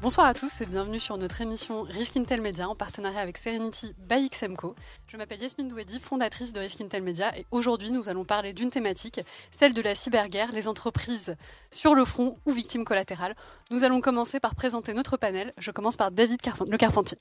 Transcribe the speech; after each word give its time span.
Bonsoir 0.00 0.28
à 0.28 0.34
tous 0.34 0.60
et 0.60 0.66
bienvenue 0.66 1.00
sur 1.00 1.18
notre 1.18 1.40
émission 1.40 1.82
Risk 1.82 2.16
Intel 2.16 2.40
Media 2.40 2.68
en 2.68 2.76
partenariat 2.76 3.18
avec 3.18 3.36
Serenity 3.36 3.96
by 4.08 4.30
XMCO. 4.30 4.76
Je 5.08 5.16
m'appelle 5.16 5.42
Yasmine 5.42 5.66
Douedi, 5.66 5.98
fondatrice 5.98 6.52
de 6.52 6.60
Risk 6.60 6.80
Intel 6.80 7.02
Media 7.02 7.36
et 7.36 7.44
aujourd'hui 7.50 7.90
nous 7.90 8.08
allons 8.08 8.24
parler 8.24 8.52
d'une 8.52 8.70
thématique, 8.70 9.20
celle 9.50 9.74
de 9.74 9.82
la 9.82 9.96
cyberguerre, 9.96 10.52
les 10.52 10.68
entreprises 10.68 11.34
sur 11.72 11.96
le 11.96 12.04
front 12.04 12.36
ou 12.46 12.52
victimes 12.52 12.84
collatérales. 12.84 13.34
Nous 13.72 13.82
allons 13.82 14.00
commencer 14.00 14.38
par 14.38 14.54
présenter 14.54 14.94
notre 14.94 15.16
panel. 15.16 15.52
Je 15.58 15.72
commence 15.72 15.96
par 15.96 16.12
David 16.12 16.38
Le 16.68 16.76
Carpentier. 16.76 17.18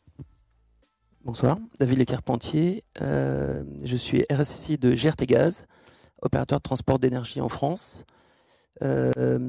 Bonsoir, 1.26 1.58
David 1.80 1.98
Le 1.98 2.06
Carpentier. 2.06 2.84
Euh, 3.02 3.64
je 3.86 3.98
suis 3.98 4.24
RSSI 4.32 4.78
de 4.78 4.94
GRT 4.94 5.26
Gaz, 5.26 5.66
opérateur 6.22 6.60
de 6.60 6.64
transport 6.64 7.00
d'énergie 7.00 7.42
en 7.42 7.50
France. 7.50 8.06
Euh, 8.84 9.40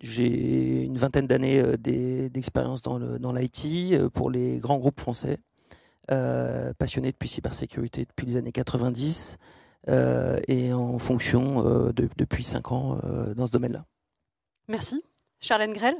j'ai 0.00 0.84
une 0.84 0.96
vingtaine 0.96 1.26
d'années 1.26 1.60
euh, 1.60 1.76
d'expérience 1.76 2.82
dans 2.82 3.32
l'IT 3.32 3.64
euh, 3.92 4.08
pour 4.08 4.30
les 4.30 4.58
grands 4.58 4.78
groupes 4.78 5.00
français, 5.00 5.38
passionné 6.78 7.10
depuis 7.10 7.28
cybersécurité 7.28 8.06
depuis 8.06 8.26
les 8.26 8.36
années 8.36 8.52
90 8.52 9.36
et 9.86 10.72
en 10.72 10.98
fonction 10.98 11.92
depuis 11.92 12.44
5 12.44 12.72
ans 12.72 13.00
dans 13.36 13.46
ce 13.46 13.52
domaine-là. 13.52 13.84
Merci. 14.68 15.02
Charlène 15.40 15.72
Grell 15.72 15.96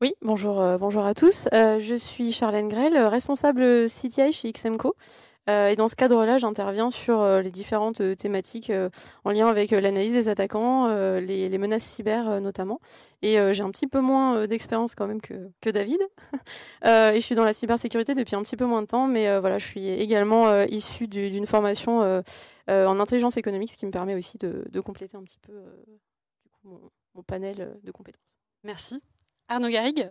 oui, 0.00 0.14
bonjour, 0.22 0.62
bonjour 0.78 1.04
à 1.04 1.12
tous. 1.12 1.48
je 1.52 1.94
suis 1.96 2.30
Charlène 2.30 2.68
Grell, 2.68 2.96
responsable 2.96 3.88
CTI 3.88 4.30
chez 4.30 4.52
XMCO. 4.52 4.94
Euh, 5.48 5.68
et 5.68 5.76
dans 5.76 5.88
ce 5.88 5.94
cadre-là, 5.94 6.38
j'interviens 6.38 6.90
sur 6.90 7.20
euh, 7.20 7.40
les 7.40 7.50
différentes 7.50 8.00
euh, 8.00 8.14
thématiques 8.14 8.70
en 9.24 9.30
lien 9.30 9.48
avec 9.48 9.70
l'analyse 9.70 10.12
des 10.12 10.28
attaquants, 10.28 10.88
les, 11.18 11.58
menaces 11.58 11.84
cyber 11.84 12.40
notamment. 12.40 12.80
Et 13.22 13.36
j'ai 13.52 13.62
un 13.62 13.70
petit 13.70 13.86
peu 13.86 14.00
moins 14.00 14.46
d'expérience 14.46 14.94
quand 14.94 15.06
même 15.06 15.20
que, 15.20 15.70
David. 15.70 15.98
et 16.84 17.14
je 17.14 17.20
suis 17.20 17.34
dans 17.34 17.44
la 17.44 17.52
cybersécurité 17.52 18.14
depuis 18.14 18.36
un 18.36 18.42
petit 18.42 18.56
peu 18.56 18.64
moins 18.64 18.82
de 18.82 18.86
temps, 18.86 19.06
mais 19.06 19.38
voilà, 19.40 19.58
je 19.58 19.66
suis 19.66 19.88
également 19.88 20.62
issue 20.64 21.08
d'une 21.08 21.46
formation 21.46 22.22
en 22.68 23.00
intelligence 23.00 23.36
économique, 23.36 23.72
ce 23.72 23.76
qui 23.76 23.86
me 23.86 23.90
permet 23.90 24.14
aussi 24.14 24.38
de, 24.38 24.80
compléter 24.80 25.16
un 25.16 25.22
petit 25.22 25.38
peu 25.40 25.52
mon 26.64 27.22
panel 27.22 27.78
de 27.82 27.90
compétences. 27.90 28.38
Merci. 28.62 29.00
Arnaud 29.48 29.70
Garrigue? 29.70 30.10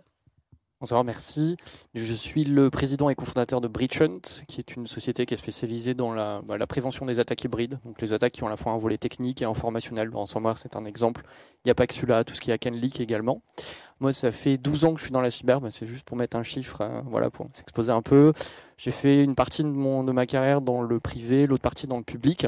Bonsoir, 0.80 1.02
merci. 1.02 1.56
Je 1.96 2.14
suis 2.14 2.44
le 2.44 2.70
président 2.70 3.10
et 3.10 3.16
cofondateur 3.16 3.60
de 3.60 3.66
Breachhunt, 3.66 4.20
qui 4.46 4.60
est 4.60 4.76
une 4.76 4.86
société 4.86 5.26
qui 5.26 5.34
est 5.34 5.36
spécialisée 5.36 5.94
dans 5.94 6.12
la, 6.12 6.40
bah, 6.46 6.56
prévention 6.68 7.04
des 7.04 7.18
attaques 7.18 7.42
hybrides, 7.42 7.80
donc 7.84 8.00
les 8.00 8.12
attaques 8.12 8.30
qui 8.30 8.44
ont 8.44 8.46
à 8.46 8.50
la 8.50 8.56
fois 8.56 8.70
un 8.70 8.78
volet 8.78 8.96
technique 8.96 9.42
et 9.42 9.44
informationnel. 9.44 10.08
Ransomware, 10.14 10.56
c'est 10.56 10.76
un 10.76 10.84
exemple. 10.84 11.24
Il 11.64 11.66
n'y 11.66 11.72
a 11.72 11.74
pas 11.74 11.88
que 11.88 11.94
celui-là, 11.94 12.22
tout 12.22 12.36
ce 12.36 12.40
qui 12.40 12.52
est 12.52 12.70
leak 12.70 13.00
également. 13.00 13.42
Moi, 13.98 14.12
ça 14.12 14.30
fait 14.30 14.56
12 14.56 14.84
ans 14.84 14.92
que 14.92 15.00
je 15.00 15.06
suis 15.06 15.12
dans 15.12 15.20
la 15.20 15.32
cyber, 15.32 15.60
bah, 15.60 15.72
c'est 15.72 15.88
juste 15.88 16.04
pour 16.04 16.16
mettre 16.16 16.36
un 16.36 16.44
chiffre, 16.44 16.80
hein, 16.80 17.02
voilà, 17.08 17.28
pour 17.28 17.48
s'exposer 17.54 17.90
un 17.90 18.02
peu. 18.02 18.32
J'ai 18.76 18.92
fait 18.92 19.24
une 19.24 19.34
partie 19.34 19.64
de, 19.64 19.68
mon, 19.68 20.04
de 20.04 20.12
ma 20.12 20.26
carrière 20.26 20.60
dans 20.60 20.80
le 20.80 21.00
privé, 21.00 21.48
l'autre 21.48 21.62
partie 21.62 21.88
dans 21.88 21.96
le 21.96 22.04
public, 22.04 22.46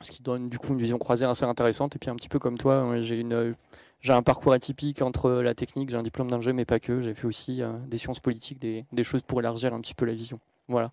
ce 0.00 0.10
qui 0.10 0.24
donne 0.24 0.48
du 0.48 0.58
coup 0.58 0.72
une 0.72 0.80
vision 0.80 0.98
croisée 0.98 1.26
assez 1.26 1.44
intéressante. 1.44 1.94
Et 1.94 2.00
puis 2.00 2.10
un 2.10 2.16
petit 2.16 2.28
peu 2.28 2.40
comme 2.40 2.58
toi, 2.58 3.00
j'ai 3.02 3.20
une 3.20 3.54
j'ai 4.00 4.12
un 4.12 4.22
parcours 4.22 4.52
atypique 4.52 5.02
entre 5.02 5.30
la 5.30 5.54
technique, 5.54 5.90
j'ai 5.90 5.96
un 5.96 6.02
diplôme 6.02 6.30
d'ingé, 6.30 6.52
mais 6.52 6.64
pas 6.64 6.78
que. 6.78 7.00
J'ai 7.00 7.14
fait 7.14 7.26
aussi 7.26 7.62
euh, 7.62 7.72
des 7.86 7.98
sciences 7.98 8.20
politiques, 8.20 8.58
des, 8.60 9.04
choses 9.04 9.22
pour 9.22 9.40
élargir 9.40 9.74
un 9.74 9.80
petit 9.80 9.94
peu 9.94 10.04
la 10.04 10.14
vision. 10.14 10.38
Voilà. 10.68 10.92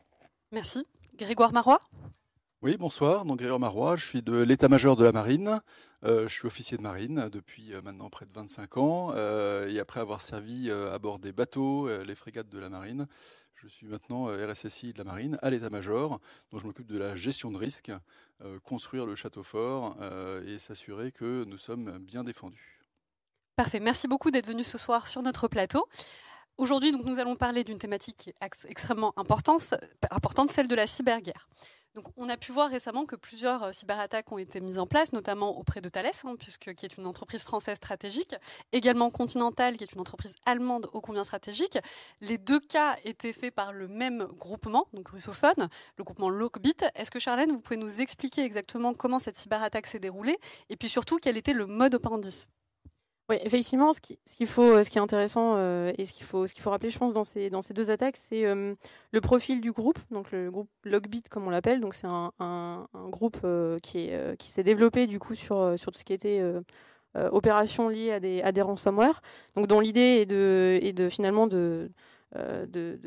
Merci. 0.52 0.88
Grégoire 1.16 1.54
Marois? 1.54 1.82
Oui, 2.62 2.78
bonsoir. 2.78 3.26
Donc 3.26 3.38
Grégoire 3.38 3.60
Marois, 3.60 3.96
je 3.96 4.06
suis 4.06 4.22
de 4.24 4.42
l'état-major 4.42 4.96
de 4.96 5.06
la 5.06 5.12
marine. 5.12 5.62
Euh, 6.04 6.28
je 6.28 6.34
suis 6.34 6.48
officier 6.48 6.78
de 6.78 6.82
marine 6.82 7.30
depuis 7.32 7.74
euh, 7.74 7.82
maintenant 7.84 8.10
près 8.10 8.26
de 8.26 8.34
25 8.34 8.78
ans. 8.78 9.14
et 9.14 9.80
après 9.80 10.00
avoir 10.00 10.22
servi 10.22 10.72
à 10.72 10.98
bord 10.98 11.20
des 11.20 11.32
bateaux, 11.32 11.88
les 12.04 12.16
frégates 12.16 12.50
de 12.50 12.60
la 12.60 12.70
marine, 12.70 13.08
je 13.54 13.68
suis 13.68 13.88
maintenant 13.88 14.26
RSSI 14.26 14.94
de 14.94 14.98
la 14.98 15.04
marine 15.04 15.38
à 15.44 15.52
l'état-major. 15.52 16.20
Donc 16.52 16.62
je 16.62 16.66
m'occupe 16.66 16.88
de 16.88 16.98
la 16.98 17.16
gestion 17.16 17.52
de 17.52 17.58
risque, 17.58 17.92
construire 18.64 19.06
le 19.06 19.16
château 19.16 19.44
fort 19.44 19.96
et 20.48 20.58
s'assurer 20.58 21.12
que 21.12 21.44
nous 21.46 21.58
sommes 21.58 22.00
bien 22.00 22.24
défendus. 22.24 22.75
Parfait. 23.56 23.80
Merci 23.80 24.10
beaucoup 24.10 24.32
d'être 24.32 24.48
venu 24.48 24.66
ce 24.66 24.78
soir 24.78 25.08
sur 25.08 25.22
notre 25.22 25.48
plateau. 25.48 25.88
Aujourd'hui, 26.58 26.92
donc, 26.92 27.06
nous 27.06 27.20
allons 27.20 27.38
parler 27.38 27.64
d'une 27.64 27.78
thématique 27.78 28.30
extrêmement 28.68 29.14
importante, 29.18 29.74
importante, 30.12 30.52
celle 30.52 30.68
de 30.68 30.76
la 30.76 30.88
cyberguerre. 30.88 31.48
Donc, 31.94 32.08
on 32.18 32.28
a 32.28 32.36
pu 32.36 32.52
voir 32.52 32.70
récemment 32.70 33.06
que 33.06 33.16
plusieurs 33.16 33.64
euh, 33.64 33.72
cyberattaques 33.72 34.30
ont 34.30 34.38
été 34.38 34.60
mises 34.60 34.78
en 34.78 34.86
place, 34.86 35.14
notamment 35.14 35.58
auprès 35.58 35.80
de 35.80 35.88
Thales, 35.88 36.12
hein, 36.26 36.36
puisque, 36.38 36.74
qui 36.74 36.86
est 36.86 36.98
une 36.98 37.08
entreprise 37.08 37.44
française 37.44 37.78
stratégique, 37.78 38.36
également 38.74 39.10
Continental, 39.10 39.78
qui 39.78 39.86
est 39.86 39.94
une 39.94 40.02
entreprise 40.02 40.36
allemande 40.46 40.90
ô 40.92 41.00
combien 41.00 41.24
stratégique. 41.24 41.78
Les 42.20 42.38
deux 42.38 42.60
cas 42.60 42.98
étaient 43.06 43.32
faits 43.32 43.56
par 43.56 43.72
le 43.72 43.88
même 43.88 44.28
groupement, 44.38 44.88
donc 44.92 45.08
russophone, 45.08 45.70
le 45.98 46.04
groupement 46.04 46.30
Lockbit. 46.30 46.76
Est-ce 46.96 47.12
que 47.12 47.20
Charlène, 47.20 47.54
vous 47.54 47.62
pouvez 47.62 47.78
nous 47.78 48.02
expliquer 48.02 48.44
exactement 48.44 48.94
comment 48.94 49.20
cette 49.20 49.38
cyberattaque 49.38 49.88
s'est 49.88 50.00
déroulée, 50.00 50.38
et 50.70 50.76
puis 50.76 50.90
surtout 50.90 51.18
quel 51.22 51.38
était 51.38 51.54
le 51.54 51.66
mode 51.66 51.96
operandi 51.96 52.48
oui, 53.28 53.38
effectivement, 53.42 53.92
ce 53.92 54.00
qui, 54.00 54.20
ce 54.26 54.46
faut, 54.46 54.84
ce 54.84 54.90
qui 54.90 55.00
est 55.00 55.02
intéressant 55.02 55.56
euh, 55.58 55.92
et 55.98 56.06
ce 56.06 56.14
qu'il 56.14 56.26
faut, 56.26 56.46
ce 56.46 56.54
qu'il 56.54 56.62
faut 56.62 56.70
rappeler, 56.70 56.92
je 56.92 57.00
pense, 57.00 57.14
dans 57.14 57.24
ces, 57.24 57.50
dans 57.50 57.64
ces 57.64 57.74
deux 57.74 57.90
attaques, 57.90 58.18
c'est 58.18 58.46
euh, 58.46 58.76
le 59.12 59.22
profil 59.22 59.62
du 59.62 59.72
groupe, 59.72 59.98
donc 60.12 60.32
le 60.32 60.52
groupe 60.52 60.70
Logbit, 60.84 61.24
comme 61.24 61.48
on 61.48 61.50
l'appelle. 61.50 61.82
Donc 61.82 61.96
c'est 61.96 62.06
un, 62.06 62.32
un, 62.40 62.88
groupe 63.10 63.40
euh, 63.44 63.80
qui, 63.80 64.10
est, 64.10 64.38
qui 64.38 64.52
s'est 64.52 64.62
développé 64.64 65.08
du 65.08 65.18
coup 65.18 65.34
sur, 65.34 65.78
sur 65.80 65.92
tout 65.92 65.98
ce 65.98 66.04
qui 66.04 66.14
était 66.14 66.44
opérations 67.16 67.90
liées 67.90 68.12
à 68.12 68.20
des, 68.20 68.42
à 68.44 68.52
des 68.52 68.62
ransomware. 68.62 69.22
Donc 69.56 69.68
dont 69.68 69.80
l'idée 69.80 70.22
est 70.22 70.26
de, 70.28 70.80
est 70.84 70.94
de 70.94 71.10
finalement 71.10 71.48
de, 71.48 71.90
de 72.36 73.00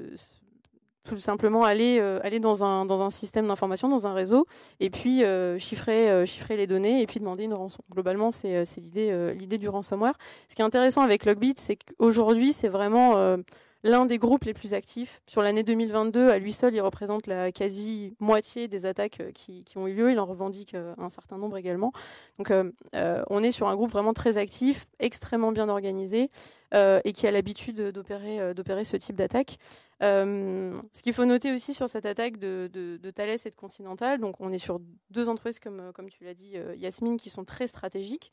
tout 1.05 1.19
simplement 1.19 1.65
aller, 1.65 1.99
euh, 2.01 2.21
aller 2.23 2.41
dans, 2.41 2.65
un, 2.65 2.85
dans 2.85 3.03
un 3.03 3.11
système 3.11 3.47
d'information, 3.47 3.89
dans 3.89 4.07
un 4.07 4.13
réseau, 4.13 4.47
et 4.81 4.91
puis 4.91 5.25
euh, 5.25 5.59
chiffrer, 5.59 6.11
euh, 6.11 6.27
chiffrer 6.27 6.57
les 6.57 6.67
données 6.67 7.01
et 7.01 7.07
puis 7.07 7.21
demander 7.21 7.45
une 7.45 7.55
rançon. 7.55 7.83
Globalement, 7.91 8.31
c'est 8.33 8.65
l'idée 8.77 9.59
du 9.59 9.69
ransomware. 9.69 10.15
Ce 10.49 10.55
qui 10.55 10.63
est 10.63 10.65
intéressant 10.65 11.03
avec 11.03 11.25
Logbit, 11.25 11.55
c'est 11.57 11.77
qu'aujourd'hui, 11.77 12.53
c'est 12.53 12.69
vraiment 12.69 13.39
l'un 13.85 14.07
des 14.07 14.19
groupes 14.19 14.45
les 14.45 14.55
plus 14.55 14.75
actifs. 14.75 15.23
Sur 15.27 15.43
l'année 15.43 15.63
2022, 15.63 16.31
à 16.31 16.39
lui 16.39 16.53
seul, 16.53 16.75
il 16.75 16.81
représente 16.81 17.27
la 17.27 17.53
quasi-moitié 17.53 18.69
des 18.69 18.87
attaques 18.87 19.23
qui, 19.35 19.65
qui, 19.65 19.79
ont 19.79 19.87
eu 19.87 19.95
lieu. 19.95 20.11
Il 20.11 20.19
en 20.19 20.27
revendique 20.27 20.75
un 20.75 21.11
certain 21.11 21.39
nombre 21.39 21.57
également. 21.57 21.93
Donc 22.39 22.53
on 22.93 23.43
est 23.43 23.51
sur 23.51 23.69
un 23.69 23.77
groupe 23.77 23.91
vraiment 23.91 24.13
très 24.13 24.37
actif, 24.37 24.87
extrêmement 24.99 25.53
bien 25.53 25.69
organisé, 25.69 26.31
et 26.73 27.13
qui 27.13 27.27
a 27.27 27.31
l'habitude 27.31 27.81
d'opérer 27.91 28.55
d'opérer 28.55 28.85
ce 28.85 28.97
type 28.97 29.17
d'attaque. 29.17 29.59
Euh, 30.03 30.81
ce 30.93 31.03
qu'il 31.03 31.13
faut 31.13 31.25
noter 31.25 31.53
aussi 31.53 31.75
sur 31.75 31.89
cette 31.89 32.07
attaque 32.07 32.39
de, 32.39 32.99
Thales 33.15 33.39
et 33.45 33.51
de 33.51 33.55
Continental, 33.57 34.21
donc 34.21 34.41
on 34.41 34.53
est 34.53 34.59
sur 34.59 34.81
deux 35.11 35.29
entreprises, 35.29 35.59
comme, 35.59 35.93
tu 36.11 36.25
l'as 36.25 36.35
dit, 36.35 36.53
euh, 36.55 36.75
Yasmine, 36.77 37.17
qui 37.17 37.31
sont 37.31 37.45
très 37.45 37.67
stratégiques. 37.67 38.33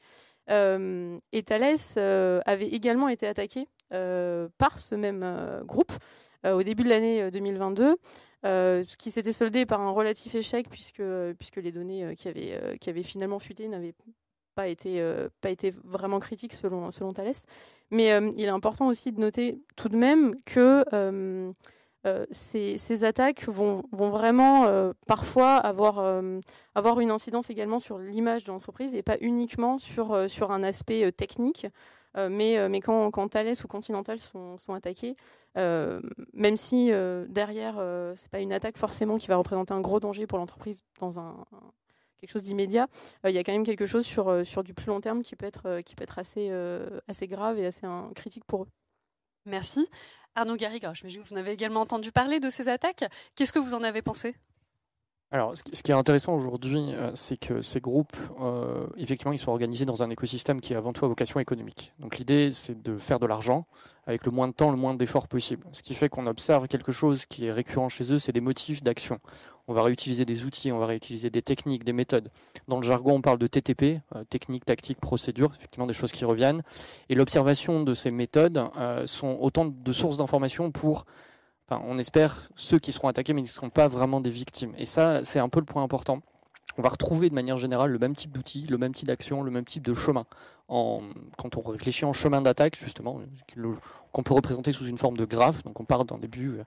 Euh, 0.52 1.18
et 1.32 1.42
Thales 1.44 1.78
avait 2.46 2.68
également 2.68 3.10
été 3.10 3.28
attaqué 3.28 3.68
par 3.90 4.78
ce 4.78 4.96
même 4.96 5.26
groupe 5.64 5.94
au 6.46 6.62
début 6.62 6.84
de 6.84 6.90
l'année 6.90 7.32
2022, 7.32 7.96
ce 8.44 8.98
qui 8.98 9.10
s'était 9.10 9.34
soldé 9.34 9.66
par 9.66 9.82
un 9.82 9.90
relatif 9.90 10.36
échec 10.36 10.70
puisque, 10.70 11.04
puisque 11.40 11.58
les 11.58 11.72
données 11.72 12.16
qui, 12.16 12.28
avaient, 12.28 12.78
qui 12.80 12.90
avaient 12.90 13.04
finalement 13.04 13.40
fuité 13.40 13.68
n'avaient 13.68 13.96
pas 14.56 14.68
été, 14.68 15.04
pas 15.42 15.50
été 15.50 15.74
vraiment 15.84 16.20
critiques 16.20 16.54
selon, 16.54 16.90
selon. 16.92 17.14
Mais 17.92 18.12
euh, 18.12 18.32
il 18.36 18.46
est 18.46 18.50
important 18.50 18.88
aussi 18.88 19.12
de 19.12 19.22
noter 19.22 19.62
tout 19.76 19.90
de 19.90 19.98
même 19.98 20.36
que 20.44 20.84
euh, 20.94 21.52
euh, 22.06 22.26
ces, 22.32 23.04
attaques 23.04 23.48
vont, 23.48 23.84
vont 23.92 24.10
vraiment 24.10 24.92
parfois 25.08 25.56
avoir, 25.56 26.22
avoir 26.76 27.00
une 27.00 27.12
incidence 27.12 27.50
également 27.50 27.80
sur 27.80 27.98
l'image 27.98 28.46
de 28.46 28.52
l'entreprise 28.52 28.96
et 28.96 29.04
pas 29.04 29.18
uniquement 29.22 29.78
sur, 29.78 30.30
sur 30.30 30.52
un 30.52 30.64
aspect 30.64 31.12
technique. 31.12 31.68
mais, 32.16 32.70
mais 32.70 32.80
quand, 32.80 33.10
quand 33.12 33.28
Thales 33.30 33.56
ou 33.64 33.68
Continental 33.68 34.20
sont, 34.20 34.58
sont 34.60 34.74
attaqués, 34.74 35.16
même 35.56 36.58
si 36.58 36.92
derrière, 37.28 37.76
ce 37.76 38.22
n'est 38.22 38.30
pas 38.30 38.40
une 38.40 38.54
attaque 38.54 38.78
forcément 38.78 39.18
qui 39.18 39.28
va 39.28 39.38
représenter 39.38 39.74
un 39.74 39.82
gros 39.82 40.00
danger 40.00 40.28
pour 40.28 40.38
l'entreprise 40.38 40.82
dans 41.00 41.20
un, 41.20 41.36
quelque 42.20 42.32
chose 42.32 42.44
d'immédiat, 42.44 42.88
euh, 43.26 43.30
il 43.30 43.36
y 43.36 43.38
a 43.38 43.44
quand 43.44 43.52
même 43.52 43.66
quelque 43.66 43.86
chose 43.86 44.06
sur, 44.06 44.30
euh, 44.30 44.44
sur 44.44 44.64
du 44.64 44.74
plus 44.74 44.88
long 44.88 45.02
terme 45.02 45.22
qui 45.22 45.36
peut 45.36 45.46
être, 45.46 45.66
euh, 45.68 45.82
qui 45.82 45.96
peut 45.96 46.04
être 46.04 46.20
assez, 46.20 46.52
assez 47.08 47.28
grave 47.28 47.60
et 47.60 47.66
assez 47.66 47.88
critique 48.16 48.46
pour 48.46 48.64
eux. 48.64 48.68
Merci. 49.46 49.88
Arnaud 50.34 50.58
Garrigue, 50.58 50.88
je 50.94 51.20
vous 51.20 51.34
en 51.34 51.38
avez 51.38 51.52
également 51.52 51.82
entendu 51.82 52.12
parler 52.12 52.40
de 52.40 52.50
ces 52.50 52.68
attaques. 52.68 53.06
Qu'est-ce 53.36 53.54
que 53.54 53.60
vous 53.60 53.74
en 53.74 53.84
avez 53.84 54.02
pensé? 54.02 54.36
Alors, 55.36 55.54
ce 55.58 55.84
qui 55.84 55.92
est 55.92 55.94
intéressant 55.94 56.34
aujourd'hui, 56.34 56.94
euh, 56.94 57.12
c'est 57.14 57.36
que 57.36 57.62
ces 57.62 57.82
groupes, 57.82 58.16
euh, 58.40 58.88
effectivement, 58.96 59.34
ils 59.34 59.38
sont 59.38 59.52
organisés 59.52 59.84
dans 59.84 60.02
un 60.02 60.10
écosystème 60.10 60.62
qui 60.62 60.72
est 60.72 60.78
avant 60.78 60.94
tout 60.94 61.04
à 61.04 61.10
vocation 61.10 61.42
économique. 61.42 61.92
Donc, 62.00 62.18
l'idée, 62.18 62.52
c'est 62.54 62.82
de 62.82 62.98
faire 62.98 63.20
de 63.20 63.26
l'argent 63.26 63.66
avec 64.08 64.26
le 64.26 64.32
moins 64.32 64.48
de 64.48 64.54
temps, 64.54 64.72
le 64.72 64.78
moins 64.78 64.94
d'efforts 64.94 65.28
possible. 65.28 65.68
Ce 65.74 65.84
qui 65.84 65.94
fait 65.94 66.08
qu'on 66.08 66.26
observe 66.26 66.70
quelque 66.70 66.94
chose 66.94 67.26
qui 67.26 67.48
est 67.48 67.52
récurrent 67.52 67.90
chez 67.90 68.14
eux, 68.14 68.18
c'est 68.18 68.32
des 68.32 68.40
motifs 68.40 68.82
d'action. 68.82 69.20
On 69.68 69.74
va 69.74 69.84
réutiliser 69.84 70.24
des 70.24 70.46
outils, 70.46 70.72
on 70.72 70.80
va 70.80 70.86
réutiliser 70.86 71.30
des 71.30 71.42
techniques, 71.42 71.84
des 71.84 71.92
méthodes. 71.92 72.30
Dans 72.70 72.78
le 72.78 72.84
jargon, 72.84 73.16
on 73.16 73.22
parle 73.22 73.38
de 73.38 73.48
TTP, 73.48 74.00
euh, 74.16 74.24
technique, 74.24 74.64
tactique, 74.64 75.02
procédure, 75.02 75.52
effectivement 75.54 75.86
des 75.86 75.94
choses 75.94 76.14
qui 76.14 76.24
reviennent. 76.24 76.62
Et 77.10 77.16
l'observation 77.16 77.84
de 77.84 77.94
ces 77.94 78.10
méthodes 78.12 78.70
sont 79.06 79.38
autant 79.42 79.66
de 79.66 79.92
sources 79.92 80.16
d'informations 80.16 80.72
pour 80.72 81.06
on 81.72 81.98
espère 81.98 82.50
ceux 82.56 82.80
qui 82.80 82.92
seront 82.92 83.08
attaqués, 83.08 83.34
mais 83.34 83.42
qui 83.42 83.50
ne 83.50 83.54
seront 83.54 83.70
pas 83.70 83.88
vraiment 83.88 84.22
des 84.22 84.30
victimes. 84.30 84.74
Et 84.78 84.86
ça, 84.86 85.26
c'est 85.26 85.40
un 85.40 85.50
peu 85.50 85.60
le 85.60 85.66
point 85.66 85.84
important. 85.84 86.22
On 86.78 86.82
va 86.82 86.90
retrouver 86.90 87.30
de 87.30 87.36
manière 87.36 87.58
générale 87.58 87.92
le 87.92 88.00
même 88.00 88.16
type 88.16 88.32
d'outils, 88.32 88.68
le 88.70 88.78
même 88.78 88.94
type 88.94 89.08
d'action, 89.08 89.44
le 89.44 89.52
même 89.52 89.64
type 89.64 89.86
de 89.86 89.94
chemin. 89.94 90.26
quand 90.68 91.58
on 91.58 91.62
réfléchit 91.62 92.04
en 92.06 92.12
chemin 92.12 92.42
d'attaque, 92.42 92.78
justement, 92.78 93.22
qu'on 94.12 94.24
peut 94.24 94.34
représenter 94.34 94.72
sous 94.74 94.86
une 94.86 94.98
forme 94.98 95.16
de 95.16 95.26
graphe, 95.26 95.64
donc 95.64 95.80
on 95.80 95.86
part 95.86 96.04
d'un 96.04 96.18
début, 96.18 96.60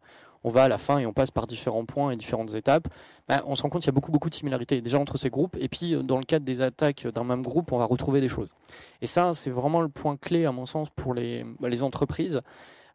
on 0.44 0.50
va 0.50 0.64
à 0.64 0.68
la 0.68 0.78
fin 0.78 0.98
et 0.98 1.04
on 1.04 1.12
passe 1.12 1.30
par 1.30 1.46
différents 1.46 1.84
points 1.84 2.10
et 2.10 2.16
différentes 2.16 2.54
étapes, 2.54 2.88
ben, 3.28 3.42
on 3.46 3.54
se 3.54 3.62
rend 3.62 3.68
compte 3.68 3.82
qu'il 3.82 3.88
y 3.88 3.90
a 3.90 3.92
beaucoup, 3.92 4.12
beaucoup 4.12 4.30
de 4.30 4.34
similarités 4.34 4.80
déjà 4.80 4.98
entre 4.98 5.18
ces 5.18 5.28
groupes. 5.30 5.56
Et 5.60 5.68
puis, 5.68 5.94
dans 6.02 6.16
le 6.16 6.24
cadre 6.24 6.46
des 6.46 6.62
attaques 6.62 7.06
d'un 7.06 7.24
même 7.24 7.42
groupe, 7.42 7.72
on 7.72 7.78
va 7.78 7.84
retrouver 7.84 8.20
des 8.22 8.28
choses. 8.28 8.54
Et 9.02 9.06
ça, 9.06 9.34
c'est 9.34 9.50
vraiment 9.50 9.82
le 9.82 9.88
point 9.88 10.16
clé, 10.16 10.46
à 10.46 10.52
mon 10.52 10.64
sens, 10.64 10.88
pour 10.94 11.12
les, 11.12 11.44
les 11.60 11.82
entreprises. 11.82 12.40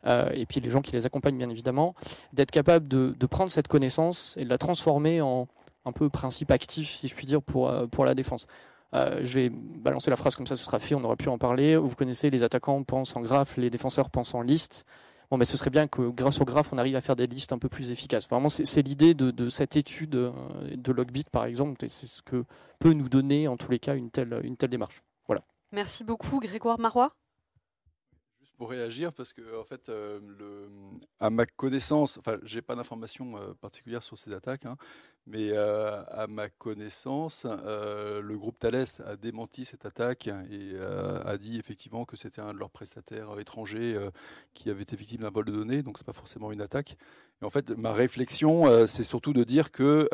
Euh, 0.05 0.29
et 0.33 0.45
puis 0.45 0.59
les 0.59 0.69
gens 0.69 0.81
qui 0.81 0.91
les 0.91 1.05
accompagnent 1.05 1.38
bien 1.38 1.50
évidemment, 1.50 1.95
d'être 2.33 2.51
capable 2.51 2.88
de, 2.88 3.25
prendre 3.25 3.51
cette 3.51 3.67
connaissance 3.67 4.35
et 4.38 4.44
de 4.44 4.50
la 4.50 4.57
transformer 4.57 5.21
en 5.21 5.47
un 5.85 5.91
peu 5.91 6.09
principe 6.09 6.51
actif, 6.51 6.89
si 6.89 7.07
je 7.07 7.15
puis 7.15 7.25
dire, 7.25 7.41
pour, 7.41 7.69
euh, 7.69 7.88
pour 7.88 8.05
la 8.05 8.15
défense. 8.15 8.47
Euh, 8.94 9.19
je 9.23 9.33
vais 9.33 9.50
balancer 9.50 10.09
la 10.09 10.15
phrase 10.15 10.35
comme 10.35 10.47
ça, 10.47 10.55
ce 10.55 10.63
sera 10.63 10.79
fait, 10.79 10.95
on 10.95 11.03
aurait 11.03 11.15
pu 11.15 11.27
en 11.27 11.38
parler. 11.38 11.75
Vous 11.75 11.95
connaissez, 11.95 12.29
les 12.29 12.44
attaquants 12.44 12.83
pensent 12.83 13.15
en 13.15 13.21
graphe, 13.21 13.57
les 13.57 13.69
défenseurs 13.69 14.09
pensent 14.09 14.33
en 14.33 14.41
liste. 14.41 14.85
Bon, 15.31 15.38
mais 15.38 15.45
ce 15.45 15.57
serait 15.57 15.71
bien 15.71 15.88
que 15.88 16.09
grâce 16.09 16.39
au 16.39 16.45
graphe, 16.45 16.71
on 16.73 16.77
arrive 16.77 16.95
à 16.95 17.01
faire 17.01 17.15
des 17.15 17.25
listes 17.25 17.53
un 17.53 17.57
peu 17.57 17.69
plus 17.69 17.91
efficaces. 17.91 18.29
Vraiment, 18.29 18.49
c'est 18.49 18.81
l'idée 18.83 19.13
de, 19.15 19.49
cette 19.49 19.75
étude 19.75 20.11
de 20.11 20.91
Logbit, 20.91 21.25
par 21.31 21.45
exemple, 21.45 21.83
et 21.83 21.89
c'est 21.89 22.06
ce 22.06 22.21
que 22.21 22.45
peut 22.77 22.94
nous 22.94 23.09
donner, 23.09 23.47
en 23.47 23.57
tous 23.57 23.71
les 23.71 23.79
cas, 23.79 23.95
une 23.95 24.11
telle, 24.11 24.39
une 24.44 24.56
telle 24.57 24.69
démarche. 24.69 25.01
Voilà. 25.25 25.41
Merci 25.71 26.03
beaucoup, 26.03 26.39
Grégoire 26.39 26.79
Marois 26.79 27.15
pour 28.57 28.69
réagir 28.69 29.13
parce 29.13 29.33
que 29.33 29.59
en 29.59 29.63
fait, 29.63 29.89
euh, 29.89 30.19
à 31.19 31.29
ma 31.29 31.45
connaissance, 31.45 32.17
enfin, 32.17 32.38
j'ai 32.44 32.61
pas 32.61 32.75
d'informations 32.75 33.38
euh, 33.38 33.53
particulières 33.59 34.03
sur 34.03 34.17
ces 34.17 34.33
attaques, 34.33 34.65
hein, 34.65 34.77
mais 35.25 35.50
euh, 35.51 36.03
à 36.07 36.27
ma 36.27 36.50
connaissance, 36.50 37.45
le 37.45 38.35
groupe 38.35 38.59
Thales 38.59 38.85
a 39.05 39.15
démenti 39.15 39.65
cette 39.65 39.85
attaque 39.85 40.27
et 40.27 40.75
a 40.79 41.38
dit 41.38 41.57
effectivement 41.57 42.05
que 42.05 42.17
c'était 42.17 42.41
un 42.41 42.53
de 42.53 42.59
leurs 42.59 42.69
prestataires 42.69 43.39
étrangers 43.39 43.97
qui 44.53 44.69
avait 44.69 44.83
été 44.83 44.95
victime 44.95 45.21
d'un 45.21 45.29
vol 45.29 45.45
de 45.45 45.51
données, 45.51 45.81
donc 45.81 45.97
c'est 45.97 46.06
pas 46.06 46.13
forcément 46.13 46.51
une 46.51 46.61
attaque. 46.61 46.97
Et 47.41 47.45
en 47.45 47.49
fait, 47.49 47.71
ma 47.71 47.91
réflexion, 47.91 48.85
c'est 48.85 49.06
surtout 49.06 49.33
de 49.33 49.44
dire 49.44 49.71
que 49.71 50.09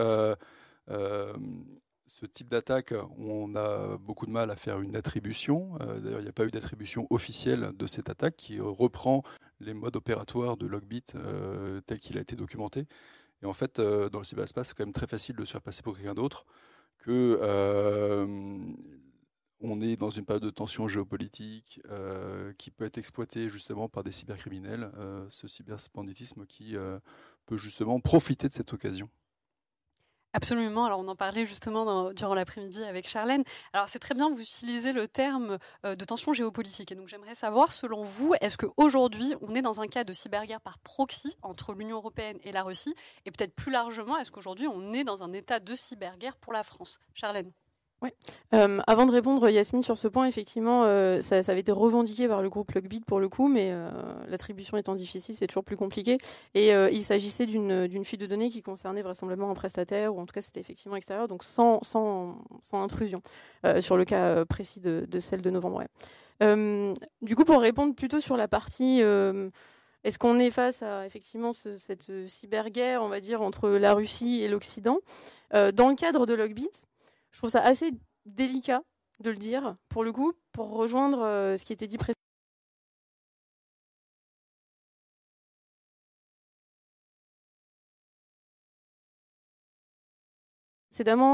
ce 2.10 2.26
type 2.26 2.48
d'attaque, 2.48 2.94
on 3.18 3.56
a 3.56 3.98
beaucoup 3.98 4.26
de 4.26 4.32
mal 4.32 4.50
à 4.50 4.56
faire 4.56 4.82
une 4.82 4.96
attribution. 4.96 5.78
Euh, 5.82 6.00
d'ailleurs, 6.00 6.20
il 6.20 6.24
n'y 6.24 6.30
a 6.30 6.34
pas 6.34 6.46
eu 6.46 6.52
d'attribution 6.52 7.06
officielle 7.12 7.72
de 7.78 7.88
cette 7.88 8.10
attaque 8.10 8.36
qui 8.36 8.60
reprend 8.60 9.24
les 9.60 9.74
modes 9.74 9.96
opératoires 9.96 10.58
de 10.58 10.66
Logbit 10.66 11.04
euh, 11.16 11.82
tel 11.82 12.00
qu'il 12.00 12.18
a 12.18 12.22
été 12.22 12.36
documenté. 12.36 12.88
Et 13.44 13.46
en 13.46 13.54
fait, 13.54 13.80
euh, 13.80 14.10
dans 14.10 14.20
le 14.20 14.26
cyberspace, 14.26 14.70
c'est 14.70 14.74
quand 14.76 14.86
même 14.86 14.94
très 14.94 15.08
facile 15.08 15.36
de 15.36 15.46
se 15.46 15.52
faire 15.52 15.62
passer 15.62 15.84
pour 15.84 15.96
quelqu'un 15.96 16.16
d'autre, 16.16 16.46
que 16.98 17.40
on 19.62 19.82
est 19.82 19.98
dans 19.98 20.10
une 20.10 20.24
période 20.26 20.44
de 20.44 20.50
tension 20.50 20.88
géopolitique 20.88 21.82
qui 22.58 22.72
peut 22.72 22.86
être 22.86 22.98
exploitée 22.98 23.50
justement 23.50 23.90
par 23.90 24.04
des 24.04 24.12
cybercriminels, 24.12 24.90
ce 25.30 25.50
cyberspanditisme 25.50 26.46
qui 26.46 26.76
peut 27.46 27.58
justement 27.58 28.00
profiter 28.00 28.48
de 28.48 28.54
cette 28.54 28.72
occasion. 28.74 29.10
Absolument. 30.34 30.86
Alors, 30.86 31.00
on 31.00 31.08
en 31.08 31.16
parlait 31.16 31.46
justement 31.46 32.12
durant 32.14 32.36
l'après-midi 32.36 32.84
avec 32.84 33.08
Charlène. 33.08 33.44
Alors, 33.74 33.90
c'est 33.90 33.98
très 33.98 34.14
bien, 34.14 34.30
vous 34.30 34.40
utilisez 34.40 34.92
le 34.92 35.08
terme 35.08 35.58
euh, 35.86 35.96
de 35.96 36.06
tension 36.06 36.34
géopolitique. 36.34 36.92
Et 36.92 36.96
donc, 36.96 37.08
j'aimerais 37.08 37.34
savoir, 37.34 37.72
selon 37.72 38.04
vous, 38.04 38.36
est-ce 38.40 38.58
qu'aujourd'hui, 38.58 39.34
on 39.42 39.56
est 39.56 39.64
dans 39.64 39.82
un 39.82 39.88
cas 39.88 40.04
de 40.04 40.14
cyberguerre 40.14 40.62
par 40.62 40.78
proxy 40.80 41.36
entre 41.42 41.74
l'Union 41.74 41.98
européenne 41.98 42.38
et 42.44 42.52
la 42.52 42.62
Russie? 42.62 42.94
Et 43.26 43.32
peut-être 43.32 43.56
plus 43.56 43.72
largement, 43.72 44.18
est-ce 44.18 44.32
qu'aujourd'hui, 44.32 44.68
on 44.68 44.94
est 44.94 45.04
dans 45.04 45.24
un 45.24 45.34
état 45.34 45.60
de 45.60 45.74
cyberguerre 45.74 46.38
pour 46.38 46.54
la 46.54 46.62
France? 46.64 47.00
Charlène 47.16 47.52
oui. 48.02 48.10
Euh, 48.54 48.80
avant 48.88 49.06
de 49.06 49.12
répondre, 49.12 49.50
Yasmine, 49.50 49.84
sur 49.84 49.98
ce 49.98 50.08
point, 50.08 50.26
effectivement, 50.26 50.84
euh, 50.86 51.20
ça, 51.20 51.38
avait 51.48 51.60
été 51.60 51.72
revendiqué 51.74 52.30
par 52.30 52.42
le 52.42 52.50
groupe 52.50 52.72
Logbit 52.72 53.02
pour 53.02 53.20
le 53.20 53.28
coup, 53.28 53.50
mais 53.50 53.72
euh, 53.72 53.90
l'attribution 54.28 54.78
étant 54.78 54.96
difficile, 54.96 55.36
c'est 55.36 55.48
toujours 55.48 55.66
plus 55.66 55.76
compliqué. 55.76 56.18
Et 56.54 56.70
il 56.72 57.02
s'agissait 57.02 57.46
d'une 57.46 58.06
fuite 58.06 58.22
de 58.22 58.26
données 58.26 58.50
qui 58.50 58.62
concernait 58.62 59.02
vraisemblablement 59.02 59.52
un 59.52 59.56
prestataire, 59.56 60.16
ou 60.16 60.20
en 60.20 60.26
tout 60.26 60.34
cas 60.34 60.42
c'était 60.42 60.62
effectivement 60.62 60.96
extérieur, 60.96 61.28
donc 61.28 61.44
sans, 61.44 61.84
sans, 61.84 62.38
sans 62.62 62.82
intrusion, 62.82 63.22
sur 63.82 63.98
le 63.98 64.06
cas 64.06 64.46
précis 64.46 64.80
de, 64.80 65.20
celle 65.20 65.42
de 65.42 65.50
novembre. 65.50 65.84
du 66.42 67.36
coup, 67.36 67.44
pour 67.44 67.60
répondre 67.60 67.96
plutôt 67.96 68.22
sur 68.22 68.38
la 68.38 68.48
partie... 68.48 69.02
est-ce 70.04 70.18
qu'on 70.18 70.40
est 70.40 70.52
face 70.52 70.82
à 70.82 71.06
effectivement 71.06 71.52
cette 71.54 72.12
cyberguerre, 72.28 73.04
on 73.04 73.10
va 73.10 73.20
dire, 73.20 73.42
entre 73.42 73.70
la 73.70 73.94
Russie 73.94 74.42
et 74.42 74.48
l'Occident 74.48 75.00
Dans 75.52 75.90
le 75.90 75.96
cadre 75.96 76.26
de 76.26 76.34
Logbit, 76.34 76.70
je 77.32 77.38
trouve 77.38 77.50
ça 77.50 77.62
assez 77.62 77.92
délicat 78.26 78.82
de 79.20 79.30
le 79.30 79.38
dire, 79.38 79.76
pour 79.90 80.04
le 80.04 80.12
coup, 80.12 80.34
pour 80.52 80.70
rejoindre 80.70 81.22
euh, 81.22 81.58
ce 81.58 81.66
qui 81.66 81.74
était 81.74 81.88
dit 81.88 81.98
précédemment. 81.98 82.16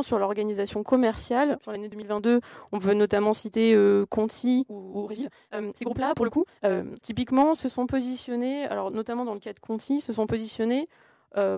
sur 0.03 0.19
l'organisation 0.19 0.83
commerciale. 0.83 1.57
Sur 1.63 1.71
l'année 1.71 1.89
2022, 1.89 2.39
on 2.71 2.77
peut 2.77 2.93
notamment 2.93 3.33
citer 3.33 3.73
euh, 3.73 4.05
Conti 4.05 4.63
ou, 4.69 5.07
Reville. 5.07 5.29
Euh, 5.55 5.71
ces 5.73 5.85
groupes-là, 5.85 6.13
pour 6.13 6.23
le 6.23 6.29
coup, 6.29 6.45
typiquement, 7.01 7.55
se 7.55 7.67
sont 7.67 7.87
positionnés, 7.87 8.65
alors 8.65 8.91
notamment 8.91 9.25
dans 9.25 9.33
le 9.33 9.39
cas 9.39 9.53
de 9.53 9.59
Conti, 9.59 10.01
se 10.01 10.13
sont 10.13 10.27
positionnés 10.27 10.87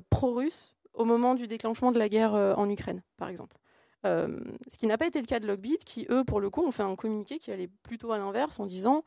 pro-russes 0.10 0.78
au 0.94 1.04
moment 1.04 1.36
du 1.36 1.48
déclenchement 1.48 1.92
de 1.92 2.00
la 2.00 2.07
guerre 2.07 2.34
en 2.34 2.69
Ukraine, 2.69 3.04
par 3.18 3.28
exemple. 3.28 3.57
Euh, 4.05 4.39
ce 4.67 4.77
qui 4.77 4.88
n'a 4.88 4.97
pas 4.97 5.07
été 5.07 5.19
le 5.19 5.25
cas 5.25 5.39
de 5.39 5.47
Logbit, 5.47 5.77
qui 5.77 6.05
eux, 6.09 6.23
pour 6.23 6.39
le 6.39 6.49
coup, 6.49 6.63
ont 6.63 6.71
fait 6.71 6.83
un 6.83 6.95
communiqué 6.95 7.39
qui 7.39 7.51
allait 7.51 7.69
plutôt 7.83 8.11
à 8.11 8.17
l'inverse 8.17 8.59
en 8.59 8.65
disant 8.65 9.03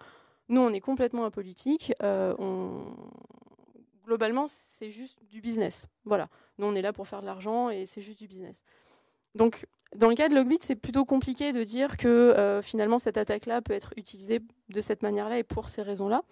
nous, 0.48 0.60
on 0.60 0.72
est 0.72 0.80
complètement 0.80 1.24
apolitique, 1.24 1.92
euh, 2.02 2.34
on... 2.38 2.82
globalement, 4.04 4.46
c'est 4.48 4.90
juste 4.90 5.18
du 5.30 5.40
business. 5.40 5.86
Voilà, 6.04 6.28
nous, 6.58 6.66
on 6.66 6.74
est 6.74 6.82
là 6.82 6.92
pour 6.92 7.06
faire 7.06 7.20
de 7.20 7.26
l'argent 7.26 7.70
et 7.70 7.86
c'est 7.86 8.00
juste 8.00 8.18
du 8.18 8.26
business. 8.26 8.64
Donc, 9.36 9.64
dans 9.94 10.08
le 10.08 10.16
cas 10.16 10.28
de 10.28 10.34
Logbit, 10.34 10.58
c'est 10.60 10.74
plutôt 10.74 11.04
compliqué 11.04 11.52
de 11.52 11.62
dire 11.62 11.96
que 11.96 12.08
euh, 12.08 12.62
finalement 12.62 12.98
cette 12.98 13.16
attaque-là 13.16 13.62
peut 13.62 13.72
être 13.72 13.92
utilisée 13.96 14.40
de 14.68 14.80
cette 14.80 15.02
manière-là 15.02 15.38
et 15.38 15.44
pour 15.44 15.68
ces 15.68 15.82
raisons-là. 15.82 16.22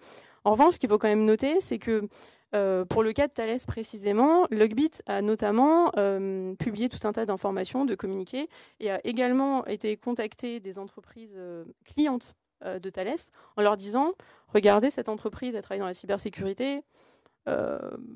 En 0.43 0.51
revanche, 0.51 0.73
ce 0.73 0.79
qu'il 0.79 0.89
faut 0.89 0.97
quand 0.97 1.07
même 1.07 1.25
noter, 1.25 1.59
c'est 1.61 1.79
que 1.79 2.07
euh, 2.55 2.83
pour 2.85 3.03
le 3.03 3.13
cas 3.13 3.27
de 3.27 3.33
Thales 3.33 3.59
précisément, 3.67 4.47
Logbit 4.49 4.91
a 5.05 5.21
notamment 5.21 5.91
euh, 5.97 6.55
publié 6.55 6.89
tout 6.89 7.07
un 7.07 7.11
tas 7.11 7.25
d'informations, 7.25 7.85
de 7.85 7.95
communiqués, 7.95 8.49
et 8.79 8.91
a 8.91 8.99
également 9.03 9.65
été 9.65 9.97
contacté 9.97 10.59
des 10.59 10.79
entreprises 10.79 11.35
euh, 11.35 11.65
clientes 11.85 12.35
de 12.65 12.89
Thales 12.89 13.15
en 13.55 13.61
leur 13.61 13.77
disant 13.77 14.11
Regardez, 14.53 14.89
cette 14.89 15.07
entreprise, 15.07 15.55
elle 15.55 15.61
travaille 15.61 15.79
dans 15.79 15.85
la 15.85 15.93
cybersécurité. 15.93 16.83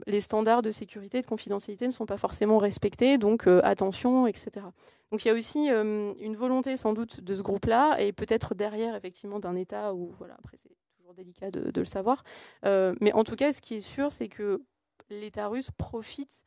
les 0.05 0.19
standards 0.19 0.61
de 0.61 0.69
sécurité 0.69 1.19
et 1.19 1.21
de 1.21 1.27
confidentialité 1.27 1.87
ne 1.87 1.93
sont 1.93 2.05
pas 2.05 2.17
forcément 2.17 2.57
respectés, 2.57 3.17
donc 3.17 3.47
attention, 3.63 4.27
etc. 4.27 4.65
Donc 5.11 5.23
il 5.23 5.29
y 5.29 5.31
a 5.31 5.33
aussi 5.33 5.69
une 5.69 6.35
volonté 6.35 6.75
sans 6.75 6.91
doute 6.91 7.21
de 7.21 7.35
ce 7.35 7.41
groupe-là, 7.41 8.01
et 8.01 8.11
peut-être 8.11 8.53
derrière 8.53 8.95
effectivement 8.95 9.39
d'un 9.39 9.55
État 9.55 9.93
où, 9.93 10.13
voilà, 10.17 10.33
après 10.33 10.57
c'est 10.57 10.75
délicat 11.13 11.51
de, 11.51 11.71
le 11.79 11.85
savoir. 11.85 12.23
Euh, 12.65 12.93
mais 13.01 13.13
en 13.13 13.23
tout 13.23 13.35
cas, 13.35 13.53
ce 13.53 13.61
qui 13.61 13.75
est 13.75 13.79
sûr, 13.79 14.11
c'est 14.11 14.27
que 14.27 14.61
l'État 15.09 15.47
russe 15.47 15.69
profite 15.77 16.43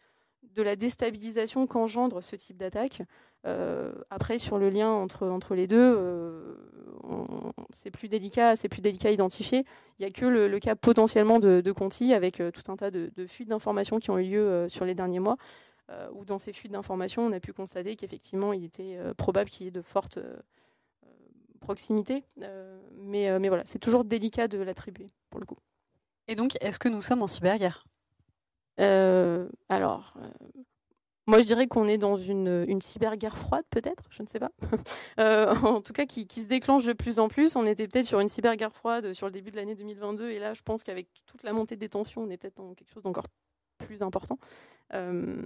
de 0.54 0.62
la 0.62 0.76
déstabilisation 0.76 1.66
qu'engendre 1.66 2.20
ce 2.20 2.37
type 2.37 2.56
d'attaque. 2.56 3.02
Euh, 3.46 3.92
après, 4.11 4.38
sur 4.38 4.58
le 4.58 4.70
lien 4.70 4.90
entre, 4.90 5.54
les 5.54 5.66
deux, 5.66 5.76
euh, 5.78 6.54
c'est 7.73 7.90
plus 7.90 8.08
délicat, 8.08 8.56
c'est 8.56 8.68
plus 8.68 8.80
délicat 8.80 9.08
à 9.08 9.12
identifier. 9.12 9.64
Il 9.99 10.04
n'y 10.04 10.06
a 10.06 10.11
que 10.11 10.25
le, 10.25 10.58
cas 10.58 10.76
potentiellement 10.76 11.38
de, 11.38 11.73
Conti, 11.73 12.14
avec 12.14 12.37
tout 12.37 12.73
un 12.73 12.76
tas 12.76 12.90
de, 12.90 13.11
fuites 13.26 13.49
d'informations 13.49 13.99
qui 13.99 14.11
ont 14.11 14.18
eu 14.18 14.25
lieu 14.25 14.68
sur 14.68 14.85
les 14.85 14.94
derniers 14.94 15.20
mois, 15.20 15.37
où 16.14 16.25
dans 16.25 16.38
ces 16.38 16.52
fuites 16.52 16.73
d'informations, 16.73 17.26
on 17.26 17.32
a 17.32 17.40
pu 17.40 17.52
constater 17.52 17.94
qu'effectivement, 17.96 18.52
il 18.52 18.64
était 18.64 18.99
probable 19.16 19.50
qu'il 19.50 19.66
y 19.66 19.68
ait 19.68 19.73
de 19.73 19.82
fortes 19.82 20.18
proximité. 21.66 22.25
Euh, 22.42 22.80
mais, 22.99 23.28
euh, 23.28 23.38
mais 23.40 23.49
voilà, 23.49 23.64
c'est 23.66 23.80
toujours 23.80 24.04
délicat 24.04 24.46
de 24.49 24.58
l'attribuer, 24.58 25.08
pour 25.30 25.40
le 25.40 25.46
coup. 25.46 25.58
Et 26.28 26.37
donc, 26.37 26.56
est-ce 26.61 26.78
que 26.78 26.88
nous 26.88 27.02
sommes 27.02 27.23
en 27.23 27.26
cyberguerre? 27.26 27.85
Euh, 28.80 29.49
Alors, 29.68 30.14
moi, 31.26 31.40
je 31.40 31.44
dirais 31.44 31.66
qu'on 31.66 31.88
est 31.88 31.99
dans 31.99 32.16
une, 32.16 32.64
une 32.68 32.80
cyberguerre 32.80 33.37
froide, 33.37 33.64
peut-être, 33.70 34.04
je 34.11 34.23
ne 34.23 34.28
sais 34.28 34.38
pas. 34.38 34.50
Euh, 35.18 35.54
en 35.62 35.80
tout 35.80 35.94
cas, 35.94 36.04
qui, 36.04 36.26
qui, 36.26 36.42
se 36.42 36.46
déclenche 36.46 36.85
de 36.85 36.92
plus 36.92 37.18
en 37.20 37.28
plus. 37.28 37.56
On 37.56 37.64
était 37.64 37.88
peut-être 37.88 38.04
sur 38.04 38.20
une 38.20 38.28
cyberguerre 38.28 38.75
froide 38.75 39.14
sur 39.14 39.26
le 39.26 39.32
début 39.32 39.50
de 39.50 39.56
l'année 39.56 39.75
2022, 39.75 40.28
et 40.28 40.38
là, 40.38 40.52
je 40.52 40.61
pense 40.61 40.85
qu'avec 40.85 41.08
toute 41.25 41.42
la 41.42 41.54
montée 41.54 41.76
des 41.76 41.88
tensions, 41.88 42.23
on 42.23 42.28
est 42.28 42.37
peut-être 42.37 42.58
dans 42.58 42.75
quelque 42.75 42.92
chose 42.92 43.02
d'encore 43.02 43.25
plus 43.78 44.02
important. 44.02 44.38
Euh, 44.92 45.42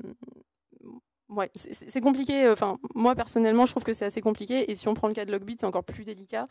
ouais, 1.30 1.50
c'est 1.54 2.00
compliqué. 2.00 2.48
Enfin, 2.48 2.78
moi, 2.94 3.14
personnellement, 3.14 3.66
je 3.66 3.72
trouve 3.72 3.84
que 3.84 3.92
c'est 3.92 4.04
assez 4.04 4.20
compliqué. 4.20 4.70
Et 4.70 4.74
si 4.74 4.88
on 4.88 4.94
prend 4.94 5.08
le 5.08 5.14
cas 5.14 5.24
de 5.24 5.32
Logbit, 5.32 5.56
c'est 5.58 5.66
encore 5.66 5.84
plus 5.84 6.04
délicat. 6.04 6.46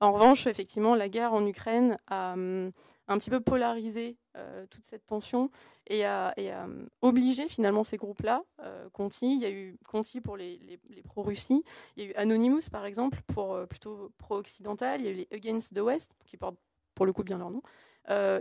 En 0.00 0.12
revanche, 0.12 0.46
effectivement, 0.46 0.94
la 0.94 1.08
guerre 1.08 1.32
en 1.32 1.46
Ukraine 1.46 1.98
a 2.08 2.32
hum, 2.32 2.72
un 3.08 3.18
petit 3.18 3.30
peu 3.30 3.40
polarisé 3.40 4.16
euh, 4.36 4.66
toute 4.66 4.84
cette 4.84 5.06
tension 5.06 5.50
et 5.86 6.04
a, 6.04 6.34
hum, 6.64 6.88
obligé 7.02 7.48
finalement 7.48 7.84
ces 7.84 7.96
groupes-là, 7.96 8.44
euh, 8.60 8.88
Conti, 8.90 9.34
il 9.34 9.40
y 9.40 9.44
a 9.44 9.50
eu 9.50 9.78
Conti 9.86 10.20
pour 10.20 10.36
les, 10.36 10.80
pro-Russie, 11.04 11.62
il 11.96 12.04
y 12.04 12.06
a 12.06 12.10
eu 12.10 12.14
Anonymous 12.14 12.70
par 12.70 12.84
exemple 12.86 13.20
pour 13.28 13.54
euh, 13.54 13.66
plutôt 13.66 14.10
pro-occidental, 14.18 15.00
il 15.00 15.04
y 15.04 15.08
a 15.08 15.10
eu 15.12 15.14
les 15.14 15.28
Against 15.32 15.74
the 15.74 15.80
West 15.80 16.14
qui 16.26 16.36
portent 16.36 16.58
pour 16.94 17.06
le 17.06 17.12
coup 17.12 17.22
bien 17.22 17.38
leur 17.38 17.50
nom 17.50 17.62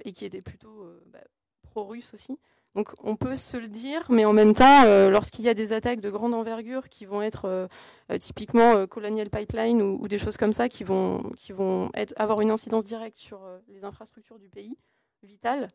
et 0.05 0.11
qui 0.11 0.25
étaient 0.25 0.41
plutôt 0.41 0.85
bah, 1.07 1.23
pro-russes 1.61 2.13
aussi. 2.13 2.37
Donc 2.75 2.89
on 3.03 3.15
peut 3.15 3.35
se 3.35 3.55
le 3.55 3.67
dire, 3.67 4.05
mais 4.09 4.25
en 4.25 4.33
même 4.33 4.53
temps, 4.53 4.83
euh, 4.85 5.11
lorsqu'il 5.11 5.45
y 5.45 5.49
a 5.49 5.53
des 5.53 5.73
attaques 5.73 5.99
de 5.99 6.09
grande 6.09 6.33
envergure 6.33 6.89
qui 6.89 7.05
vont 7.05 7.21
être 7.21 7.45
euh, 7.45 7.67
euh, 8.11 8.17
typiquement 8.17 8.87
Colonial 8.87 9.29
Pipeline 9.29 9.81
ou, 9.81 10.07
des 10.07 10.17
choses 10.17 10.37
comme 10.37 10.53
ça, 10.53 10.69
qui 10.69 10.83
vont, 10.83 11.23
qui 11.35 11.51
vont 11.51 11.91
avoir 12.15 12.41
une 12.41 12.49
incidence 12.49 12.83
directe 12.83 13.17
sur 13.17 13.41
les 13.67 13.85
infrastructures 13.85 14.39
du 14.39 14.49
pays, 14.49 14.77
vitales, 15.21 15.69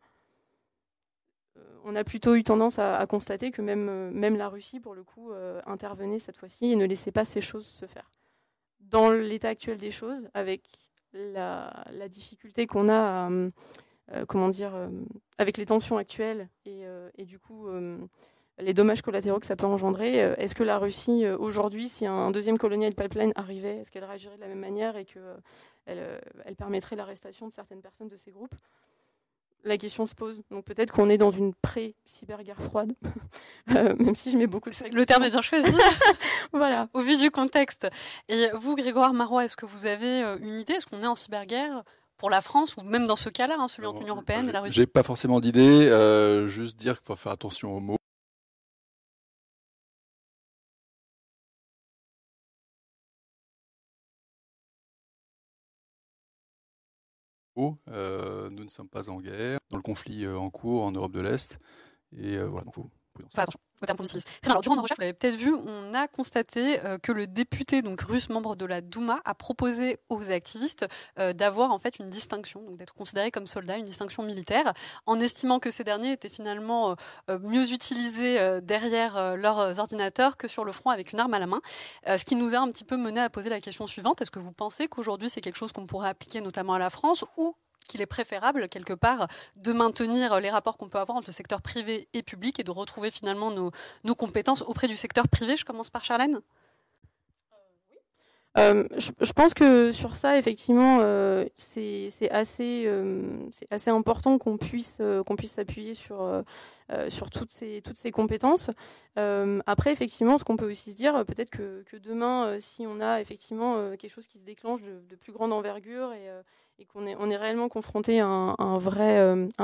on 1.85 1.97
a 1.97 2.05
plutôt 2.05 2.35
eu 2.35 2.45
tendance 2.45 2.79
à, 2.79 3.05
constater 3.07 3.51
que 3.51 3.63
même, 3.63 4.11
même 4.11 4.37
la 4.37 4.49
Russie, 4.49 4.79
pour 4.79 4.95
le 4.95 5.03
coup, 5.03 5.33
intervenait 5.67 6.19
cette 6.19 6.37
fois-ci 6.37 6.73
et 6.73 6.77
ne 6.77 6.85
laissait 6.85 7.11
pas 7.11 7.25
ces 7.25 7.41
choses 7.41 7.67
se 7.67 7.87
faire. 7.87 8.13
Dans 8.81 9.11
l'état 9.11 9.49
actuel 9.49 9.79
des 9.79 9.91
choses, 9.91 10.29
avec 10.35 10.63
la, 11.13 11.85
la 11.93 12.09
difficulté 12.09 12.67
qu'on 12.67 12.89
a 12.89 12.95
à 12.95 13.31
euh, 13.31 13.51
comment 14.27 14.49
dire, 14.49 14.75
euh, 14.75 14.89
avec 15.39 15.57
les 15.57 15.67
tensions 15.67 15.99
actuelles 15.99 16.49
et, 16.65 16.87
euh, 16.87 17.11
du 17.19 17.39
coup 17.39 17.67
les 18.61 18.75
dommages 18.75 19.03
collatéraux 19.03 19.39
que 19.39 19.47
ça 19.47 19.55
peut 19.55 19.67
engendrer. 19.67 20.17
Est-ce 20.17 20.57
que 20.57 20.65
la 20.65 20.79
Russie, 20.79 21.25
aujourd'hui, 21.29 21.89
si 21.89 22.07
un 22.07 22.33
deuxième 22.33 22.59
colonial 22.59 22.93
pipeline 22.93 23.33
arrivait, 23.37 23.77
est-ce 23.77 23.93
qu'elle 23.93 24.05
réagirait 24.05 24.35
de 24.35 24.41
la 24.41 24.49
même 24.49 24.59
manière 24.59 24.97
et 24.97 25.05
qu'elle 25.05 26.21
elle 26.45 26.57
permettrait 26.57 26.97
l'arrestation 26.97 27.47
de 27.47 27.53
certaines 27.53 27.83
personnes 27.83 28.09
de 28.09 28.17
ces 28.17 28.33
groupes? 28.33 28.55
La 29.63 29.77
question 29.77 30.09
se 30.09 30.15
pose. 30.17 30.43
Donc 30.51 30.65
peut-être 30.65 30.93
qu'on 30.93 31.09
est 31.09 31.19
dans 31.19 31.31
une 31.31 31.55
pré-cyberguerre 31.55 32.61
froide, 32.61 32.95
même 33.69 34.17
si 34.17 34.33
je 34.33 34.37
mets 34.37 34.49
beaucoup 34.49 34.71
de... 34.71 34.95
Le 34.95 35.07
terme 35.07 35.23
est 35.23 35.31
bien 35.31 35.41
choisi. 35.41 35.71
voilà. 36.53 36.89
Au 36.95 37.01
vu 37.01 37.17
du 37.17 37.31
contexte. 37.31 37.87
Et 38.29 38.49
vous, 38.55 38.75
Grégoire 38.75 39.13
Marois, 39.13 39.45
est-ce 39.45 39.57
que 39.57 39.67
vous 39.67 39.87
avez 39.87 40.23
une 40.41 40.59
idée? 40.59 40.73
Est-ce 40.73 40.87
qu'on 40.87 41.03
est 41.03 41.07
en 41.07 41.17
cyberguerre? 41.17 41.85
Pour 42.19 42.29
la 42.31 42.41
France, 42.41 42.77
ou 42.77 42.83
même 42.83 43.07
dans 43.07 43.17
ce 43.17 43.31
cas-là, 43.31 43.57
hein, 43.59 43.69
celui 43.69 43.87
entre 43.87 44.01
l'Union 44.01 44.15
européenne 44.15 44.49
et 44.49 44.53
la 44.53 44.61
Russie 44.61 44.77
J'ai 44.77 44.87
pas 44.87 45.05
forcément 45.05 45.41
d'idée, 45.41 45.89
euh, 45.89 46.47
juste 46.47 46.77
dire 46.77 46.99
qu'il 46.99 47.07
faut 47.07 47.17
faire 47.17 47.33
attention 47.33 47.75
aux 47.75 47.81
mots. 47.81 47.97
Euh, 57.89 58.51
nous 58.51 58.63
ne 58.63 58.69
sommes 58.69 58.89
pas 58.89 59.11
en 59.11 59.21
guerre, 59.21 59.59
dans 59.71 59.79
le 59.79 59.83
conflit 59.83 60.25
euh, 60.25 60.39
en 60.39 60.49
cours 60.49 60.85
en 60.85 60.93
Europe 60.93 61.11
de 61.11 61.21
l'Est. 61.21 61.59
Et 62.17 62.39
voilà, 62.39 62.65
donc 62.65 62.75
faut, 62.75 62.91
durant 64.63 64.77
vous 64.77 64.87
l'avez 64.99 65.13
peut-être 65.13 65.37
vu, 65.37 65.55
on 65.55 65.95
a 65.95 66.09
constaté 66.09 66.85
euh, 66.85 66.99
que 66.99 67.13
le 67.13 67.27
député 67.27 67.83
russe, 68.07 68.29
membre 68.29 68.57
de 68.57 68.65
la 68.65 68.81
Douma, 68.81 69.21
a 69.25 69.35
proposé 69.35 69.99
aux 70.09 70.31
activistes 70.31 70.87
euh, 71.19 71.33
d'avoir 71.33 71.73
en 71.73 71.79
fait 71.79 71.99
une 71.99 72.09
distinction, 72.09 72.63
donc 72.63 72.77
d'être 72.77 72.95
considérés 72.95 73.31
comme 73.31 73.47
soldats, 73.47 73.77
une 73.77 73.85
distinction 73.85 74.23
militaire, 74.23 74.73
en 75.07 75.21
estimant 75.21 75.59
que 75.59 75.71
ces 75.71 75.85
derniers 75.85 76.13
étaient 76.13 76.29
finalement 76.29 76.97
euh, 77.31 77.39
mieux 77.41 77.73
utilisés 77.73 78.39
derrière 78.63 79.37
leurs 79.37 79.79
ordinateurs 79.79 80.37
que 80.37 80.49
sur 80.49 80.65
le 80.65 80.73
front 80.73 80.91
avec 80.91 81.13
une 81.13 81.21
arme 81.21 81.35
à 81.35 81.39
la 81.39 81.47
main. 81.47 81.61
ce 82.07 82.25
qui 82.25 82.35
nous 82.35 82.55
a 82.55 82.59
un 82.59 82.71
petit 82.71 82.85
peu 82.85 82.97
mené 82.97 83.21
à 83.21 83.31
poser 83.31 83.51
la 83.51 83.61
question 83.61 83.87
suivante. 83.87 84.21
Est-ce 84.21 84.31
que 84.31 84.39
vous 84.39 84.53
pensez 84.53 84.89
qu'aujourd'hui 84.89 85.29
c'est 85.29 85.41
quelque 85.41 85.57
chose 85.57 85.73
qu'on 85.73 85.87
pourrait 85.87 86.09
appliquer 86.09 86.41
notamment 86.41 86.75
à 86.75 86.79
la 86.79 86.91
France 86.91 87.25
ou 87.37 87.55
qu'il 87.87 88.03
est 88.03 88.07
préférable, 88.07 88.69
quelque 88.69 88.93
part, 88.93 89.29
de 89.57 89.73
maintenir 89.73 90.41
les 90.41 90.51
rapports 90.51 90.77
qu'on 90.77 90.89
peut 90.89 90.99
avoir 90.99 91.19
entre 91.19 91.29
le 91.29 91.33
secteur 91.33 91.63
privé 91.63 92.09
et 92.13 92.23
public 92.23 92.59
et 92.61 92.65
de 92.65 92.71
retrouver 92.71 93.11
finalement 93.11 93.51
nos, 93.51 93.71
nos 94.05 94.15
compétences 94.15 94.63
auprès 94.63 94.89
du 94.89 94.97
secteur 94.97 95.29
privé. 95.29 95.57
Je 95.57 95.65
commence 95.65 95.91
par 95.91 96.05
Charlène. 96.05 96.41
Euh, 98.59 98.85
je, 98.97 99.33
pense 99.33 99.55
que 99.55 99.93
sur 99.93 100.17
ça, 100.17 100.39
effectivement, 100.39 100.99
euh, 101.01 101.45
c'est 101.57 102.11
assez, 102.31 102.85
euh, 102.87 103.39
assez 103.71 103.91
important 103.91 104.39
qu'on 104.39 104.57
puisse 104.57 105.01
qu'on 105.27 105.37
puisse 105.37 105.53
s'appuyer 105.53 105.95
sur 105.95 106.45
sur 107.09 107.31
toutes 107.31 107.53
ces 107.53 107.83
toutes 107.83 107.99
ces 107.99 108.11
compétences. 108.11 108.71
après, 109.17 109.93
effectivement, 109.93 110.39
ce 110.39 110.45
qu'on 110.45 110.57
peut 110.57 110.69
aussi 110.69 110.91
se 110.91 110.97
dire, 110.97 111.25
peut-être 111.25 111.51
que, 111.51 111.83
que, 111.83 111.97
demain, 111.97 112.59
si 112.59 112.87
on 112.87 113.01
a 113.01 113.21
effectivement 113.21 113.91
quelque 113.97 114.13
chose 114.13 114.27
qui 114.27 114.39
se 114.39 114.45
déclenche 114.45 114.83
de, 114.83 115.03
de 115.09 115.17
plus 115.17 115.33
grande 115.33 115.53
envergure 115.53 116.13
et, 116.13 116.29
et 116.79 116.87
qu'on 116.87 117.07
est 117.07 117.17
on 117.19 117.31
est 117.31 117.37
réellement 117.37 117.69
confronté 117.69 118.21
à 118.21 118.27
un, 118.27 118.55
un 118.59 118.79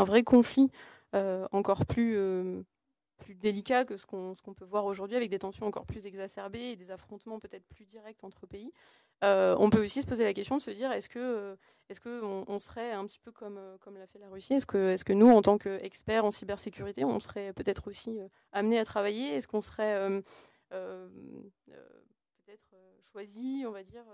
vrai 0.05 0.23
conflit 0.23 0.71
encore 1.53 1.87
plus 1.87 2.19
plus 3.25 3.35
délicat 3.35 3.85
que 3.85 3.97
ce 3.97 4.07
qu'on 4.07 4.35
peut 4.55 4.65
voir 4.65 4.85
aujourd'hui, 4.85 5.17
avec 5.17 5.31
des 5.31 5.39
tensions 5.39 5.67
encore 5.67 5.87
plus 5.87 6.07
exacerbées 6.07 6.73
et 6.73 6.77
des 6.77 6.91
affrontements 6.91 7.41
peut-être 7.41 7.65
plus 7.67 7.87
directs 7.87 8.23
entre 8.23 8.47
pays. 8.47 8.73
Euh, 9.23 9.57
on 9.59 9.71
peut 9.71 9.83
aussi 9.83 10.03
se 10.03 10.07
poser 10.07 10.25
la 10.25 10.35
question 10.35 10.57
de 10.57 10.63
se 10.63 10.71
dire 10.71 10.93
est-ce 10.93 11.09
que, 11.09 11.19
euh, 11.19 12.59
serait 12.59 12.93
un 12.93 13.07
petit 13.07 13.19
peu 13.19 13.33
comme, 13.33 13.57
euh, 13.57 13.77
l'a 13.99 14.07
fait 14.07 14.19
la 14.19 14.29
Russie? 14.29 14.55
Est-ce 14.55 14.67
que, 14.67 14.91
est-ce 14.91 15.05
que 15.05 15.13
nous, 15.13 15.31
en 15.31 15.41
tant 15.43 15.59
qu'experts 15.59 16.25
en 16.25 16.31
cybersécurité, 16.31 17.05
on 17.05 17.21
serait 17.21 17.53
peut-être 17.53 17.89
aussi 17.89 18.19
amenés 18.53 18.79
à 18.79 18.85
travailler? 18.85 19.35
Est-ce 19.35 19.49
qu'on 19.49 19.63
serait 19.63 20.23
choisi, 23.15 23.65
on 23.67 23.71
va 23.71 23.85
dire, 23.85 24.05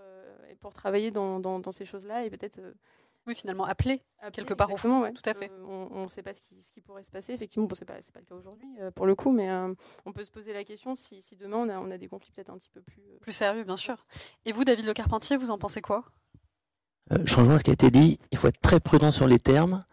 pour 0.60 0.74
travailler 0.74 1.10
dans, 1.10 1.40
dans, 1.40 1.58
dans 1.58 1.72
ces 1.72 1.86
choses-là 1.86 2.24
et 2.26 2.30
peut-être 2.30 2.60
oui, 3.26 3.34
finalement, 3.34 3.64
appelé, 3.64 4.02
quelque 4.32 4.54
part 4.54 4.72
au 4.72 4.76
fond. 4.76 5.12
Tout 5.12 5.28
à 5.28 5.34
fait. 5.34 5.50
Euh, 5.50 5.86
on 5.90 6.04
ne 6.04 6.08
sait 6.08 6.22
pas 6.22 6.32
ce 6.32 6.40
qui, 6.40 6.62
ce 6.62 6.72
qui, 6.72 6.80
pourrait 6.80 7.02
se 7.02 7.10
passer. 7.10 7.32
Effectivement, 7.32 7.66
bon, 7.66 7.74
ce 7.74 7.82
n'est 7.82 7.86
pas, 7.86 7.94
pas, 7.94 8.20
le 8.20 8.24
cas 8.24 8.34
aujourd'hui, 8.34 8.68
euh, 8.80 8.90
pour 8.90 9.06
le 9.06 9.14
coup, 9.14 9.30
mais 9.30 9.50
euh, 9.50 9.74
on 10.06 10.12
peut 10.12 10.24
se 10.24 10.30
poser 10.30 10.52
la 10.52 10.64
question 10.64 10.96
si, 10.96 11.20
si 11.20 11.36
demain 11.36 11.58
on 11.58 11.68
a, 11.68 11.78
on 11.78 11.90
a, 11.90 11.98
des 11.98 12.08
conflits 12.08 12.32
peut-être 12.32 12.50
un 12.50 12.56
petit 12.56 12.70
peu 12.70 12.80
plus... 12.80 13.02
plus 13.20 13.32
sérieux, 13.32 13.64
bien 13.64 13.76
sûr. 13.76 14.06
Et 14.46 14.52
vous, 14.52 14.64
David 14.64 14.86
Le 14.86 14.94
Carpentier, 14.94 15.36
vous 15.36 15.50
en 15.50 15.58
pensez 15.58 15.82
quoi? 15.82 16.04
Je 17.24 17.34
rejoins 17.34 17.58
ce 17.58 17.64
qui 17.64 17.70
a 17.70 17.74
été 17.74 17.90
dit. 17.90 18.18
Il 18.30 18.38
faut 18.38 18.48
être 18.48 18.60
très 18.60 18.80
prudent 18.80 19.10
sur 19.10 19.26
les 19.26 19.40
termes. 19.40 19.84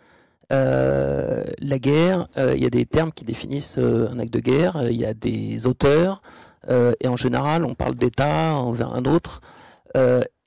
la 0.50 1.80
guerre, 1.80 2.28
il 2.38 2.62
y 2.62 2.66
a 2.66 2.70
des 2.70 2.86
termes 2.86 3.12
qui 3.12 3.26
définissent 3.26 3.78
un 3.78 4.20
acte 4.20 4.34
de 4.34 4.40
guerre, 4.40 4.88
il 4.90 4.98
y 4.98 5.06
a 5.06 5.14
des 5.14 5.66
auteurs, 5.66 6.22
et 6.70 7.08
en 7.08 7.16
général, 7.16 7.66
on 7.66 7.76
parle 7.76 7.96
d'État 7.96 8.56
envers 8.56 8.94
un 8.94 9.06
autre. 9.06 9.42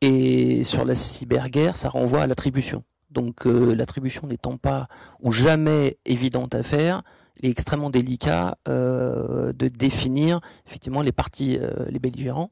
Et 0.00 0.64
sur 0.64 0.84
la 0.84 0.94
cyberguerre, 0.94 1.76
ça 1.76 1.88
renvoie 1.88 2.22
à 2.22 2.26
l'attribution. 2.26 2.84
Donc 3.10 3.46
euh, 3.46 3.74
l'attribution 3.74 4.26
n'étant 4.26 4.56
pas 4.56 4.88
ou 5.20 5.32
jamais 5.32 5.98
évidente 6.06 6.54
à 6.54 6.62
faire, 6.62 7.02
il 7.40 7.48
est 7.48 7.52
extrêmement 7.52 7.90
délicat 7.90 8.56
euh, 8.68 9.52
de 9.52 9.68
définir 9.68 10.40
effectivement 10.66 11.02
les 11.02 11.12
parties, 11.12 11.58
euh, 11.60 11.86
les 11.88 11.98
belligérants, 11.98 12.50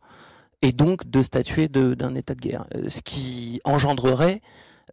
et 0.63 0.73
donc 0.73 1.09
de 1.09 1.23
statuer 1.23 1.69
d'un 1.69 2.15
état 2.17 2.35
de 2.35 2.41
guerre, 2.41 2.67
ce 2.89 3.01
qui 3.01 3.61
engendrerait 3.65 4.41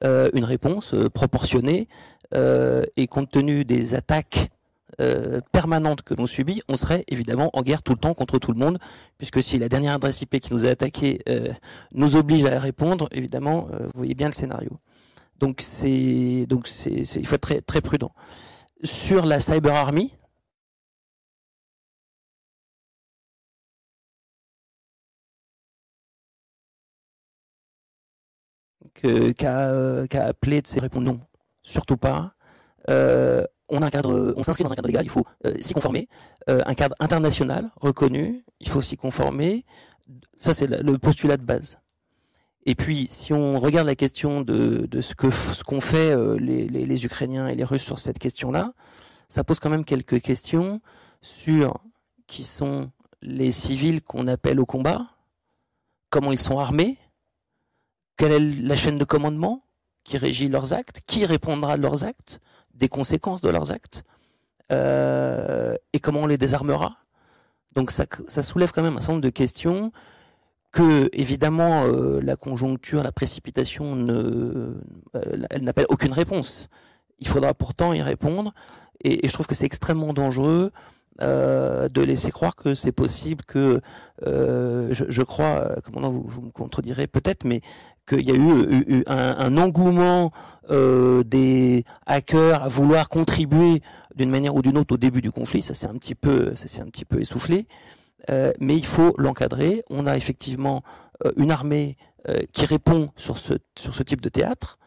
une 0.03 0.43
réponse 0.43 0.93
proportionnée 1.13 1.87
et 2.31 3.07
compte 3.07 3.31
tenu 3.31 3.65
des 3.65 3.95
attaques 3.95 4.49
euh, 5.01 5.41
permanente 5.51 6.01
que 6.03 6.13
l'on 6.13 6.25
subit, 6.25 6.61
on 6.69 6.77
serait 6.77 7.03
évidemment 7.07 7.49
en 7.53 7.61
guerre 7.63 7.83
tout 7.83 7.93
le 7.93 7.97
temps 7.97 8.13
contre 8.13 8.39
tout 8.39 8.51
le 8.51 8.57
monde, 8.57 8.77
puisque 9.17 9.43
si 9.43 9.57
la 9.57 9.67
dernière 9.67 9.93
adresse 9.93 10.21
IP 10.21 10.39
qui 10.39 10.53
nous 10.53 10.65
a 10.65 10.69
attaqué 10.69 11.19
euh, 11.27 11.49
nous 11.91 12.15
oblige 12.15 12.45
à 12.45 12.59
répondre, 12.59 13.09
évidemment, 13.11 13.67
euh, 13.73 13.85
vous 13.85 13.91
voyez 13.99 14.15
bien 14.15 14.27
le 14.27 14.33
scénario. 14.33 14.71
Donc 15.39 15.61
c'est 15.61 16.45
donc 16.47 16.69
il 16.85 17.27
faut 17.27 17.35
être 17.35 17.65
très 17.65 17.81
prudent. 17.81 18.13
Sur 18.83 19.25
la 19.25 19.39
cyber 19.39 19.75
army, 19.75 20.13
qu'a 28.93 30.25
appelé 30.25 30.61
de 30.61 30.79
répondre 30.79 31.05
non, 31.05 31.19
surtout 31.63 31.97
pas 31.97 32.33
on 33.69 34.43
s'inscrit 34.43 34.63
dans 34.63 34.71
un 34.71 34.75
cadre 34.75 34.87
légal, 34.87 35.05
il 35.05 35.09
faut 35.09 35.25
euh, 35.45 35.53
s'y 35.59 35.73
conformer. 35.73 36.07
Euh, 36.49 36.61
un 36.65 36.75
cadre 36.75 36.95
international 36.99 37.69
reconnu, 37.77 38.43
il 38.59 38.69
faut 38.69 38.81
s'y 38.81 38.97
conformer. 38.97 39.65
Ça, 40.39 40.53
c'est 40.53 40.67
le 40.67 40.97
postulat 40.97 41.37
de 41.37 41.43
base. 41.43 41.79
Et 42.67 42.75
puis, 42.75 43.07
si 43.11 43.31
on 43.31 43.59
regarde 43.59 43.85
la 43.85 43.95
question 43.95 44.41
de, 44.41 44.87
ce 45.01 45.13
qu'ont 45.13 45.81
fait 45.81 46.11
euh, 46.11 46.37
les, 46.37 47.05
Ukrainiens 47.05 47.47
et 47.47 47.55
les 47.55 47.63
Russes 47.63 47.83
sur 47.83 47.99
cette 47.99 48.17
question-là, 48.17 48.73
ça 49.29 49.43
pose 49.43 49.59
quand 49.59 49.69
même 49.69 49.85
quelques 49.85 50.21
questions 50.21 50.81
sur 51.21 51.75
qui 52.27 52.43
sont 52.43 52.91
les 53.21 53.51
civils 53.51 54.01
qu'on 54.01 54.27
appelle 54.27 54.59
au 54.59 54.65
combat, 54.65 55.07
comment 56.09 56.31
ils 56.31 56.39
sont 56.39 56.57
armés, 56.57 56.97
quelle 58.17 58.31
est 58.31 58.61
la 58.61 58.75
chaîne 58.75 58.97
de 58.97 59.03
commandement 59.03 59.64
qui 60.05 60.17
régit 60.17 60.47
leurs 60.47 60.71
actes, 60.71 61.01
qui 61.05 61.25
répondra 61.25 61.75
de 61.75 61.81
leurs 61.81 62.05
actes, 62.05 62.39
des 62.73 62.87
conséquences 62.87 63.41
de 63.41 63.49
leurs 63.49 63.71
actes, 63.71 64.05
euh, 64.71 65.75
et 65.91 65.99
comment 65.99 66.21
on 66.21 66.27
les 66.27 66.37
désarmera. 66.37 66.97
Donc 67.73 67.91
ça, 67.91 68.05
soulève 68.41 68.71
quand 68.71 68.83
même 68.83 68.95
un 68.95 69.01
certain 69.01 69.13
nombre 69.13 69.25
de 69.25 69.29
questions 69.29 69.91
que, 70.71 71.09
évidemment, 71.11 71.85
euh, 71.85 72.21
la 72.21 72.37
conjoncture, 72.37 73.03
la 73.03 73.11
précipitation, 73.11 73.95
ne, 73.95 74.13
euh, 74.13 75.45
elle 75.49 75.63
n'appelle 75.63 75.87
aucune 75.89 76.13
réponse. 76.13 76.69
Il 77.19 77.27
faudra 77.27 77.53
pourtant 77.53 77.91
y 77.93 78.01
répondre, 78.01 78.53
et 79.03 79.27
je 79.27 79.33
trouve 79.33 79.47
que 79.47 79.55
c'est 79.55 79.65
extrêmement 79.65 80.13
dangereux 80.13 80.71
euh, 81.21 81.87
de 81.87 82.01
laisser 82.01 82.31
croire 82.31 82.55
que 82.55 82.75
c'est 82.75 82.91
possible 82.91 83.43
que 83.45 83.81
euh, 84.27 84.89
je, 84.91 85.23
crois, 85.23 85.75
comment 85.83 86.09
vous, 86.09 86.25
vous 86.27 86.41
me 86.41 86.51
contredirez 86.51 87.07
peut-être, 87.07 87.45
mais 87.45 87.61
qu'il 88.07 88.21
y 88.21 88.31
a 88.31 88.35
eu, 88.35 89.03
un, 89.07 89.57
engouement 89.57 90.31
euh, 90.69 91.23
des 91.23 91.83
hackers 92.05 92.63
à 92.63 92.67
vouloir 92.67 93.09
contribuer 93.09 93.81
d'une 94.15 94.29
manière 94.29 94.55
ou 94.55 94.61
d'une 94.61 94.77
autre 94.77 94.93
au 94.95 94.97
début 94.97 95.21
du 95.21 95.31
conflit. 95.31 95.61
Ça 95.61 95.73
s'est 95.73 95.87
un 95.87 95.95
petit 95.95 96.15
peu, 96.15 96.55
ça 96.55 96.67
s'est 96.67 96.81
un 96.81 96.85
petit 96.85 97.05
peu 97.05 97.21
essoufflé. 97.21 97.67
Euh, 98.29 98.53
mais 98.59 98.75
il 98.75 98.85
faut 98.85 99.13
l'encadrer. 99.17 99.83
On 99.89 100.07
a 100.07 100.17
effectivement 100.17 100.83
euh, 101.25 101.31
une 101.37 101.51
armée 101.51 101.97
euh, 102.29 102.39
qui 102.51 102.65
répond 102.65 103.07
sur 103.15 103.37
ce, 103.37 103.53
sur 103.77 103.93
ce 103.93 104.03
type 104.03 104.21
de 104.21 104.29
théâtre. 104.29 104.77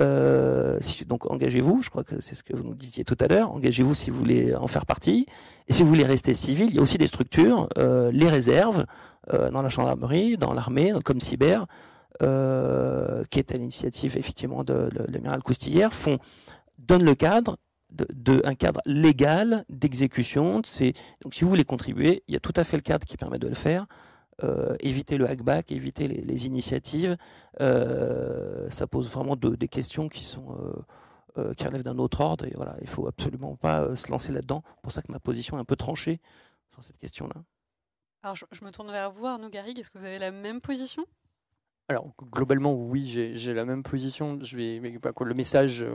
Euh, 0.00 0.78
donc 1.06 1.30
engagez-vous, 1.30 1.82
je 1.82 1.90
crois 1.90 2.04
que 2.04 2.20
c'est 2.20 2.34
ce 2.34 2.42
que 2.42 2.54
vous 2.54 2.62
nous 2.62 2.74
disiez 2.74 3.04
tout 3.04 3.16
à 3.20 3.26
l'heure, 3.26 3.52
engagez-vous 3.52 3.94
si 3.94 4.10
vous 4.10 4.18
voulez 4.18 4.54
en 4.54 4.68
faire 4.68 4.86
partie. 4.86 5.26
Et 5.66 5.72
si 5.72 5.82
vous 5.82 5.88
voulez 5.88 6.04
rester 6.04 6.34
civil, 6.34 6.66
il 6.68 6.76
y 6.76 6.78
a 6.78 6.82
aussi 6.82 6.98
des 6.98 7.06
structures, 7.06 7.68
euh, 7.78 8.10
les 8.12 8.28
réserves, 8.28 8.86
euh, 9.32 9.50
dans 9.50 9.62
la 9.62 9.68
gendarmerie, 9.68 10.36
dans 10.36 10.54
l'armée, 10.54 10.92
comme 11.04 11.20
cyber, 11.20 11.66
qui 12.20 13.38
est 13.38 13.54
à 13.54 13.56
l'initiative 13.56 14.16
effectivement 14.16 14.64
de, 14.64 14.88
de, 14.90 15.06
de 15.06 15.12
l'amiral 15.12 15.42
Coustillère, 15.42 15.92
font, 15.92 16.18
donnent 16.78 17.04
le 17.04 17.14
cadre, 17.14 17.58
de, 17.90 18.42
un 18.44 18.54
cadre 18.54 18.80
légal 18.86 19.64
d'exécution. 19.68 20.62
Donc 21.22 21.34
si 21.34 21.42
vous 21.42 21.48
voulez 21.48 21.64
contribuer, 21.64 22.22
il 22.28 22.34
y 22.34 22.36
a 22.36 22.40
tout 22.40 22.52
à 22.56 22.64
fait 22.64 22.76
le 22.76 22.82
cadre 22.82 23.06
qui 23.06 23.16
permet 23.16 23.38
de 23.38 23.48
le 23.48 23.54
faire. 23.54 23.86
Euh, 24.44 24.76
éviter 24.78 25.18
le 25.18 25.28
hackback, 25.28 25.72
éviter 25.72 26.06
les, 26.06 26.20
les 26.20 26.46
initiatives, 26.46 27.16
euh, 27.60 28.70
ça 28.70 28.86
pose 28.86 29.10
vraiment 29.10 29.34
de, 29.34 29.56
des 29.56 29.66
questions 29.66 30.08
qui 30.08 30.22
sont 30.22 30.56
euh, 30.56 30.72
euh 31.38 31.54
qui 31.54 31.66
relèvent 31.66 31.82
d'un 31.82 31.98
autre 31.98 32.20
ordre. 32.20 32.44
Et 32.44 32.52
voilà, 32.54 32.76
il 32.80 32.86
faut 32.86 33.08
absolument 33.08 33.56
pas 33.56 33.80
euh, 33.80 33.96
se 33.96 34.08
lancer 34.10 34.32
là-dedans. 34.32 34.62
C'est 34.64 34.82
pour 34.82 34.92
ça 34.92 35.02
que 35.02 35.10
ma 35.10 35.18
position 35.18 35.56
est 35.56 35.60
un 35.60 35.64
peu 35.64 35.74
tranchée 35.74 36.20
sur 36.68 36.84
cette 36.84 36.98
question-là. 36.98 37.42
Alors 38.22 38.36
je, 38.36 38.44
je, 38.52 38.64
me 38.64 38.70
tourne 38.70 38.92
vers 38.92 39.10
vous, 39.10 39.26
Arnaud 39.26 39.50
Garrigue. 39.50 39.80
Est-ce 39.80 39.90
que 39.90 39.98
vous 39.98 40.04
avez 40.04 40.18
la 40.18 40.30
même 40.30 40.60
position? 40.60 41.04
Alors 41.90 42.12
globalement 42.20 42.74
oui 42.74 43.06
j'ai 43.06 43.54
la 43.54 43.64
même 43.64 43.82
position 43.82 44.38
je 44.42 44.58
vais 44.58 44.78
mais 44.78 44.98
quoi, 44.98 45.26
le 45.26 45.32
message 45.32 45.80
euh, 45.80 45.94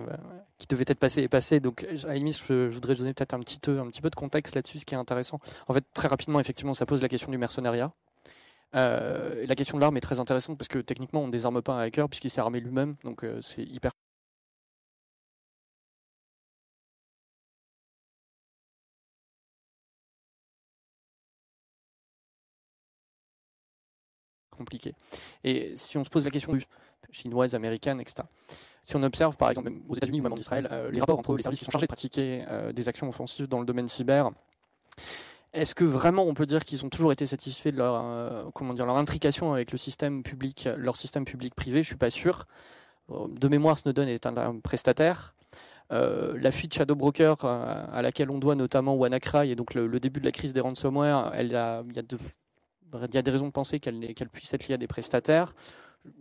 qui 0.57 0.65
devait 0.65 0.85
être 0.87 0.97
passé 0.97 1.21
est 1.21 1.27
passé 1.27 1.59
donc 1.59 1.83
à 1.83 2.07
la 2.07 2.15
limite 2.15 2.41
je, 2.47 2.71
je 2.71 2.73
voudrais 2.73 2.95
donner 2.95 3.13
peut-être 3.13 3.35
un 3.35 3.39
petit 3.41 3.59
un 3.69 3.85
petit 3.85 4.01
peu 4.01 4.09
de 4.09 4.15
contexte 4.15 4.55
là-dessus 4.55 4.79
ce 4.79 4.85
qui 4.85 4.95
est 4.95 4.97
intéressant 4.97 5.37
en 5.67 5.73
fait 5.73 5.85
très 5.93 6.07
rapidement 6.07 6.39
effectivement 6.39 6.73
ça 6.73 6.87
pose 6.87 7.03
la 7.03 7.09
question 7.09 7.29
du 7.29 7.37
mercenariat 7.37 7.93
euh, 8.75 9.45
la 9.45 9.55
question 9.55 9.77
de 9.77 9.81
l'arme 9.81 9.97
est 9.97 10.01
très 10.01 10.19
intéressante 10.19 10.57
parce 10.57 10.67
que 10.67 10.79
techniquement 10.79 11.21
on 11.21 11.27
ne 11.27 11.31
désarme 11.31 11.61
pas 11.61 11.73
un 11.73 11.79
hacker 11.79 12.09
puisqu'il 12.09 12.29
s'est 12.29 12.41
armé 12.41 12.59
lui-même 12.59 12.95
donc 13.03 13.23
euh, 13.23 13.39
c'est 13.41 13.63
hyper 13.63 13.91
compliqué. 24.51 24.93
Et 25.43 25.75
si 25.75 25.97
on 25.97 26.03
se 26.03 26.09
pose 26.09 26.23
la 26.25 26.31
question 26.31 26.57
chinoise, 27.11 27.55
américaine, 27.55 27.99
etc. 27.99 28.23
Si 28.83 28.95
on 28.95 29.03
observe, 29.03 29.35
par 29.35 29.49
exemple, 29.49 29.71
aux 29.89 29.95
États-Unis 29.95 30.19
ou 30.19 30.23
même 30.23 30.33
en 30.33 30.37
Israël, 30.37 30.67
euh, 30.71 30.91
les 30.91 30.99
rapports 30.99 31.19
entre 31.19 31.35
les 31.35 31.43
services 31.43 31.59
qui 31.59 31.65
sont 31.65 31.71
chargés 31.71 31.85
de 31.85 31.89
pratiquer 31.89 32.43
des 32.73 32.87
actions 32.87 33.09
offensives 33.09 33.47
dans 33.47 33.59
le 33.59 33.65
domaine 33.65 33.87
cyber, 33.87 34.31
est-ce 35.53 35.75
que 35.75 35.83
vraiment 35.83 36.23
on 36.23 36.33
peut 36.33 36.45
dire 36.45 36.65
qu'ils 36.65 36.85
ont 36.85 36.89
toujours 36.89 37.11
été 37.11 37.25
satisfaits 37.25 37.69
de 37.69 37.77
leur, 37.77 38.01
euh, 38.03 38.45
comment 38.53 38.73
dire, 38.73 38.85
leur 38.85 38.97
intrication 38.97 39.53
avec 39.53 39.71
le 39.71 39.77
système 39.77 40.23
public, 40.23 40.67
leur 40.77 40.97
système 40.97 41.25
public-privé 41.25 41.83
Je 41.83 41.87
suis 41.87 41.95
pas 41.95 42.09
sûr. 42.09 42.45
De 43.09 43.47
mémoire, 43.47 43.77
Snowden 43.77 44.07
est 44.07 44.25
un, 44.25 44.59
prestataire. 44.59 45.35
Euh, 45.91 46.35
la 46.39 46.51
fuite 46.51 46.73
Shadow 46.73 46.95
Broker, 46.95 47.43
euh, 47.43 47.85
à 47.91 48.01
laquelle 48.01 48.31
on 48.31 48.39
doit 48.39 48.55
notamment 48.55 48.95
WannaCry, 48.95 49.51
et 49.51 49.55
donc 49.55 49.73
le, 49.73 49.99
début 49.99 50.19
de 50.19 50.25
la 50.25 50.31
crise 50.31 50.53
des 50.53 50.61
ransomware, 50.61 51.33
il 51.39 51.51
y 51.51 51.55
a 51.57 51.83
des 53.21 53.31
raisons 53.31 53.47
de 53.47 53.51
penser 53.51 53.79
qu'elle 53.79 53.99
qu 54.15 54.25
puisse 54.25 54.53
être 54.53 54.67
liée 54.67 54.75
à 54.75 54.77
des 54.77 54.87
prestataires. 54.87 55.53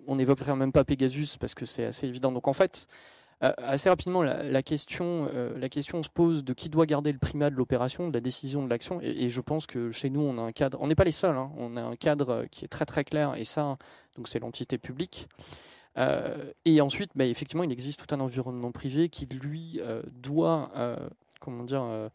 On 0.07 0.17
n'évoquerait 0.17 0.57
même 0.57 0.73
pas 0.73 0.85
Pegasus 0.85 1.37
parce 1.39 1.55
que 1.55 1.65
c'est 1.65 1.85
assez 1.85 2.07
évident. 2.07 2.33
Donc 2.33 2.49
en 2.49 2.53
fait, 2.53 2.87
euh, 2.87 3.22
assez 3.43 3.89
rapidement, 3.89 4.23
la, 4.23 4.63
question, 4.63 5.29
euh, 5.35 5.59
la 5.59 5.69
question 5.69 6.03
se 6.03 6.09
pose 6.09 6.45
de 6.45 6.53
qui 6.53 6.69
doit 6.69 6.87
garder 6.87 7.13
le 7.13 7.19
primat 7.19 7.51
de 7.51 7.57
l'opération, 7.57 8.09
de 8.09 8.15
la 8.15 8.21
décision, 8.21 8.65
de 8.65 8.71
l'action. 8.71 9.01
Et, 9.03 9.29
je 9.29 9.41
pense 9.41 9.67
que 9.67 9.91
chez 9.91 10.11
nous, 10.11 10.21
on 10.21 10.39
a 10.39 10.43
un 10.43 10.51
cadre. 10.51 10.79
On 10.81 10.87
n'est 10.87 10.95
pas 10.95 11.05
les 11.05 11.13
seuls. 11.13 11.37
Hein, 11.37 11.51
on 11.57 11.77
a 11.77 11.83
un 11.83 11.97
cadre 11.97 12.47
qui 12.51 12.65
est 12.65 12.69
très 12.69 12.85
très 12.85 13.05
clair. 13.05 13.35
Et 13.37 13.45
ça, 13.45 13.77
donc 14.17 14.29
c'est 14.29 14.39
l'entité 14.39 14.79
publique. 14.79 15.29
Euh, 15.99 16.53
et 16.65 16.81
ensuite, 16.81 17.11
bah, 17.15 17.25
effectivement, 17.25 17.65
il 17.65 17.73
existe 17.73 18.07
tout 18.07 18.15
un 18.15 18.21
environnement 18.21 18.73
privé 18.73 19.09
qui 19.09 19.27
lui 19.27 19.81
euh, 19.81 20.03
doit, 20.13 20.71
euh, 20.77 20.97
comment 21.41 21.65
dire 21.65 21.83
euh, 21.83 22.09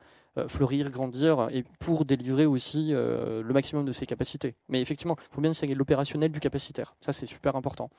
fleurir, 0.47 0.91
grandir, 0.91 1.47
et 1.51 1.63
pour 1.79 2.05
délivrer 2.05 2.45
aussi 2.45 2.89
euh, 2.91 3.41
le 3.41 3.53
maximum 3.53 3.85
de 3.85 3.91
ses 3.91 4.05
capacités. 4.05 4.55
Mais 4.69 4.81
effectivement, 4.81 5.15
il 5.17 5.35
faut 5.35 5.41
bien 5.41 5.51
distinguer 5.51 5.75
l'opérationnel 5.75 6.31
du 6.31 6.39
capacitaire. 6.39 6.95
Ça, 7.01 7.13
c'est 7.13 7.25
super 7.25 7.55
important. 7.55 7.89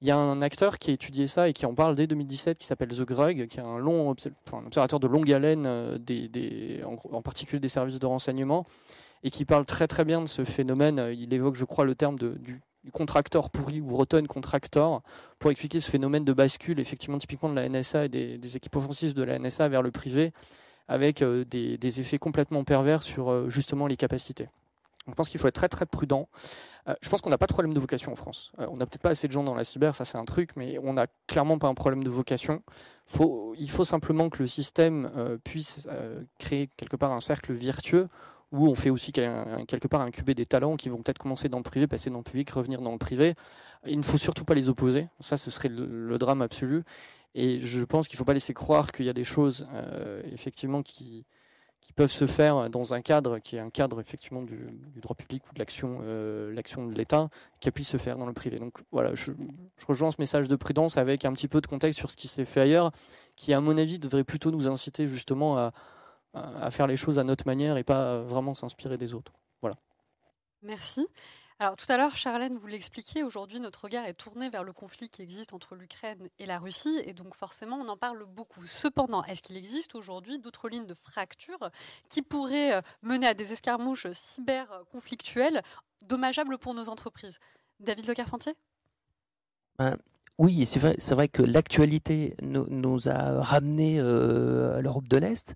Il 0.00 0.08
y 0.08 0.10
a 0.10 0.16
un 0.16 0.42
acteur 0.42 0.78
qui 0.78 0.90
a 0.90 0.94
étudié 0.94 1.26
ça 1.26 1.48
et 1.48 1.52
qui 1.52 1.66
en 1.66 1.74
parle 1.74 1.94
dès 1.94 2.06
2017, 2.06 2.58
qui 2.58 2.66
s'appelle 2.66 2.88
The 2.88 3.02
Grug, 3.02 3.46
qui 3.46 3.58
est 3.58 3.62
un, 3.62 3.78
long 3.78 4.10
observateur 4.10 5.00
de 5.00 5.06
longue 5.06 5.30
haleine, 5.32 5.64
euh, 5.66 5.98
des, 5.98 6.82
en, 6.84 7.22
particulier 7.22 7.60
des 7.60 7.68
services 7.68 7.98
de 7.98 8.06
renseignement, 8.06 8.64
et 9.22 9.30
qui 9.30 9.44
parle 9.44 9.66
très 9.66 9.86
très 9.86 10.04
bien 10.04 10.20
de 10.20 10.28
ce 10.28 10.44
phénomène. 10.44 11.12
Il 11.16 11.32
évoque, 11.34 11.56
je 11.56 11.64
crois, 11.64 11.84
le 11.84 11.94
terme 11.94 12.18
de, 12.18 12.30
du, 12.30 12.60
du 12.84 12.90
contracteur 12.90 13.50
pourri 13.50 13.80
ou 13.80 13.94
Rotten 13.94 14.26
contractor 14.26 15.02
pour 15.38 15.50
expliquer 15.50 15.80
ce 15.80 15.90
phénomène 15.90 16.24
de 16.24 16.32
bascule, 16.32 16.80
effectivement, 16.80 17.18
typiquement 17.18 17.48
de 17.48 17.54
la 17.54 17.68
NSA 17.68 18.06
et 18.06 18.08
des 18.08 18.56
équipes 18.56 18.76
offensives 18.76 19.14
de 19.14 19.22
la 19.22 19.38
NSA 19.38 19.68
vers 19.68 19.82
le 19.82 19.90
privé 19.90 20.32
avec 20.88 21.22
euh, 21.22 21.44
des, 21.44 22.00
effets 22.00 22.18
complètement 22.18 22.64
pervers 22.64 23.02
sur 23.02 23.30
euh, 23.30 23.48
justement 23.48 23.86
les 23.86 23.96
capacités. 23.96 24.48
Je 25.08 25.14
pense 25.14 25.28
qu'il 25.28 25.40
faut 25.40 25.48
être 25.48 25.54
très 25.54 25.68
très 25.68 25.84
prudent. 25.84 26.28
Euh, 26.88 26.94
je 27.00 27.08
pense 27.08 27.20
qu'on 27.20 27.30
n'a 27.30 27.38
pas 27.38 27.46
de 27.46 27.52
problème 27.52 27.74
de 27.74 27.80
vocation 27.80 28.12
en 28.12 28.16
France. 28.16 28.52
On 28.58 28.76
n'a 28.76 28.86
peut-être 28.86 29.02
pas 29.02 29.10
assez 29.10 29.26
de 29.26 29.32
gens 29.32 29.42
dans 29.42 29.54
la 29.54 29.64
cyber, 29.64 29.96
ça 29.96 30.04
c'est 30.04 30.18
un 30.18 30.24
truc, 30.24 30.50
mais 30.56 30.78
on 30.78 30.92
n'a 30.92 31.06
clairement 31.26 31.58
pas 31.58 31.68
un 31.68 31.74
problème 31.74 32.04
de 32.04 32.10
vocation. 32.10 32.62
Il 33.58 33.70
faut 33.70 33.84
simplement 33.84 34.30
que 34.30 34.38
le 34.38 34.46
système 34.46 35.38
puisse 35.44 35.86
créer 36.38 36.70
quelque 36.76 36.96
part 36.96 37.12
un 37.12 37.20
cercle 37.20 37.52
vertueux 37.52 38.08
où 38.52 38.68
on 38.68 38.74
fait 38.74 38.90
aussi 38.90 39.12
quelque 39.12 39.88
part 39.88 40.02
incuber 40.02 40.34
des 40.34 40.46
talents 40.46 40.76
qui 40.76 40.88
vont 40.88 40.98
peut-être 40.98 41.18
commencer 41.18 41.48
dans 41.48 41.58
le 41.58 41.62
privé, 41.62 41.86
passer 41.86 42.10
dans 42.10 42.18
le 42.18 42.22
public, 42.22 42.50
revenir 42.50 42.80
dans 42.80 42.92
le 42.92 42.98
privé. 42.98 43.34
Il 43.86 43.98
ne 43.98 44.04
faut 44.04 44.18
surtout 44.18 44.44
pas 44.44 44.54
les 44.54 44.68
opposer. 44.68 45.08
Ça, 45.20 45.36
ce 45.36 45.50
serait 45.50 45.68
le 45.68 46.16
drame 46.16 46.42
absolu. 46.42 46.84
Et 47.34 47.60
je 47.60 47.84
pense 47.84 48.08
qu'il 48.08 48.16
ne 48.16 48.18
faut 48.18 48.24
pas 48.24 48.34
laisser 48.34 48.54
croire 48.54 48.92
qu'il 48.92 49.06
y 49.06 49.08
a 49.08 49.14
des 49.14 49.24
choses 49.24 49.66
euh, 49.72 50.22
effectivement 50.32 50.82
qui, 50.82 51.26
peuvent 51.96 52.12
se 52.12 52.26
faire 52.26 52.70
dans 52.70 52.94
un 52.94 53.02
cadre 53.02 53.38
qui 53.38 53.56
est 53.56 53.58
un 53.58 53.68
cadre 53.68 54.00
effectivement 54.00 54.40
du, 54.40 54.80
droit 54.96 55.14
public 55.14 55.42
ou 55.50 55.52
de 55.52 55.58
l'action 55.58 56.00
euh, 56.04 56.50
l'action 56.50 56.86
de 56.86 56.94
l'État 56.94 57.28
qui 57.60 57.70
puisse 57.70 57.90
se 57.90 57.98
faire 57.98 58.16
dans 58.16 58.24
le 58.24 58.32
privé. 58.32 58.56
Donc 58.56 58.78
voilà, 58.92 59.14
je, 59.14 59.32
rejoins 59.86 60.10
ce 60.10 60.16
message 60.18 60.48
de 60.48 60.56
prudence 60.56 60.96
avec 60.96 61.26
un 61.26 61.32
petit 61.32 61.48
peu 61.48 61.60
de 61.60 61.66
contexte 61.66 61.98
sur 61.98 62.10
ce 62.10 62.16
qui 62.16 62.28
s'est 62.28 62.46
fait 62.46 62.60
ailleurs, 62.60 62.92
qui 63.36 63.52
à 63.52 63.60
mon 63.60 63.76
avis 63.76 63.98
devrait 63.98 64.24
plutôt 64.24 64.50
nous 64.50 64.68
inciter 64.68 65.06
justement 65.06 65.70
à 66.32 66.70
faire 66.70 66.86
les 66.86 66.96
choses 66.96 67.18
à 67.18 67.24
notre 67.24 67.46
manière 67.46 67.76
et 67.76 67.84
pas 67.84 68.22
vraiment 68.22 68.54
s'inspirer 68.54 68.96
des 68.96 69.12
autres. 69.12 69.32
Voilà. 69.60 69.76
Merci. 70.62 71.06
Alors 71.62 71.76
tout 71.76 71.86
à 71.90 71.96
l'heure, 71.96 72.16
Charlène, 72.16 72.56
vous 72.56 72.66
l'expliquiez, 72.66 73.22
aujourd'hui 73.22 73.60
notre 73.60 73.84
regard 73.84 74.04
est 74.06 74.14
tourné 74.14 74.50
vers 74.50 74.64
le 74.64 74.72
conflit 74.72 75.08
qui 75.08 75.22
existe 75.22 75.52
entre 75.52 75.76
l'Ukraine 75.76 76.28
et 76.40 76.44
la 76.44 76.58
Russie, 76.58 77.00
et 77.04 77.12
donc 77.12 77.36
forcément 77.36 77.76
on 77.76 77.86
en 77.86 77.96
parle 77.96 78.24
beaucoup. 78.24 78.66
Cependant, 78.66 79.22
est-ce 79.26 79.42
qu'il 79.42 79.56
existe 79.56 79.94
aujourd'hui 79.94 80.40
d'autres 80.40 80.68
lignes 80.68 80.88
de 80.88 80.94
fracture 80.94 81.70
qui 82.08 82.20
pourraient 82.20 82.72
euh, 82.72 82.80
mener 83.02 83.28
à 83.28 83.34
des 83.34 83.52
escarmouches 83.52 84.08
cyber-conflictuelles 84.10 85.62
dommageables 86.04 86.58
pour 86.58 86.74
nos 86.74 86.88
entreprises? 86.88 87.38
David 87.78 88.08
Le 88.08 88.14
Carpentier 88.14 88.54
ben, 89.78 89.96
Oui, 90.38 90.66
c'est 90.66 90.80
vrai, 90.80 90.96
vrai 91.10 91.28
que 91.28 91.42
l'actualité 91.42 92.34
nous, 92.42 93.08
a 93.08 93.40
ramené 93.40 94.00
euh, 94.00 94.78
à 94.78 94.80
l'Europe 94.80 95.06
de 95.06 95.16
l'Est. 95.16 95.54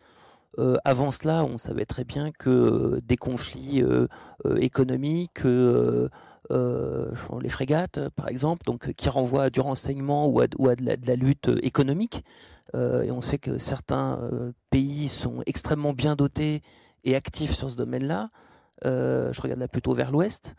Euh, 0.58 0.76
avant 0.84 1.10
cela, 1.10 1.44
on 1.44 1.58
savait 1.58 1.84
très 1.84 2.04
bien 2.04 2.32
que 2.32 2.48
euh, 2.48 3.00
des 3.02 3.16
conflits 3.16 3.82
euh, 3.82 4.06
économiques, 4.58 5.44
les 5.44 7.48
frégates, 7.48 8.08
par 8.10 8.28
exemple, 8.28 8.64
donc 8.64 8.92
qui 8.94 9.08
renvoient 9.08 9.44
à 9.44 9.50
du 9.50 9.60
renseignement 9.60 10.28
ou 10.28 10.40
à, 10.40 10.46
de, 10.46 11.06
la, 11.06 11.16
lutte 11.16 11.50
économique. 11.62 12.24
et 12.74 13.10
on 13.10 13.20
sait 13.20 13.38
que 13.38 13.58
certains 13.58 14.18
pays 14.70 15.08
sont 15.08 15.42
extrêmement 15.46 15.92
bien 15.92 16.14
dotés 16.14 16.62
et 17.04 17.16
actifs 17.16 17.52
sur 17.52 17.70
ce 17.70 17.76
domaine-là. 17.76 18.30
je 18.84 19.40
regarde 19.40 19.60
là 19.60 19.68
plutôt 19.68 19.94
vers 19.94 20.12
l'ouest. 20.12 20.54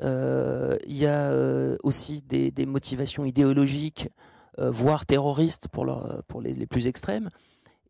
Il 0.00 0.96
y 0.96 1.06
a 1.06 1.32
aussi 1.82 2.22
des, 2.22 2.66
motivations 2.66 3.24
idéologiques, 3.24 4.08
voire 4.58 5.04
terroristes 5.04 5.68
pour 5.68 5.84
les, 6.40 6.66
plus 6.66 6.86
extrêmes, 6.86 7.28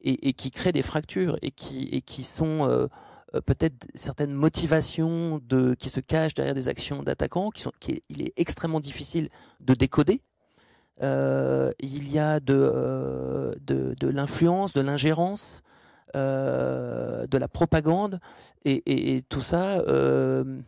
et, 0.03 0.33
qui 0.35 0.51
créent 0.51 0.73
des 0.73 0.83
fractures 0.83 1.39
et 1.43 1.51
qui, 1.51 1.89
et 1.93 2.01
qui 2.01 2.23
sont 2.23 2.89
peut-être 3.45 3.87
certaines 3.95 4.33
motivations 4.33 5.41
qui 5.79 5.91
se 5.91 6.01
cachent 6.01 6.35
derrière 6.35 6.55
des 6.55 6.69
actions 6.69 7.03
d'attaquants, 7.03 7.51
qui 7.51 7.63
sont, 7.63 7.73
qui 7.81 8.03
il 8.09 8.23
est 8.23 8.33
extrêmement 8.37 8.81
difficile 8.81 9.29
de 9.61 9.75
décoder. 9.75 10.21
il 11.03 12.13
y 12.13 12.19
a 12.19 12.41
de, 12.41 13.57
de, 13.67 14.09
l'influence, 14.09 14.73
de 14.73 14.81
l'ingérence, 14.81 15.63
euh, 16.17 17.27
de 17.27 17.37
la 17.37 17.49
propagande, 17.49 18.21
et, 18.65 19.23
tout 19.29 19.43
ça, 19.43 19.81
euh, 19.81 20.61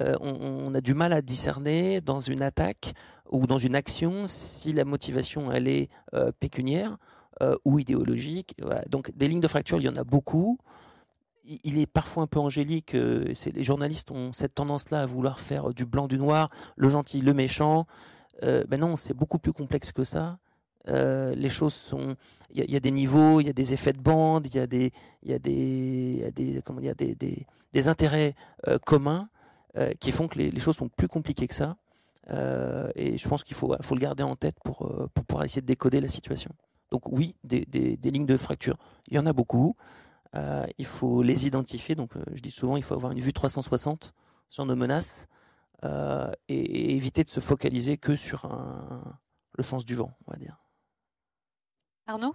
euh, 0.00 0.14
on, 0.20 0.74
a 0.74 0.80
du 0.80 0.92
mal 0.92 1.12
à 1.12 1.22
discerner 1.22 2.00
dans 2.00 2.20
une 2.20 2.42
attaque 2.42 2.92
ou 3.30 3.46
dans 3.46 3.58
une 3.58 3.76
action 3.76 4.28
si 4.28 4.72
la 4.72 4.84
motivation 4.84 5.50
elle 5.52 5.68
est 5.68 5.88
pécuniaire 6.38 6.98
ou 7.64 7.78
idéologique. 7.78 8.54
Donc 8.88 9.10
des 9.16 9.28
lignes 9.28 9.40
de 9.40 9.48
fracture, 9.48 9.78
il 9.78 9.84
y 9.84 9.88
en 9.88 9.96
a 9.96 10.04
beaucoup 10.04 10.58
il 11.64 11.78
est 11.78 11.86
parfois 11.86 12.22
un 12.22 12.26
peu 12.28 12.38
angélique. 12.38 12.92
les 12.92 13.64
journalistes 13.64 14.12
ont 14.12 14.32
cette 14.32 14.54
tendance-là 14.54 15.02
à 15.02 15.06
vouloir 15.06 15.40
faire 15.40 15.72
du 15.74 15.84
blanc, 15.84 16.06
du 16.06 16.18
noir, 16.18 16.48
le 16.76 16.90
gentil, 16.90 17.22
le 17.22 17.34
méchant. 17.34 17.86
ben 18.42 18.78
non, 18.78 18.94
c'est 18.96 19.14
beaucoup 19.14 19.38
plus 19.38 19.52
complexe 19.52 19.90
que 19.90 20.04
ça. 20.04 20.38
Euh, 20.88 21.34
les 21.34 21.50
choses 21.50 21.74
sont. 21.74 22.16
Il 22.50 22.68
y, 22.68 22.76
a 22.76 22.80
des 22.80 22.90
niveaux, 22.90 23.40
il 23.40 23.46
y 23.46 23.50
a 23.50 23.52
des 23.52 23.72
effets 23.72 23.92
de 23.92 24.00
bande, 24.00 24.46
il 24.46 24.56
y 24.56 24.58
a 24.58 24.66
des, 24.66 24.92
il 25.22 25.30
y 25.30 25.34
a 25.34 25.38
des, 25.38 26.30
des, 26.34 26.60
comment 26.64 26.80
dire, 26.80 26.94
des, 26.96 27.88
intérêts 27.88 28.34
euh, 28.66 28.78
communs 28.78 29.28
euh, 29.76 29.92
qui 30.00 30.10
font 30.10 30.26
que 30.26 30.38
les, 30.38 30.58
choses 30.58 30.76
sont 30.76 30.88
plus 30.88 31.06
compliquées 31.06 31.46
que 31.46 31.54
ça. 31.54 31.76
et 32.96 33.18
je 33.18 33.28
pense 33.28 33.44
qu'il 33.44 33.56
faut, 33.56 33.72
le 33.72 34.00
garder 34.00 34.24
en 34.24 34.34
tête 34.34 34.56
pour 34.64 34.90
pouvoir 35.28 35.44
essayer 35.44 35.62
de 35.62 35.66
décoder 35.66 36.00
la 36.00 36.08
situation. 36.08 36.50
Donc 36.90 37.10
oui, 37.10 37.36
des, 37.44 37.64
des 37.64 38.10
lignes 38.10 38.26
de 38.26 38.36
fracture, 38.36 38.76
il 39.08 39.14
y 39.14 39.18
en 39.18 39.26
a 39.26 39.32
beaucoup. 39.32 39.76
il 40.34 40.86
faut 40.86 41.22
les 41.22 41.46
identifier. 41.46 41.94
Donc 41.94 42.12
je 42.34 42.40
dis 42.40 42.50
souvent, 42.50 42.76
il 42.76 42.82
faut 42.82 42.94
avoir 42.94 43.12
une 43.12 43.20
vue 43.20 43.32
360 43.32 44.12
sur 44.48 44.66
nos 44.66 44.76
menaces 44.76 45.28
et, 46.48 46.96
éviter 46.96 47.24
de 47.24 47.30
se 47.30 47.40
focaliser 47.40 47.96
que 47.96 48.16
sur 48.16 48.44
un, 48.44 49.18
le 49.56 49.64
sens 49.64 49.84
du 49.84 49.94
vent, 49.94 50.10
on 50.26 50.32
va 50.32 50.38
dire. 50.38 50.60
Arnaud? 52.06 52.34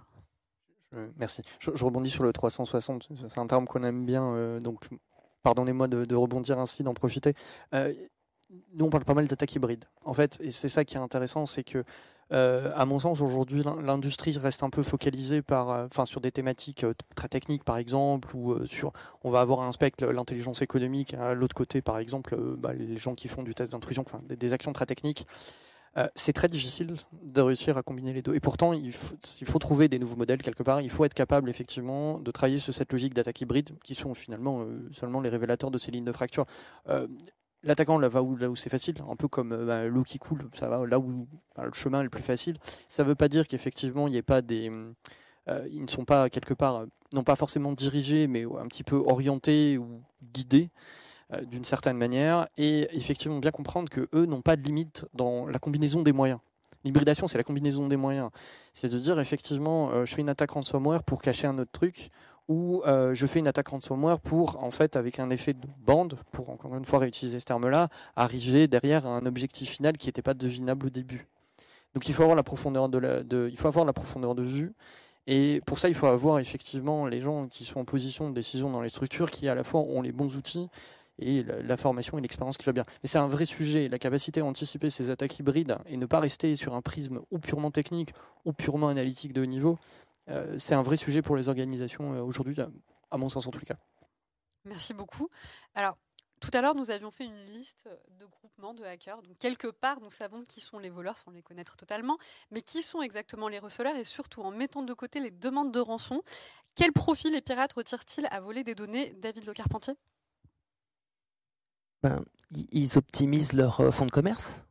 Merci. 1.16 1.42
Je, 1.58 1.70
rebondis 1.84 2.10
sur 2.10 2.22
le 2.22 2.32
360. 2.32 3.08
C'est 3.28 3.38
un 3.38 3.46
terme 3.46 3.66
qu'on 3.66 3.82
aime 3.82 4.06
bien. 4.06 4.24
Euh, 4.34 4.60
donc, 4.60 4.88
pardonnez-moi 5.42 5.88
de, 5.88 6.14
rebondir 6.14 6.58
ainsi, 6.58 6.82
d'en 6.82 6.94
profiter. 6.94 7.34
Euh, 7.74 7.92
nous, 8.72 8.86
on 8.86 8.90
parle 8.90 9.04
pas 9.04 9.14
mal 9.14 9.26
d'attaques 9.26 9.54
hybrides. 9.54 9.84
En 10.04 10.14
fait, 10.14 10.38
et 10.40 10.50
c'est 10.50 10.68
ça 10.68 10.84
qui 10.84 10.94
est 10.94 11.00
intéressant, 11.00 11.46
c'est 11.46 11.64
que, 11.64 11.84
euh, 12.32 12.72
à 12.74 12.84
mon 12.86 12.98
sens, 12.98 13.20
aujourd'hui, 13.20 13.62
l'industrie 13.82 14.36
reste 14.36 14.62
un 14.62 14.70
peu 14.70 14.82
focalisée 14.82 15.42
enfin, 15.50 16.06
sur 16.06 16.20
des 16.20 16.32
thématiques 16.32 16.84
très 17.14 17.28
techniques, 17.28 17.64
par 17.64 17.76
exemple, 17.76 18.34
ou 18.34 18.66
sur, 18.66 18.92
on 19.22 19.30
va 19.30 19.40
avoir 19.40 19.60
un 19.60 19.72
spectre 19.72 20.06
l'intelligence 20.06 20.62
économique. 20.62 21.14
À 21.14 21.34
l'autre 21.34 21.54
côté, 21.54 21.82
par 21.82 21.98
exemple, 21.98 22.36
bah, 22.58 22.72
les 22.72 22.96
gens 22.96 23.14
qui 23.14 23.28
font 23.28 23.42
du 23.42 23.54
test 23.54 23.72
d'intrusion, 23.72 24.04
des, 24.28 24.52
actions 24.52 24.72
très 24.72 24.86
techniques. 24.86 25.26
Euh, 25.96 26.06
c'est 26.14 26.34
très 26.34 26.48
difficile 26.48 26.96
de 27.22 27.40
réussir 27.40 27.78
à 27.78 27.82
combiner 27.82 28.12
les 28.12 28.20
deux. 28.20 28.34
Et 28.34 28.40
pourtant, 28.40 28.72
il 28.74 28.92
faut, 28.92 29.58
trouver 29.58 29.88
des 29.88 29.98
nouveaux 29.98 30.16
modèles 30.16 30.42
quelque 30.42 30.62
part. 30.62 30.82
Il 30.82 30.90
faut 30.90 31.04
être 31.04 31.14
capable 31.14 31.48
effectivement 31.48 32.18
de 32.18 32.30
travailler 32.30 32.58
sur 32.58 32.74
cette 32.74 32.92
logique 32.92 33.14
d'attaque 33.14 33.40
hybride 33.40 33.70
qui 33.82 33.94
sont 33.94 34.12
finalement 34.14 34.60
euh, 34.60 34.88
seulement 34.92 35.20
les 35.20 35.30
révélateurs 35.30 35.70
de 35.70 35.78
ces 35.78 35.90
lignes 35.90 36.04
de 36.04 36.12
fracture. 36.12 36.44
Euh, 37.64 37.68
l'attaquant 37.68 37.98
là 37.98 38.08
va 38.08 38.22
où, 38.22 38.36
là 38.36 38.50
où 38.50 38.56
c'est 38.56 38.70
facile, 38.70 38.96
un 39.08 39.16
peu 39.16 39.28
comme 39.28 39.66
bah, 39.66 39.86
l'eau 39.86 40.02
qui 40.02 40.18
coule, 40.18 40.48
ça 40.54 40.68
va 40.68 40.86
là 40.86 40.98
où 40.98 41.26
bah, 41.56 41.64
le 41.64 41.72
chemin 41.72 42.00
est 42.00 42.04
le 42.04 42.10
plus 42.10 42.22
facile. 42.22 42.58
Ça 42.88 43.02
ne 43.02 43.08
veut 43.08 43.14
pas 43.14 43.28
dire 43.28 43.48
qu'effectivement 43.48 44.08
il 44.08 44.12
n'y 44.12 44.16
ait 44.16 44.22
pas 44.22 44.42
des, 44.42 44.70
ils 45.70 45.82
ne 45.82 45.88
sont 45.88 46.04
pas 46.04 46.28
quelque 46.28 46.54
part, 46.54 46.86
non 47.12 47.24
pas 47.24 47.36
forcément 47.36 47.72
dirigés, 47.72 48.26
mais 48.26 48.44
un 48.44 48.66
petit 48.66 48.84
peu 48.84 48.96
orientés 48.96 49.78
ou 49.78 50.02
guidés. 50.32 50.70
Euh, 51.32 51.44
d'une 51.44 51.64
certaine 51.64 51.96
manière, 51.96 52.46
et 52.56 52.86
effectivement 52.96 53.40
bien 53.40 53.50
comprendre 53.50 53.88
que 53.90 54.08
eux 54.14 54.26
n'ont 54.26 54.42
pas 54.42 54.54
de 54.54 54.62
limite 54.62 55.06
dans 55.12 55.48
la 55.48 55.58
combinaison 55.58 56.02
des 56.02 56.12
moyens. 56.12 56.38
L'hybridation, 56.84 57.26
c'est 57.26 57.36
la 57.36 57.42
combinaison 57.42 57.88
des 57.88 57.96
moyens. 57.96 58.30
C'est 58.72 58.88
de 58.88 58.96
dire 58.96 59.18
effectivement, 59.18 59.90
euh, 59.90 60.06
je 60.06 60.14
fais 60.14 60.20
une 60.20 60.28
attaque 60.28 60.52
ransomware 60.52 61.02
pour 61.02 61.22
cacher 61.22 61.48
un 61.48 61.58
autre 61.58 61.72
truc, 61.72 62.10
ou 62.48 62.82
euh, 62.86 63.14
je 63.14 63.26
fais 63.26 63.40
une 63.40 63.48
attaque 63.48 63.68
ransomware 63.68 64.20
pour, 64.20 64.62
en 64.62 64.70
fait, 64.70 64.96
avec 64.96 65.18
un 65.18 65.30
effet 65.30 65.52
de 65.52 65.66
bande, 65.78 66.18
pour 66.32 66.50
encore 66.50 66.76
une 66.76 66.84
fois 66.84 67.00
réutiliser 67.00 67.40
ce 67.40 67.44
terme-là, 67.44 67.88
arriver 68.14 68.68
derrière 68.68 69.06
un 69.06 69.26
objectif 69.26 69.70
final 69.70 69.96
qui 69.96 70.08
n'était 70.08 70.22
pas 70.22 70.34
devinable 70.34 70.86
au 70.86 70.90
début. 70.90 71.26
Donc 71.94 72.08
il 72.08 72.14
faut 72.14 72.22
avoir 72.22 72.36
la 72.36 72.42
profondeur 72.42 72.88
de, 72.88 73.48
il 73.50 73.56
faut 73.56 73.68
avoir 73.68 73.84
la 73.84 73.92
profondeur 73.92 74.34
de 74.34 74.42
vue. 74.42 74.72
Et 75.26 75.60
pour 75.66 75.80
ça, 75.80 75.88
il 75.88 75.94
faut 75.94 76.06
avoir 76.06 76.38
effectivement 76.38 77.06
les 77.06 77.20
gens 77.20 77.48
qui 77.48 77.64
sont 77.64 77.80
en 77.80 77.84
position 77.84 78.28
de 78.28 78.34
décision 78.34 78.70
dans 78.70 78.80
les 78.80 78.90
structures, 78.90 79.30
qui 79.30 79.48
à 79.48 79.56
la 79.56 79.64
fois 79.64 79.80
ont 79.80 80.00
les 80.02 80.12
bons 80.12 80.36
outils, 80.36 80.68
et 81.18 81.42
la, 81.42 81.76
formation 81.76 82.18
et 82.18 82.20
l'expérience 82.20 82.58
qui 82.58 82.64
va 82.64 82.72
bien. 82.72 82.84
Mais 83.02 83.08
c'est 83.08 83.18
un 83.18 83.28
vrai 83.28 83.46
sujet, 83.46 83.88
la 83.88 83.98
capacité 83.98 84.40
à 84.40 84.44
anticiper 84.44 84.90
ces 84.90 85.10
attaques 85.10 85.38
hybrides 85.38 85.76
et 85.86 85.96
ne 85.96 86.06
pas 86.06 86.20
rester 86.20 86.56
sur 86.56 86.74
un 86.74 86.82
prisme 86.82 87.20
ou 87.30 87.38
purement 87.38 87.70
technique 87.70 88.12
ou 88.44 88.52
purement 88.52 88.88
analytique 88.88 89.32
de 89.32 89.42
haut 89.42 89.46
niveau, 89.46 89.78
c'est 90.58 90.74
un 90.74 90.82
vrai 90.82 90.96
sujet 90.96 91.22
pour 91.22 91.36
les 91.36 91.48
organisations 91.48 92.14
euh, 92.14 92.20
aujourd'hui, 92.20 92.56
à 93.10 93.16
mon 93.16 93.28
sens 93.28 93.46
en 93.46 93.50
tout 93.50 93.60
cas. 93.60 93.76
Merci 94.64 94.94
beaucoup. 94.94 95.28
Alors, 95.74 95.96
tout 96.40 96.50
à 96.52 96.60
l'heure, 96.60 96.74
nous 96.74 96.90
avions 96.90 97.10
fait 97.10 97.24
une 97.24 97.46
liste 97.52 97.88
de 98.18 98.26
groupements 98.26 98.74
de 98.74 98.84
hackers. 98.84 99.22
Donc, 99.22 99.38
quelque 99.38 99.68
part, 99.68 100.00
nous 100.00 100.10
savons 100.10 100.44
qui 100.44 100.60
sont 100.60 100.78
les 100.78 100.90
voleurs 100.90 101.18
sans 101.18 101.30
les 101.30 101.42
connaître 101.42 101.76
totalement, 101.76 102.18
mais 102.50 102.60
qui 102.60 102.82
sont 102.82 103.00
exactement 103.00 103.48
les 103.48 103.58
receleurs? 103.58 103.96
Et 103.96 104.04
surtout 104.04 104.42
en 104.42 104.50
mettant 104.50 104.82
de 104.82 104.92
côté 104.92 105.20
les 105.20 105.30
demandes 105.30 105.72
de 105.72 105.80
rançon. 105.80 106.22
Quel 106.74 106.92
profil 106.92 107.32
les 107.32 107.40
pirates 107.40 107.72
retirent-ils 107.72 108.26
à 108.30 108.40
voler 108.40 108.64
des 108.64 108.74
données? 108.74 109.14
David 109.18 109.46
Le 109.46 109.54
Carpentier? 109.54 109.94
Ben, 112.02 112.22
ils 112.50 112.98
optimisent 112.98 113.54
leur 113.54 113.80
euh, 113.80 113.90
fonds 113.90 114.06
de 114.06 114.10
commerce. 114.10 114.62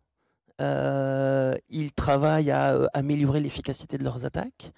Euh, 0.61 1.53
ils 1.69 1.93
travaillent 1.93 2.51
à 2.51 2.73
euh, 2.73 2.87
améliorer 2.93 3.39
l'efficacité 3.39 3.97
de 3.97 4.03
leurs 4.03 4.23
attaques, 4.23 4.71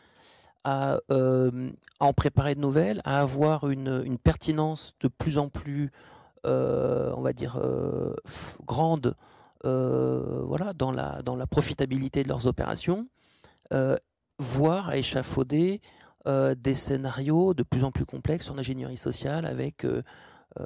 à, 0.64 1.00
en 2.00 2.14
préparer 2.14 2.56
de 2.56 2.60
nouvelles, 2.60 3.02
à 3.04 3.20
avoir 3.20 3.70
une, 3.70 4.18
pertinence 4.18 4.94
de 5.00 5.08
plus 5.08 5.38
en 5.38 5.50
plus, 5.50 5.92
on 6.44 7.22
va 7.22 7.34
dire, 7.34 7.60
grande 8.66 9.16
voilà, 9.64 10.74
dans, 10.74 10.92
la, 10.92 11.22
dans 11.22 11.36
la 11.36 11.48
profitabilité 11.48 12.24
de 12.24 12.30
leurs 12.30 12.48
opérations, 12.48 13.08
voire 14.40 14.90
à 14.90 14.98
échafauder 14.98 15.82
des 16.26 16.74
scénarios 16.74 17.54
de 17.54 17.64
plus 17.64 17.84
en 17.84 17.92
plus 17.92 18.06
complexes 18.06 18.50
en 18.50 18.58
ingénierie 18.58 18.98
sociale 18.98 19.46
avec 19.46 19.86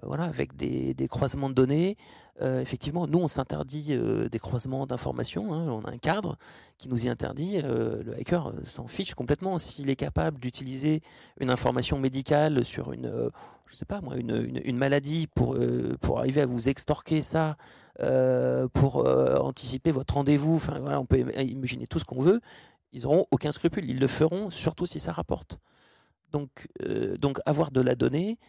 voilà, 0.04 0.24
avec 0.26 0.56
des, 0.56 1.08
croisements 1.08 1.50
de 1.50 1.54
données. 1.54 1.98
Euh, 2.42 2.60
effectivement, 2.62 3.08
nous, 3.08 3.20
on 3.20 3.28
s'interdit 3.28 3.88
euh, 3.92 4.30
des 4.30 4.40
croisements 4.40 4.88
d'informations. 4.88 5.54
Hein. 5.54 5.70
on 5.70 5.82
a 5.82 5.92
un 5.92 5.98
cadre 5.98 6.38
qui 6.78 6.90
nous 6.90 7.06
y 7.06 7.10
interdit. 7.10 7.62
le 7.62 8.16
hacker 8.20 8.54
s'en 8.64 8.88
fiche 8.88 9.14
complètement 9.14 9.60
s'il 9.60 9.90
est 9.90 9.96
capable 9.96 10.40
d'utiliser 10.40 11.02
une 11.40 11.50
information 11.50 12.00
médicale 12.00 12.66
sur 12.66 12.94
une, 12.94 13.30
je 13.68 13.76
sais 13.76 13.86
pas 13.86 14.02
moi, 14.02 14.16
une, 14.16 14.78
maladie 14.78 15.28
pour 15.28 15.58
pour 16.02 16.20
arriver 16.20 16.42
à 16.42 16.46
vous 16.46 16.70
extorquer 16.70 17.22
ça, 17.22 17.58
pour 18.74 19.06
anticiper 19.44 19.92
votre 19.92 20.16
rendez-vous. 20.16 20.56
Enfin 20.56 20.80
voilà, 20.80 21.00
on 21.00 21.06
peut 21.06 21.20
imaginer 21.20 21.86
tout 21.86 22.00
ce 22.00 22.06
qu'on 22.06 22.22
veut. 22.22 22.42
Ils 22.94 23.04
n'auront 23.04 23.28
aucun 23.32 23.52
scrupule. 23.52 23.88
Ils 23.88 24.00
le 24.00 24.08
feront, 24.08 24.50
surtout 24.50 24.86
si 24.86 25.00
ça 25.00 25.12
rapporte. 25.12 25.60
Donc, 26.32 26.68
donc 27.20 27.40
avoir 27.46 27.72
de 27.72 27.82
la 27.82 27.96
donnée, 27.96 28.40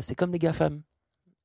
c'est 0.00 0.14
comme 0.14 0.32
les 0.32 0.38
GAFAM 0.38 0.80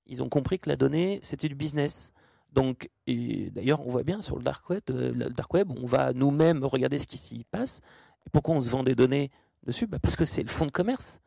ils 0.07 0.23
ont 0.23 0.29
compris 0.29 0.59
que 0.59 0.69
la 0.69 0.75
donnée, 0.75 1.19
c'était 1.21 1.47
du 1.47 1.55
business. 1.55 2.11
Donc, 2.53 2.89
d'ailleurs, 3.07 3.85
on 3.85 3.91
voit 3.91 4.03
bien 4.03 4.21
sur 4.21 4.37
le 4.37 4.43
dark 4.43 4.69
web, 4.69 4.81
euh, 4.89 5.13
le 5.13 5.29
dark 5.29 5.53
web 5.53 5.69
on 5.71 5.85
va 5.85 6.13
nous-mêmes 6.13 6.63
regarder 6.63 6.97
ce 6.97 7.05
qui 7.05 7.17
s'y 7.17 7.43
passe. 7.43 7.81
Pourquoi 8.31 8.55
on 8.55 8.61
se 8.61 8.69
vend 8.69 8.83
des 8.83 8.95
données 8.95 9.31
dessus? 9.65 9.85
Bah 9.87 9.99
Parce 10.01 10.15
que 10.15 10.25
c'est 10.25 10.43
le 10.43 10.49
fonds 10.49 10.65
de 10.65 10.71
commerce. 10.71 11.19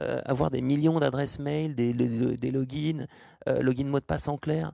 Euh, 0.00 0.20
avoir 0.24 0.50
des 0.50 0.60
millions 0.60 0.98
d'adresses 0.98 1.38
mail, 1.38 1.74
des, 1.76 1.92
des, 1.92 2.50
logins, 2.50 3.06
euh, 3.48 3.62
login 3.62 3.86
mot 3.86 4.00
de 4.00 4.04
passe 4.04 4.26
en 4.26 4.36
clair, 4.36 4.72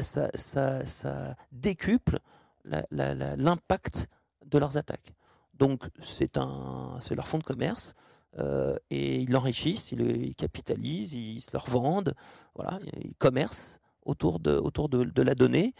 ça, 0.00 0.30
ça, 0.34 1.36
décuple 1.52 2.18
l'impact 2.64 4.08
de 4.46 4.58
leurs 4.58 4.78
attaques. 4.78 5.14
Donc, 5.52 5.82
c'est 6.00 6.34
leur 6.36 7.28
fonds 7.28 7.38
de 7.38 7.44
commerce. 7.44 7.94
Euh, 8.38 8.76
et 8.90 9.20
ils 9.20 9.30
l'enrichissent, 9.30 9.90
ils, 9.92 10.34
capitalisent, 10.34 11.12
ils 11.12 11.40
se 11.40 11.50
leur 11.52 11.68
vendent, 11.68 12.14
voilà, 12.54 12.78
ils 13.02 13.14
commercent 13.14 13.80
autour 14.04 14.38
de, 14.38 14.52
autour 14.52 14.88
de, 14.88 15.22
la 15.22 15.34
donnée. 15.34 15.74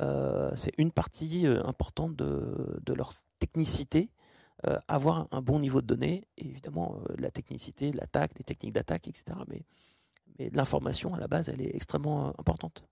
Euh, 0.00 0.50
c'est 0.56 0.72
une 0.78 0.92
partie 0.92 1.46
euh, 1.46 1.64
importante 1.64 2.16
de, 2.16 2.80
de 2.84 2.92
leur 2.92 3.12
technicité, 3.38 4.10
avoir 4.88 5.28
un 5.30 5.42
bon 5.42 5.58
niveau 5.58 5.82
de 5.82 5.86
données, 5.86 6.26
et 6.38 6.46
évidemment 6.46 6.98
la 7.18 7.30
technicité, 7.30 7.92
l'attaque, 7.92 8.32
des 8.34 8.44
techniques 8.44 8.72
d'attaque, 8.72 9.08
etc. 9.08 9.38
Mais, 9.46 9.66
mais 10.38 10.48
l'information 10.54 11.12
à 11.12 11.20
la 11.20 11.28
base, 11.28 11.50
elle 11.50 11.60
est 11.60 11.76
extrêmement 11.76 12.28
importante. 12.38 12.86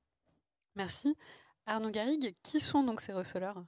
Merci. 0.76 1.16
Arnaud 1.64 1.90
Garrigue, 1.90 2.34
qui 2.42 2.60
sont 2.60 2.82
donc 2.82 3.00
ces 3.00 3.14
receleurs? 3.14 3.64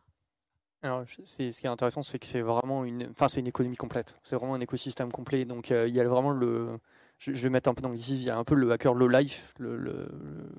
Ce 1.25 1.61
qui 1.61 1.67
est 1.67 1.71
intéressant, 1.71 2.03
c'est 2.03 2.19
que 2.19 2.27
c'est 2.27 2.43
vraiment 2.43 2.85
une, 2.85 3.09
enfin, 3.11 3.29
c'est 3.29 3.41
une 3.41 3.47
économie 3.47 3.77
complète. 3.77 4.17
C'est 4.23 4.37
vraiment 4.37 4.55
un 4.55 4.61
écosystème 4.61 5.11
complet. 5.11 5.45
Donc, 5.45 5.71
il 5.71 5.95
y 5.95 6.01
a 6.01 6.05
vraiment 6.05 6.31
le, 6.31 6.79
je, 7.19 7.33
vais 7.33 7.51
mettre 7.51 7.71
un 7.71 7.75
peu 7.75 7.83
dans 7.83 7.89
le 7.89 7.97
il 7.97 8.23
y 8.23 8.31
a 8.31 8.37
un 8.37 8.45
peu 8.45 8.55
le 8.55 8.71
hacker 8.71 8.95
low 8.95 9.09
life, 9.09 9.55
le, 9.59 10.09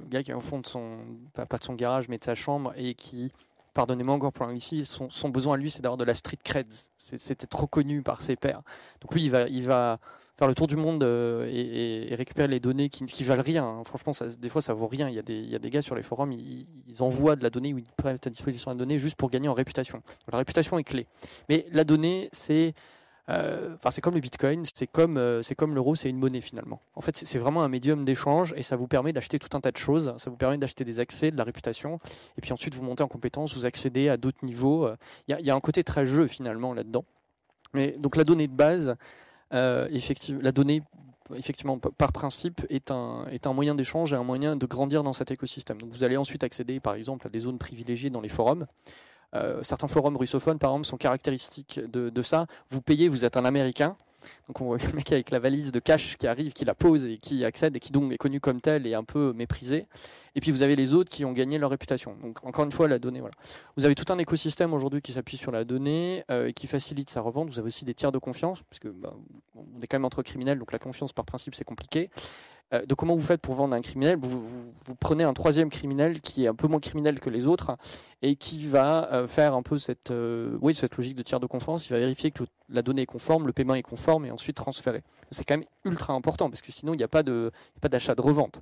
gars 0.10 0.24
qui 0.24 0.32
est 0.32 0.34
au 0.34 0.42
fond 0.42 0.60
de 0.60 0.68
son, 0.68 0.98
pas, 1.34 1.46
de 1.46 1.64
son 1.64 1.74
garage, 1.74 2.08
mais 2.10 2.18
de 2.18 2.24
sa 2.24 2.36
chambre 2.36 2.74
et 2.76 2.94
qui, 2.96 3.32
pardonnez-moi 3.74 4.16
encore 4.16 4.34
pour 4.34 4.46
l'anglicisme, 4.46 4.92
son, 4.92 5.10
son 5.10 5.30
besoin 5.30 5.56
à 5.56 5.58
lui, 5.58 5.70
c'est 5.70 5.82
d'avoir 5.82 5.98
de 5.98 6.06
la 6.06 6.16
street 6.16 6.40
creds. 6.44 6.90
C'était 6.98 7.48
trop 7.48 7.68
connu 7.68 8.02
par 8.02 8.22
ses 8.22 8.36
pairs. 8.36 8.62
Donc 9.02 9.14
lui, 9.14 9.26
il 9.26 9.66
va 9.68 10.00
faire 10.38 10.48
le 10.48 10.56
tour 10.56 10.68
du 10.68 10.76
monde 10.76 11.04
euh, 11.04 11.50
et, 11.50 12.14
récupérer 12.16 12.48
les 12.48 12.60
données 12.60 12.90
qui, 12.90 13.06
qui 13.06 13.24
valent 13.24 13.44
rien. 13.44 13.66
Hein. 13.66 13.84
Franchement, 13.86 14.14
des 14.38 14.50
fois, 14.50 14.62
ça 14.62 14.74
vaut 14.74 14.88
rien. 14.88 15.10
Il 15.10 15.16
y, 15.16 15.20
a 15.20 15.22
des, 15.22 15.40
y 15.40 15.56
a 15.56 15.60
des 15.60 15.70
gars 15.70 15.82
sur 15.82 15.96
les 15.96 16.04
forums, 16.04 16.32
ils, 16.32 16.66
envoient 17.00 17.36
de 17.36 17.44
la 17.44 17.50
donnée 17.50 17.74
ou 17.74 17.78
ils 17.78 17.86
prêtent 17.98 18.28
à 18.28 18.30
disposition 18.30 18.72
la 18.72 18.76
donnée 18.76 18.98
juste 19.00 19.16
pour 19.16 19.30
gagner 19.30 19.48
en 19.48 19.54
réputation. 19.54 20.02
la 20.32 20.38
réputation 20.38 20.78
est 20.78 20.84
clé. 20.84 21.08
Mais 21.50 21.66
la 21.72 21.84
donnée, 21.84 22.30
c'est 22.32 22.74
euh, 23.30 23.74
enfin, 23.76 23.90
c'est 23.90 24.02
comme 24.02 24.14
le 24.14 24.20
Bitcoin, 24.20 24.64
c'est 24.72 24.86
comme, 24.86 25.18
euh, 25.18 25.42
c'est 25.42 25.56
comme 25.56 25.74
l'euro, 25.74 25.96
c'est 25.96 26.10
une 26.10 26.20
monnaie 26.20 26.42
finalement. 26.42 26.80
En 26.94 27.02
fait, 27.02 27.18
c'est 27.18 27.40
vraiment 27.40 27.64
un 27.64 27.70
médium 27.70 28.06
d'échange 28.06 28.54
et 28.56 28.62
ça 28.62 28.76
vous 28.76 28.88
permet 28.88 29.14
d'acheter 29.14 29.40
tout 29.40 29.50
un 29.58 29.60
tas 29.60 29.72
de 29.72 29.78
choses. 29.78 30.14
Ça 30.18 30.30
vous 30.30 30.36
permet 30.36 30.58
d'acheter 30.58 30.84
des 30.84 31.00
accès, 31.00 31.32
de 31.32 31.38
la 31.38 31.44
réputation, 31.44 31.98
et 32.38 32.42
puis 32.42 32.54
ensuite 32.54 32.76
vous 32.76 32.84
montez 32.84 33.04
en 33.04 33.08
compétence, 33.08 33.56
vous 33.56 33.66
accédez 33.66 34.10
à 34.10 34.18
d'autres 34.18 34.44
niveaux. 34.44 34.88
Il 35.28 35.38
y, 35.40 35.50
a 35.50 35.56
un 35.56 35.60
côté 35.60 35.84
très 35.84 36.06
jeu 36.06 36.28
finalement 36.28 36.74
là-dedans. 36.74 37.04
Mais 37.74 37.94
donc 37.98 38.16
la 38.16 38.24
donnée 38.24 38.48
de 38.48 38.54
base, 38.54 38.96
euh, 39.54 39.88
effectivement, 39.92 40.42
la 40.42 40.52
donnée 40.52 40.82
effectivement, 41.34 41.80
par 41.80 42.12
principe, 42.12 42.62
est 42.70 42.92
un, 42.92 43.26
est 43.32 43.48
un 43.48 43.54
moyen 43.54 43.74
d'échange 43.74 44.14
et 44.14 44.16
un 44.16 44.24
moyen 44.24 44.56
de 44.56 44.66
grandir 44.66 45.04
dans 45.04 45.14
cet 45.14 45.32
écosystème. 45.32 45.80
Donc 45.80 45.90
vous 45.90 46.04
allez 46.04 46.18
ensuite 46.18 46.44
accéder, 46.44 46.80
par 46.80 46.94
exemple, 46.94 47.26
à 47.26 47.30
des 47.30 47.40
zones 47.40 47.58
privilégiées 47.58 48.10
dans 48.10 48.22
les 48.22 48.30
forums. 48.30 48.68
Euh, 49.34 49.64
certains 49.64 49.88
forums 49.88 50.18
russophones, 50.18 50.60
par 50.60 50.72
exemple, 50.72 50.86
sont 50.86 50.98
caractéristiques 50.98 51.80
de, 51.80 52.22
ça. 52.22 52.46
Vous 52.70 52.82
payez, 52.82 53.10
vous 53.10 53.26
êtes 53.26 53.38
un 53.38 53.46
Américain. 53.46 53.98
Donc 54.48 54.62
on 54.62 54.66
voit 54.66 54.78
le 54.78 54.94
mec 54.94 55.12
avec 55.12 55.32
la 55.32 55.40
valise 55.40 55.72
de 55.72 55.80
cash 55.80 56.18
qui 56.18 56.28
arrive, 56.28 56.54
qui 56.54 56.66
la 56.66 56.76
pose 56.76 57.06
et 57.06 57.18
qui 57.18 57.46
accède 57.46 57.76
et 57.76 57.80
qui 57.80 57.92
donc 57.92 58.12
est 58.12 58.18
connu 58.18 58.40
comme 58.40 58.62
tel 58.62 58.86
et 58.88 58.94
un 58.94 59.04
peu 59.04 59.34
méprisé. 59.34 59.88
Et 60.36 60.42
puis 60.42 60.52
vous 60.52 60.64
avez 60.64 60.76
les 60.76 60.94
autres 60.94 61.10
qui 61.10 61.24
ont 61.24 61.32
gagné 61.32 61.58
leur 61.58 61.70
réputation. 61.70 62.16
Donc 62.22 62.46
encore 62.46 62.66
une 62.66 62.72
fois, 62.72 62.88
la 62.88 63.00
donnée, 63.00 63.22
voilà. 63.22 63.36
Vous 63.78 63.86
avez 63.86 63.96
tout 63.96 64.12
un 64.12 64.18
écosystème 64.18 64.74
aujourd'hui 64.74 65.02
qui 65.02 65.14
s'appuie 65.14 65.38
sur 65.38 65.52
la 65.52 65.64
donnée 65.64 66.24
euh, 66.30 66.48
et 66.48 66.54
qui 66.54 66.68
facilite 66.68 67.10
sa 67.10 67.22
revente. 67.22 67.50
Vous 67.50 67.60
avez 67.60 67.68
aussi 67.68 67.86
des 67.86 67.94
tiers 67.94 68.12
de 68.12 68.18
confiance, 68.18 68.62
parce 68.70 68.80
que 68.80 68.90
bah, 68.90 69.14
on 69.56 69.80
est 69.82 69.88
quand 69.88 69.98
même 69.98 70.06
entre 70.06 70.22
criminels, 70.24 70.60
donc 70.60 70.74
la 70.74 70.80
confiance 70.80 71.14
par 71.14 71.26
principe 71.26 71.56
c'est 71.56 71.64
compliqué. 71.64 72.10
Euh, 72.74 72.86
de 72.86 72.96
comment 72.96 73.16
vous 73.16 73.22
faites 73.22 73.42
pour 73.42 73.54
vendre 73.54 73.76
un 73.76 73.82
criminel? 73.82 74.18
Vous, 74.20 74.74
prenez 75.00 75.24
un 75.24 75.34
troisième 75.34 75.70
criminel 75.70 76.22
qui 76.22 76.46
est 76.46 76.48
un 76.48 76.56
peu 76.56 76.68
moins 76.68 76.80
criminel 76.80 77.20
que 77.20 77.30
les 77.30 77.46
autres 77.46 77.78
et 78.22 78.36
qui 78.36 78.66
va 78.66 79.12
euh, 79.14 79.28
faire 79.28 79.54
un 79.54 79.62
peu 79.62 79.78
cette, 79.78 80.12
euh, 80.12 80.58
cette 80.74 80.98
logique 80.98 81.16
de 81.16 81.22
tiers 81.22 81.40
de 81.40 81.46
confiance. 81.46 81.88
Il 81.88 81.94
va 81.94 82.00
vérifier 82.00 82.32
que 82.32 82.44
la 82.70 82.82
donnée 82.82 83.04
est 83.04 83.08
conforme, 83.08 83.46
le 83.46 83.54
paiement 83.54 83.76
est 83.76 83.84
conforme 83.84 84.26
et 84.26 84.32
ensuite 84.32 84.58
transférer. 84.58 85.04
C'est 85.30 85.44
quand 85.44 85.58
même 85.58 85.68
ultra 85.84 86.14
important 86.14 86.50
parce 86.50 86.62
que 86.62 86.72
sinon 86.72 86.94
il 86.94 86.98
n'y 86.98 87.04
a 87.04 87.08
pas 87.08 87.24
d'achat 87.24 88.16
de, 88.16 88.22
revente. 88.22 88.62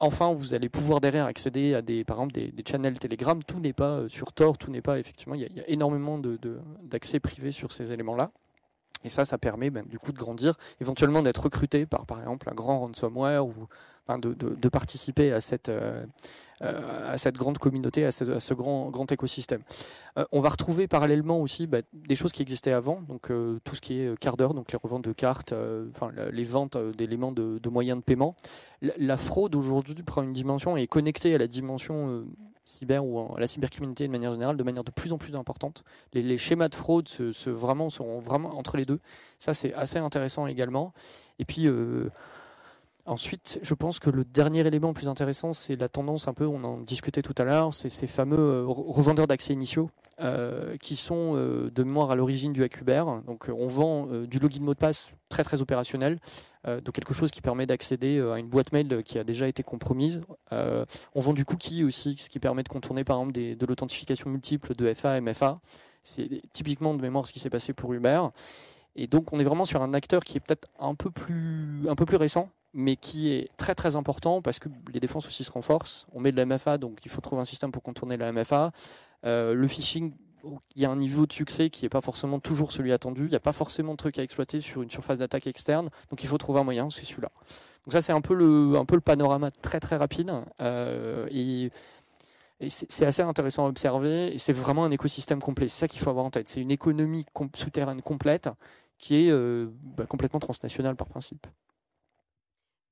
enfin, 0.00 0.32
vous 0.34 0.54
allez 0.54 0.68
pouvoir 0.68 1.00
derrière 1.00 1.26
accéder 1.26 1.74
à 1.74 1.82
des, 1.82 2.04
par 2.04 2.18
exemple, 2.18 2.34
des, 2.34 2.64
channels 2.66 2.98
Telegram. 2.98 3.42
Tout 3.42 3.60
n'est 3.60 3.72
pas 3.72 4.08
sur 4.08 4.32
Tor, 4.32 4.58
tout 4.58 4.70
n'est 4.70 4.82
pas 4.82 4.98
effectivement. 4.98 5.34
Il 5.34 5.40
y, 5.42 5.60
a, 5.60 5.68
énormément 5.68 6.18
d'accès 6.18 7.18
de, 7.18 7.22
privé 7.22 7.52
sur 7.52 7.72
ces 7.72 7.92
éléments-là. 7.92 8.32
Et 9.04 9.08
ça, 9.08 9.24
ça 9.24 9.38
permet 9.38 9.70
ben, 9.70 9.84
du 9.86 9.98
coup 9.98 10.12
de 10.12 10.18
grandir, 10.18 10.54
éventuellement 10.80 11.22
d'être 11.22 11.44
recruté 11.44 11.86
par 11.86 12.06
par 12.06 12.20
exemple 12.20 12.48
un 12.50 12.54
grand 12.54 12.80
ransomware 12.80 13.46
ou 13.46 13.52
de, 14.18 14.68
participer 14.68 15.32
à 15.32 15.40
cette, 15.40 15.68
euh, 15.68 16.04
euh, 16.62 17.12
à 17.12 17.18
cette 17.18 17.36
grande 17.36 17.58
communauté, 17.58 18.04
à 18.04 18.12
ce, 18.12 18.54
grand, 18.54 18.90
grand 18.90 19.10
écosystème. 19.10 19.62
Euh, 20.18 20.24
on 20.32 20.40
va 20.40 20.50
retrouver 20.50 20.88
parallèlement 20.88 21.40
aussi 21.40 21.66
ben, 21.66 21.82
des 21.92 22.14
choses 22.14 22.32
qui 22.32 22.42
existaient 22.42 22.72
avant, 22.72 23.00
donc 23.02 23.30
tout 23.64 23.74
ce 23.74 23.80
qui 23.80 24.00
est 24.00 24.18
card 24.18 24.36
donc 24.36 24.72
les 24.72 24.78
reventes 24.82 25.04
de 25.04 25.12
cartes, 25.12 25.54
enfin 25.90 26.10
les 26.32 26.44
ventes 26.44 26.76
d'éléments 26.76 27.32
de, 27.32 27.68
moyens 27.68 27.98
de 27.98 28.04
paiement. 28.04 28.34
La 28.80 29.16
fraude 29.16 29.54
aujourd'hui 29.54 29.94
prend 30.02 30.22
une 30.22 30.32
dimension 30.32 30.76
et 30.76 30.82
est 30.82 30.86
connectée 30.86 31.34
à 31.34 31.38
la 31.38 31.46
dimension 31.46 32.24
cyber 32.64 33.04
ou 33.04 33.36
la 33.36 33.46
cybercriminalité 33.46 34.06
de 34.06 34.12
manière 34.12 34.32
générale 34.32 34.56
de 34.56 34.62
manière 34.62 34.84
de 34.84 34.90
plus 34.90 35.12
en 35.12 35.18
plus 35.18 35.34
importante. 35.34 35.84
Les, 36.12 36.38
schémas 36.38 36.68
de 36.68 36.74
fraude 36.74 37.08
se, 37.08 37.50
vraiment, 37.50 37.90
seront 37.90 38.20
vraiment 38.20 38.56
entre 38.56 38.76
les 38.76 38.84
deux. 38.84 39.00
Ça, 39.38 39.54
c'est 39.54 39.74
assez 39.74 39.98
intéressant 39.98 40.46
également. 40.46 40.92
Et 41.38 41.44
puis, 41.44 41.66
euh, 41.66 42.10
ensuite, 43.06 43.58
je 43.62 43.74
pense 43.74 43.98
que 43.98 44.10
le 44.10 44.24
dernier 44.24 44.66
élément 44.66 44.92
plus 44.92 45.08
intéressant, 45.08 45.52
c'est 45.52 45.76
la 45.76 45.88
tendance 45.88 46.28
un 46.28 46.34
peu, 46.34 46.46
on 46.46 46.62
en 46.64 46.78
discutait 46.78 47.22
tout 47.22 47.34
à 47.38 47.44
l'heure, 47.44 47.74
c'est 47.74 47.90
ces 47.90 48.06
fameux 48.06 48.38
euh, 48.38 48.64
revendeurs 48.66 49.26
d'accès 49.26 49.52
initiaux 49.52 49.90
euh, 50.20 50.76
qui 50.76 50.96
sont 50.96 51.34
de 51.34 51.82
mémoire 51.82 52.10
à 52.10 52.16
l'origine 52.16 52.52
du 52.52 52.62
Hacuber. 52.62 53.04
Donc, 53.26 53.50
on 53.54 53.66
vend 53.66 54.06
du 54.24 54.38
login 54.38 54.62
mot 54.62 54.74
de 54.74 54.78
passe 54.78 55.08
très 55.28 55.44
très 55.44 55.62
opérationnel 55.62 56.18
euh, 56.68 56.80
de 56.80 56.92
quelque 56.92 57.12
chose 57.12 57.32
qui 57.32 57.40
permet 57.40 57.66
d'accéder 57.66 58.18
euh, 58.18 58.34
à 58.34 58.38
une 58.38 58.46
boîte 58.46 58.70
mail 58.72 59.02
qui 59.02 59.18
a 59.18 59.24
déjà 59.24 59.48
été 59.48 59.64
compromise. 59.64 60.22
Euh, 60.52 60.84
on 61.16 61.20
vend 61.20 61.32
du 61.32 61.44
cookie 61.44 61.82
aussi, 61.82 62.16
ce 62.16 62.28
qui 62.28 62.38
permet 62.38 62.62
de 62.62 62.68
contourner 62.68 63.02
par 63.02 63.18
exemple 63.18 63.32
de 63.32 63.66
l'authentification 63.66 64.30
multiple 64.30 64.76
de 64.76 64.94
FA, 64.94 65.20
MFA. 65.20 65.58
C'est 66.04 66.42
typiquement 66.52 66.94
de 66.94 67.02
mémoire 67.02 67.26
ce 67.26 67.32
qui 67.32 67.40
s'est 67.40 67.50
passé 67.50 67.72
pour 67.72 67.92
Uber. 67.94 68.20
Et 68.96 69.06
donc 69.06 69.32
on 69.32 69.38
est 69.38 69.44
vraiment 69.44 69.64
sur 69.64 69.82
un 69.82 69.94
acteur 69.94 70.24
qui 70.24 70.36
est 70.36 70.40
peut-être 70.40 70.68
un 70.78 70.94
peu 70.94 71.10
plus 71.10 71.88
un 71.88 71.94
peu 71.94 72.04
plus 72.04 72.16
récent, 72.16 72.50
mais 72.74 72.96
qui 72.96 73.32
est 73.32 73.48
très 73.56 73.74
très 73.74 73.96
important 73.96 74.42
parce 74.42 74.58
que 74.58 74.68
les 74.92 75.00
défenses 75.00 75.26
aussi 75.26 75.44
se 75.44 75.50
renforcent. 75.50 76.06
On 76.12 76.20
met 76.20 76.32
de 76.32 76.36
la 76.36 76.46
MFA, 76.46 76.78
donc 76.78 76.98
il 77.04 77.10
faut 77.10 77.20
trouver 77.20 77.42
un 77.42 77.46
système 77.46 77.72
pour 77.72 77.82
contourner 77.82 78.16
la 78.16 78.32
MFA. 78.32 78.72
le 79.24 79.66
phishing 79.68 80.12
il 80.74 80.82
y 80.82 80.84
a 80.84 80.90
un 80.90 80.96
niveau 80.96 81.26
de 81.26 81.32
succès 81.32 81.70
qui 81.70 81.84
n'est 81.84 81.88
pas 81.88 82.00
forcément 82.00 82.40
toujours 82.40 82.72
celui 82.72 82.92
attendu. 82.92 83.24
Il 83.24 83.30
n'y 83.30 83.36
a 83.36 83.40
pas 83.40 83.52
forcément 83.52 83.92
de 83.92 83.96
trucs 83.96 84.18
à 84.18 84.22
exploiter 84.22 84.60
sur 84.60 84.82
une 84.82 84.90
surface 84.90 85.18
d'attaque 85.18 85.46
externe. 85.46 85.88
Donc 86.10 86.22
il 86.22 86.28
faut 86.28 86.38
trouver 86.38 86.60
un 86.60 86.64
moyen, 86.64 86.90
c'est 86.90 87.04
celui-là. 87.04 87.30
Donc 87.84 87.92
ça, 87.92 88.02
c'est 88.02 88.12
un, 88.12 88.20
peu 88.20 88.34
le, 88.34 88.76
un 88.76 88.84
peu 88.84 88.94
le 88.94 89.00
panorama 89.00 89.50
très 89.50 89.80
très 89.80 89.96
rapide. 89.96 90.32
Euh, 90.60 91.26
et, 91.30 91.70
c'est 92.68 93.04
assez 93.04 93.22
intéressant 93.22 93.66
à 93.66 93.68
observer. 93.68 94.32
Et 94.32 94.38
c'est 94.38 94.52
vraiment 94.52 94.84
un 94.84 94.92
écosystème 94.92 95.40
complet. 95.40 95.66
C'est 95.66 95.80
ça 95.80 95.88
qu'il 95.88 96.00
faut 96.00 96.10
avoir 96.10 96.24
en 96.24 96.30
tête. 96.30 96.48
C'est 96.48 96.60
une 96.60 96.70
économie 96.70 97.26
souterraine 97.56 98.02
complète 98.02 98.48
qui 99.02 99.26
est 99.26 99.30
euh, 99.30 99.66
bah, 99.82 100.06
complètement 100.06 100.38
transnationale 100.38 100.94
par 100.94 101.08
principe. 101.08 101.48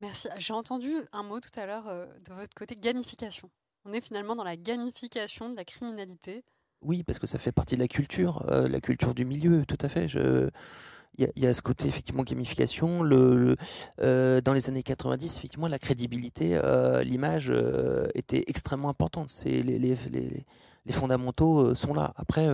Merci. 0.01 0.29
J'ai 0.39 0.53
entendu 0.53 0.93
un 1.13 1.23
mot 1.23 1.39
tout 1.39 1.59
à 1.59 1.67
l'heure 1.67 1.87
euh, 1.87 2.07
de 2.29 2.35
votre 2.35 2.53
côté, 2.55 2.75
gamification. 2.75 3.49
On 3.85 3.93
est 3.93 4.01
finalement 4.01 4.35
dans 4.35 4.45
la 4.45 4.57
gamification 4.57 5.49
de 5.49 5.57
la 5.57 5.65
criminalité. 5.65 6.43
Oui, 6.83 7.05
parce 7.05 7.21
que 7.21 7.29
ça 7.29 7.39
fait 7.39 7.53
partie 7.53 7.77
de 7.77 7.81
la 7.81 7.87
culture, 7.87 8.45
euh, 8.51 8.69
la 8.69 8.81
culture 8.81 9.15
du 9.15 9.25
milieu, 9.25 9.65
tout 9.65 9.79
à 9.81 9.89
fait. 9.89 10.07
Il 11.19 11.31
y, 11.37 11.47
a 11.47 11.55
ce 11.55 11.63
côté 11.63 11.87
effectivement 11.87 12.25
gamification. 12.25 13.03
Le, 13.05 13.57
euh, 14.01 14.41
dans 14.41 14.53
les 14.53 14.69
années 14.69 14.83
90, 14.83 15.37
effectivement, 15.37 15.69
la 15.69 15.79
crédibilité, 15.79 16.53
euh, 16.55 17.05
l'image 17.05 17.53
était 18.15 18.43
extrêmement 18.49 18.89
importante. 18.89 19.31
C'est 19.31 19.63
les, 19.63 19.79
les, 19.79 19.97
les, 20.11 20.93
fondamentaux 20.93 21.75
sont 21.77 21.95
là. 21.95 22.13
Après, 22.17 22.49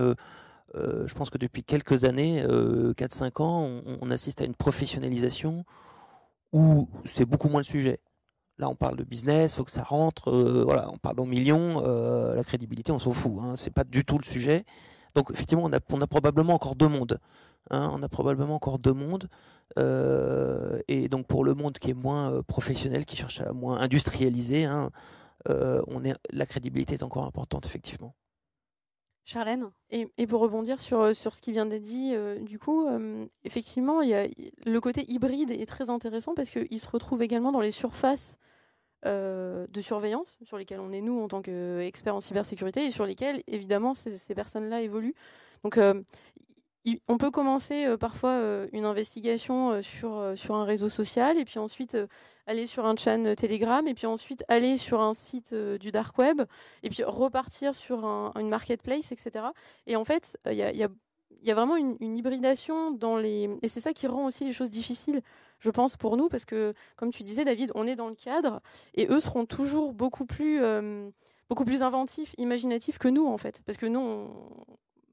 je 0.75 1.13
pense 1.13 1.29
que 1.29 1.37
depuis 1.37 1.63
quelques 1.63 2.03
années, 2.03 2.43
4-5 2.43 3.41
ans, 3.41 3.81
on, 4.01 4.11
assiste 4.11 4.41
à 4.41 4.45
une 4.45 4.55
professionnalisation 4.55 5.65
où 6.53 6.87
c'est 7.05 7.25
beaucoup 7.25 7.49
moins 7.49 7.61
le 7.61 7.65
sujet. 7.65 7.99
Là, 8.59 8.69
on 8.69 8.75
parle 8.75 8.97
de 8.97 9.03
business, 9.03 9.55
faut 9.55 9.63
que 9.63 9.71
ça 9.71 9.83
rentre. 9.83 10.31
Euh, 10.31 10.63
voilà, 10.63 10.89
on 10.91 10.97
parle 10.97 11.19
en 11.19 11.25
millions. 11.25 11.83
Euh, 11.85 12.35
la 12.35 12.43
crédibilité, 12.43 12.91
on 12.91 12.97
s'en 12.97 13.11
fout. 13.11 13.33
Hein, 13.39 13.55
c'est 13.55 13.73
pas 13.73 13.83
du 13.83 14.03
tout 14.03 14.17
le 14.17 14.23
sujet. 14.23 14.65
Donc, 15.13 15.29
effectivement, 15.31 15.63
on 15.65 15.73
a, 15.73 16.07
probablement 16.07 16.53
encore 16.53 16.75
deux 16.75 16.87
mondes. 16.87 17.19
Hein, 17.69 17.89
on 17.93 18.01
a 18.01 18.09
probablement 18.09 18.55
encore 18.55 18.79
deux 18.79 18.93
mondes. 18.93 19.29
Euh, 19.77 20.79
et 20.87 21.07
donc, 21.07 21.27
pour 21.27 21.43
le 21.43 21.53
monde 21.53 21.77
qui 21.77 21.91
est 21.91 21.93
moins 21.93 22.41
professionnel, 22.43 23.05
qui 23.05 23.15
cherche 23.15 23.41
à 23.41 23.53
moins 23.53 23.79
industrialiser, 23.79 24.65
hein, 24.65 24.89
on 25.47 26.03
est, 26.03 26.15
la 26.31 26.45
crédibilité 26.45 26.95
est 26.95 27.03
encore 27.03 27.25
importante, 27.25 27.65
effectivement. 27.67 28.15
Charlène 29.29 29.69
et, 29.89 30.07
pour 30.25 30.39
rebondir 30.39 30.79
sur, 30.79 31.13
sur 31.13 31.33
ce 31.33 31.41
qui 31.41 31.51
vient 31.51 31.65
d'être 31.65 31.83
dit, 31.83 32.13
du 32.41 32.57
coup, 32.57 32.87
effectivement, 33.43 34.01
y 34.01 34.13
a, 34.13 34.25
le 34.65 34.79
côté 34.79 35.03
hybride 35.11 35.51
est 35.51 35.65
très 35.65 35.89
intéressant 35.89 36.33
parce 36.33 36.49
qu'il 36.49 36.79
se 36.79 36.87
retrouve 36.87 37.21
également 37.21 37.51
dans 37.51 37.59
les 37.59 37.71
surfaces 37.71 38.39
euh, 39.05 39.67
de 39.69 39.79
surveillance 39.79 40.39
sur 40.43 40.57
lesquels 40.57 40.79
on 40.79 40.91
est 40.91 41.01
nous 41.01 41.21
en 41.21 41.27
tant 41.27 41.43
qu'experts 41.43 42.15
en 42.15 42.19
cybersécurité 42.19 42.83
et 42.83 42.89
sur 42.89 43.05
lesquels 43.05 43.43
évidemment 43.45 43.93
ces, 43.93 44.33
personnes-là 44.33 44.81
évoluent. 44.81 45.13
Donc 45.63 45.77
euh, 45.77 46.01
on 47.07 47.17
peut 47.17 47.31
commencer 47.31 47.85
euh, 47.85 47.97
parfois 47.97 48.39
une 48.71 48.85
investigation 48.85 49.81
sur, 49.81 50.33
sur 50.35 50.55
un 50.55 50.65
réseau 50.65 50.89
social 50.89 51.37
et 51.37 51.45
puis 51.45 51.59
ensuite 51.59 51.97
aller 52.45 52.67
sur 52.67 52.85
un 52.85 52.95
channel 52.95 53.35
Telegram 53.35 53.85
et 53.87 53.93
puis 53.93 54.07
ensuite 54.07 54.43
aller 54.47 54.77
sur 54.77 55.01
un 55.01 55.13
site 55.13 55.53
du 55.53 55.91
dark 55.91 56.17
web 56.17 56.41
et 56.83 56.89
puis 56.89 57.03
repartir 57.03 57.75
sur 57.75 58.05
une 58.05 58.49
marketplace, 58.49 59.11
etc. 59.11 59.47
Et 59.85 59.95
en 59.95 60.03
fait, 60.03 60.37
il 60.45 60.55
y 60.55 60.83
a 60.83 60.89
y 61.43 61.51
a 61.51 61.55
vraiment 61.55 61.75
une, 61.75 62.15
hybridation 62.15 62.91
dans 62.91 63.17
les. 63.17 63.49
Et 63.61 63.67
c'est 63.67 63.81
ça 63.81 63.93
qui 63.93 64.07
rend 64.07 64.25
aussi 64.25 64.43
les 64.43 64.53
choses 64.53 64.69
difficiles, 64.69 65.21
je 65.59 65.69
pense, 65.69 65.95
pour 65.97 66.17
nous, 66.17 66.29
parce 66.29 66.45
que, 66.45 66.73
comme 66.95 67.11
tu 67.11 67.23
disais, 67.23 67.45
David, 67.45 67.71
on 67.75 67.87
est 67.87 67.95
dans 67.95 68.09
le 68.09 68.15
cadre, 68.15 68.61
et 68.93 69.07
eux 69.09 69.19
seront 69.19 69.45
toujours 69.45 69.93
beaucoup 69.93 70.25
plus, 70.25 70.61
euh, 70.61 71.09
beaucoup 71.49 71.65
plus 71.65 71.81
inventifs, 71.81 72.33
imaginatifs 72.37 72.97
que 72.97 73.07
nous, 73.07 73.27
en 73.27 73.37
fait. 73.37 73.61
Parce 73.65 73.77
que 73.77 73.85
nous, 73.85 73.99
on, 73.99 74.29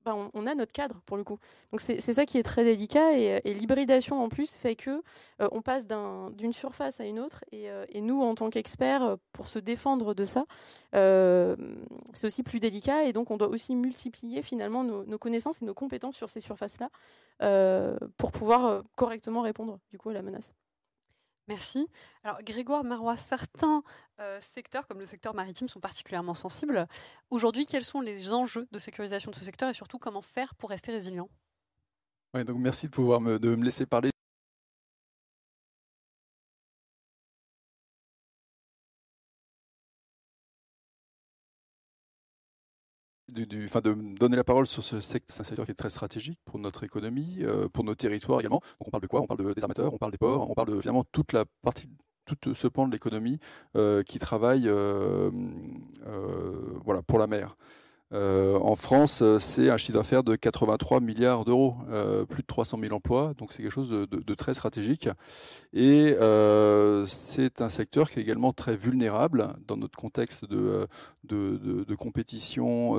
bah, 0.05 0.15
on, 0.35 0.47
a 0.47 0.55
notre 0.55 0.73
cadre 0.73 1.01
pour 1.07 1.17
le 1.17 1.25
coup. 1.25 1.39
C'est 1.79 2.13
ça 2.13 2.27
qui 2.27 2.39
est 2.39 2.43
très 2.43 2.63
délicat 2.63 3.17
et, 3.17 3.55
l'hybridation 3.55 4.23
en 4.23 4.29
plus 4.29 4.51
fait 4.51 4.77
que 4.77 5.03
euh, 5.41 5.49
on 5.51 5.63
passe 5.63 5.87
d'une 5.87 6.53
surface 6.53 7.01
à 7.01 7.07
une 7.07 7.19
autre 7.19 7.45
et, 7.53 7.71
euh, 7.71 7.87
nous 7.95 8.21
en 8.21 8.35
tant 8.35 8.51
qu'experts 8.51 9.03
euh, 9.03 9.17
pour 9.33 9.49
se 9.49 9.59
défendre 9.59 10.15
de 10.15 10.25
ça, 10.25 10.45
c'est 10.93 12.27
aussi 12.27 12.43
plus 12.43 12.61
délicat 12.61 13.05
et 13.05 13.13
donc 13.13 13.31
on 13.31 13.37
doit 13.37 13.49
aussi 13.49 13.75
multiplier 13.75 14.43
finalement 14.43 14.85
nos, 14.85 15.19
connaissances 15.19 15.63
et 15.63 15.65
nos 15.65 15.75
compétences 15.75 16.17
sur 16.17 16.29
ces 16.29 16.41
surfaces-là 16.41 16.91
pour 18.19 18.33
pouvoir 18.33 18.83
correctement 18.97 19.41
répondre 19.41 19.79
du 19.91 19.99
coup 19.99 20.11
à 20.11 20.13
la 20.13 20.23
menace. 20.23 20.53
Merci. 21.49 21.89
Alors 22.23 22.39
Grégoire 22.43 22.85
Marois, 22.85 23.17
certains 23.17 23.83
euh, 24.21 24.41
secteurs, 24.41 24.87
comme 24.87 24.99
le 24.99 25.07
secteur 25.07 25.35
maritime, 25.35 25.69
sont 25.69 25.81
particulièrement 25.81 26.35
sensibles. 26.35 26.87
Aujourd'hui, 27.31 27.67
quels 27.67 27.85
sont 27.85 28.01
les 28.01 28.33
enjeux 28.33 28.67
de 28.73 28.79
sécurisation 28.79 29.31
de 29.31 29.37
ce 29.37 29.45
secteur 29.45 29.69
et 29.69 29.75
surtout 29.75 29.99
comment 29.99 30.23
faire 30.23 30.55
pour 30.55 30.71
rester 30.71 30.93
résilient? 30.93 31.29
Donc 32.35 32.57
Merci 32.59 32.87
de 32.87 32.93
pouvoir 32.93 33.21
de 33.21 33.55
me 33.55 33.65
laisser 33.65 33.87
parler 33.87 34.11
du, 43.35 43.65
enfin 43.67 43.81
de 43.81 43.93
donner 44.19 44.37
la 44.37 44.45
parole 44.45 44.67
sur 44.67 44.83
ce 44.83 45.01
secteur, 45.01 45.41
un 45.41 45.45
secteur 45.45 45.65
qui 45.65 45.73
est 45.73 45.75
très 45.75 45.91
stratégique 45.91 46.39
pour 46.45 46.59
notre 46.59 46.85
économie, 46.85 47.39
euh, 47.43 47.69
pour 47.69 47.85
nos 47.85 47.95
territoires 47.95 48.41
également. 48.41 48.61
Donc 48.79 48.89
on 48.89 48.91
parle 48.91 49.03
de 49.03 49.07
quoi? 49.07 49.21
On 49.21 49.27
parle 49.27 49.55
des 49.55 49.63
armateurs, 49.63 49.93
on 49.93 49.99
parle 49.99 50.13
des 50.13 50.19
ports, 50.19 50.51
on 50.51 50.55
parle 50.55 50.75
de 50.75 50.81
finalement 50.81 51.05
toute 51.13 51.33
la 51.33 51.45
partie 51.63 51.89
tout 52.25 52.55
ce 52.55 52.69
pan 52.69 52.87
de 52.87 52.93
l'économie 52.93 53.39
euh, 53.77 54.03
qui 54.03 54.19
travaille 54.19 54.65
euh, 54.67 55.31
voilà, 56.85 57.03
pour 57.03 57.19
la 57.19 57.27
mer. 57.27 57.55
Euh, 58.15 58.59
en 58.61 58.77
France, 58.77 59.23
euh, 59.23 59.41
c'est 59.41 59.71
un 59.71 59.77
chiffre 59.77 59.99
d'affaires 59.99 60.23
de 60.23 60.37
83 60.37 61.01
milliards 61.01 61.45
d'euros, 61.45 61.75
euh, 61.91 62.25
plus 62.25 62.43
de 62.43 62.47
300 62.47 62.79
000 62.81 62.95
emplois, 62.95 63.35
donc 63.37 63.53
c'est 63.53 63.63
quelque 63.63 63.73
chose 63.73 63.91
de, 63.91 64.35
très 64.35 64.55
stratégique. 64.55 65.09
Et 65.73 66.15
c'est 67.07 67.61
un 67.61 67.71
secteur 67.71 68.11
qui 68.11 68.21
est 68.21 68.23
également 68.23 68.53
très 68.53 68.77
vulnérable 68.77 69.49
dans 69.67 69.77
notre 69.77 69.99
contexte 69.99 70.45
de, 70.45 70.87
compétition 71.99 72.97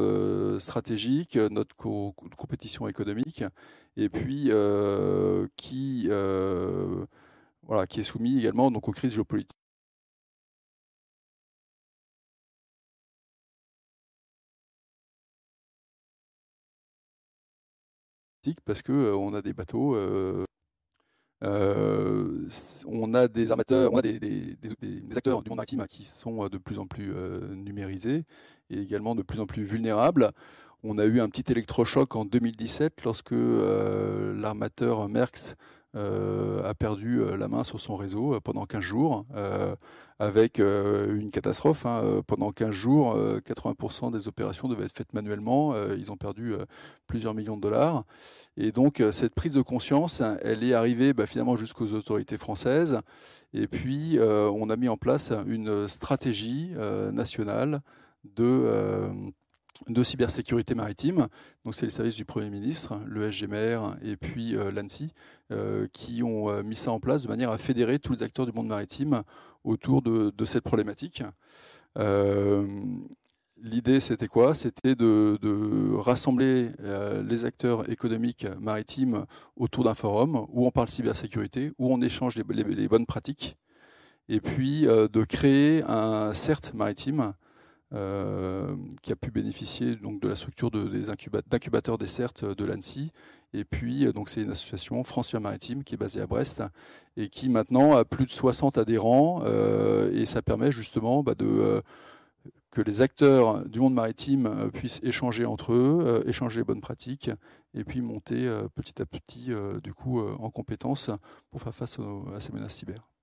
stratégique, 0.59 1.37
notre 1.37 1.75
compétition 1.75 2.87
économique, 2.87 3.43
et 3.97 4.09
puis 4.09 4.51
qui, 5.55 6.09
voilà, 7.63 7.87
qui 7.87 7.99
est 7.99 8.03
soumis 8.03 8.39
également 8.39 8.71
donc, 8.71 8.87
aux 8.87 8.91
crises 8.91 9.13
géopolitiques. 9.13 9.64
Parce 18.65 18.81
que 18.81 19.13
on 19.13 19.33
a 19.33 19.41
des 19.41 19.53
bateaux. 19.53 19.97
On 21.41 23.13
a 23.13 23.27
des 23.27 23.51
armateurs, 23.51 23.91
des, 24.01 24.57
acteurs 25.15 25.41
du 25.43 25.49
monde 25.49 25.57
maritime 25.57 25.85
qui 25.87 26.03
sont 26.03 26.47
de 26.47 26.57
plus 26.57 26.79
en 26.79 26.87
plus 26.87 27.13
numérisés 27.55 28.23
et 28.69 28.79
également 28.79 29.15
de 29.15 29.21
plus 29.21 29.39
en 29.39 29.45
plus 29.45 29.63
vulnérables. 29.63 30.31
On 30.83 30.97
a 30.97 31.05
eu 31.05 31.19
un 31.19 31.29
petit 31.29 31.51
électrochoc 31.51 32.15
en 32.15 32.25
2017 32.25 33.03
lorsque 33.03 33.33
l'armateur 33.33 35.07
Merckx 35.09 35.55
a 35.95 36.73
perdu 36.73 37.21
la 37.37 37.47
main 37.47 37.63
sur 37.63 37.79
son 37.79 37.95
réseau 37.95 38.39
pendant 38.41 38.65
15 38.65 38.81
jours 38.81 39.25
avec 40.19 40.59
euh, 40.59 41.17
une 41.17 41.29
catastrophe. 41.29 41.85
Hein. 41.85 42.01
Euh, 42.03 42.21
pendant 42.21 42.51
15 42.51 42.71
jours, 42.71 43.15
80% 43.15 44.07
euh, 44.07 44.11
des 44.11 44.27
opérations 44.27 44.67
devaient 44.67 44.85
être 44.85 44.95
faites 44.95 45.13
manuellement. 45.13 45.75
ils 45.97 46.11
ont 46.11 46.17
perdu 46.17 46.53
plusieurs 47.07 47.33
millions 47.33 47.57
de 47.57 47.61
dollars. 47.61 48.03
Et 48.57 48.71
donc, 48.71 49.03
cette 49.11 49.33
prise 49.33 49.53
de 49.53 49.61
conscience, 49.61 50.21
elle 50.41 50.63
est 50.63 50.73
arrivée 50.73 51.13
bah, 51.13 51.25
finalement 51.25 51.55
jusqu'aux 51.55 51.93
autorités 51.93 52.37
françaises. 52.37 52.99
Et 53.53 53.67
puis, 53.67 54.17
on 54.19 54.69
a 54.69 54.75
mis 54.75 54.89
en 54.89 54.97
place 54.97 55.31
une 55.47 55.87
stratégie 55.87 56.71
nationale 57.11 57.81
de 58.23 59.01
de 59.87 60.03
cybersécurité 60.03 60.75
maritime. 60.75 61.27
Donc 61.63 61.75
c'est 61.75 61.85
les 61.85 61.91
services 61.91 62.15
du 62.15 62.25
Premier 62.25 62.49
ministre, 62.49 62.95
le 63.05 63.31
SGMR 63.31 63.95
et 64.01 64.15
puis 64.15 64.55
l'ANSI 64.73 65.11
qui 65.91 66.23
ont 66.23 66.63
mis 66.63 66.75
ça 66.75 66.91
en 66.91 66.99
place 66.99 67.23
de 67.23 67.27
manière 67.27 67.51
à 67.51 67.57
fédérer 67.57 67.99
tous 67.99 68.13
les 68.13 68.23
acteurs 68.23 68.45
du 68.45 68.53
monde 68.53 68.67
maritime 68.67 69.23
autour 69.65 70.01
de, 70.01 70.45
cette 70.45 70.63
problématique. 70.63 71.23
Euh, 71.97 72.65
l'idée, 73.61 73.99
c'était 73.99 74.27
quoi? 74.27 74.53
C'était 74.53 74.95
de, 74.95 75.95
rassembler 75.95 76.71
euh, 76.81 77.23
les 77.23 77.45
acteurs 77.45 77.89
économiques 77.89 78.47
maritimes 78.59 79.25
autour 79.57 79.83
d'un 79.83 79.93
forum 79.93 80.45
où 80.49 80.65
on 80.65 80.71
parle 80.71 80.89
cybersécurité, 80.89 81.71
où 81.77 81.91
on 81.91 82.01
échange 82.01 82.35
les, 82.35 82.87
bonnes 82.87 83.05
pratiques, 83.05 83.57
et 84.29 84.39
puis 84.39 84.87
euh, 84.87 85.07
de 85.07 85.23
créer 85.23 85.83
un 85.83 86.33
CERT 86.33 86.73
maritime 86.73 87.33
qui 89.01 89.11
a 89.11 89.15
pu 89.15 89.31
bénéficier 89.31 89.95
donc, 89.95 90.21
de 90.21 90.27
la 90.27 90.35
structure 90.35 90.69
d'incubateurs 90.69 91.97
des 91.97 92.07
CERT 92.07 92.55
de 92.55 92.65
l'ANSI 92.65 93.11
et 93.55 93.63
puis, 93.63 94.05
euh, 94.05 94.11
donc, 94.11 94.29
c'est 94.29 94.41
une 94.41 94.51
association 94.51 95.03
France 95.03 95.33
Maritime 95.33 95.83
qui 95.83 95.95
est 95.95 95.97
basée 95.97 96.21
à 96.21 96.27
Brest 96.27 96.61
et 97.15 97.29
qui 97.29 97.49
maintenant 97.49 97.95
a 97.95 98.03
plus 98.03 98.25
de 98.25 98.29
60 98.29 98.77
adhérents. 98.77 99.41
Euh, 99.45 100.11
et 100.13 100.25
ça 100.25 100.41
permet 100.41 100.71
justement 100.71 101.23
bah, 101.23 101.35
de, 101.35 101.45
euh, 101.45 101.81
que 102.71 102.81
les 102.81 103.01
acteurs 103.01 103.65
du 103.65 103.79
monde 103.79 103.93
maritime 103.93 104.69
puissent 104.73 104.99
échanger 105.03 105.45
entre 105.45 105.71
eux, 105.73 106.23
échanger 106.27 106.59
les 106.59 106.65
bonnes 106.65 106.81
pratiques 106.81 107.31
et 107.73 107.85
puis 107.85 108.01
monter 108.01 108.49
petit 108.75 109.01
à 109.01 109.05
petit 109.05 109.51
du 109.81 109.93
coup, 109.93 110.19
en 110.19 110.49
compétences 110.49 111.09
pour 111.51 111.61
faire 111.61 111.73
face 111.73 111.97
à 112.35 112.39
ces 112.41 112.51
menaces 112.51 112.75
cyber. 112.75 113.14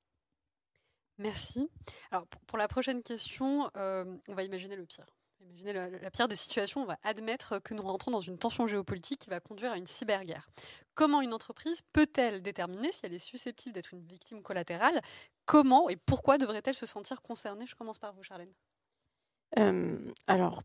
Merci. 1.22 1.70
Alors, 2.10 2.26
pour 2.46 2.58
la 2.58 2.68
prochaine 2.68 3.02
question, 3.02 3.70
on 3.74 4.34
va 4.34 4.42
imaginer 4.42 4.76
le 4.76 4.84
pire. 4.84 5.06
Imaginez 5.48 5.72
la, 5.72 6.10
pire 6.10 6.28
des 6.28 6.36
situations, 6.36 6.82
on 6.82 6.86
va 6.86 6.98
admettre 7.02 7.58
que 7.58 7.74
nous 7.74 7.82
rentrons 7.82 8.10
dans 8.10 8.20
une 8.20 8.38
tension 8.38 8.66
géopolitique 8.66 9.20
qui 9.20 9.30
va 9.30 9.40
conduire 9.40 9.72
à 9.72 9.78
une 9.78 9.86
cyberguerre. 9.86 10.48
Comment 10.94 11.20
une 11.20 11.34
entreprise 11.34 11.82
peut-elle 11.92 12.42
déterminer 12.42 12.92
si 12.92 13.00
elle 13.04 13.14
est 13.14 13.18
susceptible 13.18 13.74
d'être 13.74 13.92
une 13.92 14.04
victime 14.06 14.42
collatérale? 14.42 15.00
Comment 15.44 15.88
et 15.88 15.96
pourquoi 15.96 16.38
devrait-elle 16.38 16.74
se 16.74 16.86
sentir 16.86 17.22
concernée? 17.22 17.66
Je 17.66 17.74
commence 17.74 17.98
par 17.98 18.12
vous, 18.12 18.22
Charlène. 18.22 18.52
Euh, 19.58 19.98
alors, 20.26 20.62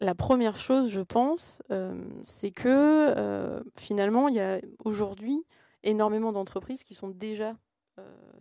la 0.00 0.14
première 0.14 0.58
chose, 0.58 0.90
je 0.90 1.00
pense, 1.00 1.62
euh, 1.70 2.02
c'est 2.22 2.50
que 2.50 2.68
euh, 2.68 3.62
finalement, 3.76 4.28
il 4.28 4.36
y 4.36 4.40
a 4.40 4.60
aujourd'hui 4.84 5.44
énormément 5.82 6.32
d'entreprises 6.32 6.82
qui 6.82 6.94
sont 6.94 7.08
déjà 7.08 7.56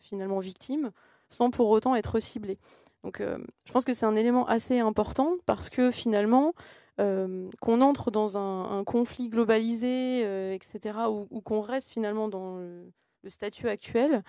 finalement 0.01 0.39
victimes 0.39 0.91
sans 1.29 1.49
pour 1.49 1.69
autant 1.69 1.95
être. 1.95 2.17
Donc 3.03 3.21
euh, 3.21 3.37
je 3.65 3.71
pense 3.71 3.85
que 3.85 3.93
c'est 3.93 4.05
un 4.05 4.15
élément 4.15 4.45
assez 4.47 4.79
important 4.79 5.35
parce 5.45 5.69
que 5.69 5.91
finalement, 5.91 6.53
euh, 6.99 7.47
qu'on 7.61 7.81
entre 7.81 8.09
dans 8.09 8.37
un, 8.37 8.83
conflit 8.83 9.29
globalisé, 9.29 10.23
euh, 10.25 10.53
etc., 10.53 10.97
ou, 11.09 11.41
qu'on 11.41 11.61
reste 11.61 11.89
finalement 11.89 12.27
dans 12.27 12.57
le, 12.57 12.91
statut 13.27 13.67
actuel, 13.67 14.21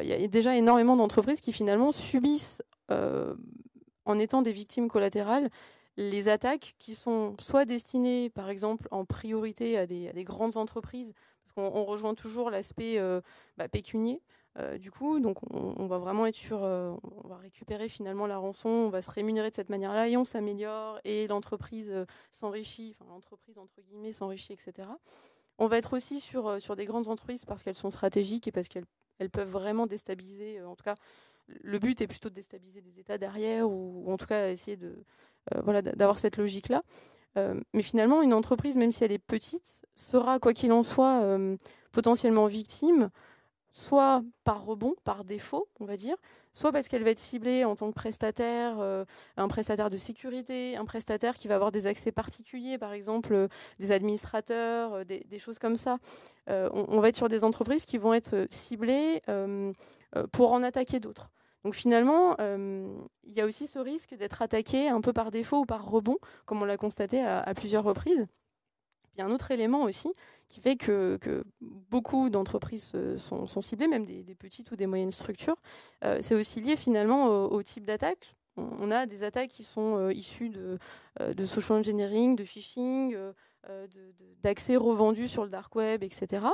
il 0.00 0.06
y 0.06 0.12
a 0.12 0.28
déjà 0.28 0.56
énormément 0.56 0.94
d'entreprises 0.94 1.40
qui 1.40 1.52
finalement 1.52 1.90
subissent, 1.90 2.62
en 2.88 4.18
étant 4.20 4.42
des 4.42 4.52
victimes 4.52 4.86
collatérales, 4.86 5.50
les 5.96 6.28
attaques 6.28 6.74
qui 6.78 6.94
sont 6.94 7.36
soit 7.38 7.64
destinées, 7.64 8.30
par 8.30 8.50
exemple, 8.50 8.88
en 8.90 9.04
priorité 9.04 9.78
à 9.78 9.86
des, 9.86 10.24
grandes 10.24 10.56
entreprises, 10.56 11.12
parce 11.42 11.52
qu'on 11.52 11.84
rejoint 11.84 12.14
toujours 12.14 12.50
l'aspect 12.50 13.00
bah, 13.56 13.68
pécunier. 13.68 14.20
Euh, 14.60 14.78
du 14.78 14.92
coup, 14.92 15.18
donc 15.18 15.38
on, 15.50 15.86
va 15.86 15.98
vraiment 15.98 16.26
être 16.26 16.36
sur, 16.36 16.62
euh, 16.62 16.94
on 17.02 17.26
va 17.26 17.36
récupérer 17.38 17.88
finalement 17.88 18.28
la 18.28 18.38
rançon, 18.38 18.68
on 18.68 18.88
va 18.88 19.02
se 19.02 19.10
rémunérer 19.10 19.50
de 19.50 19.54
cette 19.54 19.68
manière-là 19.68 20.08
et 20.08 20.16
on 20.16 20.24
s'améliore 20.24 21.00
et 21.02 21.26
l'entreprise 21.26 21.90
euh, 21.90 22.06
s'enrichit, 22.30 22.94
enfin 22.94 23.10
l'entreprise 23.10 23.58
entre 23.58 23.80
guillemets 23.82 24.12
s'enrichit, 24.12 24.52
etc. 24.52 24.88
On 25.58 25.66
va 25.66 25.78
être 25.78 25.96
aussi 25.96 26.20
sur, 26.20 26.60
sur 26.62 26.76
des 26.76 26.84
grandes 26.84 27.08
entreprises 27.08 27.44
parce 27.44 27.64
qu'elles 27.64 27.74
sont 27.74 27.90
stratégiques 27.90 28.46
et 28.46 28.52
parce 28.52 28.68
qu'elles 28.68 28.86
elles 29.18 29.30
peuvent 29.30 29.50
vraiment 29.50 29.86
déstabiliser. 29.86 30.60
en 30.62 30.74
tout 30.74 30.82
cas, 30.84 30.96
le 31.48 31.78
but 31.78 32.00
est 32.00 32.06
plutôt 32.06 32.28
de 32.28 32.34
déstabiliser 32.34 32.80
des 32.80 33.00
États 33.00 33.18
derrière 33.18 33.68
ou, 33.68 34.10
en 34.10 34.16
tout 34.16 34.26
cas 34.26 34.50
essayer 34.50 34.76
de, 34.76 35.04
voilà, 35.62 35.82
d'avoir 35.82 36.18
cette 36.18 36.36
logique-là. 36.36 36.82
mais 37.72 37.82
finalement, 37.82 38.22
une 38.22 38.34
entreprise, 38.34 38.76
même 38.76 38.92
si 38.92 39.04
elle 39.04 39.12
est 39.12 39.18
petite, 39.18 39.82
sera, 39.94 40.38
quoi 40.38 40.52
qu'il 40.54 40.72
en 40.72 40.82
soit, 40.82 41.38
potentiellement 41.92 42.46
victime 42.46 43.10
soit 43.74 44.22
par 44.44 44.64
rebond, 44.64 44.94
par 45.02 45.24
défaut, 45.24 45.68
on 45.80 45.84
va 45.84 45.96
dire, 45.96 46.14
soit 46.52 46.70
parce 46.70 46.86
qu'elle 46.86 47.02
va 47.02 47.10
être 47.10 47.18
ciblée 47.18 47.64
en 47.64 47.74
tant 47.74 47.88
que 47.88 47.94
prestataire, 47.94 48.76
euh, 48.78 49.04
un 49.36 49.48
prestataire 49.48 49.90
de 49.90 49.96
sécurité, 49.96 50.76
un 50.76 50.84
prestataire 50.84 51.34
qui 51.34 51.48
va 51.48 51.56
avoir 51.56 51.72
des 51.72 51.88
accès 51.88 52.12
particuliers, 52.12 52.78
par 52.78 52.92
exemple 52.92 53.34
euh, 53.34 53.48
des 53.80 53.90
administrateurs, 53.90 54.94
euh, 54.94 55.04
des, 55.04 55.38
choses 55.40 55.58
comme 55.58 55.76
ça. 55.76 55.98
On, 56.46 57.00
va 57.00 57.08
être 57.08 57.16
sur 57.16 57.28
des 57.28 57.42
entreprises 57.42 57.84
qui 57.84 57.98
vont 57.98 58.14
être 58.14 58.46
ciblées 58.48 59.20
pour 60.32 60.52
en 60.52 60.62
attaquer 60.62 61.00
d'autres. 61.00 61.30
Donc 61.64 61.74
finalement, 61.74 62.36
il 62.38 63.32
y 63.32 63.40
a 63.40 63.46
aussi 63.46 63.66
ce 63.66 63.78
risque 63.78 64.14
d'être 64.14 64.42
attaqué 64.42 64.88
un 64.88 65.00
peu 65.00 65.12
par 65.12 65.30
défaut 65.30 65.60
ou 65.60 65.64
par 65.64 65.88
rebond, 65.88 66.18
comme 66.44 66.60
on 66.62 66.66
l'a 66.66 66.76
constaté 66.76 67.22
à 67.22 67.52
plusieurs 67.54 67.84
reprises. 67.84 68.26
Il 69.14 69.20
y 69.20 69.22
a 69.22 69.26
un 69.26 69.30
autre 69.30 69.50
élément 69.50 69.82
aussi 69.82 70.12
qui 70.48 70.60
fait 70.60 70.76
que, 70.76 71.18
beaucoup 71.60 72.30
d'entreprises 72.30 72.92
sont, 73.16 73.60
ciblées, 73.60 73.88
même 73.88 74.04
des, 74.04 74.34
petites 74.34 74.70
ou 74.70 74.76
des 74.76 74.86
moyennes 74.86 75.12
structures. 75.12 75.56
Euh, 76.04 76.18
c'est 76.20 76.34
aussi 76.34 76.60
lié 76.60 76.76
finalement 76.76 77.26
au, 77.26 77.62
type 77.62 77.86
d'attaque. 77.86 78.36
On, 78.56 78.90
a 78.92 79.06
des 79.06 79.24
attaques 79.24 79.50
qui 79.50 79.64
sont 79.64 79.98
euh, 79.98 80.12
issues 80.12 80.48
de, 80.48 80.78
euh, 81.20 81.34
de, 81.34 81.44
social 81.44 81.78
engineering, 81.78 82.36
de 82.36 82.44
phishing, 82.44 83.16
d'accès 84.42 84.76
revendus 84.76 85.26
sur 85.26 85.42
le 85.42 85.50
dark 85.50 85.74
web, 85.74 86.02
etc. 86.02 86.44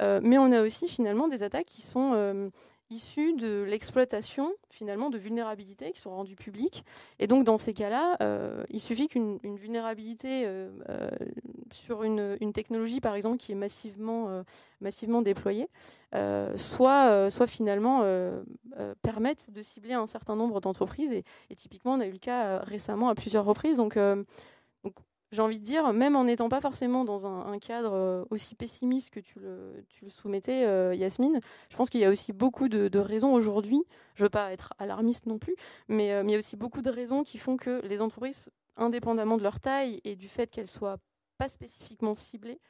mais 0.00 0.36
on 0.36 0.50
a 0.50 0.62
aussi 0.62 0.88
finalement 0.88 1.28
des 1.28 1.44
attaques 1.44 1.66
qui 1.66 1.80
sont 1.80 2.50
issus 2.90 3.34
de 3.34 3.64
l'exploitation 3.66 4.52
finalement 4.70 5.10
de 5.10 5.18
vulnérabilités 5.18 5.92
qui 5.92 6.00
sont 6.00 6.10
rendues 6.10 6.36
publiques. 6.36 6.84
Et 7.18 7.26
donc 7.26 7.44
dans 7.44 7.58
ces 7.58 7.72
cas-là, 7.72 8.16
euh, 8.22 8.64
il 8.70 8.80
suffit 8.80 9.08
qu'une 9.08 9.38
vulnérabilité 9.42 10.44
euh, 10.46 10.70
euh, 10.88 11.08
sur 11.72 12.02
une, 12.04 12.36
technologie 12.52 13.00
par 13.00 13.14
exemple 13.14 13.38
qui 13.38 13.52
est 13.52 13.56
massivement, 13.56 14.42
massivement 14.80 15.20
déployée 15.20 15.68
soit, 16.56 17.30
soit 17.30 17.46
finalement 17.46 18.02
permette 19.02 19.50
de 19.52 19.62
cibler 19.62 19.92
un 19.92 20.06
certain 20.06 20.36
nombre 20.36 20.60
d'entreprises. 20.60 21.12
Et, 21.12 21.24
et, 21.50 21.54
typiquement, 21.54 21.94
on 21.94 22.00
a 22.00 22.06
eu 22.06 22.12
le 22.12 22.18
cas 22.18 22.58
récemment 22.58 23.08
à 23.08 23.14
plusieurs 23.14 23.44
reprises. 23.44 23.76
Donc, 23.76 23.98
j'ai 25.32 25.42
envie 25.42 25.58
de 25.58 25.64
dire, 25.64 25.92
même 25.92 26.16
en 26.16 26.24
n'étant 26.24 26.48
pas 26.48 26.60
forcément 26.60 27.04
dans 27.04 27.26
un, 27.26 27.58
cadre 27.58 27.92
euh, 27.92 28.24
aussi 28.30 28.54
pessimiste 28.54 29.10
que 29.10 29.20
tu 29.20 29.38
le, 29.40 29.84
soumettais, 30.08 30.66
euh, 30.66 30.94
Yasmine, 30.94 31.40
je 31.68 31.76
pense 31.76 31.90
qu'il 31.90 32.00
y 32.00 32.04
a 32.04 32.10
aussi 32.10 32.32
beaucoup 32.32 32.68
de, 32.68 32.98
raisons 32.98 33.32
aujourd'hui, 33.32 33.82
je 34.14 34.22
ne 34.22 34.26
veux 34.26 34.30
pas 34.30 34.52
être 34.52 34.74
alarmiste 34.78 35.26
non 35.26 35.38
plus, 35.38 35.52
euh, 35.52 35.54
mais, 35.88 36.06
il 36.22 36.30
y 36.30 36.34
a 36.34 36.38
aussi 36.38 36.56
beaucoup 36.56 36.82
de 36.82 36.90
raisons 36.90 37.22
qui 37.22 37.38
font 37.38 37.56
que 37.56 37.84
les 37.86 38.00
entreprises, 38.00 38.50
indépendamment 38.76 39.36
de 39.36 39.42
leur 39.42 39.58
taille 39.58 40.00
et 40.04 40.16
du 40.16 40.28
fait 40.28 40.50
qu'elles 40.50 40.68
soient 40.68 40.98
pas 41.38 41.48
spécifiquement 41.48 42.14
ciblées, 42.14 42.60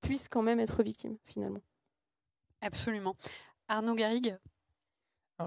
puissent 0.00 0.28
quand 0.28 0.42
même 0.42 0.60
être 0.60 0.82
victimes 0.82 1.16
finalement. 1.24 1.62
Absolument. 2.60 3.16
Arnaud 3.68 3.94
Garrigue, 3.94 4.36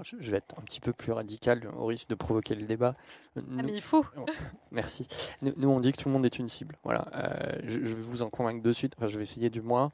je, 0.02 0.30
vais 0.30 0.38
être 0.38 0.54
un 0.58 0.62
petit 0.62 0.80
peu 0.80 0.92
plus 0.92 1.12
radical 1.12 1.68
au 1.76 1.86
risque 1.86 2.08
de 2.08 2.14
provoquer 2.14 2.54
le 2.54 2.66
débat. 2.66 2.94
ah, 3.36 3.40
mais 3.64 3.74
il 3.74 3.80
faut. 3.80 4.04
Merci. 4.70 5.06
Nous, 5.42 5.68
on 5.68 5.80
dit 5.80 5.92
que 5.92 5.98
tout 5.98 6.08
le 6.08 6.14
monde 6.14 6.24
est 6.24 6.38
une 6.38 6.48
cible. 6.48 6.76
Voilà. 6.84 7.08
Euh, 7.14 7.60
je, 7.64 7.78
vais 7.78 7.94
vous 7.94 8.22
en 8.22 8.30
convaincre 8.30 8.62
de 8.62 8.72
suite. 8.72 8.94
Enfin, 8.96 9.08
je 9.08 9.16
vais 9.18 9.24
essayer 9.24 9.50
du 9.50 9.60
moins. 9.60 9.92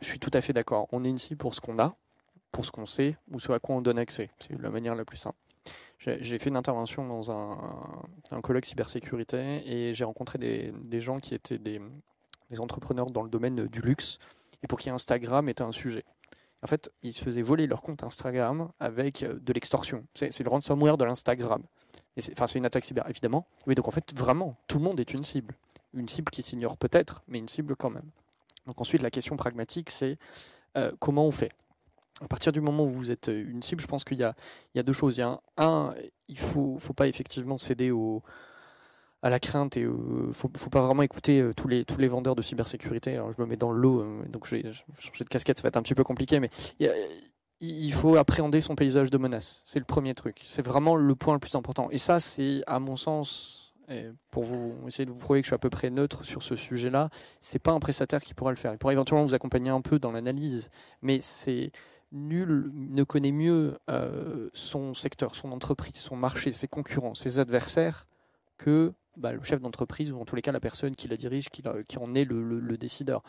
Je 0.00 0.06
suis 0.08 0.18
tout 0.18 0.30
à 0.32 0.40
fait 0.40 0.52
d'accord. 0.52 0.88
On 0.92 1.04
est 1.04 1.10
une 1.10 1.18
cible 1.18 1.38
pour 1.38 1.54
ce 1.54 1.60
qu'on 1.60 1.78
a, 1.78 1.96
pour 2.50 2.64
ce 2.64 2.70
qu'on 2.70 2.86
sait, 2.86 3.16
ou 3.32 3.40
ce 3.40 3.52
à 3.52 3.58
quoi 3.58 3.76
on 3.76 3.80
donne 3.80 3.98
accès. 3.98 4.30
C'est 4.38 4.58
la 4.60 4.70
manière 4.70 4.94
la 4.94 5.04
plus 5.04 5.18
simple. 5.18 5.38
J'ai 5.98 6.38
fait 6.38 6.50
une 6.50 6.58
intervention 6.58 7.06
dans 7.06 7.30
un, 7.30 8.40
colloque 8.42 8.66
cybersécurité 8.66 9.62
et 9.64 9.94
j'ai 9.94 10.04
rencontré 10.04 10.38
des, 10.38 11.00
gens 11.00 11.20
qui 11.20 11.34
étaient 11.34 11.58
des, 11.58 11.80
des 12.50 12.60
entrepreneurs 12.60 13.10
dans 13.10 13.22
le 13.22 13.30
domaine 13.30 13.66
du 13.66 13.80
luxe 13.80 14.18
et 14.62 14.66
pour 14.66 14.78
qui 14.78 14.90
Instagram 14.90 15.48
était 15.48 15.62
un 15.62 15.72
sujet. 15.72 16.04
En 16.66 16.68
fait, 16.68 16.90
ils 17.04 17.12
se 17.12 17.22
faisaient 17.22 17.42
voler 17.42 17.68
leur 17.68 17.80
compte 17.80 18.02
Instagram 18.02 18.72
avec 18.80 19.22
euh, 19.22 19.38
de 19.38 19.52
l'extorsion. 19.52 20.04
C'est 20.14 20.40
le 20.40 20.50
ransomware 20.50 20.96
de 20.96 21.04
l'Instagram. 21.04 21.62
Enfin, 22.32 22.48
c'est 22.48 22.58
une 22.58 22.66
attaque 22.66 22.84
cyber, 22.84 23.08
évidemment. 23.08 23.46
Oui, 23.68 23.76
donc 23.76 23.86
en 23.86 23.92
fait, 23.92 24.12
vraiment, 24.18 24.56
tout 24.66 24.78
le 24.78 24.82
monde 24.82 24.98
est 24.98 25.12
une 25.12 25.22
cible. 25.22 25.54
Une 25.94 26.08
cible 26.08 26.28
qui 26.32 26.42
s'ignore 26.42 26.76
peut-être, 26.76 27.22
mais 27.28 27.38
une 27.38 27.48
cible 27.48 27.76
quand 27.76 27.90
même. 27.90 28.10
Donc 28.66 28.80
ensuite, 28.80 29.00
la 29.00 29.12
question 29.12 29.36
pragmatique, 29.36 29.90
c'est 29.90 30.18
euh, 30.76 30.90
comment 30.98 31.24
on 31.24 31.30
fait? 31.30 31.52
À 32.20 32.26
partir 32.26 32.50
du 32.50 32.60
moment 32.60 32.82
où 32.82 32.88
vous 32.88 33.12
êtes 33.12 33.28
euh, 33.28 33.48
une 33.48 33.62
cible, 33.62 33.80
je 33.80 33.86
pense 33.86 34.02
qu'il 34.02 34.18
y, 34.18 34.24
a 34.24 34.34
deux 34.82 34.92
choses. 34.92 35.18
Il 35.18 35.20
y 35.20 35.22
a 35.22 35.40
un, 35.58 35.94
il 36.26 36.34
ne 36.34 36.40
faut, 36.80 36.92
pas 36.96 37.06
effectivement 37.06 37.58
céder 37.58 37.92
au, 37.92 38.24
à 39.26 39.30
la 39.30 39.40
crainte 39.40 39.76
et 39.76 39.82
euh, 39.82 40.32
faut, 40.32 40.50
faut 40.56 40.70
pas 40.70 40.82
vraiment 40.82 41.02
écouter 41.02 41.40
euh, 41.40 41.52
tous 41.52 41.68
les 41.68 41.84
tous 41.84 41.98
les 41.98 42.08
vendeurs 42.08 42.36
de 42.36 42.42
cybersécurité. 42.42 43.14
Alors, 43.14 43.32
je 43.32 43.40
me 43.42 43.46
mets 43.46 43.56
dans 43.56 43.72
le 43.72 43.78
lot, 43.78 44.00
euh, 44.00 44.22
donc 44.28 44.46
je 44.46 44.56
vais 44.56 44.62
changer 44.98 45.24
de 45.24 45.28
casquette, 45.28 45.58
ça 45.58 45.62
va 45.62 45.68
être 45.68 45.76
un 45.76 45.82
petit 45.82 45.94
peu 45.94 46.04
compliqué, 46.04 46.40
mais 46.40 46.50
il, 47.60 47.92
faut 47.92 48.16
appréhender 48.16 48.60
son 48.60 48.76
paysage 48.76 49.10
de 49.10 49.18
menaces. 49.18 49.62
C'est 49.64 49.78
le 49.78 49.84
premier 49.84 50.14
truc. 50.14 50.42
C'est 50.44 50.64
vraiment 50.64 50.94
le 50.94 51.14
point 51.14 51.34
le 51.34 51.40
plus 51.40 51.54
important. 51.54 51.88
Et 51.90 51.98
ça, 51.98 52.20
c'est 52.20 52.62
à 52.66 52.78
mon 52.78 52.96
sens, 52.96 53.74
pour 54.30 54.44
vous 54.44 54.74
essayer 54.86 55.06
de 55.06 55.10
vous 55.10 55.16
prouver 55.16 55.40
que 55.40 55.46
je 55.46 55.48
suis 55.48 55.54
à 55.54 55.58
peu 55.58 55.70
près 55.70 55.90
neutre 55.90 56.24
sur 56.24 56.42
ce 56.42 56.54
sujet-là, 56.54 57.08
c'est 57.40 57.58
pas 57.58 57.72
un 57.72 57.80
prestataire 57.80 58.20
qui 58.20 58.34
pourra 58.34 58.50
le 58.50 58.56
faire. 58.56 58.72
Il 58.72 58.78
pourra 58.78 58.92
éventuellement 58.92 59.24
vous 59.24 59.34
accompagner 59.34 59.70
un 59.70 59.80
peu 59.80 59.98
dans 59.98 60.12
l'analyse, 60.12 60.68
mais 61.02 61.20
c'est 61.22 61.72
nul 62.12 62.70
ne 62.74 63.02
connaît 63.02 63.32
mieux 63.32 63.78
son 64.52 64.92
secteur, 64.92 65.34
son 65.34 65.50
entreprise, 65.50 65.96
son 65.96 66.16
marché, 66.16 66.52
ses 66.52 66.68
concurrents, 66.68 67.14
ses 67.14 67.38
adversaires 67.38 68.06
que 68.58 68.92
bah, 69.16 69.32
le 69.32 69.42
chef 69.42 69.60
d'entreprise 69.60 70.12
ou 70.12 70.20
en 70.20 70.24
tous 70.24 70.36
les 70.36 70.42
cas 70.42 70.52
la 70.52 70.60
personne 70.60 70.94
qui 70.94 71.08
la 71.08 71.16
dirige, 71.16 71.48
qui, 71.48 71.62
en 71.98 72.14
est 72.14 72.24
le, 72.24 72.76
décideur. 72.76 73.22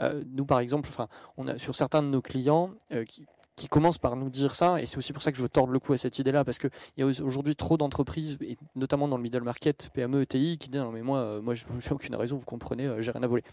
Euh, 0.00 0.22
nous, 0.26 0.46
par 0.46 0.60
exemple, 0.60 0.88
on 1.36 1.46
a 1.48 1.58
sur 1.58 1.74
certains 1.74 2.02
de 2.02 2.08
nos 2.08 2.22
clients 2.22 2.70
euh, 2.92 3.04
qui, 3.04 3.26
qui 3.56 3.68
commencent 3.68 3.98
par 3.98 4.16
nous 4.16 4.30
dire 4.30 4.54
ça, 4.54 4.80
et 4.80 4.86
c'est 4.86 4.98
aussi 4.98 5.12
pour 5.12 5.22
ça 5.22 5.32
que 5.32 5.38
je 5.38 5.42
veux 5.42 5.48
tordre 5.48 5.72
le 5.72 5.78
cou 5.78 5.92
à 5.92 5.98
cette 5.98 6.18
idée-là, 6.18 6.44
parce 6.44 6.58
qu'il 6.58 6.70
y 6.98 7.02
a 7.02 7.06
aujourd'hui 7.06 7.56
trop 7.56 7.76
d'entreprises, 7.76 8.36
et 8.40 8.56
notamment 8.74 9.08
dans 9.08 9.16
le 9.16 9.22
middle 9.22 9.42
market, 9.42 9.90
PME, 9.92 10.22
ETI, 10.22 10.58
qui 10.58 10.68
disent 10.68 10.82
non 10.82 10.92
mais 10.92 11.02
moi, 11.02 11.18
euh, 11.18 11.42
moi 11.42 11.54
je 11.54 11.64
n'ai 11.64 11.92
aucune 11.92 12.16
raison, 12.16 12.36
vous 12.36 12.44
comprenez, 12.44 12.90
j'ai 13.00 13.10
rien 13.10 13.22
à 13.22 13.26
voler. 13.26 13.44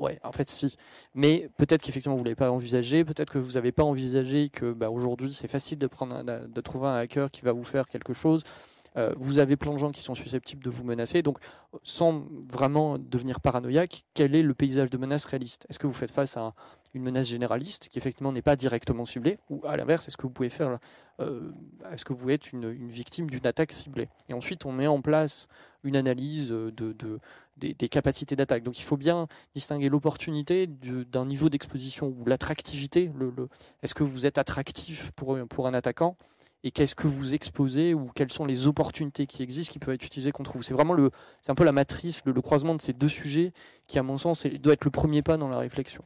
Ouais, 0.00 0.18
en 0.24 0.32
fait, 0.32 0.48
si. 0.48 0.76
Mais 1.14 1.50
peut-être 1.58 1.82
qu'effectivement, 1.82 2.16
vous 2.16 2.22
ne 2.22 2.24
l'avez 2.24 2.34
pas 2.34 2.50
envisagé. 2.50 3.04
Peut-être 3.04 3.30
que 3.30 3.38
vous 3.38 3.52
n'avez 3.52 3.70
pas 3.70 3.84
envisagé 3.84 4.48
que 4.48 4.72
bah, 4.72 4.88
aujourd'hui, 4.88 5.34
c'est 5.34 5.46
facile 5.46 5.76
de, 5.76 5.86
prendre 5.86 6.22
de 6.22 6.60
trouver 6.62 6.86
un 6.86 6.94
hacker 6.94 7.30
qui 7.30 7.42
va 7.42 7.52
vous 7.52 7.64
faire 7.64 7.86
quelque 7.86 8.14
chose. 8.14 8.42
Euh, 8.96 9.14
vous 9.18 9.38
avez 9.38 9.56
plein 9.56 9.72
de 9.72 9.78
gens 9.78 9.90
qui 9.90 10.02
sont 10.02 10.14
susceptibles 10.14 10.62
de 10.62 10.70
vous 10.70 10.84
menacer. 10.84 11.22
Donc, 11.22 11.38
sans 11.82 12.24
vraiment 12.48 12.98
devenir 12.98 13.40
paranoïaque, 13.40 14.04
quel 14.14 14.34
est 14.34 14.42
le 14.42 14.54
paysage 14.54 14.90
de 14.90 14.98
menaces 14.98 15.24
réaliste? 15.24 15.66
Est-ce 15.68 15.78
que 15.78 15.86
vous 15.86 15.92
faites 15.92 16.10
face 16.10 16.36
à 16.36 16.54
une 16.94 17.02
menace 17.02 17.28
généraliste 17.28 17.88
qui 17.88 17.98
effectivement 17.98 18.32
n'est 18.32 18.42
pas 18.42 18.56
directement 18.56 19.04
ciblée? 19.04 19.38
Ou 19.48 19.60
à 19.64 19.76
l'inverse, 19.76 20.08
est-ce 20.08 20.16
que 20.16 20.22
vous 20.22 20.32
pouvez 20.32 20.50
faire, 20.50 20.78
euh, 21.20 21.52
êtes 22.28 22.52
une, 22.52 22.88
victime 22.88 23.30
d'une 23.30 23.46
attaque 23.46 23.72
ciblée? 23.72 24.08
Et 24.28 24.34
ensuite, 24.34 24.66
on 24.66 24.72
met 24.72 24.88
en 24.88 25.00
place 25.00 25.46
une 25.84 25.96
analyse 25.96 26.50
de, 26.50 26.94
des, 27.56 27.88
capacités 27.88 28.36
d'attaque. 28.36 28.64
Donc, 28.64 28.78
il 28.78 28.82
faut 28.82 28.96
bien 28.96 29.28
distinguer 29.54 29.88
l'opportunité 29.88 30.66
d'un 30.66 31.26
niveau 31.26 31.48
d'exposition 31.48 32.08
ou 32.08 32.24
l'attractivité. 32.26 33.12
Est-ce 33.82 33.94
que 33.94 34.02
vous 34.02 34.26
êtes 34.26 34.36
attractif 34.36 35.12
pour 35.12 35.66
un 35.66 35.74
attaquant 35.74 36.16
et 36.62 36.70
qu'est-ce 36.70 36.94
que 36.94 37.06
vous 37.06 37.34
exposez 37.34 37.94
ou 37.94 38.06
quelles 38.14 38.30
sont 38.30 38.44
les 38.44 38.66
opportunités 38.66 39.26
qui 39.26 39.42
existent 39.42 39.72
qui 39.72 39.78
peuvent 39.78 39.94
être 39.94 40.04
utilisées 40.04 40.32
contre 40.32 40.52
vous? 40.56 40.62
C'est 40.62 40.74
vraiment 40.74 40.94
le, 40.94 41.10
c'est 41.40 41.52
un 41.52 41.54
peu 41.54 41.64
la 41.64 41.72
matrice, 41.72 42.22
le, 42.24 42.32
croisement 42.40 42.74
de 42.74 42.82
ces 42.82 42.92
deux 42.92 43.08
sujets 43.08 43.52
qui, 43.86 43.98
à 43.98 44.02
mon 44.02 44.18
sens, 44.18 44.46
doit 44.46 44.74
être 44.74 44.84
le 44.84 44.90
premier 44.90 45.22
pas 45.22 45.36
dans 45.36 45.48
la 45.48 45.58
réflexion. 45.58 46.04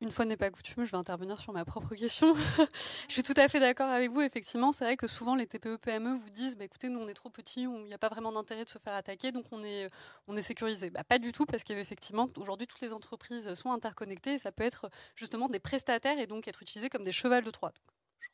Une 0.00 0.12
fois 0.12 0.24
n'est 0.24 0.36
pas 0.36 0.48
coutume, 0.48 0.84
je 0.84 0.92
vais 0.92 0.96
intervenir 0.96 1.40
sur 1.40 1.52
ma 1.52 1.64
propre 1.64 1.96
question. 1.96 2.34
je 3.08 3.12
suis 3.12 3.24
tout 3.24 3.34
à 3.36 3.48
fait 3.48 3.58
d'accord 3.58 3.88
avec 3.88 4.12
vous. 4.12 4.20
Effectivement, 4.20 4.70
c'est 4.70 4.84
vrai 4.84 4.96
que 4.96 5.08
souvent 5.08 5.34
les 5.34 5.46
TPE-PME 5.48 6.14
vous 6.14 6.30
disent 6.30 6.56
bah, 6.56 6.64
écoutez, 6.64 6.88
nous 6.88 7.00
on 7.00 7.08
est 7.08 7.14
trop 7.14 7.30
petits, 7.30 7.62
il 7.62 7.84
n'y 7.86 7.94
a 7.94 7.98
pas 7.98 8.08
vraiment 8.08 8.30
d'intérêt 8.30 8.64
de 8.64 8.68
se 8.68 8.78
faire 8.78 8.94
attaquer, 8.94 9.32
donc 9.32 9.44
on 9.50 9.64
est, 9.64 9.88
on 10.28 10.36
est 10.36 10.42
sécurisé. 10.42 10.90
Bah, 10.90 11.02
pas 11.02 11.18
du 11.18 11.32
tout, 11.32 11.46
parce 11.46 11.64
qu'effectivement, 11.64 12.28
aujourd'hui, 12.38 12.68
toutes 12.68 12.80
les 12.80 12.92
entreprises 12.92 13.52
sont 13.54 13.72
interconnectées 13.72 14.34
et 14.34 14.38
ça 14.38 14.52
peut 14.52 14.62
être 14.62 14.88
justement 15.16 15.48
des 15.48 15.58
prestataires 15.58 16.18
et 16.20 16.28
donc 16.28 16.46
être 16.46 16.62
utilisé 16.62 16.88
comme 16.88 17.02
des 17.02 17.10
chevals 17.10 17.44
de 17.44 17.50
Troie 17.50 17.72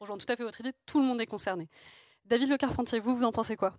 rejoins 0.01 0.19
tout 0.19 0.31
à 0.31 0.37
fait 0.37 0.45
votre 0.45 0.61
idée, 0.61 0.73
tout 0.87 1.01
le 1.01 1.07
monde 1.07 1.21
est 1.21 1.27
concerné. 1.27 1.69
David 2.25 2.51
Le 2.51 2.57
Carpentier, 2.57 3.01
vous, 3.01 3.17
vous 3.17 3.25
en 3.25 3.33
pensez 3.33 3.57
quoi? 3.57 3.75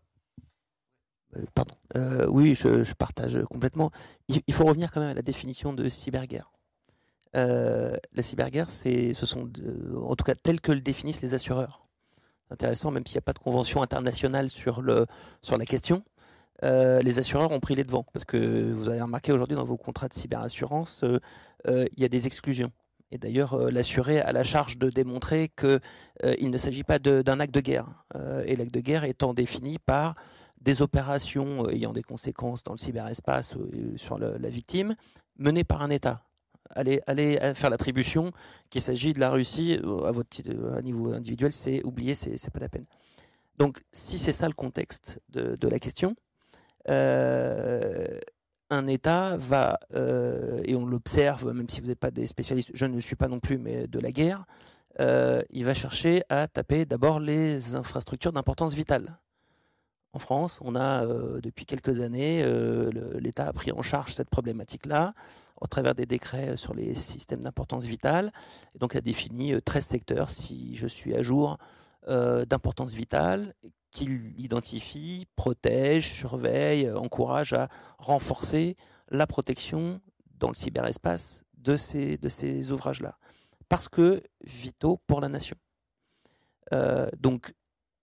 Euh, 1.36 1.44
Pardon. 1.54 1.76
Euh, 1.96 2.28
oui, 2.28 2.56
je, 2.56 2.94
partage 2.94 3.40
complètement. 3.50 3.92
Il, 4.28 4.54
faut 4.54 4.66
revenir 4.66 4.92
quand 4.92 5.00
même 5.00 5.10
à 5.10 5.14
la 5.14 5.22
définition 5.22 5.74
de 5.74 5.90
cyberguerre. 5.90 6.52
Euh, 7.36 7.96
la 8.14 8.24
cyberguerre, 8.24 8.70
c'est, 8.70 9.14
ce 9.14 9.26
sont, 9.26 9.52
en 10.04 10.16
tout 10.16 10.26
cas, 10.26 10.36
tel 10.36 10.62
que 10.62 10.72
le 10.72 10.82
définissent 10.82 11.22
les 11.22 11.34
assureurs. 11.34 11.86
Intéressant, 12.50 12.90
même 12.90 13.06
s'il 13.06 13.16
n'y 13.16 13.20
a 13.20 13.22
pas 13.22 13.34
de 13.34 13.40
convention 13.40 13.84
internationale 13.84 14.50
sur, 14.50 14.82
le, 14.82 15.06
sur 15.44 15.58
la 15.58 15.66
question. 15.66 16.04
les 16.64 17.20
assureurs 17.20 17.52
ont 17.52 17.60
pris 17.60 17.76
les 17.76 17.84
devants 17.84 18.06
parce 18.12 18.26
que 18.26 18.72
vous 18.72 18.90
avez 18.90 19.02
remarqué 19.02 19.32
aujourd'hui 19.32 19.56
dans 19.56 19.66
vos 19.66 19.78
contrats 19.78 20.08
de 20.08 20.16
cyberassurance, 20.16 21.04
il 21.68 22.00
y 22.00 22.06
a 22.06 22.10
des 22.10 22.26
exclusions. 22.26 22.72
Et 23.12 23.18
d'ailleurs, 23.18 23.54
euh, 23.54 23.72
l'assuré 23.72 24.20
a 24.20 24.32
la 24.32 24.44
charge 24.44 24.78
de 24.78 24.90
démontrer 24.90 25.50
qu'il 25.50 25.80
euh, 26.26 26.36
ne 26.42 26.58
s'agit 26.58 26.84
pas 26.84 27.00
d'un 27.00 27.40
acte 27.40 27.54
de 27.54 27.62
guerre. 27.62 28.06
Euh, 28.16 28.44
et 28.46 28.56
l'acte 28.56 28.74
de 28.74 28.80
guerre 28.80 29.04
étant 29.04 29.34
défini 29.34 29.80
par 29.80 30.16
des 30.62 30.82
opérations 30.82 31.70
ayant 31.70 31.94
des 31.94 32.04
conséquences 32.04 32.64
dans 32.64 32.74
le 32.74 32.78
cyberespace 32.78 33.54
sur 33.96 34.20
la 34.20 34.50
victime, 34.50 34.94
menées 35.38 35.64
par 35.64 35.82
un 35.82 35.90
État. 35.90 36.22
allez, 36.72 37.02
allez 37.08 37.40
faire 37.56 37.70
l'attribution 37.70 38.34
qu'il 38.70 38.82
s'agit 38.82 39.14
de 39.14 39.22
la 39.22 39.30
Russie 39.30 39.80
à 40.06 40.12
votre 40.12 40.38
niveau 40.82 41.14
individuel, 41.14 41.54
c'est 41.54 41.82
oublié, 41.86 42.14
c'est 42.14 42.52
pas 42.52 42.60
la 42.60 42.68
peine. 42.68 42.86
Donc, 43.60 43.82
si 43.92 44.18
c'est 44.18 44.34
ça 44.34 44.48
le 44.48 44.54
contexte 44.54 45.20
de, 45.30 45.68
la 45.68 45.80
question, 45.80 46.16
euh, 46.90 48.20
un 48.70 48.88
État 48.88 49.38
va, 49.38 49.80
euh, 49.96 50.62
et 50.66 50.76
on 50.76 50.86
l'observe, 50.86 51.52
même 51.54 51.70
si 51.70 51.82
vous 51.82 51.88
n'êtes 51.88 52.00
pas 52.00 52.12
des 52.12 52.28
spécialistes, 52.28 52.72
je 52.74 52.86
ne 52.86 52.96
le 52.96 53.02
suis 53.02 53.16
pas 53.16 53.28
non 53.28 53.40
plus, 53.40 53.58
mais 53.58 53.88
de 53.88 54.00
la 54.00 54.12
guerre, 54.12 54.46
euh, 55.00 55.42
il 55.50 55.66
va 55.66 55.74
chercher 55.74 56.24
à 56.30 56.48
taper 56.48 56.86
d'abord 56.86 57.20
les 57.20 57.76
infrastructures 57.76 58.32
d'importance 58.32 58.74
vitale. 58.74 59.20
En 60.14 60.20
France, 60.20 60.60
on 60.62 60.76
a 60.76 61.06
depuis 61.40 61.68
quelques 61.68 62.00
années, 62.00 62.44
l'État 63.20 63.46
a 63.46 63.54
pris 63.54 63.72
en 63.72 63.84
charge 63.84 64.16
cette 64.16 64.30
problématique-là 64.30 65.14
au 65.62 65.68
travers 65.68 65.94
des 65.94 66.08
décrets 66.08 66.58
sur 66.58 66.74
les 66.74 66.96
systèmes 66.96 67.42
d'importance 67.42 67.86
vitale, 67.86 68.32
et 68.74 68.80
donc 68.80 68.96
a 68.96 69.02
défini 69.02 69.54
13 69.62 69.86
secteurs, 69.86 70.32
si 70.32 70.76
je 70.76 70.88
suis 70.88 71.16
à 71.16 71.22
jour, 71.22 71.60
d'importance 72.08 72.94
vitale, 72.94 73.54
qu'il 73.92 74.40
identifie, 74.40 75.28
protège, 75.36 76.14
surveille, 76.14 76.86
euh, 76.86 76.98
encourage 76.98 77.54
à 77.54 77.70
renforcer 77.98 78.76
la 79.10 79.28
protection 79.28 80.02
dans 80.38 80.50
le 80.50 80.54
cyberespace 80.54 81.44
de 81.58 81.76
ces, 81.76 82.72
ouvrages-là. 82.72 83.18
Parce 83.68 83.88
que 83.88 84.24
vitaux 84.44 85.00
pour 85.08 85.22
la 85.22 85.30
nation. 85.30 85.58
Euh, 86.74 87.10
donc, 87.20 87.54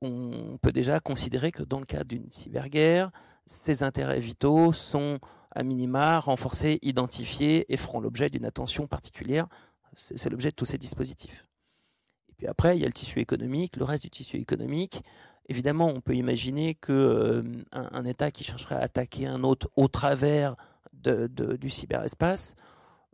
on 0.02 0.58
peut 0.60 0.72
déjà 0.72 1.00
considérer 1.00 1.50
que 1.52 1.62
dans 1.62 1.80
le 1.80 1.86
cas 1.86 2.04
d'une 2.04 2.30
cyberguerre, 2.30 3.10
ces 3.46 3.82
intérêts 3.82 4.20
vitaux 4.20 4.72
sont 4.72 5.18
à 5.52 5.62
minima 5.62 6.20
renforcés, 6.20 6.78
identifiés 6.82 7.72
et 7.72 7.76
feront 7.76 8.00
l'objet 8.00 8.28
d'une 8.28 8.44
attention 8.44 8.86
particulière. 8.86 9.46
C'est 9.94 10.28
l'objet 10.28 10.50
de 10.50 10.54
tous 10.54 10.66
ces 10.66 10.78
dispositifs. 10.78 11.46
Et 12.28 12.34
puis 12.34 12.46
après, 12.46 12.76
il 12.76 12.80
y 12.80 12.84
a 12.84 12.88
le 12.88 12.92
tissu 12.92 13.20
économique, 13.20 13.76
le 13.76 13.84
reste 13.84 14.02
du 14.02 14.10
tissu 14.10 14.36
économique. 14.36 15.02
Évidemment, 15.48 15.88
on 15.88 16.00
peut 16.00 16.14
imaginer 16.14 16.74
qu'un 16.74 16.94
euh, 16.94 18.04
État 18.04 18.30
qui 18.30 18.42
chercherait 18.42 18.74
à 18.74 18.80
attaquer 18.80 19.26
un 19.26 19.44
autre 19.44 19.68
au 19.76 19.88
travers 19.88 20.56
du 20.92 21.70
cyberespace, 21.70 22.56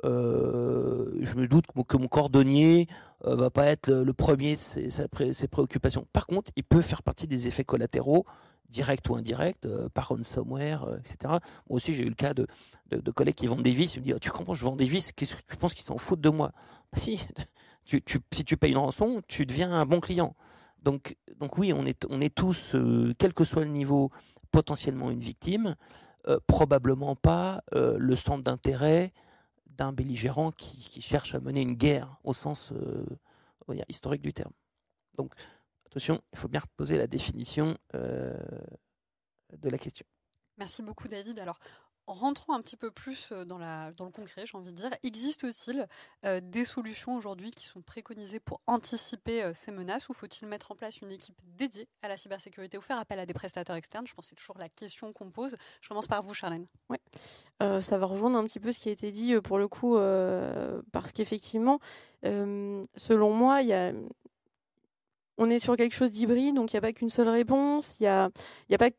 euh, 0.05 1.18
je 1.20 1.35
me 1.35 1.47
doute 1.47 1.66
que 1.87 1.97
mon 1.99 2.09
cordonnier 2.09 2.89
euh, 3.26 3.37
va 3.37 3.51
pas 3.51 3.66
être 3.66 3.93
le, 3.93 4.12
premier 4.14 4.57
de 4.57 4.61
ses, 4.61 5.49
préoccupations. 5.49 6.07
Par 6.12 6.26
contre, 6.26 6.51
il 6.57 6.64
peut 6.64 6.80
faire 6.80 7.03
partie 7.03 7.26
des 7.26 7.49
effets 7.49 7.64
collatéraux, 7.64 8.24
directs 8.70 9.11
ou 9.11 9.16
indirects, 9.16 9.66
par 9.93 10.09
ransomware, 10.09 10.97
etc. 10.99 11.16
Moi 11.24 11.41
aussi, 11.68 11.93
j'ai 11.93 12.05
eu 12.05 12.09
le 12.09 12.14
cas 12.14 12.33
de, 12.33 12.47
collègues 13.11 13.35
qui 13.35 13.47
vendent 13.47 13.62
des 13.62 13.72
vis. 13.72 13.95
Ils 13.95 14.01
me 14.01 14.05
disent 14.07 14.14
oh, 14.16 14.18
Tu 14.18 14.30
comprends, 14.30 14.55
je 14.55 14.64
vends 14.64 14.76
des 14.76 14.87
vis, 14.87 15.12
qu'est-ce 15.12 15.35
que 15.35 15.43
tu 15.51 15.57
penses 15.59 15.74
qu'ils 15.74 15.85
s'en 15.85 15.99
foutent 15.99 16.22
de 16.22 16.30
moi? 16.30 16.53
Bah, 16.93 16.99
Si, 16.99 17.20
si 18.33 18.45
tu 18.45 18.57
payes 18.57 18.72
une 18.72 18.78
rançon, 18.78 19.20
tu 19.28 19.45
deviens 19.45 19.70
un 19.70 19.85
bon 19.85 20.01
client. 20.01 20.35
Donc, 20.83 21.16
donc 21.37 21.59
oui, 21.59 21.72
on 21.72 21.85
est, 21.87 22.35
tous, 22.35 22.74
euh, 22.74 23.14
quel 23.18 23.33
que 23.33 23.45
soit 23.45 23.64
le 23.64 23.70
niveau, 23.70 24.11
potentiellement 24.51 25.11
une 25.11 25.20
victime, 25.20 25.76
euh, 26.28 26.39
probablement 26.47 27.14
pas 27.16 27.62
euh, 27.74 27.97
le 27.99 28.16
centre 28.16 28.43
d'intérêt 28.43 29.12
d'un 29.66 29.93
belligérant 29.93 30.51
qui, 30.51 31.01
cherche 31.01 31.35
à 31.35 31.41
mener 31.41 31.62
une 31.62 31.74
guerre 31.74 32.18
au 32.24 32.35
sens 32.35 32.72
historique 33.89 34.22
du 34.22 34.33
terme. 34.33 34.53
Donc 35.16 35.33
attention, 35.87 36.20
il 36.33 36.39
faut 36.39 36.49
bien 36.49 36.61
reposer 36.61 36.99
la 36.99 37.07
définition 37.07 37.76
de 37.95 39.68
la 39.68 39.78
question. 39.78 40.05
Merci 40.59 40.83
beaucoup 40.83 41.09
David. 41.09 41.39
Alors 41.39 41.59
rentrons 42.07 42.53
un 42.53 42.61
petit 42.61 42.76
peu 42.76 42.90
plus 42.90 43.28
euh, 43.32 43.44
dans, 43.44 43.59
le 43.59 44.11
concret, 44.11 44.44
j'ai 44.46 44.57
envie 44.57 44.70
de 44.70 44.76
dire. 44.76 44.90
Existe-t-il 45.03 45.86
euh, 46.24 46.40
des 46.42 46.64
solutions 46.64 47.14
aujourd'hui 47.16 47.50
qui 47.50 47.64
sont 47.64 47.82
préconisées 47.82 48.40
pour 48.40 48.61
anticiper 48.66 49.42
euh, 49.42 49.53
ces 49.55 49.70
menaces 49.70 50.09
ou 50.09 50.12
faut-il 50.12 50.48
mettre 50.48 50.72
en 50.72 50.76
place 50.76 51.00
une 51.00 51.12
équipe 51.12 51.36
dédiée 51.57 51.88
à 52.03 52.09
la 52.09 52.16
cybersécurité 52.16 52.78
ou 52.78 52.80
faire 52.80 52.98
appel 52.98 53.18
à 53.18 53.26
des 53.26 53.34
prestataires 53.34 53.76
externes? 53.76 54.07
Je 54.07 54.14
pense 54.14 54.26
que 54.26 54.28
c'est 54.30 54.36
toujours 54.36 54.59
la 54.59 54.68
question 54.68 55.12
qu'on 55.12 55.30
pose. 55.30 55.57
Je 55.80 55.88
commence 55.88 56.07
par 56.07 56.22
vous, 56.22 56.34
Charlène. 56.34 56.66
Ouais. 56.88 57.00
ça 57.80 57.98
va 57.98 58.07
rejoindre 58.07 58.38
un 58.38 58.44
petit 58.44 58.61
peu 58.61 58.72
ce 58.72 58.78
qui 58.78 58.88
a 58.88 58.92
été 58.92 59.11
dit 59.11 59.40
pour 59.40 59.59
le 59.59 59.68
coup, 59.68 59.96
parce 60.92 61.12
qu'effectivement, 61.12 61.78
selon 62.22 63.32
moi, 63.32 63.62
il 63.62 63.68
y 63.68 63.72
a 63.72 63.92
on 65.38 65.48
est 65.50 65.59
sur 65.59 65.76
quelque 65.76 65.94
chose 65.94 66.11
d'hybride, 66.11 66.55
donc 66.55 66.72
il 66.72 66.76
n'y 66.76 66.78
a 66.78 66.82
pas 66.82 66.92
qu'une 66.92 67.09
seule 67.09 67.28
réponse, 67.28 67.96
il 67.98 68.05
n'y 68.05 68.09
a, 68.09 68.24
a 68.70 68.78
pas 68.78 68.90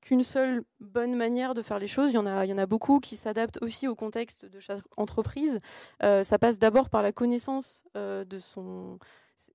qu'une 0.00 0.22
seule 0.22 0.62
bonne 0.80 1.14
manière 1.14 1.54
de 1.54 1.62
faire 1.62 1.78
les 1.78 1.88
choses. 1.88 2.10
Il 2.10 2.14
y 2.14 2.18
en 2.18 2.26
a, 2.26 2.44
y 2.46 2.52
en 2.52 2.58
a 2.58 2.66
beaucoup 2.66 3.00
qui 3.00 3.16
s'adaptent 3.16 3.58
aussi 3.62 3.88
au 3.88 3.94
contexte 3.94 4.44
de 4.44 4.60
chaque 4.60 4.82
entreprise. 4.96 5.60
Euh, 6.02 6.24
ça 6.24 6.38
passe 6.38 6.58
d'abord 6.58 6.88
par 6.88 7.02
la 7.02 7.12
connaissance 7.12 7.84
euh, 7.96 8.24
de 8.24 8.38
son. 8.38 8.98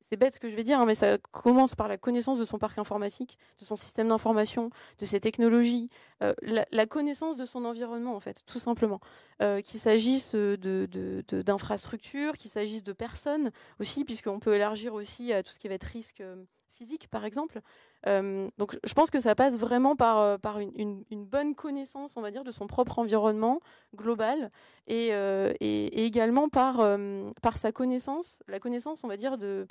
C'est 0.02 0.18
bête 0.18 0.34
ce 0.34 0.40
que 0.40 0.50
je 0.50 0.56
vais 0.56 0.64
dire, 0.64 0.80
hein, 0.80 0.86
mais 0.86 0.96
ça 0.96 1.18
commence 1.32 1.76
par 1.76 1.88
la 1.88 1.98
connaissance 1.98 2.40
de 2.40 2.46
son 2.46 2.58
parc 2.58 2.78
informatique, 2.78 3.38
de 3.60 3.66
son 3.66 3.76
système 3.76 4.08
d'information, 4.08 4.70
de 5.00 5.06
ses 5.06 5.20
technologies, 5.20 5.90
euh, 6.24 6.34
la, 6.42 6.86
connaissance 6.86 7.38
de 7.38 7.46
son 7.46 7.66
environnement, 7.66 8.16
en 8.16 8.20
fait, 8.20 8.42
tout 8.46 8.60
simplement. 8.60 9.00
qu'il 9.64 9.80
s'agisse 9.80 10.34
d'infrastructures, 10.36 12.34
de, 12.34 12.38
qu'il 12.38 12.50
s'agisse 12.52 12.84
de 12.84 12.94
personnes 12.94 13.52
aussi, 13.80 14.06
puisqu'on 14.06 14.40
peut 14.40 14.56
élargir 14.56 14.94
aussi 14.94 15.34
à 15.34 15.44
tout 15.44 15.52
ce 15.52 15.60
qui 15.60 15.68
va 15.68 15.76
être 15.76 15.84
risque 15.84 16.24
physique, 16.76 17.08
par 17.10 17.26
exemple. 17.26 17.62
Euh, 18.08 18.50
donc 18.58 18.78
je 18.84 18.94
pense 18.94 19.10
que 19.10 19.20
ça 19.20 19.34
passe 19.34 19.58
vraiment 19.58 19.96
par, 19.96 20.20
euh, 20.20 20.38
par 20.38 20.60
une, 20.60 21.04
bonne 21.12 21.56
connaissance, 21.56 22.14
on 22.16 22.22
va 22.22 22.32
dire, 22.32 22.44
de 22.44 22.52
son 22.52 22.68
propre 22.68 23.00
environnement 23.00 23.60
global 23.96 24.52
et, 24.88 25.10
euh, 25.14 25.54
et, 25.60 26.06
également 26.06 26.50
par, 26.50 26.86
par 27.42 27.58
sa 27.58 27.72
connaissance, 27.72 28.40
la 28.48 28.60
connaissance, 28.60 29.04
on 29.04 29.08
va 29.08 29.18
dire, 29.18 29.38
de... 29.38 29.66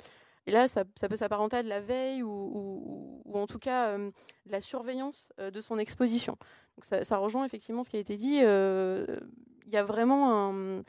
Et 0.47 0.51
là, 0.51 0.67
ça, 0.67 0.83
ça 0.93 1.09
peut 1.09 1.15
s'apparenter 1.15 1.57
à 1.57 1.63
de 1.63 1.69
la 1.69 1.81
veille 1.81 2.21
ou, 2.21 3.21
ou, 3.25 3.37
en 3.37 3.47
tout 3.47 3.57
cas 3.57 3.97
de 3.97 4.11
la 4.47 4.61
surveillance 4.61 5.31
de 5.39 5.61
son 5.61 5.79
exposition. 5.79 6.37
Donc 6.75 6.85
ça, 6.85 7.17
rejoint 7.17 7.45
effectivement 7.45 7.81
ce 7.81 7.89
qui 7.89 7.97
a 7.97 7.99
été 7.99 8.15
dit. 8.15 8.35
Il 8.35 9.73
y 9.73 9.77
a 9.77 9.83
vraiment 9.83 10.49
un 10.49 10.83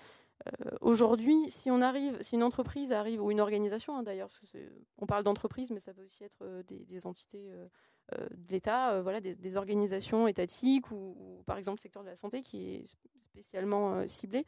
aujourd'hui, 0.80 1.51
si 1.51 1.68
une 1.68 2.42
entreprise 2.42 2.92
arrive 2.92 3.22
ou 3.22 3.30
une 3.30 3.40
organisation, 3.40 3.97
hein, 3.97 4.03
d'ailleurs, 4.03 4.30
on 4.99 5.07
parle 5.07 5.24
d'entreprise, 5.24 5.70
mais 5.70 5.80
ça 5.80 5.92
peut 5.92 6.05
aussi 6.05 6.24
être 6.24 6.38
euh, 6.42 6.62
des, 6.62 7.07
entités 7.07 7.51
euh, 7.51 7.66
de 8.30 8.53
l'État, 8.53 9.01
voilà, 9.03 9.20
des, 9.20 9.57
organisations 9.57 10.28
étatiques 10.28 10.90
ou, 10.90 11.42
par 11.47 11.59
exemple 11.59 11.78
le 11.78 11.82
secteur 11.82 12.03
de 12.03 12.09
la 12.09 12.16
santé 12.16 12.42
qui 12.42 12.74
est 12.74 12.97
spécialement 13.16 14.07
ciblé. 14.07 14.44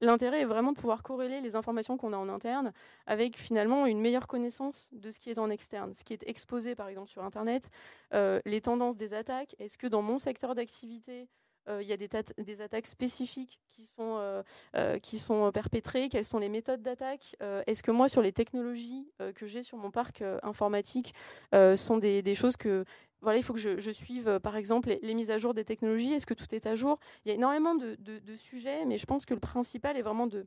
L'intérêt 0.00 0.40
est 0.40 0.44
vraiment 0.44 0.72
de 0.72 0.76
pouvoir 0.76 1.02
corréler 1.02 1.40
les 1.40 1.54
informations 1.54 1.96
qu'on 1.96 2.12
a 2.12 2.16
en 2.16 2.28
interne 2.28 2.72
avec 3.06 3.38
finalement 3.38 3.86
une 3.86 4.00
meilleure 4.00 4.26
connaissance 4.26 4.90
de 4.92 5.10
ce 5.10 5.18
qui 5.18 5.30
est 5.30 5.38
en 5.38 5.48
externe, 5.50 5.94
ce 5.94 6.02
qui 6.02 6.12
est 6.12 6.28
exposé 6.28 6.74
par 6.74 6.88
exemple 6.88 7.08
sur 7.08 7.22
Internet, 7.24 7.70
les 8.12 8.60
tendances 8.60 8.96
des 8.96 9.14
attaques. 9.14 9.54
Est-ce 9.58 9.78
que 9.78 9.86
dans 9.86 10.02
mon 10.02 10.18
secteur 10.18 10.54
d'activité, 10.54 11.22
euh, 11.22 11.43
il 11.68 11.86
y 11.86 11.92
a 11.92 11.96
des, 11.96 12.60
attaques 12.60 12.86
spécifiques 12.86 13.58
qui 13.70 13.84
sont, 13.84 14.16
euh, 14.18 14.42
euh, 14.76 14.98
qui 14.98 15.18
sont 15.18 15.50
perpétrées, 15.52 16.08
quelles 16.08 16.24
sont 16.24 16.38
les 16.38 16.48
méthodes 16.48 16.82
d'attaque. 16.82 17.36
Est-ce 17.66 17.82
que 17.82 17.90
moi, 17.90 18.08
sur 18.08 18.22
les 18.22 18.32
technologies 18.32 19.06
que 19.34 19.46
j'ai 19.46 19.62
sur 19.62 19.78
mon 19.78 19.90
parc 19.90 20.22
informatique, 20.42 21.14
sont 21.52 21.98
des, 21.98 22.34
choses 22.34 22.56
que... 22.56 22.84
Voilà, 23.20 23.38
il 23.38 23.42
faut 23.42 23.54
que 23.54 23.60
je, 23.60 23.90
suive, 23.90 24.38
par 24.40 24.56
exemple, 24.56 24.94
les, 25.02 25.14
mises 25.14 25.30
à 25.30 25.38
jour 25.38 25.54
des 25.54 25.64
technologies? 25.64 26.12
Est-ce 26.12 26.26
que 26.26 26.34
tout 26.34 26.54
est 26.54 26.66
à 26.66 26.76
jour? 26.76 26.98
Il 27.24 27.28
y 27.28 27.32
a 27.32 27.34
énormément 27.34 27.74
de, 27.74 27.96
sujets, 28.36 28.84
mais 28.84 28.98
je 28.98 29.06
pense 29.06 29.24
que 29.24 29.34
le 29.34 29.40
principal 29.40 29.96
est 29.96 30.02
vraiment 30.02 30.26
de 30.26 30.46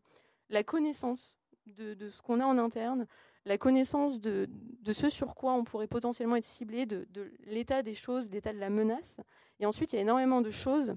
la 0.50 0.64
connaissance 0.64 1.36
de, 1.66 1.94
de 1.94 2.10
ce 2.10 2.22
qu'on 2.22 2.40
a 2.40 2.46
en 2.46 2.58
interne, 2.58 3.08
la 3.46 3.58
connaissance 3.58 4.20
de, 4.20 4.48
ce 4.92 5.10
sur 5.10 5.36
quoi 5.36 5.54
on 5.54 5.64
pourrait 5.64 5.88
potentiellement 5.88 6.36
être 6.36 6.46
ciblé, 6.46 6.86
de 6.86 7.08
l'état 7.46 7.82
des 7.82 7.96
choses, 7.96 8.30
l'état 8.30 8.54
de 8.54 8.60
la 8.60 8.70
menace. 8.70 9.18
Et 9.60 9.66
ensuite, 9.66 9.94
il 9.94 9.96
y 9.96 10.00
a 10.00 10.02
énormément 10.02 10.42
de 10.42 10.52
choses 10.52 10.96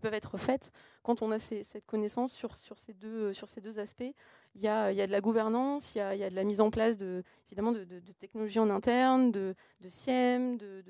peuvent 0.00 0.14
être 0.14 0.36
faites 0.38 0.72
quand 1.02 1.22
on 1.22 1.30
a 1.30 1.38
cette 1.38 1.86
connaissance 1.86 2.32
sur, 2.32 2.56
sur, 2.56 2.78
ces 2.78 2.92
deux, 2.92 3.78
aspects. 3.78 4.12
Il 4.54 4.60
y 4.60 4.68
a, 4.68 4.92
de 4.92 5.12
la 5.12 5.20
gouvernance, 5.20 5.94
il 5.94 5.98
y 5.98 6.00
a, 6.00 6.30
de 6.30 6.34
la 6.34 6.44
mise 6.44 6.60
en 6.60 6.70
place 6.70 6.96
de, 6.96 7.22
évidemment 7.48 7.72
de, 7.72 7.84
technologies 8.18 8.58
en 8.58 8.70
interne, 8.70 9.32
de, 9.32 9.54
de 9.80 9.88
SIEM, 9.88 10.58
de, 10.58 10.82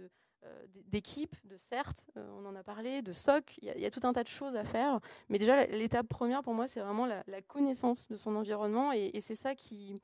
euh, 0.45 0.67
d'équipes, 0.87 1.37
de 1.45 1.57
CERT, 1.57 2.07
euh, 2.17 2.27
on 2.39 2.47
en 2.47 2.55
a 2.55 2.63
parlé, 2.63 3.03
de 3.03 3.13
SOC, 3.13 3.59
il 3.61 3.81
y, 3.81 3.85
a, 3.85 3.91
tout 3.91 4.01
un 4.05 4.13
tas 4.13 4.23
de 4.23 4.29
choses 4.29 4.57
à 4.57 4.65
faire. 4.65 5.01
Mais 5.29 5.39
déjà, 5.39 5.67
l'étape 5.67 6.09
première 6.09 6.43
pour 6.43 6.55
moi, 6.55 6.67
c'est 6.67 6.81
vraiment 6.81 7.07
la, 7.07 7.23
connaissance 7.43 8.09
de 8.09 8.17
son 8.17 8.37
environnement 8.37 8.93
et, 8.93 9.21
c'est 9.21 9.35
ça 9.35 9.55
qui, 9.55 10.01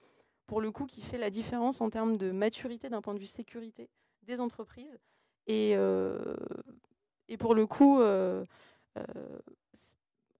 pour 0.46 0.60
le 0.60 0.70
coup, 0.72 0.86
qui 0.86 1.00
fait 1.00 1.18
la 1.18 1.30
différence 1.30 1.80
en 1.80 1.88
termes 1.88 2.18
de 2.18 2.32
maturité 2.32 2.88
d'un 2.90 3.00
point 3.00 3.14
de 3.14 3.18
vue 3.18 3.26
sécurité 3.26 3.88
des 4.24 4.40
entreprises. 4.40 4.98
Et, 5.46 5.74
euh, 5.76 6.36
pour 7.38 7.54
le 7.54 7.66
coup, 7.66 8.00
euh, 8.00 8.44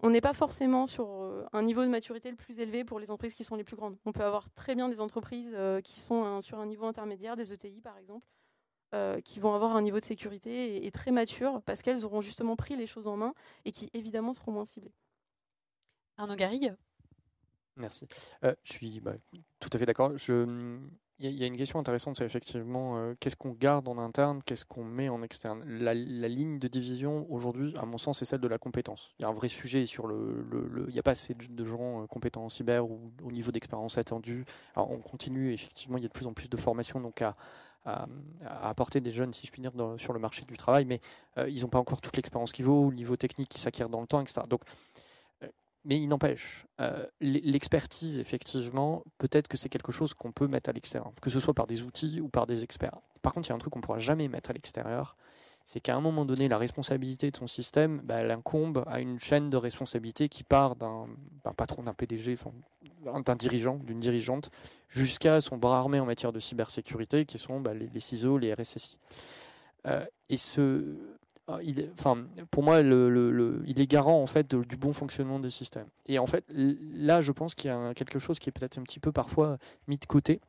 on 0.04 0.10
n'est 0.10 0.20
pas 0.20 0.34
forcément 0.34 0.86
sur 0.86 1.08
euh, 1.08 1.46
un 1.54 1.62
niveau 1.62 1.82
de 1.82 1.88
maturité 1.88 2.30
le 2.30 2.36
plus 2.36 2.58
élevé 2.60 2.84
pour 2.84 3.00
les 3.00 3.10
entreprises 3.10 3.34
qui 3.34 3.42
sont 3.42 3.56
les 3.56 3.64
plus 3.64 3.74
grandes. 3.74 3.96
On 4.04 4.12
peut 4.12 4.22
avoir 4.22 4.50
très 4.50 4.74
bien 4.74 4.90
des 4.90 5.00
entreprises 5.00 5.54
euh, 5.54 5.80
qui 5.80 5.98
sont 5.98 6.42
sur 6.42 6.58
un 6.58 6.66
niveau 6.66 6.84
intermédiaire, 6.84 7.36
des 7.36 7.54
ETI 7.54 7.80
par 7.80 7.96
exemple, 7.96 8.26
qui 9.24 9.40
vont 9.40 9.56
avoir 9.56 9.74
un 9.74 9.82
niveau 9.82 9.98
de 9.98 10.04
sécurité 10.04 10.86
et, 10.86 10.90
très 10.92 11.10
mature 11.10 11.60
parce 11.62 11.82
qu'elles 11.82 12.04
auront 12.04 12.20
justement 12.20 12.54
pris 12.54 12.76
les 12.76 12.86
choses 12.86 13.08
en 13.08 13.16
main 13.16 13.34
et 13.64 13.72
qui 13.72 13.90
évidemment 13.92 14.32
seront 14.34 14.52
moins 14.52 14.64
ciblées. 14.64 14.94
Arnaud 16.16 16.36
Garrigue? 16.36 16.76
Merci. 17.74 18.06
je 18.42 18.72
suis 18.72 19.00
bah, 19.00 19.16
tout 19.58 19.70
à 19.72 19.78
fait 19.78 19.86
d'accord. 19.86 20.16
Je, 20.16 20.78
il 21.20 21.30
y, 21.30 21.44
a 21.44 21.46
une 21.46 21.56
question 21.56 21.78
intéressante, 21.78 22.16
c'est 22.16 22.24
effectivement 22.24 22.96
euh, 22.96 23.14
qu'est-ce 23.20 23.36
qu'on 23.36 23.52
garde 23.52 23.86
en 23.88 23.98
interne, 23.98 24.42
qu'est-ce 24.44 24.64
qu'on 24.64 24.82
met 24.82 25.08
en 25.08 25.22
externe? 25.22 25.64
La, 25.64 25.94
ligne 25.94 26.58
de 26.58 26.66
division 26.66 27.26
aujourd'hui, 27.30 27.72
à 27.76 27.86
mon 27.86 27.98
sens, 27.98 28.18
c'est 28.18 28.24
celle 28.24 28.40
de 28.40 28.48
la 28.48 28.58
compétence. 28.58 29.14
Il 29.18 29.22
y 29.22 29.24
a 29.24 29.28
un 29.28 29.32
vrai 29.32 29.48
sujet 29.48 29.86
sur 29.86 30.08
le. 30.08 30.44
il 30.88 30.92
n'y 30.92 30.98
a 30.98 31.04
pas 31.04 31.12
assez 31.12 31.34
de 31.34 31.64
gens 31.64 32.02
euh, 32.02 32.06
compétents 32.06 32.44
en 32.44 32.48
cyber 32.48 32.90
ou 32.90 33.12
au 33.22 33.30
niveau 33.30 33.52
d'expérience 33.52 33.96
attendu. 33.96 34.44
Alors 34.74 34.90
on 34.90 34.98
continue, 34.98 35.52
effectivement, 35.52 35.98
il 35.98 36.02
y 36.02 36.06
a 36.06 36.08
de 36.08 36.12
plus 36.12 36.26
en 36.26 36.32
plus 36.32 36.50
de 36.50 36.56
formations 36.56 37.00
donc 37.00 37.22
à, 37.22 37.36
apporter 38.46 39.00
des 39.00 39.10
jeunes, 39.10 39.34
si 39.34 39.46
je 39.46 39.52
puis 39.52 39.60
dire, 39.60 39.72
sur 39.98 40.14
le 40.14 40.18
marché 40.18 40.44
du 40.46 40.56
travail, 40.56 40.86
mais 40.86 41.00
euh, 41.36 41.48
ils 41.50 41.62
n'ont 41.62 41.68
pas 41.68 41.78
encore 41.78 42.00
toute 42.00 42.16
l'expérience 42.16 42.52
qu'il 42.52 42.64
vaut, 42.64 42.88
le 42.88 42.96
niveau 42.96 43.16
technique 43.16 43.50
qui 43.50 43.60
s'acquiert 43.60 43.90
dans 43.90 44.00
le 44.00 44.06
temps, 44.06 44.22
etc. 44.22 44.40
Donc 44.48 44.62
mais 45.84 45.98
il 45.98 46.08
n'empêche, 46.08 46.66
euh, 46.80 47.06
l'expertise, 47.20 48.18
effectivement, 48.18 49.04
peut-être 49.18 49.48
que 49.48 49.56
c'est 49.56 49.68
quelque 49.68 49.92
chose 49.92 50.14
qu'on 50.14 50.32
peut 50.32 50.46
mettre 50.46 50.70
à 50.70 50.72
l'extérieur, 50.72 51.12
que 51.20 51.30
ce 51.30 51.40
soit 51.40 51.54
par 51.54 51.66
des 51.66 51.82
outils 51.82 52.20
ou 52.20 52.28
par 52.28 52.46
des 52.46 52.64
experts. 52.64 52.98
Par 53.22 53.32
contre, 53.32 53.48
il 53.48 53.50
y 53.50 53.52
a 53.52 53.56
un 53.56 53.58
truc 53.58 53.72
qu'on 53.72 53.80
ne 53.80 53.84
pourra 53.84 53.98
jamais 53.98 54.28
mettre 54.28 54.50
à 54.50 54.52
l'extérieur, 54.54 55.16
c'est 55.64 55.80
qu'à 55.80 55.96
un 55.96 56.00
moment 56.00 56.24
donné, 56.26 56.48
la 56.48 56.58
responsabilité 56.58 57.30
de 57.30 57.36
son 57.36 57.46
système, 57.46 58.00
bah, 58.04 58.16
elle 58.16 58.30
incombe 58.30 58.84
à 58.86 59.00
une 59.00 59.18
chaîne 59.18 59.48
de 59.48 59.56
responsabilité 59.56 60.28
qui 60.28 60.44
part 60.44 60.76
d'un 60.76 61.06
patron, 61.56 61.82
d'un 61.82 61.94
PDG, 61.94 62.36
d'un 63.02 63.36
dirigeant, 63.36 63.76
d'une 63.76 63.98
dirigeante, 63.98 64.50
jusqu'à 64.90 65.40
son 65.40 65.56
bras 65.56 65.78
armé 65.78 66.00
en 66.00 66.06
matière 66.06 66.32
de 66.32 66.40
cybersécurité, 66.40 67.24
qui 67.24 67.38
sont 67.38 67.60
bah, 67.60 67.72
les, 67.72 68.00
CISO, 68.00 68.36
les 68.36 68.52
RSSI. 68.52 68.98
Euh, 69.86 70.04
et 70.28 70.36
ce, 70.36 71.13
ah, 71.46 71.58
enfin, 71.92 72.26
pour 72.50 72.62
moi, 72.62 72.80
il 72.80 73.80
est 73.80 73.86
garant 73.86 74.22
en 74.22 74.26
fait 74.26 74.54
du 74.54 74.76
bon 74.76 74.92
fonctionnement 74.92 75.38
des 75.38 75.50
systèmes. 75.50 75.88
Et 76.06 76.18
en 76.18 76.26
fait, 76.26 76.44
là, 76.48 77.20
je 77.20 77.32
pense 77.32 77.54
qu'il 77.54 77.68
y 77.68 77.72
a 77.72 77.94
quelque 77.94 78.18
chose 78.18 78.38
qui 78.38 78.48
est 78.48 78.52
peut-être 78.52 78.78
un 78.78 78.82
petit 78.82 79.00
peu 79.00 79.12
parfois 79.12 79.58
mis 79.86 79.98
de 79.98 80.06
côté. 80.06 80.40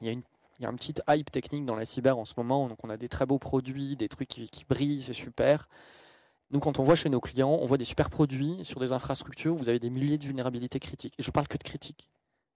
Il 0.00 0.06
y 0.06 0.10
a 0.10 0.12
une 0.12 0.22
il 0.58 0.62
y 0.62 0.66
a 0.66 0.68
un 0.68 0.74
petit 0.74 0.94
hype 1.08 1.30
technique 1.30 1.66
dans 1.66 1.74
la 1.74 1.84
cyber 1.84 2.18
en 2.18 2.24
ce 2.24 2.34
moment, 2.36 2.68
donc 2.68 2.78
on 2.82 2.90
a 2.90 2.96
des 2.96 3.08
très 3.08 3.26
beaux 3.26 3.38
produits, 3.38 3.96
des 3.96 4.08
trucs 4.08 4.28
qui, 4.28 4.64
brillent, 4.68 5.02
c'est 5.02 5.12
super. 5.12 5.68
Nous, 6.50 6.60
quand 6.60 6.78
on 6.78 6.82
voit 6.84 6.94
chez 6.94 7.08
nos 7.08 7.20
clients, 7.20 7.58
on 7.60 7.66
voit 7.66 7.76
des 7.76 7.84
super 7.84 8.08
produits 8.08 8.64
sur 8.64 8.80
des 8.80 8.92
infrastructures, 8.92 9.54
vous 9.54 9.68
avez 9.68 9.78
des 9.78 9.90
milliers 9.90 10.16
de 10.18 10.24
vulnérabilités 10.24 10.78
critiques. 10.78 11.14
Et 11.18 11.22
je 11.22 11.30
parle 11.30 11.48
que 11.48 11.58
de 11.58 11.62
critiques. 11.62 12.08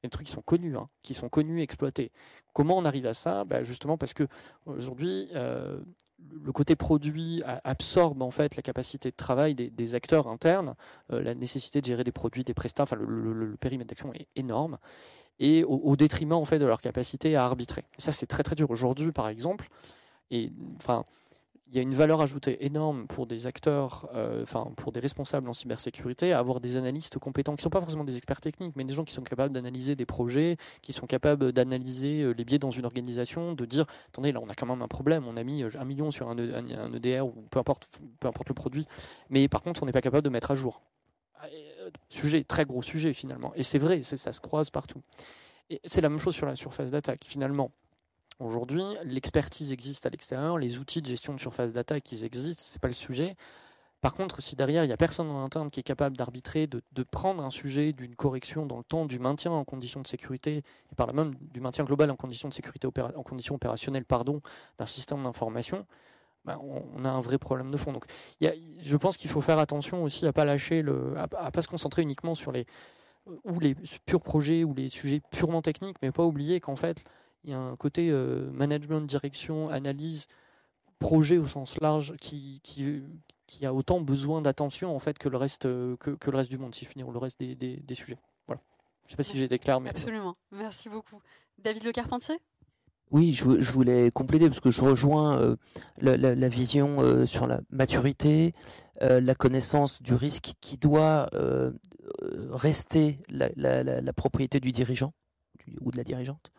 Des 0.03 0.09
trucs 0.09 0.29
qui 0.29 0.33
sont 0.33 0.41
connus, 0.41 0.79
hein, 0.79 0.89
qui 1.03 1.13
sont 1.13 1.29
connus, 1.29 1.61
exploités. 1.61 2.11
Comment 2.55 2.79
on 2.79 2.87
arrive 2.87 3.05
à 3.05 3.13
ça? 3.13 3.45
Bah, 3.45 3.65
Justement 3.65 3.99
parce 3.99 4.15
que 4.15 4.27
aujourd'hui, 4.65 5.29
euh, 5.35 5.79
le 6.43 6.53
côté 6.53 6.77
produit 6.77 7.43
absorbe 7.65 8.23
en 8.23 8.31
fait 8.31 8.57
la 8.57 8.63
capacité 8.63 9.11
de 9.11 9.17
travail 9.17 9.55
des, 9.55 9.95
acteurs 9.95 10.29
internes, 10.29 10.75
euh, 11.13 11.23
la 11.23 11.35
nécessité 11.35 11.81
de 11.81 11.87
gérer 11.87 12.05
des 12.05 12.13
produits, 12.13 12.45
des 12.45 12.55
prestats, 12.55 12.85
enfin 12.85 12.97
le, 12.97 13.57
périmètre 13.59 13.89
d'action 13.89 14.13
est 14.15 14.29
énorme, 14.37 14.79
et 15.39 15.65
au, 15.65 15.97
détriment 15.97 16.35
en 16.35 16.45
fait 16.45 16.59
de 16.59 16.67
leur 16.67 16.81
capacité 16.81 17.37
à 17.37 17.45
arbitrer. 17.45 17.85
ça 17.99 18.13
c'est 18.13 18.27
très 18.27 18.43
très 18.43 18.55
dur 18.55 18.71
aujourd'hui 18.71 19.13
par 19.13 19.29
exemple, 19.29 19.69
il 21.71 21.77
y 21.77 21.79
a 21.79 21.83
une 21.83 21.95
valeur 21.95 22.21
ajoutée 22.21 22.65
énorme 22.67 23.07
pour 23.07 23.29
des 23.29 23.47
acteurs, 23.47 24.09
euh, 24.15 24.43
enfin 24.43 24.73
pour 24.77 24.91
des 24.91 24.99
responsables 24.99 25.49
en 25.49 25.53
cybersécurité, 25.53 26.33
avoir 26.33 26.61
des 26.61 26.77
analystes 26.77 27.19
compétents 27.19 27.53
qui 27.53 27.61
ne 27.61 27.63
sont 27.63 27.71
pas 27.71 27.81
forcément 27.81 28.03
des 28.03 28.17
experts 28.17 28.41
techniques, 28.41 28.75
mais 28.75 28.83
des 28.83 28.93
gens 28.93 29.05
qui 29.05 29.15
sont 29.15 29.23
capables 29.23 29.55
d'analyser 29.55 29.95
des 29.95 30.07
projets, 30.07 30.57
qui 30.83 30.93
sont 30.93 31.07
capables 31.07 31.53
d'analyser 31.53 32.23
euh, 32.23 32.33
les 32.33 32.45
biais 32.45 32.59
dans 32.59 32.73
une 32.73 32.85
organisation, 32.85 33.53
de 33.53 33.65
dire 33.65 33.87
attendez 34.09 34.33
là 34.33 34.41
on 34.43 34.49
a 34.49 34.55
quand 34.55 34.67
même 34.67 34.83
un 34.83 34.89
problème, 34.89 35.29
on 35.29 35.37
a 35.37 35.45
mis 35.45 35.63
euh, 35.63 35.71
un 35.79 35.85
million 35.85 36.11
sur 36.11 36.29
un, 36.29 36.37
EDR 36.37 37.21
e 37.21 37.23
ou 37.23 37.47
peu 37.51 37.61
importe, 37.61 37.89
peu 38.19 38.27
importe 38.27 38.49
le 38.49 38.55
produit, 38.55 38.87
mais 39.29 39.47
par 39.47 39.63
contre 39.63 39.85
on 39.85 39.87
n'est 39.87 39.93
pas 39.93 40.03
capable 40.03 40.25
de 40.25 40.31
mettre 40.31 40.51
à 40.51 40.57
jour. 40.57 40.83
Sujet, 42.09 42.45
très 42.45 42.65
gros 42.65 42.83
sujet 42.83 43.13
finalement, 43.15 43.53
et 43.55 43.63
c'est 43.63 43.79
vrai, 43.79 44.03
ça 44.03 44.33
se 44.33 44.41
croise 44.41 44.71
partout. 44.71 45.01
Et 45.71 45.81
c'est 45.85 46.01
la 46.01 46.09
même 46.09 46.19
chose 46.19 46.35
sur 46.35 46.47
la 46.47 46.57
surface 46.57 46.91
d'attaque. 46.91 47.23
Finalement, 47.25 47.71
Aujourd'hui, 48.41 48.83
l'expertise 49.05 49.71
existe 49.71 50.07
à 50.07 50.09
l'extérieur, 50.09 50.57
les 50.59 50.79
outils 50.79 51.03
de 51.03 51.07
gestion 51.07 51.35
de 51.35 51.41
surface 51.41 51.75
d'attaque, 51.75 52.11
ils 52.11 52.25
existent, 52.25 52.65
c'est 52.67 52.81
pas 52.81 52.89
le 52.89 52.95
sujet. 52.95 53.37
Par 54.01 54.15
contre, 54.15 54.41
si 54.41 54.57
derrière, 54.57 54.83
il 54.83 54.87
n'y 54.87 54.95
a 54.95 54.97
personne 54.97 55.29
en 55.29 55.45
interne 55.45 55.71
qui 55.71 55.81
est 55.81 55.83
capable 55.83 56.17
d'arbitrer, 56.17 56.67
de, 56.67 57.03
prendre 57.03 57.45
un 57.45 57.51
sujet 57.51 57.93
d'une 57.93 58.17
correction 58.17 58.65
dans 58.65 58.79
le 58.79 58.83
temps, 58.83 59.05
du 59.05 59.19
maintien 59.19 59.51
en 59.51 59.65
conditions 59.65 60.01
de 60.01 60.07
sécurité, 60.07 60.63
et 60.91 60.95
par 60.97 61.07
là 61.07 61.13
même 61.13 61.35
du 61.53 61.61
maintien 61.61 61.85
global 61.85 62.11
en 62.11 62.17
conditions 62.17 62.49
de 62.49 62.55
sécurité 62.55 62.89
en 63.15 63.23
conditions 63.23 63.57
opérationnelles, 63.57 64.07
pardon, 64.07 64.41
d'un 64.79 64.87
système 64.87 65.23
d'information, 65.23 65.87
ben, 66.47 66.59
on, 66.63 67.05
a 67.05 67.11
un 67.11 67.21
vrai 67.21 67.37
problème 67.37 67.71
de 67.71 67.77
fond. 67.77 67.93
Donc, 67.93 68.07
je 68.41 68.97
pense 68.97 69.19
qu'il 69.19 69.29
faut 69.29 69.43
faire 69.43 69.59
attention 69.59 70.03
aussi 70.03 70.27
à 70.27 70.33
pas 70.33 70.47
lâcher 70.47 70.81
le, 70.81 71.15
à, 71.19 71.51
pas 71.51 71.61
se 71.61 71.69
concentrer 71.69 72.01
uniquement 72.01 72.35
sur 72.35 72.53
les 72.53 72.65
ou 73.45 73.61
les 73.61 73.77
purs 74.07 74.23
projets 74.23 74.65
ou 74.65 74.73
les 74.73 74.89
sujets 74.89 75.21
purement 75.31 75.61
techniques, 75.61 75.99
mais 76.01 76.11
pas 76.11 76.25
oublier 76.25 76.59
qu'en 76.59 76.75
fait, 76.75 77.05
il 77.45 77.51
y 77.51 77.53
a 77.53 77.59
un 77.59 77.77
côté 77.77 78.11
euh, 78.11 78.51
management, 78.53 79.01
direction, 79.03 79.69
analyse, 79.69 80.27
projet 80.99 81.39
au 81.39 81.47
sens 81.47 81.81
large 81.81 82.15
qui, 82.21 82.61
qui, 82.63 83.03
qui 83.47 83.65
a 83.65 83.73
autant 83.73 84.01
besoin 84.01 84.43
d'attention 84.43 84.95
en 84.95 84.99
fait 84.99 85.19
que 85.19 85.29
le 85.29 85.39
reste 85.39 85.67
euh, 85.67 85.97
que, 85.97 86.11
que, 86.11 86.31
le 86.31 86.37
reste 86.37 86.51
du 86.51 86.59
monde, 86.59 86.75
si 86.75 86.85
je 86.85 86.91
puis 86.91 86.99
dire, 86.99 87.09
ou 87.09 87.13
le 87.13 87.19
reste 87.19 87.41
des, 87.41 87.55
des, 87.55 87.77
des 87.77 87.95
sujets. 87.95 88.19
Voilà. 88.47 88.61
Je 89.05 89.07
ne 89.07 89.11
sais 89.11 89.17
pas 89.17 89.23
si 89.23 89.37
j'ai 89.37 89.45
été 89.45 89.59
clair, 89.59 89.81
mais 89.81 89.91
absolument. 89.91 90.37
Merci 90.53 90.89
beaucoup, 90.89 91.21
David 91.59 91.85
Le 91.85 91.93
Carpentier? 91.93 92.37
Oui, 93.11 93.33
je, 93.33 93.61
je, 93.61 93.73
voulais 93.73 94.13
compléter 94.13 94.47
parce 94.47 94.61
que 94.61 94.71
je 94.71 94.83
rejoins 94.83 95.37
euh, 95.41 95.57
la, 95.99 96.17
la, 96.17 96.49
vision 96.49 97.27
sur 97.27 97.49
la 97.49 97.61
maturité, 97.71 98.55
la 99.01 99.35
connaissance 99.35 100.01
du 100.01 100.15
risque 100.15 100.53
qui 100.61 100.77
doit 100.77 101.27
rester 102.53 103.19
la, 103.29 103.51
la, 103.57 104.13
propriété 104.13 104.61
du 104.61 104.71
dirigeant 104.71 105.13
ou 105.81 105.91
de 105.91 105.97
la 105.97 106.05
dirigeante. 106.05 106.53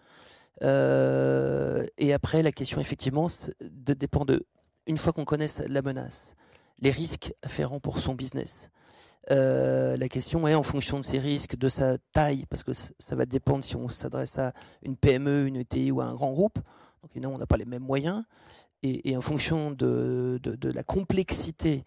Euh, 0.64 1.86
et 1.97 2.14
après, 2.14 2.43
la 2.43 2.51
question, 2.51 2.80
effectivement, 2.80 3.28
dépend 3.62 4.26
de, 4.26 4.45
une 4.88 4.97
fois 4.97 5.14
qu'on 5.14 5.26
connaît 5.26 5.47
la 5.68 5.82
menace, 5.82 6.36
les 6.80 6.91
risques 6.91 7.34
afférents 7.43 7.80
pour 7.80 7.99
son 7.99 8.14
business. 8.16 8.70
Euh, 9.30 9.97
la 9.97 10.09
question 10.09 10.47
est 10.47 10.55
en 10.55 10.64
fonction 10.64 10.99
de 10.99 11.05
ces 11.05 11.20
risques, 11.20 11.55
de 11.55 11.70
sa 11.70 11.97
taille, 12.12 12.45
parce 12.49 12.64
que 12.64 12.74
ça 12.74 13.16
va 13.16 13.26
dépendre 13.26 13.64
si 13.64 13.76
on 13.76 13.88
s'adresse 13.88 14.38
à 14.38 14.53
une 14.84 14.95
PME, 14.95 15.47
une 15.47 15.57
ETI 15.57 15.91
ou 15.91 16.01
à 16.01 16.05
un 16.05 16.16
grand 16.16 16.32
groupe. 16.32 16.59
Donc 17.01 17.12
évidemment, 17.12 17.36
on 17.36 17.39
n'a 17.39 17.47
pas 17.47 17.57
les 17.57 17.66
mêmes 17.66 17.84
moyens. 17.84 18.24
Et, 18.84 19.16
en 19.16 19.22
fonction 19.22 19.70
de, 19.70 20.39
de, 20.41 20.72
la 20.72 20.82
complexité 20.82 21.84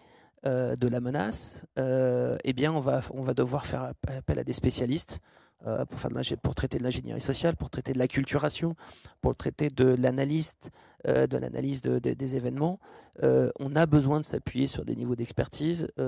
euh, 0.46 0.76
de 0.76 0.86
la 0.86 1.00
menace, 1.00 1.64
eh 1.76 2.52
bien, 2.52 2.72
on 2.72 2.78
va, 2.78 3.00
on 3.12 3.22
va 3.22 3.34
devoir 3.34 3.66
faire 3.66 3.82
appel 3.82 4.38
à 4.38 4.44
des 4.44 4.52
spécialistes 4.52 5.18
euh, 5.66 5.86
pour, 5.86 5.98
faire 5.98 6.10
pour 6.42 6.54
traiter 6.54 6.76
de 6.76 6.82
l'ingénierie 6.82 7.22
sociale, 7.22 7.56
pour 7.56 7.70
traiter 7.70 7.94
de 7.94 7.98
l'acculturation, 7.98 8.76
pour 9.22 9.34
traiter 9.34 9.68
de 9.68 9.86
l'analyse 9.86 10.52
euh, 11.08 11.26
de 11.26 11.38
l'analyse 11.38 11.80
des 11.80 12.36
événements. 12.36 12.78
Euh, 13.22 13.50
on 13.60 13.74
a 13.74 13.86
besoin 13.86 14.20
de 14.20 14.26
s'appuyer 14.26 14.66
sur 14.66 14.84
des 14.84 14.94
niveaux 14.94 15.16
d'expertise. 15.16 15.88
je 15.96 16.02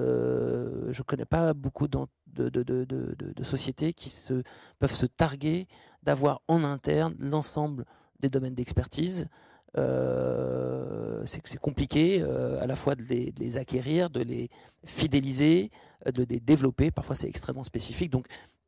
ne 0.99 1.03
connais 1.05 1.25
pas 1.25 1.55
beaucoup 1.55 1.89
de, 1.89 2.07
de, 2.27 3.45
sociétés 3.45 3.95
qui 3.95 4.11
se, 4.11 4.43
peuvent 4.79 4.93
se 4.93 5.07
targuer 5.07 5.69
d'avoir 6.03 6.43
en 6.49 6.63
interne 6.63 7.15
l'ensemble 7.19 7.87
des 8.21 8.29
domaines 8.29 8.55
d'expertise. 8.55 9.29
c'est 9.75 11.59
compliqué 11.63 12.23
à 12.61 12.67
la 12.67 12.77
fois 12.77 12.95
de 12.95 13.05
les, 13.05 13.33
de 13.33 13.41
les, 13.41 13.57
acquérir, 13.57 14.11
de 14.11 14.21
les 14.21 14.51
fidéliser, 14.85 15.71
de 16.13 16.27
les 16.29 16.41
développer. 16.41 16.91
Parfois, 16.91 17.17
c'est 17.17 17.29
extrêmement 17.29 17.65
spécifique. 17.65 18.11
Donc, 18.11 18.27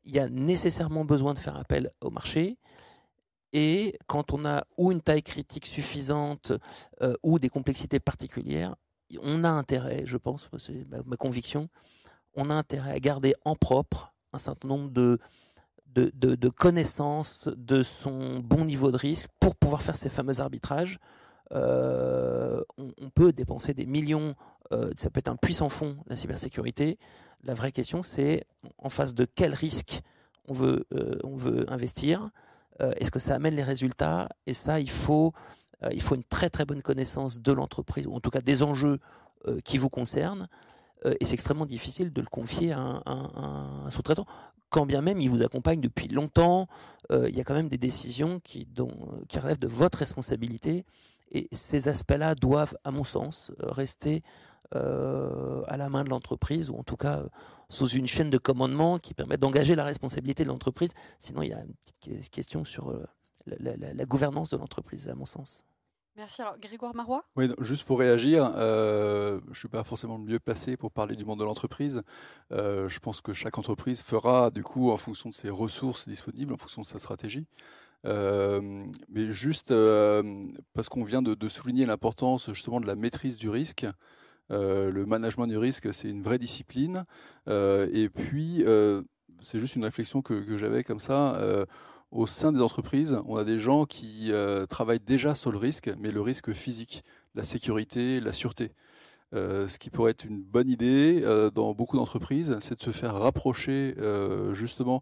il 0.09 0.15
y 0.15 0.19
a 0.19 0.27
nécessairement 0.27 1.05
besoin 1.05 1.33
de 1.35 1.39
faire 1.39 1.55
appel 1.55 1.91
au 2.01 2.09
marché. 2.09 2.57
Et 3.53 3.97
quand 4.07 4.33
on 4.33 4.43
a 4.43 4.63
ou 4.77 4.91
une 4.91 5.01
taille 5.01 5.23
critique 5.23 5.67
suffisante 5.67 6.51
euh, 7.01 7.15
ou 7.23 7.39
des 7.39 7.49
complexités 7.49 7.99
particulières, 7.99 8.75
on 9.21 9.43
a 9.43 9.49
intérêt, 9.49 10.03
je 10.05 10.17
pense, 10.17 10.49
c'est 10.57 10.85
ma, 11.05 11.15
conviction, 11.15 11.69
on 12.35 12.49
a 12.49 12.53
intérêt 12.53 12.91
à 12.91 12.99
garder 12.99 13.33
en 13.45 13.55
propre 13.55 14.13
un 14.33 14.39
certain 14.39 14.67
nombre 14.67 14.91
de, 14.91 15.19
de, 15.95 16.49
connaissances 16.49 17.47
de 17.47 17.81
son 17.81 18.39
bon 18.39 18.65
niveau 18.65 18.91
de 18.91 18.97
risque 18.97 19.27
pour 19.39 19.55
pouvoir 19.55 19.81
faire 19.81 19.95
ces 19.95 20.09
fameux 20.09 20.41
arbitrages. 20.41 20.99
Euh, 21.51 22.61
on, 22.77 23.09
peut 23.09 23.33
dépenser 23.33 23.73
des 23.73 23.87
millions, 23.87 24.35
euh, 24.71 24.91
ça 24.95 25.09
peut 25.09 25.17
être 25.17 25.29
un 25.29 25.35
puissant 25.35 25.69
fond, 25.69 25.95
la 26.05 26.15
cybersécurité, 26.15 26.99
la 27.43 27.53
vraie 27.53 27.71
question, 27.71 28.03
c'est 28.03 28.45
en 28.77 28.89
face 28.89 29.13
de 29.13 29.25
quel 29.25 29.53
risque 29.53 30.01
on 30.47 30.53
veut, 30.53 30.85
euh, 30.93 31.17
on 31.23 31.37
veut 31.37 31.71
investir. 31.71 32.29
Euh, 32.81 32.91
est-ce 32.97 33.11
que 33.11 33.19
ça 33.19 33.35
amène 33.35 33.55
les 33.55 33.63
résultats? 33.63 34.29
Et 34.45 34.53
ça, 34.53 34.79
il 34.79 34.89
faut, 34.89 35.33
euh, 35.83 35.89
il 35.93 36.01
faut 36.01 36.15
une 36.15 36.23
très 36.23 36.49
très 36.49 36.65
bonne 36.65 36.81
connaissance 36.81 37.39
de 37.39 37.51
l'entreprise, 37.51 38.07
ou 38.07 38.13
en 38.13 38.19
tout 38.19 38.29
cas 38.29 38.41
des 38.41 38.63
enjeux 38.63 38.99
qui 39.63 39.77
vous 39.77 39.89
concernent. 39.89 40.49
et 41.05 41.23
c'est 41.23 41.33
extrêmement 41.33 41.65
difficile 41.65 42.11
de 42.11 42.19
le 42.19 42.27
confier 42.27 42.73
à 42.73 43.01
un, 43.05 43.89
sous-traitant. 43.89 44.25
Quand 44.69 44.85
bien 44.85 44.99
même 44.99 45.21
il 45.21 45.29
vous 45.29 45.43
accompagne 45.43 45.79
depuis 45.79 46.09
longtemps, 46.09 46.67
il 47.09 47.33
y 47.33 47.39
a 47.39 47.45
quand 47.45 47.53
même 47.53 47.69
des 47.69 47.77
décisions 47.77 48.41
qui, 48.41 48.65
dont, 48.65 48.91
qui 49.29 49.39
relèvent 49.39 49.61
de 49.61 49.67
votre 49.69 49.99
responsabilité. 49.99 50.83
Et 51.31 51.47
ces 51.53 51.87
aspects-là 51.87 52.35
doivent, 52.35 52.75
à 52.83 52.91
mon 52.91 53.05
sens, 53.05 53.53
rester 53.59 54.23
à 54.73 55.77
la 55.77 55.89
main 55.89 56.03
de 56.03 56.09
l'entreprise, 56.09 56.69
ou 56.69 56.77
en 56.77 56.83
tout 56.83 56.97
cas 56.97 57.23
sous 57.69 57.87
une 57.87 58.07
chaîne 58.07 58.29
de 58.29 58.37
commandement 58.37 58.99
qui 58.99 59.13
permet 59.13 59.37
d'engager 59.37 59.75
la 59.75 59.83
responsabilité 59.83 60.43
de 60.43 60.49
l'entreprise. 60.49 60.91
Sinon, 61.19 61.41
il 61.41 61.49
y 61.49 61.53
a 61.53 61.61
une 61.61 61.73
petite 61.73 62.29
question 62.29 62.65
sur 62.65 62.93
la 63.45 64.05
gouvernance 64.05 64.49
de 64.49 64.57
l'entreprise, 64.57 65.07
à 65.07 65.15
mon 65.15 65.25
sens. 65.25 65.63
Merci. 66.19 66.41
Alors, 66.41 66.57
Grégoire 66.59 66.93
Marois? 66.93 67.23
Oui, 67.37 67.49
juste 67.61 67.85
pour 67.85 67.97
réagir, 67.97 68.51
euh, 68.57 69.39
je 69.45 69.49
ne 69.51 69.55
suis 69.55 69.69
pas 69.69 69.85
forcément 69.85 70.17
le 70.17 70.25
mieux 70.25 70.37
placé 70.37 70.75
pour 70.75 70.91
parler 70.91 71.15
du 71.15 71.23
monde 71.23 71.39
de 71.39 71.45
l'entreprise. 71.45 72.01
Euh, 72.51 72.89
je 72.89 72.99
pense 72.99 73.21
que 73.21 73.31
chaque 73.31 73.57
entreprise 73.57 74.01
fera, 74.01 74.51
du 74.51 74.61
coup, 74.61 74.91
en 74.91 74.97
fonction 74.97 75.29
de 75.29 75.33
ses 75.33 75.49
ressources 75.49 76.09
disponibles, 76.09 76.51
en 76.53 76.57
fonction 76.57 76.81
de 76.81 76.87
sa 76.87 76.99
stratégie. 76.99 77.47
Euh, 78.05 78.85
mais 79.07 79.31
juste 79.31 79.73
parce 80.73 80.89
qu'on 80.89 81.05
vient 81.05 81.21
de, 81.21 81.47
souligner 81.47 81.85
l'importance 81.85 82.51
justement 82.51 82.81
de 82.81 82.87
la 82.87 82.95
maîtrise 82.95 83.37
du 83.37 83.49
risque. 83.49 83.85
Le 84.49 85.05
management 85.05 85.47
du 85.47 85.57
risque, 85.57 85.93
c'est 85.93 86.09
une 86.09 86.21
vraie 86.21 86.39
discipline. 86.39 87.05
et 87.47 88.09
puis, 88.13 88.63
c'est 89.41 89.59
juste 89.59 89.75
une 89.75 89.85
réflexion 89.85 90.21
que, 90.21 90.57
j'avais 90.57 90.83
comme 90.83 90.99
ça 90.99 91.65
au 92.11 92.25
sein 92.25 92.51
des 92.51 92.61
entreprises, 92.61 93.19
on 93.25 93.37
a 93.37 93.43
des 93.43 93.59
gens 93.59 93.85
qui 93.85 94.31
euh, 94.31 94.65
travaillent 94.65 94.99
déjà 94.99 95.35
sur 95.35 95.51
le 95.51 95.57
risque, 95.57 95.91
mais 95.99 96.11
le 96.11 96.21
risque 96.21 96.53
physique, 96.53 97.03
la 97.35 97.43
sécurité, 97.43 98.19
la 98.19 98.31
sûreté. 98.31 98.71
Euh, 99.35 99.67
ce 99.67 99.77
qui 99.77 99.91
pourrait 99.91 100.11
être 100.11 100.25
une 100.25 100.41
bonne 100.41 100.69
idée 100.69 101.21
euh, 101.23 101.51
dans 101.51 101.75
beaucoup 101.75 101.97
d'entreprises, 101.97 102.57
c'est 102.61 102.79
de 102.79 102.83
se 102.83 102.91
faire 102.91 103.13
rapprocher 103.15 103.95
justement 104.53 105.01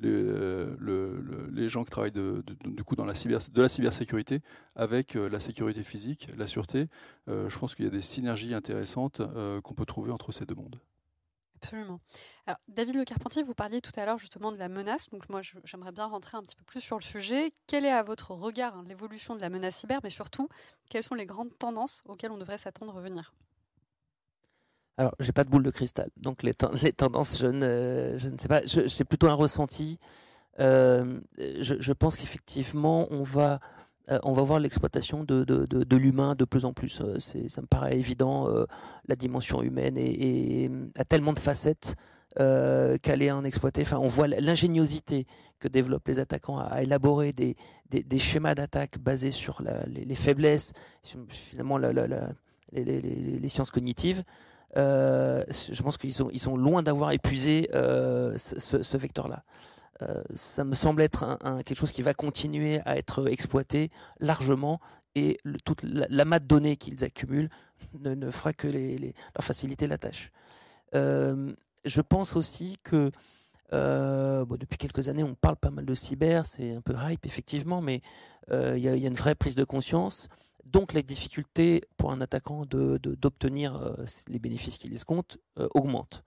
les, 0.00 1.68
gens 1.68 1.84
qui 1.84 1.90
travaillent 1.90 2.12
du 2.12 2.84
coup 2.84 2.96
dans 2.96 3.04
la 3.04 3.14
cyber, 3.14 3.40
de 3.52 3.62
la 3.62 3.68
cybersécurité 3.68 4.40
avec 4.74 5.14
la 5.14 5.40
sécurité 5.40 5.82
physique, 5.82 6.28
la 6.36 6.46
sûreté. 6.46 6.88
je 7.26 7.58
pense 7.58 7.74
qu'il 7.74 7.84
y 7.84 7.88
a 7.88 7.90
des 7.90 8.02
synergies 8.02 8.54
intéressantes 8.54 9.22
qu'on 9.62 9.74
peut 9.74 9.86
trouver 9.86 10.12
entre 10.12 10.32
ces 10.32 10.46
deux 10.46 10.54
mondes. 10.54 10.80
Absolument. 11.60 11.98
Alors, 12.46 12.58
David 12.68 12.94
Le 12.94 13.04
Carpentier, 13.04 13.42
vous 13.42 13.54
parliez 13.54 13.80
tout 13.80 13.90
à 13.96 14.06
l'heure 14.06 14.18
justement 14.18 14.52
de 14.52 14.58
la 14.58 14.68
menace. 14.68 15.10
Donc, 15.10 15.28
moi, 15.28 15.40
j'aimerais 15.64 15.90
bien 15.90 16.06
rentrer 16.06 16.36
un 16.36 16.42
petit 16.42 16.54
peu 16.54 16.62
plus 16.64 16.80
sur 16.80 16.96
le 16.96 17.02
sujet. 17.02 17.52
Quel 17.66 17.84
est, 17.84 17.90
à 17.90 18.04
votre 18.04 18.30
regard, 18.30 18.76
hein, 18.76 18.84
l'évolution 18.86 19.34
de 19.34 19.40
la 19.40 19.50
menace 19.50 19.78
cyber, 19.78 19.98
mais 20.04 20.10
surtout, 20.10 20.48
quelles 20.88 21.02
sont 21.02 21.16
les 21.16 21.26
grandes 21.26 21.56
tendances 21.58 22.04
auxquelles 22.06 22.30
on 22.30 22.38
devrait 22.38 22.58
s'attendre 22.58 22.96
à 22.96 23.00
venir 23.00 23.32
Alors, 24.98 25.14
j'ai 25.20 25.32
pas 25.32 25.44
de 25.44 25.48
boule 25.48 25.62
de 25.62 25.70
cristal. 25.70 26.10
Donc, 26.16 26.42
les, 26.42 26.54
tendances, 26.96 27.38
je 27.38 27.46
ne, 27.46 28.18
je 28.18 28.28
ne, 28.28 28.36
sais 28.36 28.48
pas. 28.48 28.62
C'est 28.66 29.04
plutôt 29.04 29.28
un 29.28 29.34
ressenti. 29.34 29.98
Euh, 30.60 31.20
je, 31.38 31.92
pense 31.92 32.16
qu'effectivement, 32.16 33.06
on 33.10 33.22
va 33.22 33.60
euh, 34.10 34.18
on 34.24 34.32
va 34.32 34.42
voir 34.42 34.58
l'exploitation 34.58 35.22
de, 35.22 35.44
de, 35.44 35.96
l'humain 35.96 36.34
de 36.34 36.44
plus 36.44 36.64
en 36.64 36.72
plus. 36.72 37.00
Euh, 37.00 37.18
ça 37.48 37.60
me 37.60 37.66
paraît 37.66 37.96
évident. 37.96 38.48
La 39.06 39.14
dimension 39.14 39.62
humaine 39.62 39.96
a 40.96 41.04
tellement 41.04 41.32
de 41.32 41.38
facettes 41.38 41.94
qu'elle 42.36 43.22
est 43.22 43.30
en 43.30 43.44
exploiter. 43.44 43.82
Enfin, 43.82 43.98
on 43.98 44.08
voit 44.08 44.26
l'ingéniosité 44.26 45.26
que 45.60 45.68
développent 45.68 46.08
les 46.08 46.18
attaquants 46.18 46.58
à, 46.58 46.82
élaborer 46.82 47.32
des, 47.32 47.54
des, 47.90 48.18
schémas 48.18 48.54
d'attaque 48.54 48.98
basés 48.98 49.30
sur 49.30 49.62
les, 49.86 50.14
faiblesses, 50.14 50.72
finalement 51.28 51.78
les, 51.78 53.48
sciences 53.48 53.70
cognitives. 53.70 54.24
Je 54.76 55.82
pense 55.82 55.96
qu'ils 55.96 56.12
sont, 56.12 56.56
loin 56.56 56.82
d'avoir 56.82 57.12
épuisé 57.12 57.68
ce 57.72 58.96
vecteur-là. 58.96 59.44
Euh, 60.02 60.22
ça 60.34 60.64
me 60.64 60.74
semble 60.74 61.02
être 61.02 61.38
quelque 61.64 61.78
chose 61.78 61.92
qui 61.92 62.02
va 62.02 62.14
continuer 62.14 62.80
à 62.84 62.96
être 62.96 63.28
exploité 63.28 63.90
largement 64.20 64.80
et 65.14 65.38
toute 65.64 65.82
la, 65.82 66.24
de 66.24 66.46
données 66.46 66.76
qu'ils 66.76 67.04
accumulent 67.04 67.48
ne, 68.00 68.30
fera 68.30 68.52
que 68.52 68.68
leur 68.68 69.42
faciliter 69.42 69.86
la 69.86 69.98
tâche. 69.98 70.30
Euh, 70.94 71.52
je 71.84 72.00
pense 72.00 72.36
aussi 72.36 72.78
que 72.84 73.10
euh, 73.72 74.44
depuis 74.44 74.78
quelques 74.78 75.08
années, 75.08 75.24
on 75.24 75.34
parle 75.34 75.56
pas 75.56 75.70
mal 75.70 75.84
de 75.84 75.94
cyber, 75.94 76.46
c'est 76.46 76.74
un 76.74 76.80
peu 76.80 76.94
hype 77.08 77.26
effectivement, 77.26 77.80
mais 77.80 78.00
il 78.50 78.78
y, 78.78 78.88
a 78.88 78.94
une 78.94 79.14
vraie 79.14 79.34
prise 79.34 79.56
de 79.56 79.64
conscience. 79.64 80.28
Donc 80.72 80.92
la 80.92 81.02
difficulté 81.02 81.82
pour 81.96 82.12
un 82.12 82.20
attaquant 82.20 82.62
d'obtenir 82.66 83.96
les 84.26 84.38
bénéfices 84.38 84.78
qu'il 84.78 84.92
escompte 84.92 85.38
augmente. 85.74 86.22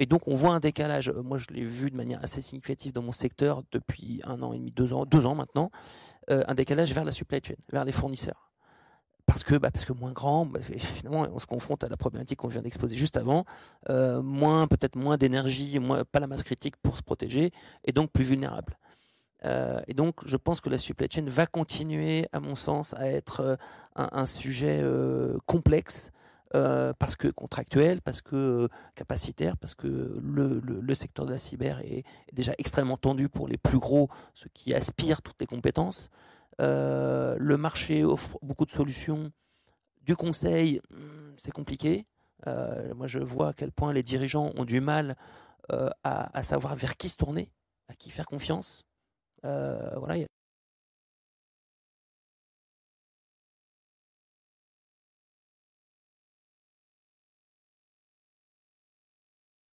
Et 0.00 0.06
donc 0.06 0.26
on 0.26 0.34
voit 0.34 0.54
un 0.54 0.60
décalage. 0.60 1.10
Euh, 1.10 1.22
moi 1.22 1.38
je 1.38 1.46
l'ai 1.52 1.64
vu 1.64 1.90
de 1.90 1.96
manière 1.96 2.18
assez 2.24 2.40
significative 2.40 2.92
dans 2.92 3.02
mon 3.02 3.12
secteur 3.12 3.62
depuis 3.70 4.20
un 4.24 4.42
an 4.42 4.52
et 4.52 4.58
demi, 4.58 4.72
deux 4.72 4.92
ans, 4.92 5.04
deux 5.04 5.26
ans 5.26 5.34
maintenant, 5.34 5.70
euh, 6.30 6.42
un 6.48 6.54
décalage 6.54 6.92
vers 6.92 7.04
la 7.04 7.12
supply 7.12 7.40
chain, 7.46 7.54
vers 7.70 7.84
les 7.84 7.92
fournisseurs. 7.92 8.50
Parce 9.26 9.44
que, 9.44 9.54
bah, 9.54 9.70
moins 10.00 10.10
grand, 10.10 10.44
bah, 10.44 10.58
finalement, 10.60 11.24
on 11.32 11.38
se 11.38 11.46
confronte 11.46 11.84
à 11.84 11.88
la 11.88 11.96
problématique 11.96 12.38
qu'on 12.40 12.48
vient 12.48 12.62
d'exposer 12.62 12.96
juste 12.96 13.16
avant, 13.16 13.44
euh, 13.88 14.20
moins 14.22 14.66
peut-être 14.66 14.96
moins 14.96 15.16
d'énergie, 15.16 15.78
moins 15.78 16.02
pas 16.04 16.18
la 16.18 16.26
masse 16.26 16.42
critique 16.42 16.76
pour 16.78 16.96
se 16.96 17.02
protéger, 17.02 17.52
et 17.84 17.92
donc 17.92 18.10
plus 18.10 18.24
vulnérable. 18.24 18.76
Et 19.44 19.94
donc, 19.94 20.16
je 20.26 20.36
pense 20.36 20.60
que 20.60 20.68
la 20.68 20.78
supply 20.78 21.08
chain 21.10 21.24
va 21.26 21.46
continuer, 21.46 22.28
à 22.32 22.40
mon 22.40 22.54
sens, 22.54 22.94
à 22.94 23.08
être 23.08 23.58
un, 23.96 24.08
un, 24.12 24.26
sujet 24.26 24.84
complexe 25.46 26.12
euh, 26.56 26.92
parce 26.98 27.14
que 27.14 27.28
contractuel, 27.28 28.00
parce 28.02 28.20
que 28.20 28.34
euh, 28.34 28.68
capacitaire, 28.96 29.56
parce 29.56 29.76
que 29.76 30.20
le, 30.20 30.94
secteur 30.96 31.24
de 31.24 31.30
la 31.30 31.38
cyber 31.38 31.78
est, 31.84 32.04
déjà 32.32 32.52
extrêmement 32.58 32.96
tendu 32.96 33.28
pour 33.28 33.46
les 33.46 33.56
plus 33.56 33.78
gros, 33.78 34.08
ceux 34.34 34.50
qui 34.52 34.74
aspirent 34.74 35.22
toutes 35.22 35.40
les 35.40 35.46
compétences. 35.46 36.10
Euh, 36.60 37.36
le 37.38 37.56
marché 37.56 38.02
offre 38.02 38.36
beaucoup 38.42 38.66
de 38.66 38.72
solutions. 38.72 39.30
Du 40.02 40.16
conseil, 40.16 40.80
hmm, 40.90 41.34
c'est 41.36 41.52
compliqué. 41.52 42.04
moi, 42.96 43.06
je 43.06 43.20
vois 43.20 43.50
à 43.50 43.52
quel 43.52 43.70
point 43.70 43.92
les 43.92 44.02
dirigeants 44.02 44.50
ont 44.56 44.64
du 44.64 44.80
mal 44.80 45.14
à, 45.68 46.36
à, 46.36 46.42
savoir 46.42 46.74
vers 46.74 46.96
qui 46.96 47.08
se 47.08 47.16
tourner, 47.16 47.52
à 47.86 47.94
qui 47.94 48.10
faire 48.10 48.26
confiance. 48.26 48.84
Voilà, 49.42 50.16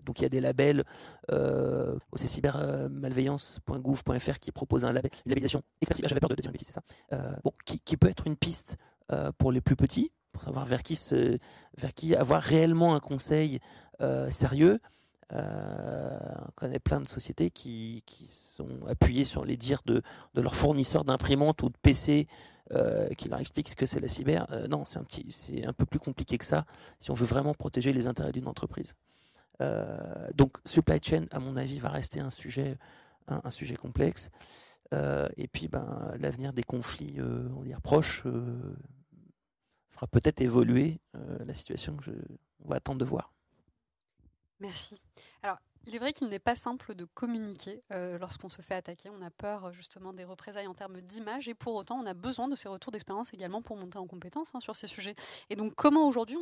Donc 0.07 0.19
il 0.19 0.23
y 0.23 0.25
a 0.25 0.29
des 0.29 0.39
labels, 0.39 0.83
euh, 1.31 1.97
c'est 2.13 2.27
cybermalveillance.gouv.fr 2.27 4.39
qui 4.39 4.53
propose 4.53 4.85
un 4.85 4.93
label, 4.93 5.11
une 5.25 5.31
labellisation 5.31 5.61
cyber, 5.93 6.07
j'avais 6.07 6.21
peur 6.21 6.29
de 6.29 6.35
dire 6.35 6.49
une 6.49 6.57
c'est 6.57 6.71
ça. 6.71 6.79
Euh, 7.11 7.33
bon, 7.43 7.51
qui, 7.65 7.97
peut 7.97 8.07
être 8.07 8.25
une 8.25 8.37
piste 8.37 8.77
euh, 9.11 9.33
pour 9.37 9.51
les 9.51 9.59
plus 9.59 9.75
petits, 9.75 10.13
pour 10.31 10.41
savoir 10.41 10.65
vers 10.65 10.81
qui, 10.81 10.95
se, 10.95 11.37
vers 11.77 11.93
qui 11.93 12.15
avoir 12.15 12.41
réellement 12.41 12.95
un 12.95 13.01
conseil 13.01 13.59
euh, 14.01 14.31
sérieux. 14.31 14.79
On 15.31 16.51
connaît 16.55 16.79
plein 16.79 17.01
de 17.01 17.07
sociétés 17.07 17.49
qui, 17.51 18.03
qui, 18.05 18.27
sont 18.27 18.85
appuyées 18.87 19.25
sur 19.25 19.45
les 19.45 19.57
dires 19.57 19.81
de, 19.85 20.01
de 20.33 20.41
leurs 20.41 20.55
fournisseurs 20.55 21.03
d'imprimantes 21.03 21.61
ou 21.63 21.69
de 21.69 21.77
PC 21.81 22.27
qui 23.17 23.29
leur 23.29 23.39
expliquent 23.39 23.69
ce 23.69 23.75
que 23.75 23.85
c'est 23.85 23.99
la 23.99 24.07
cyber. 24.07 24.47
non, 24.69 24.85
c'est 24.85 24.97
un, 24.97 25.03
petit, 25.03 25.25
c'est 25.31 25.65
un 25.65 25.73
peu 25.73 25.85
plus 25.85 25.99
compliqué 25.99 26.37
que 26.37 26.45
ça 26.45 26.65
si 26.99 27.11
on 27.11 27.13
veut 27.13 27.25
vraiment 27.25 27.53
protéger 27.53 27.93
les 27.93 28.07
intérêts 28.07 28.31
d'une 28.31 28.47
entreprise. 28.47 28.93
Euh, 29.61 30.27
donc 30.35 30.57
supply 30.65 30.99
chain, 31.01 31.25
à 31.31 31.39
mon 31.39 31.55
avis, 31.55 31.79
va 31.79 31.89
rester 31.89 32.19
un 32.19 32.29
sujet, 32.29 32.77
un, 33.27 33.51
sujet 33.51 33.75
complexe. 33.75 34.29
Euh, 34.93 35.27
et 35.37 35.47
puis, 35.47 35.67
ben, 35.67 36.13
l'avenir 36.19 36.53
des 36.53 36.63
conflits, 36.63 37.15
euh, 37.19 37.49
on 37.55 37.81
proches, 37.81 38.23
fera 39.89 40.07
peut-être 40.07 40.41
évoluer 40.41 40.99
la 41.13 41.53
situation 41.53 41.95
que 41.97 42.03
je, 42.03 42.11
on 42.63 42.69
va 42.69 42.75
attendre 42.75 42.99
de 42.99 43.05
voir. 43.05 43.33
Merci. 44.59 44.99
Alors, 45.43 45.57
il 45.85 45.95
est 45.95 45.99
vrai 45.99 46.13
qu'il 46.13 46.27
n'est 46.27 46.39
pas 46.39 46.55
simple 46.55 46.95
de 46.95 47.05
communiquer 47.05 47.79
lorsqu'on 47.91 48.49
se 48.49 48.61
fait 48.61 48.75
attaquer. 48.75 49.09
On 49.09 49.21
a 49.21 49.29
peur 49.29 49.71
justement 49.71 50.11
des 50.11 50.25
représailles 50.25 50.67
en 50.67 50.73
termes 50.73 50.99
d'image 50.99 51.47
et 51.47 51.53
pour 51.53 51.75
autant, 51.75 51.97
on 51.99 52.05
a 52.05 52.13
besoin 52.13 52.47
de 52.47 52.55
ces 52.55 52.67
retours 52.67 52.91
d'expérience 52.91 53.33
également 53.33 53.61
pour 53.61 53.77
monter 53.77 53.97
en 53.97 54.07
compétence 54.07 54.49
hein, 54.53 54.59
sur 54.59 54.75
ces 54.75 54.87
sujets. 54.87 55.15
Et 55.49 55.55
donc, 55.55 55.75
comment 55.75 56.07
aujourd'hui 56.07 56.37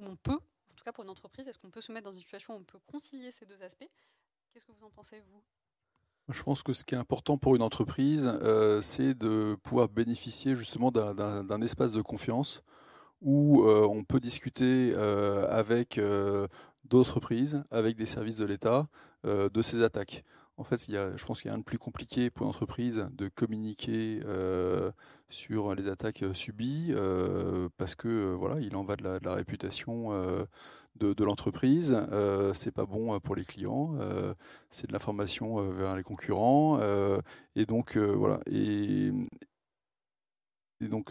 on, 0.00 0.16
peut 0.16 0.38
tout 0.78 0.84
cas 0.84 0.92
pour 0.92 1.04
une 1.04 1.10
entreprise, 1.10 1.48
est-ce 1.48 1.58
qu'on 1.58 1.70
peut 1.70 1.80
se 1.80 1.92
mettre 1.92 2.04
dans 2.04 2.12
une 2.12 2.20
situation 2.20 2.54
où 2.54 2.58
on 2.58 2.64
peut 2.64 2.78
concilier 2.86 3.30
ces 3.32 3.44
deux 3.44 3.62
aspects? 3.62 3.88
Qu'est-ce 4.52 4.64
que 4.64 4.72
vous 4.72 4.84
en 4.84 4.90
pensez, 4.90 5.20
vous? 5.20 5.42
Je 6.28 6.42
pense 6.42 6.62
que 6.62 6.72
ce 6.72 6.84
qui 6.84 6.94
est 6.94 6.98
important 6.98 7.38
pour 7.38 7.56
une 7.56 7.62
entreprise, 7.62 8.30
euh, 8.42 8.80
c'est 8.80 9.14
de 9.14 9.56
pouvoir 9.62 9.88
bénéficier 9.88 10.54
justement 10.56 10.90
d'un 10.90 11.60
espace 11.62 11.92
de 11.92 12.02
confiance 12.02 12.62
où 13.20 13.62
euh, 13.64 13.86
on 13.88 14.04
peut 14.04 14.20
discuter 14.20 14.92
euh, 14.94 15.46
avec 15.50 16.00
d'autres 16.84 17.20
prises, 17.20 17.64
avec 17.70 17.96
des 17.96 18.06
services 18.06 18.38
de 18.38 18.44
l'État, 18.44 18.88
de 19.24 19.62
ces 19.62 19.82
attaques. 19.82 20.24
En 20.58 20.64
fait, 20.64 20.88
il 20.88 20.94
y 20.94 20.96
a, 20.96 21.16
je 21.16 21.24
pense 21.24 21.40
qu'il 21.40 21.48
y 21.50 21.52
a 21.52 21.54
un 21.54 21.58
de 21.58 21.62
plus 21.62 21.78
compliqué 21.78 22.30
pour 22.30 22.44
l'entreprise 22.44 23.06
de 23.12 23.28
communiquer 23.28 24.20
euh, 24.26 24.90
sur 25.28 25.72
les 25.76 25.86
attaques 25.86 26.24
subies, 26.34 26.88
euh, 26.90 27.68
parce 27.76 27.94
que 27.94 28.08
euh, 28.08 28.34
voilà, 28.34 28.60
il 28.60 28.74
en 28.74 28.82
va 28.82 28.96
de 28.96 29.04
la, 29.04 29.34
réputation 29.34 30.10
de, 30.96 31.24
l'entreprise. 31.24 31.96
c'est 32.54 32.72
pas 32.72 32.86
bon 32.86 33.20
pour 33.20 33.36
les 33.36 33.44
clients. 33.44 33.94
c'est 34.68 34.88
de 34.88 34.92
l'information 34.92 35.62
vers 35.68 35.94
les 35.94 36.02
concurrents. 36.02 36.80
et 37.54 37.64
donc 37.64 37.96
voilà. 37.96 38.40
Et 40.80 40.86
donc, 40.86 41.10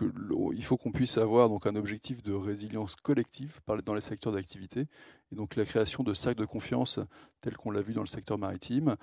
il 0.53 0.63
faut 0.63 0.77
qu'on 0.77 0.93
puisse 0.93 1.17
avoir 1.17 1.49
donc 1.49 1.67
un 1.67 1.75
objectif 1.75 2.23
de 2.23 2.33
résilience 2.33 2.95
collective 2.95 3.59
dans 3.85 3.93
les 3.93 4.01
secteurs 4.01 4.31
d'activité. 4.31 4.87
Et 5.31 5.35
donc, 5.35 5.57
la 5.57 5.65
création 5.65 6.03
de 6.03 6.13
cercles 6.13 6.39
de 6.39 6.45
confiance, 6.45 6.99
tel 7.41 7.57
qu'on 7.57 7.71
l'a 7.71 7.81
vu 7.81 7.93
dans 7.93 8.01
le 8.01 8.07
secteur 8.07 8.37
maritime, 8.37 8.95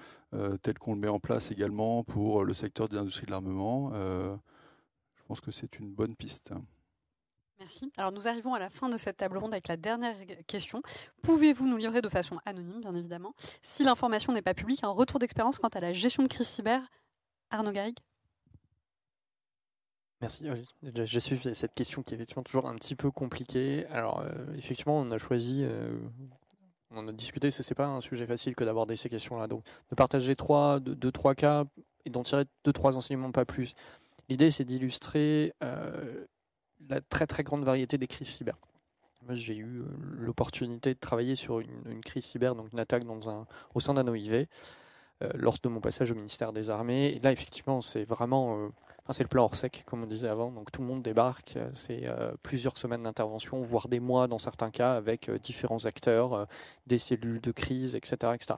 tel 0.62 0.78
qu'on 0.78 0.94
le 0.94 1.00
met 1.00 1.08
en 1.08 1.20
place 1.20 1.50
également 1.50 2.02
pour 2.02 2.44
le 2.44 2.54
secteur 2.54 2.88
de 2.88 2.96
l'industrie 2.96 3.26
de 3.26 3.30
l'armement, 3.30 3.92
je 3.92 5.22
pense 5.26 5.42
que 5.42 5.50
c'est 5.50 5.78
une 5.78 5.92
bonne 5.92 6.16
piste. 6.16 6.54
Merci. 7.60 7.92
Alors 7.96 8.10
nous 8.10 8.26
arrivons 8.26 8.52
à 8.54 8.58
la 8.58 8.68
fin 8.68 8.88
de 8.88 8.96
cette 8.96 9.18
table 9.18 9.38
ronde 9.38 9.52
avec 9.52 9.68
la 9.68 9.76
dernière 9.76 10.16
question. 10.46 10.82
Pouvez-vous 11.22 11.66
nous 11.66 11.76
livrer 11.76 12.02
de 12.02 12.08
façon 12.08 12.38
anonyme, 12.46 12.80
bien 12.80 12.94
évidemment, 12.94 13.34
si 13.62 13.84
l'information 13.84 14.32
n'est 14.32 14.42
pas 14.42 14.54
publique, 14.54 14.82
un 14.82 14.88
retour 14.88 15.18
d'expérience 15.18 15.58
quant 15.58 15.68
à 15.68 15.80
la 15.80 15.92
gestion 15.92 16.22
de 16.22 16.28
crise 16.28 16.48
cyber? 16.48 16.82
Arnaud 17.50 17.72
Garrigue? 17.72 17.98
Merci. 20.20 20.48
J'ai 20.82 21.20
suivi 21.20 21.54
cette 21.54 21.74
question 21.74 22.02
qui 22.02 22.14
est 22.14 22.16
effectivement 22.16 22.42
toujours 22.42 22.66
un 22.66 22.74
petit 22.76 22.94
peu 22.94 23.10
compliquée. 23.10 23.86
Alors, 23.86 24.20
euh, 24.20 24.30
effectivement, 24.56 24.98
on 24.98 25.10
a 25.10 25.18
choisi, 25.18 25.62
euh, 25.64 25.98
on 26.90 27.06
a 27.08 27.12
discuté, 27.12 27.50
ce 27.50 27.62
n'est 27.62 27.74
pas 27.74 27.86
un 27.86 28.00
sujet 28.00 28.26
facile 28.26 28.54
que 28.54 28.64
d'aborder 28.64 28.96
ces 28.96 29.08
questions-là. 29.08 29.48
Donc, 29.48 29.64
de 29.90 29.94
partager 29.94 30.36
trois, 30.36 30.80
deux, 30.80 31.12
trois 31.12 31.34
cas 31.34 31.64
et 32.04 32.10
d'en 32.10 32.22
tirer 32.22 32.44
deux, 32.64 32.72
trois 32.72 32.96
enseignements, 32.96 33.32
pas 33.32 33.44
plus. 33.44 33.74
L'idée, 34.28 34.50
c'est 34.50 34.64
d'illustrer 34.64 35.52
euh, 35.62 36.26
la 36.88 37.00
très 37.00 37.26
très 37.26 37.42
grande 37.42 37.64
variété 37.64 37.98
des 37.98 38.06
crises 38.06 38.28
cyber. 38.28 38.56
Moi, 39.26 39.34
j'ai 39.34 39.56
eu 39.56 39.82
l'opportunité 40.00 40.94
de 40.94 40.98
travailler 40.98 41.34
sur 41.34 41.60
une, 41.60 42.02
crise 42.04 42.26
cyber, 42.26 42.54
donc 42.54 42.72
une 42.72 42.80
attaque 42.80 43.04
au 43.74 43.80
sein 43.80 43.94
d'un 43.94 44.06
OIV, 44.06 44.46
lors 45.34 45.56
de 45.62 45.68
mon 45.70 45.80
passage 45.80 46.10
au 46.10 46.14
ministère 46.14 46.52
des 46.52 46.68
Armées. 46.68 47.06
Et 47.06 47.20
là, 47.20 47.32
effectivement, 47.32 47.80
c'est 47.80 48.04
vraiment, 48.04 48.70
euh, 49.08 49.12
c'est 49.12 49.22
le 49.22 49.28
plan 49.28 49.44
hors 49.44 49.56
sec, 49.56 49.84
comme 49.86 50.02
on 50.02 50.06
disait 50.06 50.28
avant. 50.28 50.50
Donc 50.50 50.70
tout 50.70 50.80
le 50.80 50.86
monde 50.86 51.02
débarque. 51.02 51.58
C'est 51.72 52.08
plusieurs 52.42 52.78
semaines 52.78 53.02
d'intervention, 53.02 53.60
voire 53.62 53.88
des 53.88 54.00
mois 54.00 54.28
dans 54.28 54.38
certains 54.38 54.70
cas, 54.70 54.94
avec 54.94 55.30
différents 55.30 55.84
acteurs, 55.84 56.46
des 56.86 56.98
cellules 56.98 57.40
de 57.40 57.52
crise, 57.52 57.94
etc., 57.94 58.32
etc. 58.34 58.54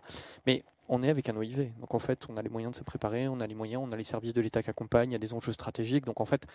Mais 0.47 0.65
on 0.89 1.03
est 1.03 1.09
avec 1.09 1.29
un 1.29 1.37
OIV. 1.37 1.73
Donc 1.81 1.95
en 1.95 1.99
fait, 1.99 2.27
on 2.29 2.37
a 2.37 2.43
les 2.43 2.49
moyens 2.49 2.73
de 2.73 2.77
se 2.77 2.85
préparer, 2.85 3.29
on 3.29 3.41
a 3.41 3.47
les 3.47 3.55
moyens, 3.55 3.83
on 3.85 3.93
a 3.93 3.97
les 3.97 4.05
services 4.05 4.35
de 4.35 4.41
l'État 4.41 4.63
qui 4.63 4.71
accompagnent, 4.71 5.11
il 5.11 5.15
y 5.15 5.17
a 5.17 5.21
des 5.21 5.35
enjeux 5.35 5.53
stratégiques. 5.53 6.05
Donc 6.05 6.21
en 6.21 6.27
fait, 6.27 6.47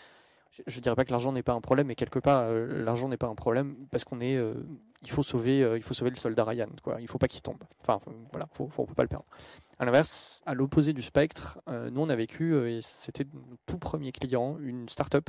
je 0.67 0.77
ne 0.77 0.81
dirais 0.81 0.95
pas 0.95 1.05
que 1.05 1.11
l'argent 1.11 1.31
n'est 1.31 1.43
pas 1.43 1.53
un 1.53 1.61
problème, 1.61 1.87
mais 1.87 1.95
quelque 1.95 2.19
part, 2.19 2.43
euh, 2.47 2.83
l'argent 2.83 3.07
n'est 3.07 3.17
pas 3.17 3.27
un 3.27 3.35
problème 3.35 3.75
parce 3.89 4.03
qu'on 4.03 4.19
est, 4.19 4.35
euh, 4.35 4.53
il 5.01 5.09
faut 5.09 5.23
sauver, 5.23 5.63
euh, 5.63 5.77
il 5.77 5.83
faut 5.83 5.93
sauver 5.93 6.11
le 6.11 6.15
soldat 6.15 6.43
Ryan. 6.43 6.67
Il 6.99 7.07
faut 7.07 7.17
pas 7.17 7.27
qu'il 7.27 7.41
tombe. 7.41 7.63
Enfin, 7.81 7.99
voilà, 8.31 8.47
faut, 8.53 8.67
faut, 8.69 8.85
peut 8.85 8.93
pas 8.93 9.03
le 9.03 9.09
perdre. 9.09 9.25
À 9.79 9.85
l'inverse, 9.85 10.41
à 10.45 10.53
l'opposé 10.53 10.93
du 10.93 11.01
spectre, 11.01 11.59
nous 11.67 12.01
on 12.01 12.09
a 12.09 12.15
vécu, 12.15 12.55
et 12.69 12.81
c'était 12.83 13.25
notre 13.33 13.61
tout 13.65 13.79
premier 13.79 14.11
client, 14.11 14.59
une 14.59 14.87
start-up 14.87 15.27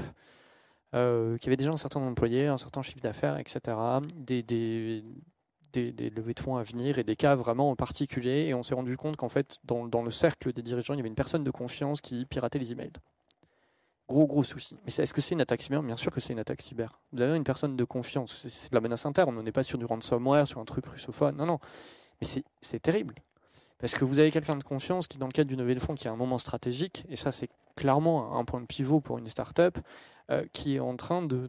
qui 0.93 1.49
avait 1.49 1.57
déjà 1.57 1.71
un 1.71 1.79
certain 1.79 2.01
nombre 2.01 2.11
d'employés, 2.11 2.49
un 2.49 2.59
certain 2.59 2.83
chiffre 2.83 3.01
d'affaires, 3.01 3.39
etc. 3.39 3.79
Des, 4.19 4.43
des, 4.43 5.03
des, 5.73 6.11
levées 6.11 6.35
de 6.35 6.41
fonds 6.41 6.57
à 6.57 6.63
venir 6.63 6.99
et 6.99 7.05
des 7.05 7.17
cas 7.17 7.35
vraiment 7.35 7.75
particuliers. 7.77 8.47
Et 8.49 8.55
on 8.55 8.63
s'est 8.63 8.75
rendu 8.75 8.97
compte 8.97 9.17
qu'en 9.17 9.29
fait, 9.29 9.59
dans, 9.65 9.87
dans 9.87 10.03
le 10.03 10.11
cercle 10.11 10.53
des 10.53 10.63
dirigeants, 10.63 10.95
il 10.95 10.99
y 10.99 11.01
avait 11.01 11.09
une 11.09 11.15
personne 11.15 11.45
de 11.45 11.51
confiance 11.51 12.01
qui 12.01 12.27
piratait 12.27 12.59
les 12.59 12.73
emails. 12.73 12.93
Gros, 14.09 14.27
gros 14.27 14.43
souci. 14.43 14.77
Mais 14.85 14.93
est-ce 14.93 15.15
que 15.15 15.21
c'est 15.21 15.35
une 15.35 15.41
attaque 15.41 15.63
cyber? 15.63 15.83
Bien 15.83 15.97
sûr 15.97 16.13
que 16.13 16.21
c'est 16.21 16.33
une 16.33 16.39
attaque 16.39 16.61
cyber. 16.61 17.01
Vous 17.13 17.23
avez 17.23 17.37
une 17.37 17.45
personne 17.45 17.77
de 17.77 17.85
confiance. 17.85 18.37
C'est 18.37 18.71
de 18.71 18.75
la 18.75 18.81
menace 18.81 19.07
interne. 19.07 19.39
On 19.39 19.43
n'est 19.43 19.53
pas 19.53 19.63
sur 19.63 19.79
du 19.79 19.85
ransomware, 19.85 20.47
sur 20.47 20.61
un 20.61 20.65
truc 20.65 20.87
russophone. 20.87 21.37
Non, 21.37 21.47
non. 21.47 21.59
Mais 22.21 22.27
c'est 22.61 22.81
terrible. 22.81 23.15
Parce 23.79 23.95
que 23.95 24.05
vous 24.05 24.19
avez 24.19 24.31
quelqu'un 24.31 24.57
de 24.57 24.65
confiance 24.65 25.07
qui, 25.07 25.19
dans 25.19 25.27
le 25.27 25.33
cadre 25.33 25.49
d'une 25.49 25.61
levée 25.61 25.81
fonds, 25.81 25.95
qui 25.95 26.09
a 26.09 26.13
un 26.13 26.17
moment 26.17 26.39
stratégique, 26.39 27.05
et 27.09 27.17
ça, 27.17 27.33
c'est 27.33 27.49
clairement 27.75 28.39
un 28.39 28.45
point 28.45 28.61
de 28.61 28.67
pivot 28.67 29.01
pour 29.01 29.19
une 29.19 29.29
start-up, 29.29 29.79
euh, 30.31 30.45
qui 30.53 30.77
est 30.77 30.81
en 30.81 30.95
train 30.97 31.23
de. 31.23 31.49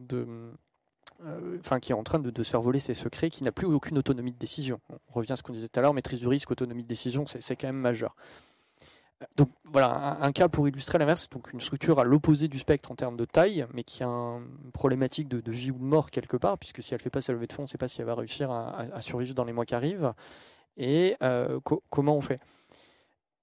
Faire 2.42 2.60
voler 2.60 2.80
ses 2.80 2.94
secrets, 2.94 3.30
qui 3.30 3.44
n'a 3.44 3.52
plus 3.52 3.66
aucune 3.66 3.98
autonomie 3.98 4.32
de 4.32 4.38
décision. 4.38 4.80
On 5.10 5.12
revient 5.12 5.32
à 5.32 5.36
ce 5.36 5.42
qu'on 5.42 5.52
disait 5.52 5.68
tout 5.68 5.78
à 5.78 5.82
l'heure, 5.82 5.94
maîtrise 5.94 6.20
du 6.20 6.28
risque, 6.28 6.50
autonomie 6.50 6.82
de 6.82 6.88
décision, 6.88 7.24
c'est 7.26 7.56
quand 7.56 7.68
même 7.68 7.76
majeur. 7.76 8.16
Donc 9.36 9.48
voilà, 9.72 10.18
un, 10.20 10.32
cas 10.32 10.48
pour 10.48 10.68
illustrer 10.68 10.98
l'inverse, 10.98 11.28
donc 11.30 11.52
une 11.52 11.60
structure 11.60 11.98
à 11.98 12.04
l'opposé 12.04 12.48
du 12.48 12.58
spectre 12.58 12.90
en 12.90 12.94
termes 12.94 13.16
de 13.16 13.24
taille, 13.24 13.66
mais 13.72 13.84
qui 13.84 14.02
a 14.02 14.08
une 14.08 14.72
problématique 14.72 15.28
de, 15.28 15.50
vie 15.50 15.70
ou 15.70 15.78
de 15.78 15.84
mort 15.84 16.10
quelque 16.10 16.36
part, 16.36 16.58
puisque 16.58 16.82
si 16.82 16.94
elle 16.94 16.98
ne 16.98 17.02
fait 17.02 17.10
pas 17.10 17.22
sa 17.22 17.32
levée 17.32 17.46
de 17.46 17.52
fonds, 17.52 17.62
on 17.62 17.64
ne 17.64 17.68
sait 17.68 17.78
pas 17.78 17.88
si 17.88 18.00
elle 18.00 18.06
va 18.06 18.14
réussir 18.14 18.50
à, 18.50 19.00
survivre 19.00 19.34
dans 19.34 19.44
les 19.44 19.52
mois 19.52 19.64
qui 19.64 19.74
arrivent. 19.74 20.12
Et 20.76 21.16
euh, 21.22 21.60
comment 21.90 22.16
on 22.16 22.20
fait? 22.20 22.40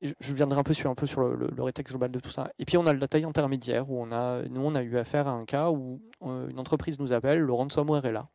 Je, 0.02 0.34
viendrai 0.34 0.60
un 0.60 0.64
peu 0.64 0.74
sur, 0.74 0.90
un 0.90 0.96
peu 0.96 1.06
le, 1.18 1.50
le, 1.56 1.64
rétexte 1.64 1.92
global 1.92 2.12
de 2.12 2.20
tout 2.20 2.32
ça. 2.32 2.52
Et 2.58 2.66
puis 2.66 2.78
on 2.78 2.88
a 2.88 2.94
la 2.94 3.08
taille 3.08 3.24
intermédiaire, 3.24 3.90
où 3.90 4.02
on 4.02 4.12
a, 4.12 4.42
nous 4.50 4.62
on 4.62 4.74
a 4.74 4.82
eu 4.82 4.98
affaire 4.98 5.28
à 5.28 5.32
un 5.32 5.46
cas 5.46 5.70
où 5.70 6.02
euh, 6.24 6.50
une 6.50 6.60
entreprise 6.60 7.00
nous 7.00 7.14
appelle, 7.14 7.40
le 7.40 7.54
ransomware 7.54 8.06
est 8.06 8.12
là. 8.12 8.28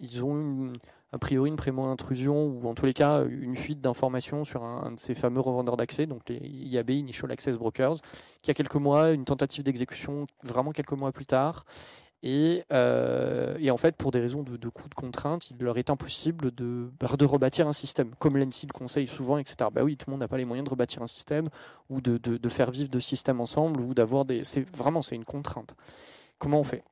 ils 0.00 0.24
ont 0.24 0.72
a 1.12 1.18
priori 1.18 1.48
une 1.48 1.56
prémo-intrusion 1.56 2.46
ou 2.46 2.68
en 2.68 2.74
tous 2.74 2.84
les 2.84 2.92
cas 2.92 3.24
une 3.24 3.56
fuite 3.56 3.80
d'informations 3.80 4.44
sur 4.44 4.62
un, 4.62 4.92
de 4.92 4.98
ces 4.98 5.14
fameux 5.14 5.40
revendeurs 5.40 5.76
d'accès, 5.76 6.06
donc 6.06 6.28
les 6.28 6.36
IAB, 6.36 6.90
Initial 6.90 7.30
Access 7.30 7.56
Brokers, 7.56 7.96
qui 8.42 8.50
a 8.50 8.54
quelques 8.54 8.74
mois, 8.74 9.12
une 9.12 9.24
tentative 9.24 9.64
d'exécution 9.64 10.26
vraiment 10.42 10.70
quelques 10.70 10.92
mois 10.92 11.12
plus 11.12 11.26
tard. 11.26 11.64
Et, 12.24 12.64
euh, 12.72 13.56
et, 13.60 13.70
en 13.70 13.76
fait, 13.76 13.96
pour 13.96 14.10
des 14.10 14.20
raisons 14.20 14.42
de, 14.42 14.68
coûts 14.68 14.88
de 14.88 14.94
contrainte, 14.94 15.52
il 15.52 15.56
leur 15.60 15.78
est 15.78 15.88
impossible 15.88 16.50
de, 16.52 16.90
bah, 16.98 17.08
de 17.16 17.24
rebâtir 17.24 17.68
un 17.68 17.72
système, 17.72 18.10
comme 18.18 18.36
l'ENSI 18.36 18.66
le 18.66 18.72
conseille 18.72 19.06
souvent, 19.06 19.38
etc. 19.38 19.70
Bah 19.72 19.84
oui, 19.84 19.96
tout 19.96 20.06
le 20.08 20.12
monde 20.12 20.20
n'a 20.20 20.28
pas 20.28 20.36
les 20.36 20.44
moyens 20.44 20.64
de 20.64 20.70
rebâtir 20.70 21.00
un 21.00 21.06
système 21.06 21.48
ou 21.90 22.00
de, 22.00 22.18
de, 22.18 22.36
de 22.36 22.48
faire 22.48 22.72
vivre 22.72 22.88
deux 22.88 23.00
systèmes 23.00 23.40
ensemble 23.40 23.80
ou 23.80 23.94
d'avoir 23.94 24.24
des. 24.24 24.42
C'est 24.42 24.68
vraiment 24.76 25.00
c'est 25.00 25.14
une 25.14 25.24
contrainte. 25.24 25.76
Comment 26.40 26.58
on 26.58 26.64
fait? 26.64 26.82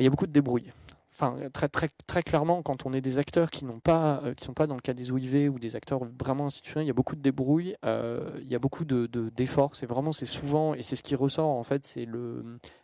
Il 0.00 0.02
y 0.04 0.06
a 0.08 0.10
beaucoup 0.10 0.26
de 0.26 0.32
débrouilles 0.32 0.72
enfin 1.14 1.48
très, 1.50 1.68
très, 1.68 1.88
très 2.06 2.22
clairement, 2.22 2.62
quand 2.62 2.86
on 2.86 2.92
est 2.92 3.00
des 3.00 3.18
acteurs 3.18 3.50
qui 3.50 3.64
n'ont 3.64 3.78
pas, 3.78 4.20
euh, 4.24 4.34
qui 4.34 4.44
sont 4.44 4.54
pas 4.54 4.66
dans 4.66 4.74
le 4.74 4.80
cas 4.80 4.94
des 4.94 5.12
OIV 5.12 5.48
ou 5.48 5.58
des 5.58 5.76
acteurs 5.76 6.00
vraiment 6.04 6.46
institutionnels, 6.46 6.86
il 6.86 6.88
y 6.88 6.90
a 6.90 6.94
beaucoup 6.94 7.14
de 7.14 7.20
débrouilles, 7.20 7.76
euh, 7.84 8.38
il 8.40 8.48
y 8.48 8.54
a 8.54 8.58
beaucoup 8.58 8.84
de, 8.84 9.06
d'efforts. 9.06 9.76
C'est 9.76 9.86
vraiment, 9.86 10.12
c'est 10.12 10.26
souvent, 10.26 10.74
et 10.74 10.82
c'est 10.82 10.96
ce 10.96 11.02
qui 11.02 11.14
ressort 11.14 11.48
en 11.48 11.62
fait, 11.62 11.84
c'est 11.84 12.04
le, 12.04 12.40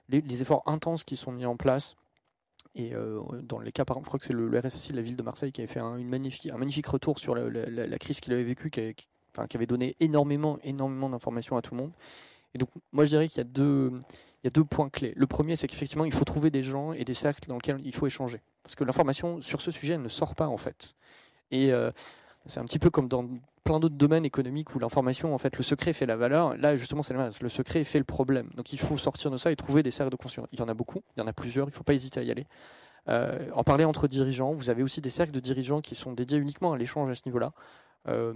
les, 0.09 0.43
efforts 0.43 0.63
intenses 0.67 1.03
qui 1.03 1.17
sont 1.17 1.33
mis 1.33 1.45
en 1.45 1.57
place. 1.57 1.97
Et 2.77 2.95
euh, 2.95 3.21
dans 3.43 3.59
les 3.59 3.73
cas, 3.73 3.85
par 3.85 3.97
exemple, 3.97 4.07
je 4.07 4.11
crois 4.11 4.19
que 4.21 4.27
c'est 4.27 4.33
le, 4.33 4.59
RSSI 4.59 4.93
de 4.93 4.97
la 4.97 5.03
ville 5.03 5.17
de 5.17 5.23
Marseille 5.25 5.51
qui 5.51 5.61
avait 5.61 5.73
fait 5.73 5.81
un, 5.81 5.97
une 5.97 6.09
magnifique, 6.09 6.53
un 6.53 6.57
magnifique 6.57 6.87
retour 6.87 7.19
sur 7.19 7.35
la, 7.35 7.99
crise 7.99 8.21
qu'il 8.21 8.33
avait 8.33 8.45
vécue, 8.45 8.71
qui, 8.71 8.95
qui 8.95 9.57
avait 9.57 9.67
donné 9.67 9.97
énormément, 9.99 10.59
énormément 10.63 11.11
d'informations 11.11 11.57
à 11.57 11.63
tout 11.63 11.75
le 11.75 11.83
monde. 11.83 11.93
Et 12.55 12.59
donc, 12.59 12.69
moi, 12.93 13.05
je 13.05 13.11
dirais 13.11 13.29
qu'il 13.29 13.39
y 13.39 13.41
a 13.41 13.45
deux, 13.45 13.91
il 14.43 14.47
y 14.47 14.49
a 14.49 14.51
deux 14.51 14.65
points 14.65 14.89
clés. 14.89 15.13
Le 15.17 15.27
premier, 15.27 15.57
c'est 15.57 15.67
qu'effectivement, 15.67 16.05
il 16.05 16.13
faut 16.13 16.25
trouver 16.25 16.51
des 16.51 16.63
gens 16.63 16.93
et 16.93 17.05
des 17.05 17.15
cercles 17.15 17.49
dans 17.49 17.57
lesquels 17.57 17.81
il 17.85 17.95
faut 17.95 18.07
échanger. 18.07 18.41
Parce 18.63 18.75
que 18.75 18.85
l'information 18.85 19.43
sur 19.43 19.61
ce 19.61 19.71
sujet 19.71 19.99
ne 19.99 20.09
sort 20.09 20.35
pas, 20.35 20.49
en 20.49 20.57
fait. 20.57 20.95
Et 21.51 21.73
euh, 21.73 21.91
c'est 22.47 22.61
un 22.61 22.65
petit 22.65 22.79
peu 22.79 22.91
comme 22.91 23.09
dans 23.09 23.27
plein 23.65 23.81
d'autres 23.81 23.97
domaines 23.97 24.25
économiques 24.25 24.75
où 24.75 24.79
l'information, 24.79 25.35
en 25.35 25.39
fait, 25.39 25.57
le 25.57 25.63
secret 25.63 25.93
fait 25.93 26.07
la 26.07 26.17
valeur. 26.17 26.57
Là, 26.57 26.77
justement, 26.77 27.03
c'est 27.03 27.13
le 27.13 27.29
Le 27.41 27.49
secret 27.49 27.85
fait 27.85 27.99
le 27.99 28.05
problème. 28.05 28.49
Donc, 28.57 28.73
il 28.73 28.79
faut 28.79 28.97
sortir 28.97 29.31
de 29.31 29.37
ça 29.37 29.53
et 29.53 29.57
trouver 29.57 29.83
des 29.83 29.91
cercles 29.91 30.13
de 30.13 30.17
conscience. 30.17 30.47
Il 30.53 30.61
y 30.61 30.63
en 30.63 30.69
a 30.69 30.75
beaucoup, 30.75 31.03
il 31.17 31.21
y 31.21 31.23
en 31.23 31.27
a 31.27 31.33
plusieurs, 31.33 31.67
il 31.67 31.71
ne 31.71 31.75
faut 31.75 31.85
pas 31.85 31.95
hésiter 31.95 32.21
à 32.21 32.23
y 32.23 32.31
aller. 32.31 32.47
Euh, 33.09 33.49
en 33.55 33.65
parler 33.65 33.85
entre 33.85 34.09
dirigeants. 34.09 34.53
Vous 34.53 34.71
avez 34.71 34.83
aussi 34.83 35.01
des 35.01 35.11
cercles 35.11 35.33
de 35.33 35.41
dirigeants 35.41 35.81
qui 35.81 35.95
sont 35.95 36.13
dédiés 36.13 36.39
uniquement 36.39 36.73
à 36.73 36.79
l'échange 36.79 37.11
à 37.11 37.15
ce 37.15 37.23
niveau-là. 37.27 37.53
Euh, 38.09 38.35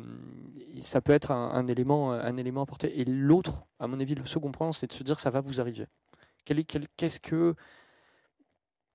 ça 0.81 1.01
peut 1.01 1.13
être 1.13 1.31
un, 1.31 1.67
élément, 1.67 2.13
un 2.13 2.37
élément. 2.37 2.67
Et 2.83 3.05
l'autre, 3.05 3.65
à 3.79 3.87
mon 3.87 3.99
avis, 4.01 4.15
le 4.15 4.27
second 4.27 4.53
point, 4.53 4.73
c'est 4.73 4.87
de 4.87 4.93
se 4.93 5.03
dire 5.03 5.21
ça 5.21 5.31
va 5.31 5.41
vous 5.41 5.61
arriver. 5.61 5.87
Qu'est-ce 6.45 7.21
que 7.21 7.55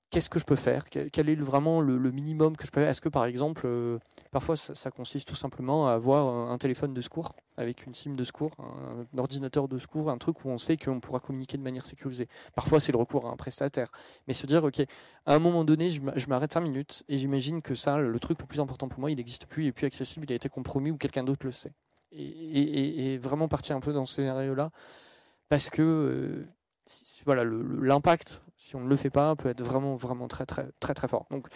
qu'est-ce 0.09 0.29
que 0.29 0.39
je 0.39 0.45
peux 0.45 0.55
faire? 0.55 0.83
Quel 0.89 1.29
est 1.29 1.35
vraiment 1.35 1.81
le, 1.81 2.11
minimum 2.11 2.55
que 2.55 2.65
je 2.65 2.71
peux 2.71 2.79
faire? 2.79 2.89
Est-ce 2.89 3.01
que 3.01 3.09
par 3.09 3.25
exemple, 3.25 3.63
euh, 3.65 3.99
parfois 4.31 4.55
ça, 4.55 4.91
consiste 4.91 5.27
tout 5.27 5.35
simplement 5.35 5.87
à 5.87 5.93
avoir 5.93 6.51
un, 6.51 6.57
téléphone 6.57 6.93
de 6.93 7.01
secours 7.01 7.35
avec 7.57 7.85
une 7.85 7.93
SIM 7.93 8.15
de 8.15 8.23
secours, 8.23 8.51
un, 8.59 9.05
ordinateur 9.17 9.67
de 9.67 9.77
secours, 9.77 10.09
un 10.09 10.17
truc 10.17 10.43
où 10.45 10.49
on 10.49 10.57
sait 10.57 10.77
qu'on 10.77 10.99
pourra 10.99 11.19
communiquer 11.19 11.57
de 11.57 11.63
manière 11.63 11.85
sécurisée. 11.85 12.27
Parfois 12.55 12.79
c'est 12.79 12.91
le 12.91 12.97
recours 12.97 13.27
à 13.27 13.31
un 13.31 13.35
prestataire. 13.35 13.91
Mais 14.27 14.33
se 14.33 14.45
dire, 14.45 14.63
ok, 14.63 14.81
à 15.25 15.33
un 15.33 15.39
moment 15.39 15.63
donné, 15.63 15.89
je 15.89 16.27
m'arrête 16.27 16.53
5 16.53 16.61
minutes 16.61 17.03
et 17.07 17.17
j'imagine 17.17 17.61
que 17.61 17.75
ça, 17.75 17.97
le 17.97 18.19
truc 18.19 18.39
le 18.39 18.45
plus 18.45 18.59
important 18.59 18.87
pour 18.87 18.99
moi, 18.99 19.11
il 19.11 19.17
n'existe 19.17 19.45
plus, 19.45 19.63
il 19.63 19.65
n'est 19.67 19.71
plus 19.71 19.85
accessible, 19.85 20.25
il 20.27 20.33
a 20.33 20.35
été 20.35 20.49
compromis 20.49 20.91
ou 20.91 20.97
quelqu'un 20.97 21.23
d'autre 21.23 21.45
le 21.45 21.51
sait. 21.51 21.73
Et, 22.11 23.17
vraiment 23.19 23.47
partir 23.47 23.75
un 23.75 23.79
peu 23.79 23.93
dans 23.93 24.05
ce 24.05 24.15
scénario-là, 24.15 24.71
parce 25.47 25.69
que 25.69 25.81
euh, 25.81 26.47
voilà, 27.25 27.43
l'impact, 27.43 28.41
si 28.59 28.75
on 28.75 28.81
ne 28.81 28.89
le 28.89 28.97
fait 28.97 29.09
pas, 29.09 29.37
peut 29.37 29.47
être 29.47 29.63
vraiment, 29.63 29.95
vraiment 29.95 30.27
très, 30.27 30.45
très, 30.45 30.69
très, 30.81 30.93
très 30.93 31.07
fort. 31.07 31.25
Donc, 31.31 31.47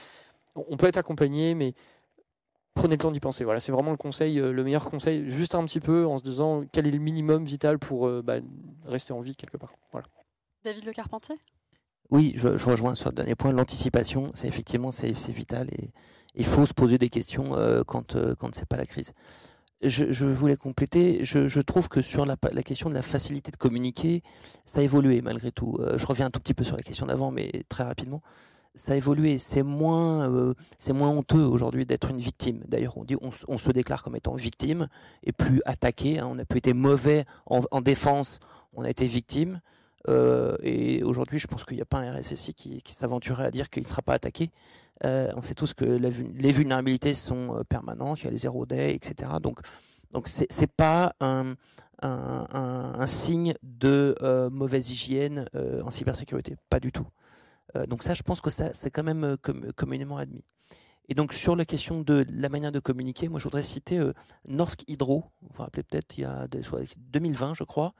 on 0.56 0.78
peut 0.78 0.88
être 0.88 0.98
accompagné, 0.98 1.54
mais 1.54 1.74
prenez 2.76 2.96
le 2.96 3.02
temps 3.02 3.12
d'y 3.12 3.20
penser. 3.20 3.44
Voilà, 3.44 3.60
c'est 3.60 3.74
vraiment 3.74 3.92
le 3.92 3.98
conseil, 3.98 4.40
euh, 4.40 4.54
le 4.54 4.64
meilleur 4.64 4.90
conseil, 4.90 5.30
juste 5.30 5.54
un 5.54 5.66
petit 5.66 5.82
peu 5.82 6.06
en 6.06 6.18
se 6.18 6.24
disant 6.24 6.64
quel 6.72 6.88
est 6.88 6.92
le 6.92 7.00
minimum 7.00 7.44
vital 7.44 7.78
pour 7.78 8.08
euh, 8.08 8.22
bah, 8.22 8.36
rester 8.86 9.12
en 9.12 9.20
vie 9.20 9.36
quelque 9.36 9.58
part. 9.58 9.74
Voilà. 9.92 10.08
David 10.64 10.86
Le 10.86 10.94
Carpentier? 10.94 11.36
Oui, 12.10 12.32
je, 12.38 12.48
rejoins 12.48 12.96
sur 12.96 13.10
le 13.10 13.16
dernier 13.16 13.36
point. 13.36 13.52
L'anticipation, 13.52 14.28
c'est 14.34 14.48
effectivement 14.48 14.92
c'est 14.92 15.12
vital 15.30 15.68
et 15.74 15.92
il 16.36 16.46
faut 16.46 16.66
se 16.66 16.74
poser 16.74 16.98
des 16.98 17.10
questions 17.10 17.58
euh, 17.58 17.84
quand 17.86 18.16
quand 18.36 18.56
c'est 18.56 18.68
pas 18.68 18.78
la 18.78 18.86
crise. 18.86 19.14
Je, 19.84 20.26
voulais 20.26 20.56
compléter. 20.56 21.24
Je, 21.24 21.62
trouve 21.62 21.90
que 21.90 22.02
sur 22.02 22.26
la, 22.26 22.36
question 22.64 22.90
de 22.90 22.94
la 22.94 23.02
facilité 23.02 23.52
de 23.52 23.58
communiquer, 23.58 24.24
ça 24.66 24.80
a 24.80 24.84
évolué 24.84 25.22
malgré 25.22 25.52
tout. 25.52 25.78
Euh, 25.80 25.98
je 25.98 26.06
reviens 26.06 26.28
un 26.28 26.32
tout 26.32 26.40
petit 26.40 26.54
peu 26.54 26.64
sur 26.64 26.78
la 26.78 26.84
question 26.84 27.06
d'avant, 27.06 27.32
mais 27.32 27.52
très 27.70 27.84
rapidement. 27.84 28.22
Ça 28.76 28.94
a 28.94 28.96
évolué. 28.96 29.38
C'est 29.38 29.64
moins, 29.64 30.30
euh, 30.32 30.54
c'est 30.80 30.94
moins 30.94 31.10
honteux 31.10 31.44
aujourd'hui 31.44 31.86
d'être 31.86 32.10
une 32.10 32.18
victime. 32.18 32.64
D'ailleurs, 32.68 32.98
on 32.98 33.04
dit, 33.04 33.16
on, 33.22 33.58
se 33.58 33.72
déclare 33.72 34.04
comme 34.04 34.16
étant 34.16 34.36
victime 34.36 34.88
et 35.24 35.32
plus 35.32 35.62
attaqué. 35.66 36.20
Hein. 36.20 36.28
On 36.30 36.40
a 36.40 36.46
pu 36.46 36.58
être 36.58 36.74
mauvais 36.74 37.26
en, 37.46 37.82
défense, 37.82 38.40
on 38.74 38.84
a 38.84 38.90
été 38.90 39.06
victime. 39.06 39.62
Euh, 40.10 40.58
et 40.62 41.04
aujourd'hui, 41.04 41.40
je 41.40 41.48
pense 41.48 41.64
qu'il 41.66 41.76
n'y 41.76 41.82
a 41.82 41.86
pas 41.86 42.00
un 42.00 42.12
RSSI 42.12 42.54
qui, 42.54 42.82
qui 42.82 42.94
s'aventurerait 42.94 43.46
à 43.46 43.52
dire 43.52 43.70
qu'il 43.70 43.84
ne 43.84 43.88
sera 43.88 44.02
pas 44.02 44.14
attaqué. 44.14 44.52
Euh, 45.06 45.32
on 45.36 45.42
sait 45.42 45.56
tous 45.56 45.74
que 45.74 45.86
les 45.86 46.52
vulnérabilités 46.52 47.16
sont 47.16 47.58
euh, 47.58 47.64
permanentes, 47.64 48.22
il 48.22 48.26
y 48.26 48.28
a 48.28 48.32
les 48.32 48.38
zéro 48.38 48.66
day, 48.66 48.94
etc. 48.94 49.32
Donc, 49.42 49.60
donc 50.12 50.28
c'est 50.28 50.68
pas 50.68 51.16
un, 51.20 51.56
signe 53.08 53.54
de 53.64 54.16
mauvaise 54.52 54.92
hygiène 54.92 55.48
en 55.84 55.90
cybersécurité, 55.90 56.56
pas 56.70 56.80
du 56.80 56.92
tout. 56.92 57.08
donc 57.88 58.04
ça, 58.04 58.14
je 58.14 58.22
pense 58.22 58.42
que 58.42 58.50
c'est 58.52 58.92
quand 58.92 59.04
même 59.04 59.38
communément 59.76 60.18
admis. 60.18 60.44
Et 61.10 61.16
donc 61.16 61.34
sur 61.34 61.56
la 61.56 61.66
question 61.66 62.02
de 62.02 62.26
la 62.32 62.50
manière 62.50 62.72
de 62.72 62.80
communiquer, 62.80 63.28
moi 63.28 63.40
je 63.40 63.46
voudrais 63.46 63.64
citer 63.64 64.00
Norsk 64.48 64.84
Hydro, 64.88 65.24
vous 65.42 65.50
vous 65.56 65.64
rappelez 65.64 65.84
peut-être 65.84 66.18
il 66.18 66.22
y 66.22 66.26
a 66.26 66.48
2020 66.48 67.56
je 67.56 67.64
crois, 67.64 67.94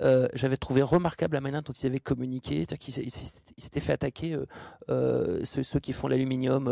euh, 0.00 0.28
j'avais 0.34 0.56
trouvé 0.56 0.82
remarquable 0.82 1.34
la 1.34 1.40
manière 1.40 1.62
dont 1.62 1.72
ils 1.72 1.86
avaient 1.86 1.98
communiqué, 1.98 2.58
c'est-à-dire 2.58 2.78
qu'ils 2.78 3.10
s'étaient 3.58 3.80
fait 3.80 3.92
attaquer 3.92 4.34
euh, 4.34 4.46
euh, 4.90 5.44
ceux, 5.44 5.80
qui 5.80 5.92
font 5.92 6.08
l'aluminium, 6.08 6.68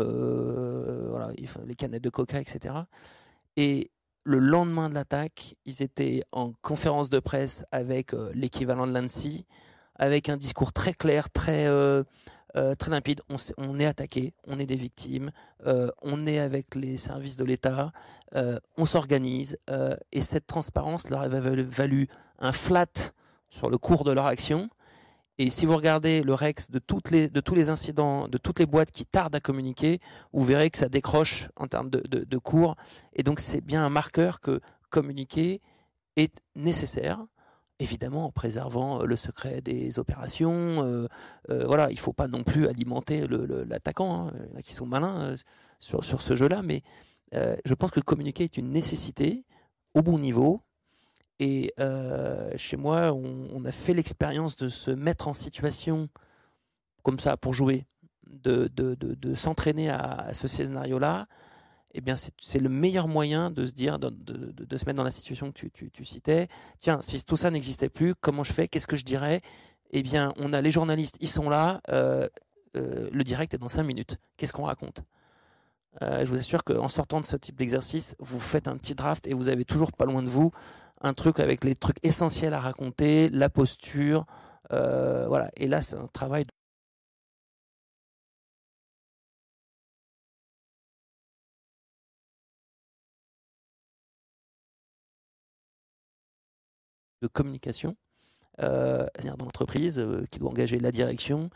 les 1.65 1.75
canettes 1.75 2.03
de 2.03 2.09
coca, 2.09 2.39
etc. 2.39 2.75
Et 3.57 3.91
le 4.23 4.39
lendemain 4.39 4.89
de 4.89 4.93
l'attaque, 4.93 5.55
ils 5.65 5.81
étaient 5.81 6.23
en 6.31 6.53
conférence 6.61 7.09
de 7.09 7.19
presse 7.19 7.65
avec 7.71 8.11
l'équivalent 8.33 8.87
de 8.87 8.93
l'ANSI, 8.93 9.45
avec 9.95 10.29
un 10.29 10.37
discours 10.37 10.73
très 10.73 10.93
clair, 10.93 11.29
très 11.29 11.67
très 12.53 12.91
limpide. 12.91 13.21
On, 13.57 13.79
est 13.79 13.85
attaqué, 13.85 14.33
on 14.47 14.57
est 14.59 14.65
des 14.65 14.75
victimes, 14.75 15.31
on 15.65 16.25
est 16.25 16.39
avec 16.39 16.75
les 16.75 16.97
services 16.97 17.35
de 17.35 17.43
l'État, 17.43 17.91
on 18.77 18.85
s'organise, 18.85 19.57
et 20.11 20.21
cette 20.21 20.47
transparence 20.47 21.09
leur 21.09 21.21
avait 21.21 21.63
valu 21.63 22.07
un 22.39 22.51
flat 22.51 22.87
sur 23.49 23.69
le 23.69 23.77
cours 23.77 24.03
de 24.03 24.11
leur 24.11 24.25
action. 24.25 24.69
Et 25.39 25.51
si 25.51 25.67
vous 25.67 25.75
regardez 25.75 26.23
le 26.23 26.33
REX 26.33 26.71
de, 26.71 26.79
tous 26.79 27.01
les 27.11 27.69
incidents, 27.69 28.27
de 28.27 28.37
toutes 28.39 28.59
les 28.59 28.65
boîtes 28.65 28.89
qui 28.89 29.05
tardent 29.05 29.35
à 29.35 29.39
communiquer, 29.39 29.99
vous 30.33 30.43
verrez 30.43 30.71
que 30.71 30.79
ça 30.79 30.89
décroche 30.89 31.47
en 31.55 31.67
termes 31.67 31.91
de, 31.91 32.37
cours. 32.37 32.75
Et 33.13 33.21
donc 33.23 33.39
c'est 33.39 33.61
bien 33.61 33.85
un 33.85 33.89
marqueur 33.89 34.39
que 34.39 34.59
communiquer 34.89 35.61
est 36.15 36.41
nécessaire, 36.55 37.23
évidemment 37.79 38.25
en 38.25 38.31
préservant 38.31 39.03
le 39.03 39.15
secret 39.15 39.61
des 39.61 39.99
opérations. 39.99 40.51
Euh, 40.51 41.07
euh, 41.49 41.65
voilà, 41.65 41.89
il 41.89 41.95
ne 41.95 41.99
faut 41.99 42.13
pas 42.13 42.27
non 42.27 42.43
plus 42.43 42.67
alimenter 42.67 43.25
l'attaquant, 43.27 44.27
hein. 44.27 44.61
qui 44.63 44.73
sont 44.73 44.85
malins 44.85 45.21
euh, 45.21 45.37
sur, 45.79 46.21
ce 46.21 46.35
jeu-là, 46.35 46.61
mais 46.63 46.81
je 47.33 47.73
pense 47.73 47.91
que 47.91 47.99
communiquer 47.99 48.45
est 48.45 48.57
une 48.57 48.71
nécessité 48.71 49.43
au 49.93 50.01
bon 50.01 50.17
niveau, 50.17 50.61
et 51.39 51.73
euh, 51.79 52.51
chez 52.57 52.77
moi, 52.77 53.13
on, 53.13 53.63
a 53.65 53.71
fait 53.71 53.93
l'expérience 53.93 54.55
de 54.55 54.69
se 54.69 54.89
mettre 54.91 55.27
en 55.27 55.33
situation 55.33 56.09
comme 57.03 57.19
ça 57.19 57.37
pour 57.37 57.53
jouer, 57.53 57.85
de, 58.27 59.35
s'entraîner 59.35 59.89
à, 59.89 60.33
ce 60.33 60.47
scénario-là. 60.47 61.27
Eh 61.97 62.01
bien, 62.01 62.15
c'est 62.15 62.59
le 62.59 62.69
meilleur 62.69 63.07
moyen 63.07 63.51
de 63.51 63.65
se 63.65 63.73
dire, 63.73 63.99
de, 63.99 64.77
se 64.77 64.85
mettre 64.85 64.97
dans 64.97 65.03
la 65.03 65.11
situation 65.11 65.51
que 65.51 65.67
tu, 65.67 66.05
citais. 66.05 66.47
Tiens, 66.79 67.01
si 67.01 67.23
tout 67.23 67.37
ça 67.37 67.51
n'existait 67.51 67.89
plus, 67.89 68.15
comment 68.15 68.43
je 68.43 68.53
fais? 68.53 68.67
Qu'est-ce 68.67 68.87
que 68.87 68.95
je 68.95 69.03
dirais? 69.03 69.41
Eh 69.91 70.03
bien, 70.03 70.31
on 70.37 70.53
a 70.53 70.61
les 70.61 70.71
journalistes, 70.71 71.17
ils 71.19 71.27
sont 71.27 71.49
là. 71.49 71.81
Euh, 71.89 72.27
euh, 72.75 73.09
le 73.11 73.23
direct 73.23 73.53
est 73.53 73.57
dans 73.57 73.69
5 73.69 73.83
minutes. 73.83 74.17
Qu'est-ce 74.37 74.53
qu'on 74.53 74.65
raconte? 74.65 75.01
Je 75.99 76.25
vous 76.25 76.37
assure 76.37 76.63
qu'en 76.63 76.89
sortant 76.89 77.21
de 77.21 77.25
ce 77.25 77.35
type 77.35 77.55
d'exercice, 77.55 78.15
vous 78.19 78.39
faites 78.39 78.67
un 78.67 78.77
petit 78.77 78.93
draft 78.93 79.25
et 79.25 79.33
vous 79.33 79.47
avez 79.47 79.65
toujours 79.65 79.91
pas 79.91 80.05
loin 80.05 80.21
de 80.21 80.27
vous 80.27 80.51
un 81.01 81.13
truc 81.13 81.39
avec 81.39 81.63
les 81.63 81.75
trucs 81.75 81.97
essentiels 82.03 82.53
à 82.53 82.59
raconter, 82.59 83.29
la 83.29 83.49
posture, 83.49 84.25
euh, 84.71 85.25
voilà. 85.27 85.49
Et 85.57 85.67
là, 85.67 85.81
c'est 85.81 85.95
un 85.95 86.07
travail 86.07 86.45
communication 97.25 97.95
euh, 98.61 99.07
dans 99.23 99.45
l'entreprise 99.45 99.97
euh, 99.99 100.25
qui 100.31 100.39
doit 100.39 100.51
engager 100.51 100.79
la 100.79 100.91
direction. 100.91 101.49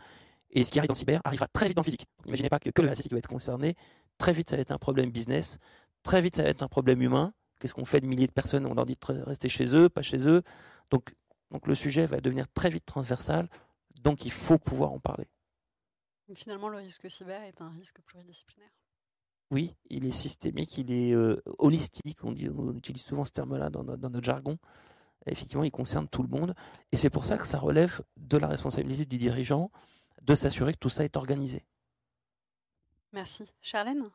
Et 0.50 0.64
ce 0.64 0.72
qui 0.72 0.78
arrive 0.78 0.88
dans 0.88 0.94
le 0.94 0.98
cyber 0.98 1.20
arrivera 1.24 1.46
très 1.48 1.68
vite 1.68 1.76
dans 1.76 1.82
le 1.82 1.86
physique. 1.86 2.06
N'imaginez 2.26 2.48
pas 2.48 2.58
que, 2.58 2.70
que 2.70 2.82
le 2.82 2.92
qui 2.92 3.08
va 3.08 3.18
être 3.18 3.28
concerné. 3.28 3.76
Très 4.18 4.32
vite, 4.32 4.50
ça 4.50 4.56
va 4.56 4.62
être 4.62 4.72
un 4.72 4.78
problème 4.78 5.10
business. 5.10 5.58
Très 6.02 6.20
vite, 6.20 6.36
ça 6.36 6.42
va 6.42 6.48
être 6.48 6.62
un 6.62 6.68
problème 6.68 7.00
humain. 7.00 7.32
Qu'est-ce 7.60 7.74
qu'on 7.74 7.84
fait 7.84 8.00
de 8.00 8.06
milliers 8.06 8.26
de 8.26 8.32
personnes 8.32 8.66
On 8.66 8.74
leur 8.74 8.84
dit 8.84 8.94
de 8.94 9.22
rester 9.22 9.48
chez 9.48 9.74
eux, 9.74 9.88
pas 9.88 10.02
chez 10.02 10.28
eux. 10.28 10.42
Donc, 10.90 11.14
donc 11.50 11.66
le 11.66 11.74
sujet 11.74 12.06
va 12.06 12.18
devenir 12.18 12.48
très 12.48 12.70
vite 12.70 12.84
transversal. 12.84 13.48
Donc 14.02 14.24
il 14.24 14.32
faut 14.32 14.58
pouvoir 14.58 14.92
en 14.92 14.98
parler. 14.98 15.28
Finalement, 16.34 16.68
le 16.68 16.78
risque 16.78 17.10
cyber 17.10 17.42
est 17.42 17.60
un 17.60 17.70
risque 17.70 18.00
pluridisciplinaire. 18.02 18.70
Oui, 19.50 19.74
il 19.90 20.06
est 20.06 20.12
systémique, 20.12 20.78
il 20.78 20.90
est 20.90 21.12
euh, 21.12 21.42
holistique. 21.58 22.24
On, 22.24 22.32
dit, 22.32 22.48
on, 22.48 22.74
utilise 22.74 23.02
souvent 23.02 23.26
ce 23.26 23.32
terme-là 23.32 23.68
dans, 23.68 23.84
dans, 23.84 24.10
notre 24.10 24.24
jargon. 24.24 24.58
Effectivement, 25.26 25.64
il 25.64 25.70
concerne 25.70 26.08
tout 26.08 26.22
le 26.22 26.28
monde. 26.28 26.54
Et 26.92 26.96
c'est 26.96 27.10
pour 27.10 27.24
ça 27.24 27.38
que 27.38 27.46
ça 27.46 27.58
relève 27.58 28.02
de 28.16 28.38
la 28.38 28.48
responsabilité 28.48 29.04
du 29.04 29.18
dirigeant 29.18 29.70
de 30.22 30.34
s'assurer 30.34 30.72
que 30.72 30.78
tout 30.78 30.88
ça 30.88 31.04
est 31.04 31.16
organisé. 31.16 31.64
Merci. 33.12 33.44
Charlène? 33.60 34.10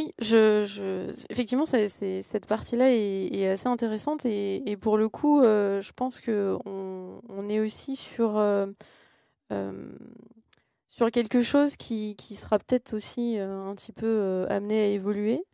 Oui, 0.00 0.12
je, 0.18 1.10
effectivement, 1.30 1.66
cette 1.66 2.46
partie-là 2.46 2.90
est, 2.90 3.48
assez 3.48 3.68
intéressante 3.68 4.24
et, 4.26 4.76
pour 4.80 4.98
le 4.98 5.08
coup, 5.08 5.40
euh, 5.40 5.80
je 5.80 5.92
pense 5.92 6.20
que 6.20 6.58
on, 6.64 7.48
est 7.48 7.60
aussi 7.60 7.94
sur 7.94 8.36
euh, 8.36 8.66
euh, 9.52 9.92
sur 10.88 11.10
quelque 11.12 11.42
chose 11.42 11.76
qui, 11.76 12.16
sera 12.34 12.58
peut-être 12.58 12.94
aussi 12.94 13.38
un 13.38 13.74
petit 13.76 13.92
peu 13.92 14.46
amené 14.48 14.80
à 14.80 14.86
évoluer. 14.86 15.44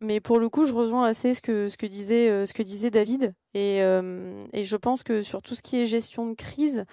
Mais 0.00 0.20
pour 0.20 0.38
le 0.38 0.48
coup, 0.48 0.66
je 0.66 0.72
rejoins 0.72 1.04
assez 1.04 1.34
ce 1.34 1.40
que 1.40 1.68
que 1.76 2.62
disait 2.62 2.90
David 2.90 3.34
et, 3.54 3.78
et 3.78 4.64
je 4.64 4.76
pense 4.76 5.02
que 5.02 5.22
sur 5.22 5.42
tout 5.42 5.54
ce 5.54 5.62
qui 5.62 5.80
est 5.80 5.86
gestion 5.86 6.26
de 6.26 6.34
crise. 6.34 6.84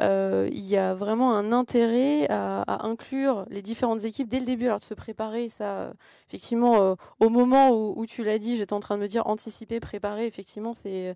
Euh, 0.00 0.48
il 0.50 0.64
y 0.64 0.76
a 0.76 0.94
vraiment 0.94 1.36
un 1.36 1.52
intérêt 1.52 2.26
à, 2.30 2.86
inclure 2.86 3.44
les 3.50 3.60
différentes 3.60 4.04
équipes 4.04 4.28
dès 4.28 4.40
le 4.40 4.46
début, 4.46 4.66
alors 4.66 4.78
de 4.78 4.84
se 4.84 4.94
préparer, 4.94 5.48
ça, 5.48 5.92
effectivement, 6.28 6.82
euh, 6.82 6.94
au 7.20 7.28
moment 7.28 7.70
où, 7.70 7.94
où 7.96 8.06
tu 8.06 8.24
l'as 8.24 8.38
dit, 8.38 8.56
j'étais 8.56 8.72
en 8.72 8.80
train 8.80 8.96
de 8.96 9.02
me 9.02 9.08
dire 9.08 9.26
anticiper, 9.26 9.80
préparer, 9.80 10.26
effectivement, 10.26 10.72
c'est 10.72 11.14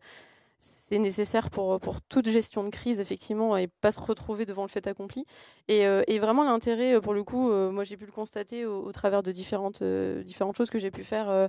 c'est 0.88 0.98
nécessaire 0.98 1.50
pour, 1.50 1.80
pour 1.80 2.00
toute 2.00 2.30
gestion 2.30 2.62
de 2.62 2.70
crise, 2.70 3.00
effectivement, 3.00 3.56
et 3.56 3.66
pas 3.66 3.90
se 3.90 3.98
retrouver 3.98 4.46
devant 4.46 4.62
le 4.62 4.68
fait 4.68 4.86
accompli. 4.86 5.26
Et, 5.66 5.84
euh, 5.84 6.04
et 6.06 6.20
vraiment, 6.20 6.44
l'intérêt, 6.44 6.94
euh, 6.94 7.00
pour 7.00 7.12
le 7.12 7.24
coup, 7.24 7.50
euh, 7.50 7.72
moi, 7.72 7.82
j'ai 7.82 7.96
pu 7.96 8.06
le 8.06 8.12
constater 8.12 8.66
au, 8.66 8.92
travers 8.92 9.24
de 9.24 9.32
différentes, 9.32 9.82
différentes 9.82 10.56
choses 10.56 10.70
que 10.70 10.78
j'ai 10.78 10.92
pu 10.92 11.02
faire 11.02 11.48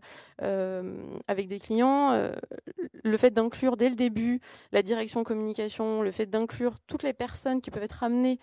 avec 1.28 1.48
des 1.48 1.60
clients. 1.60 2.30
le 3.04 3.18
fait 3.18 3.32
d'inclure 3.32 3.78
dès 3.78 3.90
le 3.90 3.96
début 3.96 4.42
la 4.72 4.82
direction 4.82 5.24
communication, 5.24 6.02
le 6.02 6.12
fait 6.12 6.26
d'inclure 6.26 6.74
toutes 6.88 7.04
les 7.04 7.14
personnes 7.14 7.62
qui 7.62 7.72
peuvent 7.72 7.84
être 7.84 8.04
amenées 8.04 8.40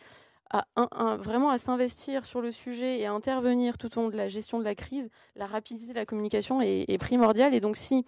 à 0.51 1.17
vraiment 1.17 1.51
à 1.51 1.59
s'investir 1.59 2.25
sur 2.25 2.41
le 2.41 2.53
sujet 2.53 3.01
et 3.01 3.07
à 3.07 3.13
intervenir 3.13 3.77
tout 3.77 3.99
au 3.99 4.03
long 4.03 4.09
de 4.09 4.17
la 4.17 4.29
gestion 4.29 4.59
de 4.59 4.65
la 4.65 4.77
crise, 4.77 5.11
la 5.35 5.47
rapidité 5.47 5.93
de 5.93 5.99
la 5.99 6.07
communication 6.07 6.63
est, 6.63 6.85
est 6.89 6.99
primordiale. 6.99 7.55
Et 7.55 7.61
donc, 7.61 7.77
si 7.77 8.05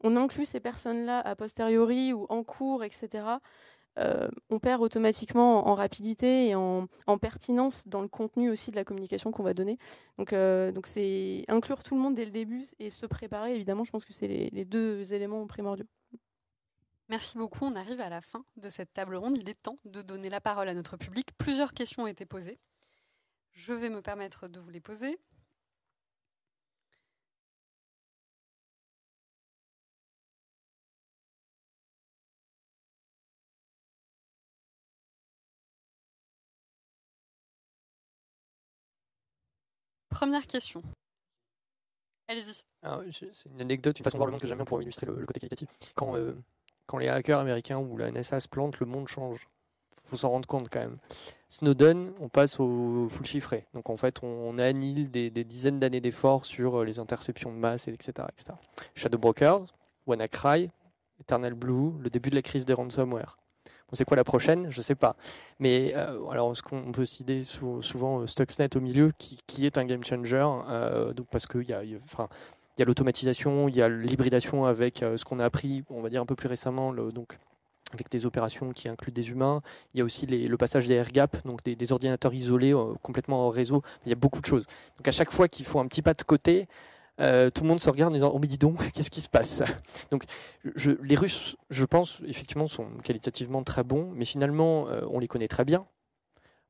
on 0.00 0.16
inclut 0.16 0.44
ces 0.44 0.60
personnes-là 0.60 1.20
a 1.20 1.36
posteriori 1.36 2.12
ou 2.12 2.26
en 2.28 2.42
cours, 2.44 2.84
etc., 2.84 3.38
euh, 3.98 4.28
on 4.48 4.58
perd 4.60 4.80
automatiquement 4.80 5.68
en, 5.68 5.74
rapidité 5.74 6.48
et 6.48 6.54
en, 6.54 6.86
pertinence 7.20 7.86
dans 7.86 8.00
le 8.00 8.08
contenu 8.08 8.50
aussi 8.50 8.70
de 8.70 8.76
la 8.76 8.84
communication 8.84 9.32
qu'on 9.32 9.42
va 9.42 9.54
donner. 9.54 9.76
Donc, 10.18 10.32
euh, 10.32 10.70
donc 10.70 10.86
c'est 10.86 11.44
inclure 11.48 11.82
tout 11.82 11.96
le 11.96 12.00
monde 12.00 12.14
dès 12.14 12.24
le 12.24 12.30
début 12.30 12.64
et 12.78 12.90
se 12.90 13.06
préparer, 13.06 13.54
évidemment, 13.54 13.84
je 13.84 13.90
pense 13.90 14.04
que 14.04 14.12
c'est 14.12 14.28
les, 14.28 14.64
deux 14.64 15.12
éléments 15.12 15.44
primordiaux. 15.46 15.86
Merci 17.08 17.38
beaucoup. 17.38 17.64
On 17.64 17.74
arrive 17.74 18.00
à 18.00 18.10
la 18.10 18.20
fin 18.20 18.44
de 18.56 18.68
cette 18.68 18.92
table 18.92 19.16
ronde. 19.16 19.36
Il 19.36 19.48
est 19.48 19.60
temps 19.60 19.78
de 19.84 20.02
donner 20.02 20.28
la 20.28 20.40
parole 20.40 20.68
à 20.68 20.74
notre 20.74 20.96
public. 20.96 21.30
Plusieurs 21.38 21.72
questions 21.72 22.02
ont 22.02 22.06
été 22.06 22.26
posées. 22.26 22.58
Je 23.52 23.72
vais 23.72 23.88
me 23.88 24.02
permettre 24.02 24.46
de 24.46 24.60
vous 24.60 24.68
les 24.68 24.80
poser. 24.80 25.18
Première 40.08 40.46
question. 40.46 40.82
Allez-y. 42.28 42.64
C'est 43.32 43.48
une 43.50 43.60
anecdote, 43.60 43.98
une 43.98 44.04
façon 44.04 44.16
de 44.16 44.18
voir 44.18 44.26
le 44.26 44.32
monde 44.32 44.40
que 44.40 44.46
j'aime 44.46 44.58
bien 44.58 44.64
pour 44.64 44.82
illustrer 44.82 45.06
le, 45.06 45.14
côté 45.24 45.40
qualitatif. 45.40 45.68
Quand, 45.94 46.14
quand 46.86 46.98
les 46.98 47.08
hackers 47.08 47.38
américains 47.38 47.78
ou 47.78 47.96
la 47.96 48.10
NSA 48.10 48.40
se 48.40 48.48
plantent, 48.48 48.80
le 48.80 48.86
monde 48.86 49.08
change 49.08 49.48
faut 50.08 50.16
s'en 50.16 50.30
rendre 50.30 50.48
compte 50.48 50.68
quand 50.70 50.80
même. 50.80 50.98
Snowden, 51.48 52.12
on 52.18 52.28
passe 52.28 52.58
au 52.58 53.08
full 53.10 53.26
chiffré. 53.26 53.66
Donc 53.74 53.90
en 53.90 53.96
fait, 53.96 54.22
on, 54.22 54.58
annule 54.58 55.10
des, 55.10 55.30
dizaines 55.30 55.78
d'années 55.78 56.00
d'efforts 56.00 56.46
sur 56.46 56.80
euh, 56.80 56.84
les 56.84 56.98
interceptions 56.98 57.52
de 57.52 57.58
masse, 57.58 57.88
etc. 57.88 58.26
etc. 58.32 58.56
Shadow 58.94 59.18
Brokers, 59.18 59.66
WannaCry, 60.06 60.70
Eternal 61.20 61.54
Blue, 61.54 61.92
le 62.00 62.10
début 62.10 62.30
de 62.30 62.34
la 62.34 62.42
crise 62.42 62.64
des 62.64 62.72
ransomware. 62.72 63.37
Bon, 63.88 63.94
c'est 63.94 64.04
quoi 64.04 64.16
la 64.16 64.24
prochaine? 64.24 64.70
Je 64.70 64.80
sais 64.80 64.94
pas. 64.94 65.16
Mais 65.58 65.92
euh, 65.96 66.28
alors, 66.28 66.56
ce 66.56 66.62
qu'on 66.62 66.92
peut 66.92 67.06
citer 67.06 67.42
souvent 67.44 68.20
euh, 68.20 68.26
Stuxnet 68.26 68.76
au 68.76 68.80
milieu, 68.80 69.12
qui, 69.18 69.66
est 69.66 69.78
un 69.78 69.84
game 69.84 70.04
changer, 70.04 70.46
donc 71.16 71.26
parce 71.30 71.46
qu'il 71.46 71.68
y 71.68 71.72
a, 71.72 71.82
il 71.84 71.98
y 72.78 72.82
a 72.82 72.84
l'automatisation, 72.84 73.68
il 73.68 73.76
y 73.76 73.82
a 73.82 73.88
l'hybridation 73.88 74.64
avec 74.64 74.98
ce 74.98 75.24
qu'on 75.24 75.38
a 75.38 75.44
appris, 75.44 75.84
on 75.90 76.00
va 76.00 76.10
dire 76.10 76.22
un 76.22 76.26
peu 76.26 76.36
plus 76.36 76.48
récemment, 76.48 76.92
donc 76.92 77.38
avec 77.92 78.10
des 78.10 78.26
opérations 78.26 78.72
qui 78.72 78.88
incluent 78.88 79.12
des 79.12 79.30
humains. 79.30 79.62
Il 79.94 79.98
y 79.98 80.00
a 80.00 80.04
aussi 80.04 80.26
le 80.26 80.56
passage 80.56 80.86
des 80.86 80.94
air 80.94 81.10
gap, 81.10 81.36
donc 81.46 81.62
des, 81.64 81.92
ordinateurs 81.92 82.34
isolés 82.34 82.74
euh, 82.74 82.94
complètement 83.02 83.46
en 83.46 83.48
réseau. 83.48 83.82
Il 84.04 84.10
y 84.10 84.12
a 84.12 84.16
beaucoup 84.16 84.40
de 84.40 84.46
choses. 84.46 84.66
Donc 84.96 85.08
à 85.08 85.12
chaque 85.12 85.32
fois 85.32 85.48
qu'il 85.48 85.64
faut 85.64 85.80
un 85.80 85.86
petit 85.86 86.02
pas 86.02 86.14
de 86.14 86.22
côté, 86.22 86.68
euh, 87.20 87.50
tout 87.50 87.62
le 87.62 87.68
monde 87.68 87.80
se 87.80 87.90
regarde 87.90 88.12
en 88.12 88.14
disant 88.14 88.30
Oh, 88.34 88.38
mais 88.38 88.46
dis 88.46 88.58
donc, 88.58 88.92
qu'est-ce 88.92 89.10
qui 89.10 89.20
se 89.20 89.28
passe? 89.28 89.62
Donc, 90.10 90.24
les 91.02 91.16
Russes, 91.16 91.56
je 91.70 91.84
pense, 91.84 92.20
effectivement, 92.26 92.68
sont 92.68 92.86
qualitativement 93.02 93.62
très 93.62 93.84
bons, 93.84 94.10
mais 94.14 94.24
finalement, 94.24 94.88
euh, 94.88 95.02
on 95.10 95.18
les 95.18 95.28
connaît 95.28 95.48
très 95.48 95.64
bien. 95.64 95.86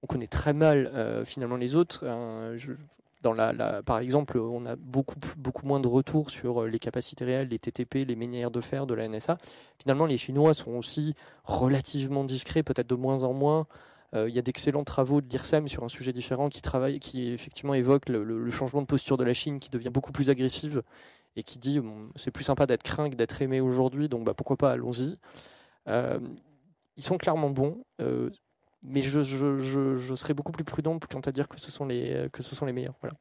On 0.03 0.07
connaît 0.07 0.29
très 0.29 0.53
mal, 0.53 0.93
finalement, 1.27 1.57
les 1.57 1.75
autres. 1.75 2.05
La, 3.25 3.83
par 3.83 3.99
exemple, 3.99 4.39
on 4.39 4.65
a 4.65 4.77
beaucoup, 4.77 5.17
beaucoup 5.37 5.67
moins 5.67 5.81
de 5.81 5.89
retours 5.89 6.31
sur 6.31 6.63
euh, 6.63 6.69
les 6.69 6.79
capacités 6.79 7.25
réelles, 7.25 7.49
les 7.49 7.59
TTP, 7.59 8.07
les 8.07 8.15
manières 8.15 8.53
de 8.53 8.61
faire 8.61 8.87
de 8.87 8.95
la 8.95 9.09
NSA. 9.09 9.39
Finalement, 9.79 10.07
les 10.07 10.17
Chinois 10.17 10.55
sont 10.55 10.73
aussi 10.73 11.15
relativement 11.43 12.23
discrets, 12.25 12.63
peut-être 12.63 12.89
de 12.89 12.95
moins 12.95 13.25
en 13.25 13.33
moins. 13.33 13.67
Euh, 14.15 14.29
il 14.29 14.35
y 14.35 14.39
a 14.39 14.43
d'excellents 14.43 14.85
travaux 14.85 15.21
de 15.21 15.29
l'IRSEM 15.29 15.69
sur 15.69 15.85
un 15.85 15.89
sujet 15.89 16.13
différent 16.13 16.49
qui, 16.49 16.63
travaille, 16.63 16.99
qui 16.99 17.29
effectivement 17.31 17.75
évoque 17.75 18.09
le, 18.09 18.51
changement 18.51 18.81
de 18.81 18.87
posture 18.87 19.19
de 19.19 19.25
la 19.25 19.35
Chine 19.35 19.61
qui 19.61 19.69
devient 19.69 19.91
beaucoup 19.91 20.13
plus 20.13 20.31
agressive 20.31 20.83
et 21.37 21.43
qui 21.43 21.59
dit 21.59 21.81
c'est 22.17 22.31
plus 22.31 22.45
sympa 22.45 22.67
d'être 22.67 22.83
craint 22.83 23.11
que 23.11 23.17
d'être 23.17 23.43
aimé 23.43 23.61
aujourd'hui, 23.61 24.09
donc 24.09 24.25
bah, 24.25 24.35
pourquoi 24.35 24.57
pas, 24.57 24.73
allons-y. 24.73 25.19
Euh, 25.89 26.19
ils 26.97 27.05
sont 27.05 27.19
clairement 27.19 27.51
bons 27.51 27.83
mais 28.83 29.03
je, 29.03 29.21
je, 29.23 30.15
serais 30.15 30.35
beaucoup 30.35 30.53
plus 30.53 30.65
prudent 30.65 30.99
quant 31.11 31.21
à 31.21 31.33
dire 31.33 31.49
que 31.49 31.61
ce 31.61 31.71
sont 31.71 31.87
les, 31.87 32.13
euh, 32.13 32.29
que 32.29 32.43
ce 32.43 32.55
sont 32.55 32.67
les 32.67 32.73
meilleurs. 32.73 32.95
Voilà. 33.01 33.17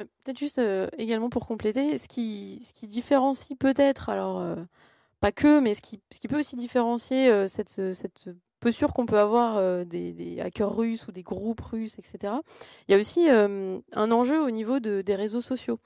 Euh, 0.00 0.04
peut-être 0.24 0.38
juste 0.38 0.58
euh, 0.58 0.88
également 0.98 1.30
pour 1.30 1.46
compléter, 1.46 1.98
ce 1.98 2.08
qui, 2.08 2.62
ce 2.64 2.72
qui 2.72 2.86
différencie 2.86 3.58
peut-être, 3.58 4.08
alors 4.08 4.56
pas 5.20 5.32
que, 5.32 5.60
mais 5.60 5.74
ce 5.74 5.80
qui, 5.80 6.00
ce 6.12 6.18
qui 6.18 6.28
peut 6.28 6.38
aussi 6.38 6.56
différencier 6.56 7.48
cette, 7.48 7.92
cette 7.92 8.28
posture 8.62 8.94
qu'on 8.94 9.04
peut 9.04 9.18
avoir 9.18 9.84
des, 9.84 10.12
des, 10.12 10.40
hackers 10.40 10.74
russes 10.74 11.06
ou 11.08 11.12
des 11.12 11.22
groupes 11.22 11.60
russes, 11.60 11.98
etc. 11.98 12.34
Il 12.88 12.92
y 12.92 12.94
a 12.94 12.98
aussi 12.98 13.28
un 13.28 14.10
enjeu 14.10 14.40
au 14.40 14.50
niveau 14.50 14.80
de, 14.80 15.02
des 15.02 15.14
réseaux 15.14 15.42
sociaux. 15.42 15.78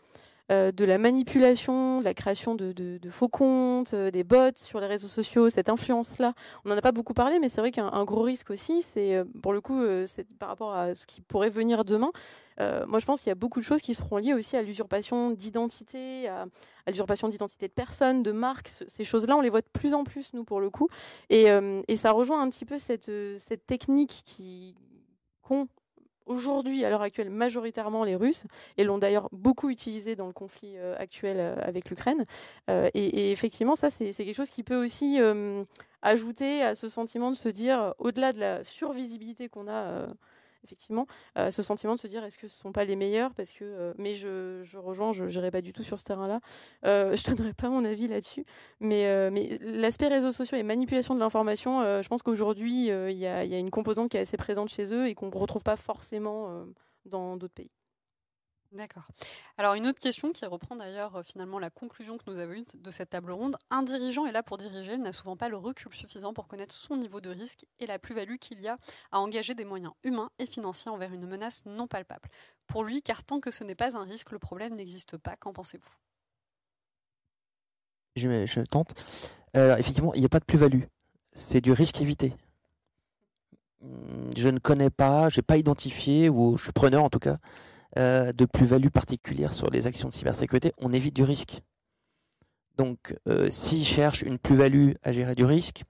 Euh, 0.53 0.70
de 0.70 0.84
la 0.84 0.97
manipulation, 0.97 1.99
de 1.99 2.05
la 2.05 2.14
création 2.14 2.55
de, 2.55 3.01
faux 3.11 3.28
comptes, 3.28 3.94
euh, 3.94 4.12
des 4.12 4.22
bots 4.22 4.55
sur 4.55 4.78
les 4.78 4.86
réseaux 4.86 5.09
sociaux, 5.09 5.51
cette 5.51 5.68
influence-là. 5.68 6.34
On 6.64 6.68
n'en 6.68 6.76
a 6.76 6.80
pas 6.80 6.92
beaucoup 6.92 7.14
parlé, 7.14 7.40
mais 7.40 7.49
c'est 7.49 7.61
vrai 7.61 7.72
qu'un 7.72 8.05
gros 8.05 8.22
risque 8.22 8.51
aussi, 8.51 8.80
c'est 8.80 9.16
euh, 9.16 9.24
pour 9.42 9.53
le 9.53 9.61
coup, 9.61 9.82
c'est 10.07 10.24
par 10.38 10.49
rapport 10.49 10.72
à 10.72 10.94
ce 10.94 11.05
qui 11.07 11.20
pourrait 11.20 11.51
venir 11.51 11.84
demain. 11.84 12.12
moi, 12.86 13.01
je 13.01 13.07
pense 13.07 13.20
qu'il 13.20 13.28
y 13.28 13.32
a 13.32 13.36
beaucoup 13.36 13.59
de 13.59 13.64
choses 13.64 13.82
qui 13.82 13.94
seront 13.94 14.18
liées 14.18 14.34
aussi 14.34 14.57
à 14.57 14.62
l'usurpation 14.62 15.30
d'identité, 15.30 16.28
à, 16.28 16.47
l'usurpation 16.86 17.26
d'identité 17.26 17.66
de 17.66 17.72
personnes, 17.72 18.22
de 18.22 18.30
marques. 18.30 18.70
Ces 18.86 19.03
choses-là, 19.03 19.36
on 19.36 19.40
les 19.40 19.51
voit 19.51 19.62
de 19.62 19.68
plus 19.72 19.94
en 19.94 20.05
plus, 20.05 20.32
nous, 20.32 20.44
pour 20.44 20.61
le 20.61 20.70
coup. 20.70 20.88
Et, 21.28 21.47
ça 21.97 22.12
rejoint 22.12 22.40
un 22.40 22.49
petit 22.51 22.64
peu 22.64 22.78
cette, 22.78 23.11
technique 23.66 24.22
qui 24.24 24.76
qu'ont 25.42 25.66
aujourd'hui, 26.27 26.85
à 26.85 26.91
l'heure 26.91 27.03
actuelle, 27.03 27.31
majoritairement 27.31 28.05
les 28.05 28.16
Russes, 28.16 28.45
et 28.77 28.85
l'ont 28.85 28.99
d'ailleurs 28.99 29.29
beaucoup 29.33 29.70
utilisé 29.70 30.16
dans 30.16 30.27
le 30.27 30.33
conflit 30.33 30.74
euh, 30.77 30.95
actuel 30.99 31.37
euh, 31.39 31.57
avec 31.62 31.89
l'Ukraine. 31.91 32.24
Euh, 32.70 32.91
et, 32.95 33.33
effectivement, 33.33 33.74
ça, 33.74 33.91
c'est 33.91 34.12
quelque 34.12 34.35
chose 34.35 34.51
qui 34.51 34.62
peut 34.62 34.83
aussi 34.83 35.18
ajouter 36.03 36.62
à 36.62 36.74
ce 36.74 36.89
sentiment 36.89 37.31
de 37.31 37.37
se 37.37 37.49
dire, 37.49 37.95
au-delà 37.99 38.33
de 38.33 38.41
la 38.41 38.64
survisibilité 38.64 39.49
qu'on 39.49 39.68
a 39.68 40.07
effectivement, 40.67 41.07
euh, 41.39 41.51
ce 41.51 41.62
sentiment 41.62 41.95
de 41.95 42.01
se 42.01 42.07
dire 42.07 42.25
est-ce 42.25 42.37
que 42.37 42.49
ce 42.49 42.57
ne 42.59 42.61
sont 42.61 42.73
pas 42.73 42.85
les 42.85 42.97
meilleurs 42.97 43.33
parce 43.35 43.51
que, 43.51 43.64
euh, 43.64 43.95
Mais 43.99 44.14
je, 44.14 44.77
rejoins, 44.77 45.12
je 45.12 45.25
n'irai 45.25 45.51
pas 45.51 45.62
du 45.62 45.73
tout 45.73 45.83
sur 45.83 45.99
ce 45.99 46.05
terrain-là. 46.05 46.41
Euh, 46.85 47.17
je 47.17 47.31
ne 47.31 47.37
donnerai 47.37 47.55
pas 47.55 47.69
mon 47.69 47.85
avis 47.85 48.09
là-dessus. 48.09 48.45
Mais, 48.81 49.31
mais 49.31 49.59
l'aspect 49.62 50.09
réseaux 50.09 50.33
sociaux 50.33 50.59
et 50.59 50.62
manipulation 50.62 51.14
de 51.14 51.21
l'information, 51.21 51.83
je 52.03 52.09
pense 52.09 52.23
qu'aujourd'hui, 52.23 52.87
il 52.89 53.17
y, 53.17 53.21
y, 53.21 53.27
a 53.27 53.59
une 53.59 53.71
composante 53.71 54.11
qui 54.11 54.17
est 54.17 54.21
assez 54.21 54.37
présente 54.37 54.69
chez 54.69 54.93
eux 54.93 55.07
et 55.07 55.14
qu'on 55.14 55.27
ne 55.27 55.35
retrouve 55.35 55.62
pas 55.62 55.77
forcément 55.77 56.67
dans 57.05 57.37
d'autres 57.37 57.55
pays. 57.55 57.71
D'accord. 58.73 59.07
Alors 59.59 59.75
une 59.75 59.87
autre 59.87 60.01
question 60.01 60.33
qui 60.33 60.45
reprend 60.45 60.77
d'ailleurs 60.77 61.17
euh, 61.17 61.23
finalement 61.23 61.59
la 61.59 61.71
conclusion 61.71 62.19
que 62.19 62.25
nous 62.27 62.39
avons 62.39 62.53
eue 62.53 62.64
de 62.75 62.91
cette 62.91 63.11
table 63.11 63.31
ronde. 63.31 63.57
Un 63.71 63.83
dirigeant 63.83 64.27
est 64.27 64.33
là 64.33 64.43
pour 64.43 64.59
diriger, 64.59 64.95
il 64.95 65.03
n'a 65.03 65.12
souvent 65.12 65.37
pas 65.37 65.49
le 65.49 65.57
recul 65.57 65.93
suffisant 65.95 66.35
pour 66.35 66.49
connaître 66.49 66.75
son 66.75 66.97
niveau 66.97 67.21
de 67.21 67.31
risque 67.31 67.64
et 67.79 67.87
la 67.87 67.99
plus-value 67.99 68.37
qu'il 68.37 68.61
y 68.61 68.69
a 68.69 68.77
à 69.12 69.21
engager 69.21 69.55
des 69.55 69.64
moyens 69.64 69.93
humains 70.03 70.31
et 70.39 70.47
financiers 70.47 70.91
envers 70.91 71.12
une 71.12 71.27
menace 71.27 71.62
non 71.64 71.87
palpable. 71.87 72.29
Pour 72.67 72.83
lui, 72.83 73.03
car 73.03 73.23
tant 73.23 73.41
que 73.41 73.51
ce 73.51 73.64
n'est 73.64 73.75
pas 73.75 73.97
un 73.97 74.03
risque, 74.03 74.33
le 74.33 74.39
problème 74.39 74.75
n'existe 74.75 75.17
pas. 75.17 75.37
Qu'en 75.37 75.53
pensez-vous? 75.53 75.95
Je, 78.17 78.61
tente. 78.62 78.95
Alors 79.55 79.79
effectivement, 79.79 80.12
il 80.14 80.21
n'y 80.21 80.27
a 80.27 80.31
pas 80.31 80.41
de 80.41 80.45
plus-value. 80.45 80.83
C'est 81.33 81.61
du 81.61 81.73
risque 81.73 82.01
évité. 82.01 82.35
Je 84.37 84.49
ne 84.49 84.59
connais 84.59 84.91
pas, 84.91 85.29
je 85.29 85.39
n'ai 85.39 85.43
pas 85.43 85.57
identifié, 85.57 86.29
ou 86.29 86.57
je 86.57 86.64
suis 86.64 86.73
preneur 86.73 87.05
en 87.05 87.11
tout 87.11 87.19
cas, 87.19 87.39
euh, 87.99 88.32
de 88.32 88.44
plus-value 88.44 88.88
particulière 88.88 89.55
sur 89.55 89.70
les 89.70 89.86
actions 89.86 90.09
de 90.09 90.12
cybersécurité, 90.12 90.72
on 90.78 90.92
évite 90.92 91.14
du 91.14 91.22
risque. 91.22 91.62
Donc, 92.76 93.16
euh, 93.26 93.49
s'il 93.49 93.86
cherche 93.86 94.20
une 94.20 94.38
plus-value 94.38 94.92
à 95.03 95.12
gérer 95.12 95.34
du 95.34 95.44
risque, 95.44 95.84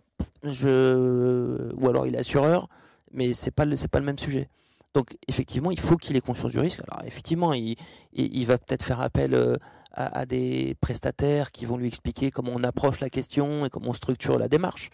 ou 0.44 1.88
alors 1.88 2.07
il 2.07 2.14
est 2.14 2.18
assureur, 2.18 2.68
mais 3.11 3.34
ce 3.34 3.46
n'est 3.46 3.50
pas, 3.50 3.64
le, 3.64 3.76
pas 3.88 3.98
le 3.98 4.04
même 4.04 4.18
sujet. 4.18 4.48
Donc, 4.94 5.16
effectivement, 5.26 5.72
il 5.72 5.80
faut 5.80 5.96
qu'il 5.96 6.16
ait 6.16 6.20
conscience 6.20 6.52
du 6.52 6.61
risque. 6.61 6.80
Alors, 6.88 7.04
effectivement, 7.04 7.52
il, 7.52 7.74
il, 8.12 8.46
va 8.46 8.57
peut-être 8.57 8.84
faire 8.84 9.00
appel 9.00 9.34
euh, 9.34 9.54
à, 9.92 10.26
des 10.26 10.76
prestataires 10.80 11.50
qui 11.50 11.64
vont 11.64 11.76
lui 11.76 11.88
expliquer 11.88 12.30
comment 12.30 12.52
on 12.54 12.62
approche 12.62 13.00
la 13.00 13.11
question 13.11 13.66
et 13.66 13.70
comment 13.70 13.90
on 13.90 13.94
structure 13.94 14.38
la 14.38 14.48
démarche. 14.48 14.90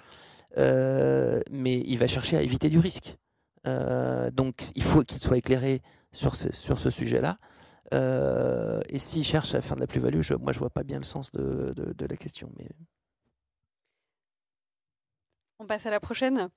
mais 0.56 1.82
il 1.86 1.98
va 1.98 2.06
chercher 2.06 2.38
à 2.38 2.42
éviter 2.42 2.70
du 2.70 2.78
risque. 2.78 3.18
donc, 3.66 4.70
il 4.74 4.82
faut 4.82 5.02
qu'il 5.02 5.20
soit 5.20 5.36
éclairé 5.36 5.82
sur 6.12 6.36
ce, 6.36 6.52
sur 6.52 6.78
ce 6.78 6.90
sujet-là. 6.90 7.38
Euh, 7.94 8.80
et 8.88 8.98
s'ils 8.98 9.24
cherchent 9.24 9.54
à 9.54 9.60
faire 9.60 9.76
de 9.76 9.80
la 9.80 9.86
plus-value, 9.86 10.20
moi 10.40 10.52
je 10.52 10.58
vois 10.58 10.70
pas 10.70 10.82
bien 10.82 10.98
le 10.98 11.04
sens 11.04 11.30
de, 11.32 11.72
de, 11.74 12.06
la 12.06 12.16
question. 12.16 12.50
Mais... 12.56 12.68
On 15.58 15.66
passe 15.66 15.84
à 15.86 15.90
la 15.90 16.00
prochaine. 16.00 16.48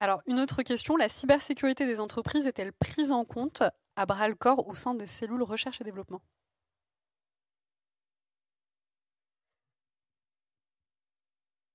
Alors, 0.00 0.22
une 0.26 0.38
autre 0.38 0.62
question, 0.62 0.96
la 0.96 1.08
cybersécurité 1.08 1.86
des 1.86 2.00
entreprises 2.00 2.46
est-elle 2.46 2.72
prise 2.72 3.10
en 3.12 3.24
compte 3.24 3.62
à 3.96 4.06
bras 4.06 4.28
le 4.28 4.34
corps 4.34 4.68
au 4.68 4.74
sein 4.74 4.94
des 4.94 5.06
cellules 5.06 5.42
recherche 5.42 5.80
et 5.80 5.84
développement? 5.84 6.20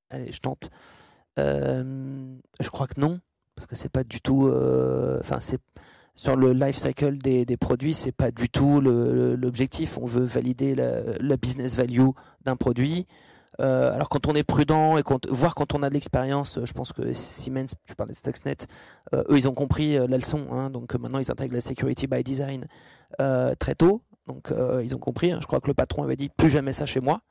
Allez, 0.10 0.32
je 0.32 0.40
tente. 0.40 0.70
Euh, 1.40 2.38
je 2.60 2.70
crois 2.70 2.88
que 2.88 3.00
non, 3.02 3.20
parce 3.56 3.68
que 3.68 3.76
c'est 3.76 3.90
pas 3.90 4.04
du 4.04 4.22
tout. 4.22 4.48
Euh, 4.48 5.20
enfin, 5.20 5.40
c'est 5.40 5.60
sur 6.16 6.36
le 6.36 6.54
life 6.54 6.78
cycle 6.78 7.18
des, 7.18 7.46
des 7.46 7.58
produits, 7.58 7.94
c'est 7.94 8.12
pas 8.12 8.32
du 8.32 8.50
tout 8.50 8.82
l'objectif. 8.82 9.98
On 9.98 10.06
veut 10.06 10.26
valider 10.26 10.76
la, 10.76 11.38
business 11.38 11.76
value 11.76 12.10
d'un 12.44 12.56
produit. 12.56 13.08
Euh, 13.60 13.94
alors 13.94 14.10
quand 14.10 14.28
on 14.28 14.34
est 14.34 14.44
prudent 14.44 14.98
et 14.98 15.04
quand, 15.04 15.28
voir 15.30 15.54
quand 15.54 15.76
on 15.76 15.84
a 15.84 15.90
de 15.90 15.94
l'expérience, 15.94 16.60
je 16.64 16.74
pense 16.74 16.92
que 16.92 17.14
Siemens, 17.14 17.76
tu 17.86 17.94
parlais 17.96 18.14
de 18.14 18.18
Stuxnet, 18.18 18.58
euh, 19.14 19.24
eux 19.30 19.38
ils 19.38 19.48
ont 19.48 19.54
compris 19.54 19.96
euh, 19.96 20.08
la 20.08 20.18
leçon. 20.18 20.48
Hein, 20.52 20.72
donc 20.72 20.96
maintenant 20.96 21.20
ils 21.20 21.30
intègrent 21.30 21.54
la 21.54 21.62
security 21.62 22.08
by 22.08 22.24
design 22.24 22.66
très 23.60 23.76
tôt. 23.76 24.02
Donc 24.28 24.52
ils 24.84 24.96
ont 24.96 25.00
compris. 25.00 25.32
Hein, 25.32 25.40
je 25.42 25.48
crois 25.48 25.60
que 25.60 25.68
le 25.68 25.74
patron 25.74 26.04
avait 26.04 26.16
dit 26.16 26.30
plus 26.30 26.50
jamais 26.50 26.74
ça 26.74 26.86
chez 26.86 27.00
moi. 27.00 27.22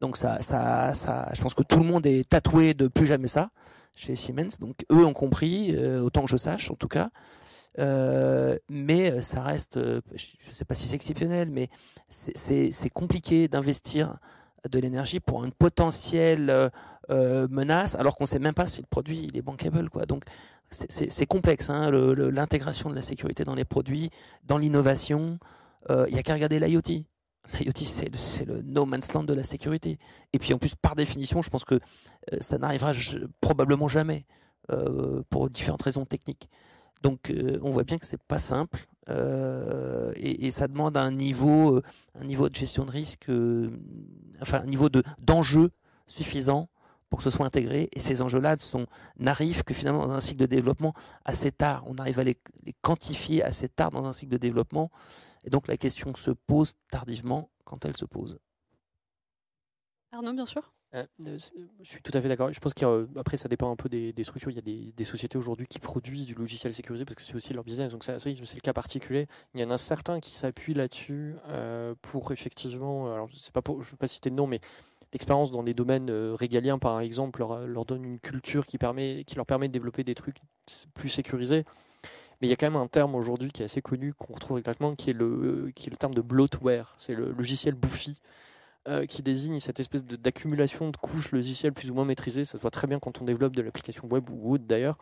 Donc 0.00 0.16
ça, 0.16 0.42
ça, 0.42 0.94
ça, 0.94 1.28
je 1.32 1.40
pense 1.40 1.54
que 1.54 1.62
tout 1.62 1.78
le 1.78 1.84
monde 1.84 2.04
est 2.04 2.28
tatoué 2.28 2.74
de 2.74 2.88
plus 2.88 3.06
jamais 3.06 3.28
ça 3.28 3.50
chez 3.94 4.16
Siemens. 4.16 4.58
Donc 4.58 4.84
eux 4.90 5.04
ont 5.04 5.12
compris, 5.12 5.76
autant 6.00 6.24
que 6.24 6.30
je 6.30 6.36
sache 6.36 6.70
en 6.70 6.74
tout 6.74 6.88
cas. 6.88 7.10
Euh, 7.80 8.56
mais 8.70 9.10
euh, 9.10 9.22
ça 9.22 9.42
reste, 9.42 9.76
euh, 9.76 10.00
je 10.14 10.26
ne 10.48 10.54
sais 10.54 10.64
pas 10.64 10.74
si 10.74 10.86
c'est 10.86 10.96
exceptionnel, 10.96 11.48
mais 11.50 11.68
c'est 12.08 12.90
compliqué 12.92 13.48
d'investir 13.48 14.18
de 14.70 14.78
l'énergie 14.78 15.20
pour 15.20 15.44
une 15.44 15.52
potentielle 15.52 16.70
menace, 17.10 17.94
alors 17.96 18.16
qu'on 18.16 18.24
ne 18.24 18.28
sait 18.28 18.38
même 18.38 18.54
pas 18.54 18.66
si 18.66 18.80
le 18.80 18.86
produit 18.88 19.28
est 19.34 19.42
bankable. 19.42 19.90
Quoi. 19.90 20.06
Donc 20.06 20.24
c'est 20.70 21.26
complexe, 21.26 21.68
hein, 21.68 21.90
l'intégration 21.90 22.88
de 22.88 22.94
la 22.94 23.02
sécurité 23.02 23.44
dans 23.44 23.54
les 23.54 23.66
produits, 23.66 24.10
dans 24.44 24.56
l'innovation. 24.56 25.38
Il 25.90 26.14
n'y 26.14 26.18
a 26.18 26.22
qu'à 26.22 26.32
regarder 26.32 26.58
l'IoT. 26.60 27.04
L'IoT, 27.52 27.84
c'est 28.16 28.44
le, 28.46 28.62
no 28.62 28.86
man's 28.86 29.12
land 29.12 29.24
de 29.24 29.34
la 29.34 29.44
sécurité. 29.44 29.98
Et 30.32 30.38
puis 30.38 30.54
en 30.54 30.58
plus, 30.58 30.74
par 30.74 30.94
définition, 30.94 31.42
je 31.42 31.50
pense 31.50 31.64
que 31.64 31.74
euh, 31.74 32.38
ça 32.40 32.58
n'arrivera 32.58 32.92
probablement 33.40 33.88
jamais 33.88 34.24
euh, 34.72 35.22
pour 35.30 35.50
différentes 35.50 35.82
raisons 35.82 36.04
techniques. 36.04 36.48
Donc 37.04 37.32
on 37.62 37.70
voit 37.70 37.84
bien 37.84 37.98
que 37.98 38.06
c'est 38.06 38.22
pas 38.22 38.40
simple 38.40 38.86
et, 40.16 40.50
ça 40.50 40.66
demande 40.66 40.96
un 40.96 41.12
niveau, 41.12 41.80
un 42.18 42.24
niveau 42.24 42.48
de 42.48 42.54
gestion 42.54 42.84
de 42.86 42.90
risque, 42.90 43.30
enfin 44.40 44.62
un 44.62 44.66
niveau 44.66 44.88
d'enjeu 45.18 45.70
suffisant 46.06 46.68
pour 47.14 47.18
que 47.18 47.24
ce 47.24 47.30
soit 47.30 47.46
intégré. 47.46 47.88
Et 47.92 48.00
ces 48.00 48.22
enjeux-là 48.22 48.56
n'arrivent 49.20 49.62
que 49.62 49.72
finalement 49.72 50.04
dans 50.04 50.14
un 50.14 50.20
cycle 50.20 50.40
de 50.40 50.46
développement 50.46 50.94
assez 51.24 51.52
tard. 51.52 51.84
On 51.86 51.96
arrive 51.98 52.18
à 52.18 52.24
les, 52.24 52.36
quantifier 52.82 53.40
assez 53.44 53.68
tard 53.68 53.92
dans 53.92 54.06
un 54.06 54.12
cycle 54.12 54.32
de 54.32 54.36
développement. 54.36 54.90
Et 55.44 55.50
donc 55.50 55.68
la 55.68 55.76
question 55.76 56.12
se 56.16 56.32
pose 56.32 56.72
tardivement 56.90 57.50
quand 57.64 57.84
elle 57.84 57.96
se 57.96 58.04
pose. 58.04 58.40
Arnaud, 60.10 60.32
bien 60.32 60.44
sûr. 60.46 60.72
Euh, 60.94 61.04
euh, 61.26 61.38
je 61.82 61.88
suis 61.88 62.02
tout 62.02 62.12
à 62.14 62.22
fait 62.22 62.28
d'accord. 62.28 62.52
Je 62.52 62.60
pense 62.60 62.74
qu'après, 62.74 63.36
ça 63.36 63.48
dépend 63.48 63.70
un 63.70 63.76
peu 63.76 63.88
des, 63.88 64.12
structures. 64.22 64.50
Il 64.50 64.56
y 64.56 64.58
a 64.58 64.92
des, 64.92 65.04
sociétés 65.04 65.38
aujourd'hui 65.38 65.66
qui 65.66 65.78
produisent 65.78 66.26
du 66.26 66.34
logiciel 66.34 66.72
sécurisé 66.72 67.04
parce 67.04 67.16
que 67.16 67.22
c'est 67.22 67.34
aussi 67.34 67.52
leur 67.52 67.64
business. 67.64 67.90
Donc, 67.92 68.04
c'est 68.04 68.26
le 68.26 68.60
cas 68.60 68.72
particulier. 68.72 69.26
Il 69.54 69.60
y 69.60 69.64
en 69.64 69.70
a 69.70 69.78
certains 69.78 70.20
qui 70.20 70.32
s'appuient 70.32 70.74
là-dessus 70.74 71.34
euh, 71.48 71.94
pour 72.02 72.32
effectivement. 72.32 73.12
Alors, 73.12 73.28
je 73.28 73.36
ne 73.36 73.84
veux 73.84 73.96
pas 73.96 74.08
citer 74.08 74.30
de 74.30 74.36
nom, 74.36 74.46
mais 74.46 74.60
l'expérience 75.12 75.50
dans 75.50 75.62
des 75.62 75.74
domaines 75.74 76.10
régaliens, 76.10 76.78
par 76.78 77.00
exemple, 77.00 77.40
leur, 77.40 77.84
donne 77.84 78.04
une 78.04 78.20
culture 78.20 78.66
qui, 78.66 78.78
permet, 78.78 79.24
qui 79.24 79.36
leur 79.36 79.46
permet 79.46 79.68
de 79.68 79.72
développer 79.72 80.04
des 80.04 80.14
trucs 80.14 80.38
plus 80.94 81.08
sécurisés. 81.08 81.64
Mais 82.40 82.48
il 82.48 82.50
y 82.50 82.52
a 82.52 82.56
quand 82.56 82.66
même 82.66 82.80
un 82.80 82.88
terme 82.88 83.14
aujourd'hui 83.14 83.52
qui 83.52 83.62
est 83.62 83.64
assez 83.64 83.80
connu, 83.80 84.12
qu'on 84.12 84.34
retrouve 84.34 84.58
exactement, 84.58 84.92
qui 84.92 85.10
est 85.10 85.14
le, 85.14 85.70
qui 85.74 85.86
est 85.86 85.90
le 85.90 85.96
terme 85.96 86.14
de 86.14 86.20
bloatware. 86.20 86.94
C'est 86.96 87.14
le 87.14 87.32
logiciel 87.32 87.74
bouffi. 87.74 88.20
Euh, 88.86 89.06
qui 89.06 89.22
désigne 89.22 89.60
cette 89.60 89.80
espèce 89.80 90.04
d'accumulation 90.04 90.90
de, 90.90 90.96
couches 90.98 91.32
logicielles 91.32 91.72
plus 91.72 91.90
ou 91.90 91.94
moins 91.94 92.04
maîtrisées. 92.04 92.44
Ça 92.44 92.58
se 92.58 92.58
voit 92.58 92.70
très 92.70 92.86
bien 92.86 92.98
quand 92.98 93.22
on 93.22 93.24
développe 93.24 93.56
de 93.56 93.62
l'application 93.62 94.06
web 94.08 94.28
ou 94.28 94.52
autre 94.52 94.64
d'ailleurs. 94.66 94.98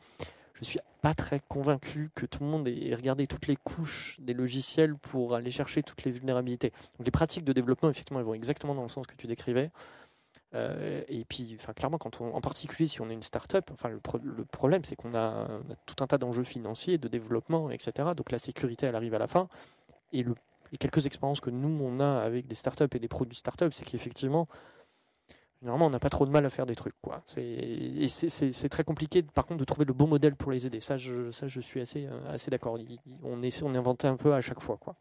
Je 0.54 0.62
suis 0.62 0.78
pas 1.00 1.14
très 1.14 1.40
convaincu 1.48 2.08
que 2.14 2.24
tout 2.24 2.44
le 2.44 2.48
monde 2.48 2.68
ait 2.68 2.94
regardé 2.94 3.26
toutes 3.26 3.48
les 3.48 3.56
couches 3.56 4.20
des 4.20 4.34
logiciels 4.34 4.94
pour 4.94 5.34
aller 5.34 5.50
chercher 5.50 5.82
toutes 5.82 6.04
les 6.04 6.12
vulnérabilités. 6.12 6.70
Donc 6.96 7.06
les 7.06 7.10
pratiques 7.10 7.42
de 7.42 7.52
développement, 7.52 7.90
effectivement, 7.90 8.20
elles 8.20 8.26
vont 8.26 8.34
exactement 8.34 8.76
dans 8.76 8.84
le 8.84 8.88
sens 8.88 9.04
que 9.08 9.16
tu 9.16 9.26
décrivais. 9.26 9.72
Euh, 10.54 11.02
et 11.08 11.24
puis, 11.24 11.56
enfin, 11.58 11.72
clairement, 11.72 11.98
quand 11.98 12.20
on, 12.20 12.32
en 12.36 12.40
particulier 12.40 12.86
si 12.86 13.00
on 13.00 13.10
est 13.10 13.14
une 13.14 13.22
start-up, 13.22 13.68
enfin, 13.72 13.88
le, 13.88 14.00
le 14.22 14.44
problème, 14.44 14.84
c'est 14.84 14.94
qu'on 14.94 15.14
a, 15.14 15.18
a, 15.18 15.48
tout 15.86 16.04
un 16.04 16.06
tas 16.06 16.18
d'enjeux 16.18 16.44
financiers, 16.44 16.98
de 16.98 17.08
développement, 17.08 17.68
etc. 17.68 18.10
Donc 18.16 18.30
la 18.30 18.38
sécurité, 18.38 18.86
elle 18.86 18.94
arrive 18.94 19.14
à 19.14 19.18
la 19.18 19.26
fin. 19.26 19.48
Et 20.12 20.22
le 20.22 20.36
les 20.72 20.78
quelques 20.78 21.06
expériences 21.06 21.40
que 21.40 21.50
nous, 21.50 21.78
on 21.82 22.00
a 22.00 22.20
avec 22.20 22.46
des 22.46 22.54
startups 22.54 22.88
et 22.94 22.98
des 22.98 23.08
produits 23.08 23.36
startups, 23.36 23.72
c'est 23.72 23.84
qu'effectivement, 23.84 24.48
généralement, 25.60 25.86
on 25.86 25.90
n'a 25.90 26.00
pas 26.00 26.08
trop 26.08 26.24
de 26.24 26.30
mal 26.30 26.44
à 26.46 26.50
faire 26.50 26.66
des 26.66 26.74
trucs. 26.74 26.94
Quoi. 27.02 27.20
Et 27.36 28.08
c'est 28.08 28.68
très 28.70 28.82
compliqué, 28.82 29.22
par 29.22 29.44
contre, 29.44 29.60
de 29.60 29.64
trouver 29.64 29.84
le 29.84 29.92
bon 29.92 30.08
modèle 30.08 30.34
pour 30.34 30.50
les 30.50 30.66
aider. 30.66 30.80
Ça, 30.80 30.96
je, 30.96 31.30
ça, 31.30 31.46
je 31.46 31.60
suis 31.60 31.80
assez, 31.80 32.06
euh, 32.06 32.18
assez 32.26 32.50
d'accord. 32.50 32.78
On 33.22 33.42
essaie, 33.42 33.62
on 33.64 33.74
invente 33.74 34.04
un 34.06 34.16
peu 34.16 34.32
à 34.32 34.40
chaque 34.40 34.60
fois. 34.60 34.78
Quoi. 34.78 34.96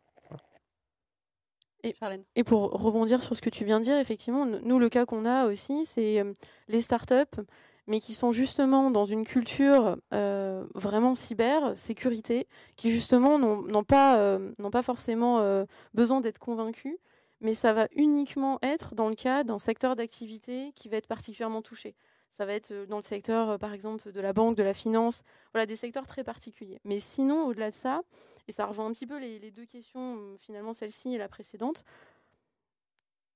Et, 1.83 1.95
et, 2.35 2.43
pour 2.43 2.69
rebondir 2.71 3.23
sur 3.23 3.35
ce 3.35 3.41
que 3.41 3.49
tu 3.49 3.65
viens 3.65 3.79
de 3.79 3.85
dire, 3.85 3.97
effectivement, 3.97 4.45
nous, 4.45 4.77
le 4.77 4.89
cas 4.89 5.05
qu'on 5.05 5.25
a 5.25 5.47
aussi, 5.47 5.85
c'est 5.85 6.19
euh, 6.19 6.33
les 6.67 6.81
startups 6.81 7.41
mais 7.87 7.99
qui 7.99 8.13
sont 8.13 8.31
justement 8.31 8.91
dans 8.91 9.05
une 9.05 9.25
culture 9.25 9.97
euh, 10.13 10.65
vraiment 10.75 11.15
cyber, 11.15 11.77
sécurité, 11.77 12.47
qui 12.75 12.91
justement 12.91 13.39
n'ont 13.39 13.83
pas, 13.83 14.17
euh, 14.19 14.51
pas 14.71 14.83
forcément 14.83 15.39
euh, 15.39 15.65
besoin 15.93 16.21
d'être 16.21 16.39
convaincus, 16.39 16.97
mais 17.39 17.53
ça 17.53 17.73
va 17.73 17.87
uniquement 17.95 18.59
être 18.61 18.93
dans 18.93 19.09
le 19.09 19.15
cas 19.15 19.43
d'un 19.43 19.57
secteur 19.57 19.95
d'activité 19.95 20.71
qui 20.75 20.89
va 20.89 20.97
être 20.97 21.07
particulièrement 21.07 21.61
touché. 21.61 21.95
Ça 22.29 22.45
va 22.45 22.53
être 22.53 22.85
dans 22.87 22.97
le 22.97 23.03
secteur, 23.03 23.59
par 23.59 23.73
exemple, 23.73 24.11
de 24.11 24.21
la 24.21 24.31
banque, 24.31 24.55
de 24.55 24.63
la 24.63 24.73
finance, 24.73 25.23
voilà, 25.51 25.65
des 25.65 25.75
secteurs 25.75 26.07
très 26.07 26.23
particuliers. 26.23 26.79
Mais 26.85 26.99
sinon, 26.99 27.45
au-delà 27.45 27.71
de 27.71 27.75
ça, 27.75 28.01
et 28.47 28.51
ça 28.51 28.65
rejoint 28.65 28.85
un 28.85 28.93
petit 28.93 29.07
peu 29.07 29.19
les 29.19 29.51
deux 29.51 29.65
questions, 29.65 30.37
finalement 30.39 30.73
celle-ci 30.73 31.13
et 31.13 31.17
la 31.17 31.27
précédente, 31.27 31.83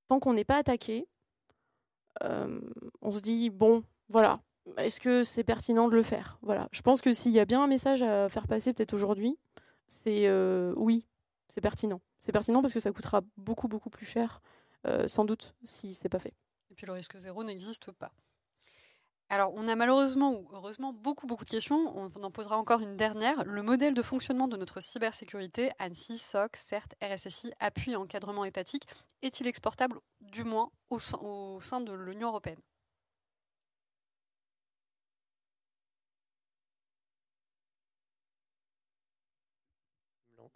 tant 0.07 0.19
qu'on 0.19 0.33
n'est 0.33 0.45
pas 0.45 0.57
attaqué, 0.57 1.07
on 2.21 3.11
se 3.11 3.19
dit, 3.19 3.49
bon, 3.49 3.83
voilà. 4.09 4.39
Est-ce 4.77 4.99
que 4.99 5.23
c'est 5.23 5.43
pertinent 5.43 5.87
de 5.87 5.95
le 5.95 6.03
faire? 6.03 6.39
Voilà. 6.41 6.67
Je 6.71 6.81
pense 6.81 7.01
que 7.01 7.13
s'il 7.13 7.31
y 7.31 7.39
a 7.39 7.45
bien 7.45 7.63
un 7.63 7.67
message 7.67 8.01
à 8.01 8.29
faire 8.29 8.47
passer 8.47 8.73
peut-être 8.73 8.93
aujourd'hui, 8.93 9.37
c'est 9.87 10.27
euh, 10.27 10.73
oui, 10.75 11.05
c'est 11.47 11.61
pertinent. 11.61 12.01
C'est 12.19 12.31
pertinent 12.31 12.61
parce 12.61 12.73
que 12.73 12.79
ça 12.79 12.91
coûtera 12.91 13.21
beaucoup 13.37 13.67
beaucoup 13.67 13.89
plus 13.89 14.05
cher, 14.05 14.41
euh, 14.87 15.07
sans 15.07 15.25
doute, 15.25 15.55
si 15.63 15.93
c'est 15.93 16.09
pas 16.09 16.19
fait. 16.19 16.33
Et 16.71 16.75
puis 16.75 16.87
le 16.87 16.93
risque 16.93 17.15
zéro 17.17 17.43
n'existe 17.43 17.91
pas. 17.91 18.11
Alors, 19.29 19.51
on 19.55 19.67
a 19.67 19.75
malheureusement 19.75 20.33
ou 20.33 20.47
heureusement 20.53 20.93
beaucoup, 20.93 21.25
beaucoup 21.25 21.45
de 21.45 21.49
questions. 21.49 21.97
On 21.97 22.23
en 22.23 22.29
posera 22.29 22.57
encore 22.57 22.81
une 22.81 22.95
dernière. 22.95 23.43
Le 23.43 23.63
modèle 23.63 23.95
de 23.95 24.03
fonctionnement 24.03 24.47
de 24.47 24.55
notre 24.55 24.81
cybersécurité, 24.81 25.71
ANSI, 25.79 26.19
SOC, 26.19 26.55
CERT, 26.55 26.93
RSSI, 27.01 27.51
appui 27.59 27.93
et 27.93 27.95
encadrement 27.95 28.45
étatique, 28.45 28.83
est-il 29.23 29.47
exportable, 29.47 29.99
du 30.21 30.43
moins 30.43 30.69
au 30.91 31.59
sein 31.59 31.81
de 31.81 31.91
l'Union 31.93 32.27
européenne? 32.27 32.61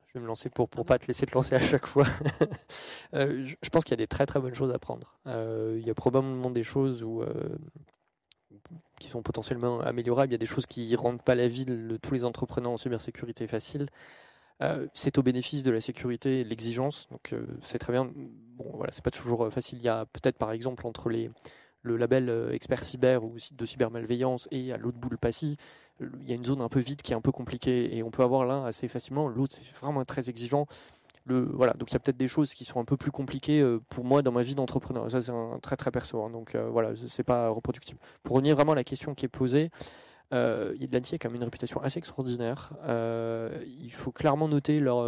Je 0.09 0.17
vais 0.17 0.23
me 0.23 0.27
lancer 0.27 0.49
pour 0.49 0.67
ne 0.75 0.83
pas 0.83 0.97
te 0.97 1.05
laisser 1.05 1.27
te 1.27 1.33
lancer 1.33 1.55
à 1.55 1.59
chaque 1.59 1.85
fois. 1.85 2.05
Euh, 3.15 3.43
je, 3.43 3.69
pense 3.69 3.83
qu'il 3.83 3.93
y 3.93 3.95
a 3.95 3.97
des 3.97 4.05
très 4.05 4.27
très 4.27 4.39
bonnes 4.39 4.53
choses 4.53 4.71
à 4.71 4.77
prendre. 4.77 5.17
Euh, 5.25 5.75
il 5.79 5.87
y 5.87 5.89
a 5.89 5.95
probablement 5.95 6.51
des 6.51 6.63
choses 6.63 7.01
où, 7.01 7.23
euh, 7.23 7.57
qui 8.99 9.09
sont 9.09 9.23
potentiellement 9.23 9.79
améliorables. 9.81 10.31
Il 10.31 10.33
y 10.33 10.35
a 10.35 10.37
des 10.39 10.45
choses 10.45 10.67
qui 10.67 10.91
ne 10.91 10.95
rendent 10.95 11.23
pas 11.23 11.33
la 11.33 11.47
vie 11.47 11.65
de 11.65 11.97
tous 11.97 12.13
les 12.13 12.23
entrepreneurs 12.23 12.71
en 12.71 12.77
cybersécurité 12.77 13.47
facile. 13.47 13.87
c'est 14.93 15.17
au 15.17 15.23
bénéfice 15.23 15.63
de 15.63 15.71
la 15.71 15.81
sécurité 15.81 16.41
et 16.41 16.43
de 16.43 16.49
l'exigence. 16.49 17.07
Donc 17.09 17.33
c'est 17.63 17.79
très 17.79 17.93
bien. 17.93 18.11
Bon, 18.15 18.69
voilà, 18.75 18.91
c'est 18.91 19.03
pas 19.03 19.09
toujours 19.09 19.51
facile. 19.51 19.79
Il 19.79 19.85
y 19.85 19.89
a 19.89 20.05
peut-être 20.05 20.37
par 20.37 20.51
exemple 20.51 20.85
entre 20.85 21.09
les, 21.09 21.31
le 21.81 21.97
label 21.97 22.49
expert 22.51 22.83
cyber 22.83 23.23
ou 23.23 23.35
de 23.51 23.65
cybermalveillance 23.65 24.47
et 24.51 24.73
à 24.73 24.77
l'autre 24.77 24.97
bout 24.97 25.09
le 25.09 25.17
passif 25.17 25.57
il 26.21 26.29
y 26.29 26.31
a 26.31 26.35
une 26.35 26.45
zone 26.45 26.61
un 26.61 26.69
peu 26.69 26.79
vide 26.79 27.01
qui 27.01 27.13
est 27.13 27.15
un 27.15 27.21
peu 27.21 27.31
compliquée 27.31 27.95
et 27.95 28.03
on 28.03 28.11
peut 28.11 28.23
avoir 28.23 28.45
l'un 28.45 28.63
assez 28.63 28.87
facilement, 28.87 29.27
l'autre 29.27 29.55
c'est 29.59 29.75
vraiment 29.77 30.03
très 30.03 30.29
exigeant. 30.29 30.65
Le, 31.25 31.41
voilà, 31.41 31.73
donc 31.73 31.91
il 31.91 31.93
y 31.93 31.97
a 31.97 31.99
peut-être 31.99 32.17
des 32.17 32.27
choses 32.27 32.53
qui 32.53 32.65
sont 32.65 32.79
un 32.79 32.85
peu 32.85 32.97
plus 32.97 33.11
compliquées 33.11 33.61
euh, 33.61 33.79
pour 33.89 34.03
moi 34.03 34.21
dans 34.23 34.31
ma 34.31 34.41
vie 34.41 34.55
d'entrepreneur. 34.55 35.11
Ça 35.11 35.21
c'est 35.21 35.31
un 35.31 35.59
très 35.61 35.75
très 35.75 35.91
perso, 35.91 36.23
hein. 36.23 36.29
donc 36.29 36.55
euh, 36.55 36.69
voilà, 36.69 36.93
c'est 36.95 37.23
pas 37.23 37.49
reproductible. 37.49 37.99
Pour 38.23 38.35
revenir 38.35 38.55
vraiment 38.55 38.71
à 38.71 38.75
la 38.75 38.83
question 38.83 39.13
qui 39.13 39.25
est 39.25 39.29
posée, 39.29 39.69
euh, 40.33 40.75
a 40.79 41.17
quand 41.17 41.29
même 41.29 41.35
une 41.35 41.43
réputation 41.43 41.81
assez 41.81 41.97
extraordinaire. 41.97 42.73
Euh, 42.83 43.63
il 43.65 43.91
faut 43.91 44.11
clairement 44.11 44.47
noter 44.47 44.79
leur, 44.79 45.03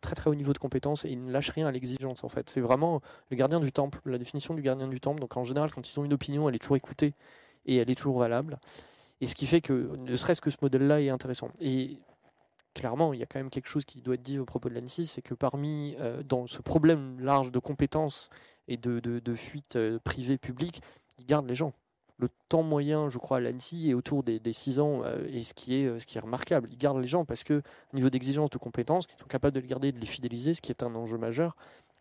très 0.00 0.14
très 0.14 0.30
haut 0.30 0.34
niveau 0.34 0.52
de 0.52 0.58
compétences 0.58 1.04
et 1.04 1.10
ils 1.10 1.24
ne 1.24 1.32
lâchent 1.32 1.50
rien 1.50 1.66
à 1.66 1.72
l'exigence 1.72 2.24
en 2.24 2.28
fait. 2.28 2.50
C'est 2.50 2.60
vraiment 2.60 3.00
le 3.30 3.36
gardien 3.36 3.60
du 3.60 3.72
temple, 3.72 4.00
la 4.04 4.18
définition 4.18 4.54
du 4.54 4.62
gardien 4.62 4.88
du 4.88 5.00
temple. 5.00 5.20
Donc 5.20 5.36
en 5.36 5.44
général, 5.44 5.70
quand 5.70 5.88
ils 5.88 6.00
ont 6.00 6.04
une 6.04 6.14
opinion, 6.14 6.48
elle 6.48 6.54
est 6.54 6.60
toujours 6.60 6.76
écoutée 6.76 7.14
et 7.66 7.76
elle 7.76 7.90
est 7.90 7.94
toujours 7.94 8.18
valable. 8.18 8.58
Et 9.20 9.26
ce 9.26 9.34
qui 9.34 9.46
fait 9.46 9.60
que 9.60 9.96
ne 9.96 10.16
serait-ce 10.16 10.40
que 10.40 10.50
ce 10.50 10.58
modèle-là 10.60 11.00
est 11.00 11.08
intéressant. 11.08 11.50
Et 11.60 11.98
clairement, 12.74 13.14
il 13.14 13.20
y 13.20 13.22
a 13.22 13.26
quand 13.26 13.38
même 13.38 13.50
quelque 13.50 13.68
chose 13.68 13.84
qui 13.84 14.02
doit 14.02 14.14
être 14.14 14.22
dit 14.22 14.38
au 14.38 14.44
propos 14.44 14.68
de 14.68 14.74
l'ANSI, 14.74 15.06
c'est 15.06 15.22
que 15.22 15.34
parmi, 15.34 15.96
euh, 15.98 16.22
dans 16.22 16.46
ce 16.46 16.60
problème 16.60 17.18
large 17.20 17.50
de 17.50 17.58
compétences 17.58 18.28
et 18.68 18.76
de, 18.76 19.00
de, 19.00 19.34
fuite 19.34 19.76
euh, 19.76 19.98
privée-publique, 19.98 20.82
ils 21.18 21.24
gardent 21.24 21.48
les 21.48 21.54
gens. 21.54 21.72
Le 22.18 22.28
temps 22.48 22.62
moyen, 22.62 23.08
je 23.08 23.18
crois, 23.18 23.38
à 23.38 23.40
l'ANSI 23.40 23.90
est 23.90 23.94
autour 23.94 24.22
des, 24.22 24.40
des 24.40 24.52
6 24.52 24.80
ans, 24.80 25.02
euh, 25.04 25.26
et 25.28 25.44
ce 25.44 25.52
qui, 25.52 25.74
est, 25.74 25.98
ce 25.98 26.06
qui 26.06 26.16
est 26.16 26.20
remarquable. 26.20 26.68
Ils 26.72 26.78
gardent 26.78 27.00
les 27.00 27.06
gens 27.06 27.26
parce 27.26 27.44
que, 27.44 27.62
au 27.92 27.96
niveau 27.96 28.08
d'exigence 28.08 28.48
de 28.50 28.58
compétences, 28.58 29.04
ils 29.14 29.20
sont 29.20 29.26
capables 29.26 29.54
de 29.54 29.60
les 29.60 29.66
garder, 29.66 29.92
de 29.92 30.00
les 30.00 30.06
fidéliser, 30.06 30.54
ce 30.54 30.62
qui 30.62 30.70
est 30.70 30.82
un 30.82 30.94
enjeu 30.94 31.18
majeur. 31.18 31.56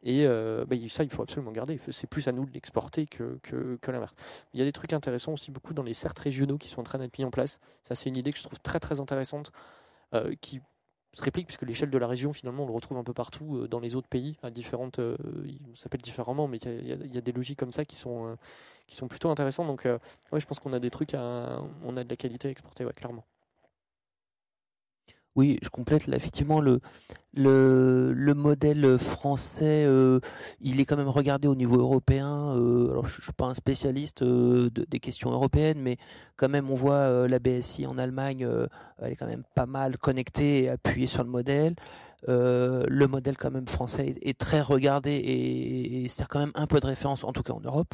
Et 0.06 0.28
euh, 0.28 0.66
bah, 0.66 0.76
ça, 0.88 1.04
il 1.04 1.10
faut 1.10 1.24
absolument 1.24 1.52
garder. 1.52 1.80
C'est 1.90 2.08
plus 2.08 2.28
à 2.28 2.32
nous 2.32 2.46
de 2.46 2.52
l'exporter 2.52 3.08
que, 3.08 3.40
l'inverse. 3.88 4.14
Il 4.54 4.60
y 4.60 4.62
a 4.62 4.66
des 4.66 4.72
trucs 4.72 4.94
intéressants 4.94 5.34
aussi, 5.34 5.52
beaucoup 5.52 5.74
dans 5.74 5.84
les 5.84 5.96
certes 5.96 6.20
régionaux 6.20 6.60
qui 6.60 6.70
sont 6.70 6.80
en 6.80 6.84
train 6.84 7.00
d'être 7.00 7.18
mis 7.18 7.26
en 7.26 7.32
place. 7.32 7.60
Ça, 7.82 7.96
c'est 7.96 8.08
une 8.10 8.16
idée 8.16 8.32
que 8.32 8.38
je 8.38 8.44
trouve 8.44 8.60
très 8.60 8.80
très 8.80 9.00
intéressante, 9.00 9.52
euh, 10.14 10.34
qui 10.40 10.62
se 11.14 11.24
réplique, 11.24 11.48
puisque 11.48 11.64
l'échelle 11.64 11.90
de 11.90 11.98
la 11.98 12.08
région, 12.08 12.34
finalement, 12.34 12.64
on 12.64 12.68
le 12.68 12.74
retrouve 12.74 13.00
un 13.00 13.04
peu 13.04 13.14
partout 13.14 13.58
euh, 13.58 13.68
dans 13.68 13.80
les 13.80 13.96
autres 13.96 14.08
pays, 14.08 14.38
à 14.44 14.52
différentes, 14.52 15.00
s'appelle 15.74 16.02
différemment, 16.02 16.48
mais 16.48 16.58
il 16.58 16.88
y, 16.88 17.18
a 17.18 17.22
des 17.22 17.32
logiques 17.32 17.58
comme 17.58 17.74
ça 17.74 17.84
qui 17.84 17.96
sont, 17.96 18.38
qui 18.88 18.96
sont 18.96 19.08
plutôt 19.08 19.30
intéressantes. 19.30 19.68
Donc, 19.68 19.86
ouais, 19.86 20.40
je 20.40 20.46
pense 20.46 20.60
qu'on 20.60 20.74
a 20.74 20.80
des 20.80 20.92
trucs, 20.92 21.14
à, 21.14 21.62
on 21.84 21.98
a 21.98 22.04
de 22.04 22.10
la 22.10 22.16
qualité 22.16 22.48
à 22.48 22.52
exporter, 22.52 22.86
ouais, 22.86 22.94
clairement. 22.94 23.26
Oui, 25.36 25.60
je 25.62 25.68
complète 25.68 26.08
là, 26.08 26.16
effectivement 26.16 26.62
le, 26.62 26.80
le, 27.34 28.14
le 28.14 28.34
modèle 28.34 28.98
français, 28.98 29.84
euh, 29.86 30.22
il 30.62 30.80
est 30.80 30.86
quand 30.86 30.96
même 30.96 31.10
regardé 31.10 31.50
au 31.50 31.56
niveau 31.56 31.78
européen. 31.78 32.56
Euh, 32.56 32.92
alors 32.92 33.06
je, 33.06 33.20
ne 33.20 33.24
suis 33.24 33.34
pas 33.34 33.46
un 33.48 33.54
spécialiste 33.54 34.22
euh, 34.22 34.70
des 34.70 35.00
questions 35.02 35.32
européennes, 35.32 35.80
mais 35.82 35.98
quand 36.38 36.48
même 36.48 36.70
on 36.70 36.76
voit 36.76 37.28
la 37.28 37.40
BSI 37.40 37.86
en 37.86 37.98
Allemagne, 37.98 38.48
elle 39.00 39.12
est 39.12 39.18
quand 39.18 39.28
même 39.28 39.44
pas 39.56 39.66
mal 39.66 39.98
connectée 39.98 40.64
et 40.64 40.70
appuyée 40.70 41.08
sur 41.08 41.24
le 41.24 41.30
modèle. 41.30 41.76
le 42.28 43.06
modèle 43.06 43.38
quand 43.38 43.52
même 43.52 43.68
français 43.68 44.16
est, 44.22 44.38
très 44.40 44.62
regardé 44.62 45.12
et, 45.12 46.06
et 46.06 46.08
c'est 46.08 46.26
quand 46.28 46.40
même 46.40 46.54
un 46.56 46.66
peu 46.66 46.80
de 46.80 46.88
référence, 46.88 47.26
en 47.26 47.34
tout 47.34 47.44
cas 47.44 47.54
en 47.54 47.62
Europe. 47.62 47.94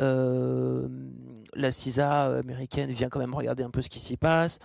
La 0.00 1.72
CISA 1.72 2.38
américaine 2.38 2.90
vient 2.90 3.08
quand 3.08 3.20
même 3.20 3.34
regarder 3.34 3.62
un 3.62 3.70
peu 3.70 3.82
ce 3.82 3.88
qui 3.88 4.00
s'y 4.00 4.16
passe. 4.16 4.58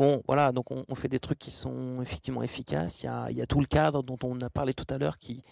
Bon, 0.00 0.22
voilà, 0.26 0.50
donc 0.52 0.70
on, 0.70 0.94
fait 0.94 1.08
des 1.08 1.18
trucs 1.20 1.38
qui 1.38 1.50
sont 1.50 2.00
effectivement 2.00 2.42
efficaces. 2.42 3.02
Il 3.02 3.36
y 3.36 3.42
a, 3.42 3.46
tout 3.46 3.60
le 3.60 3.66
cadre 3.66 4.02
dont 4.02 4.16
on 4.22 4.40
a 4.40 4.48
parlé 4.48 4.72
tout 4.72 4.86
à 4.88 4.96
l'heure 4.96 5.18
qui, 5.18 5.42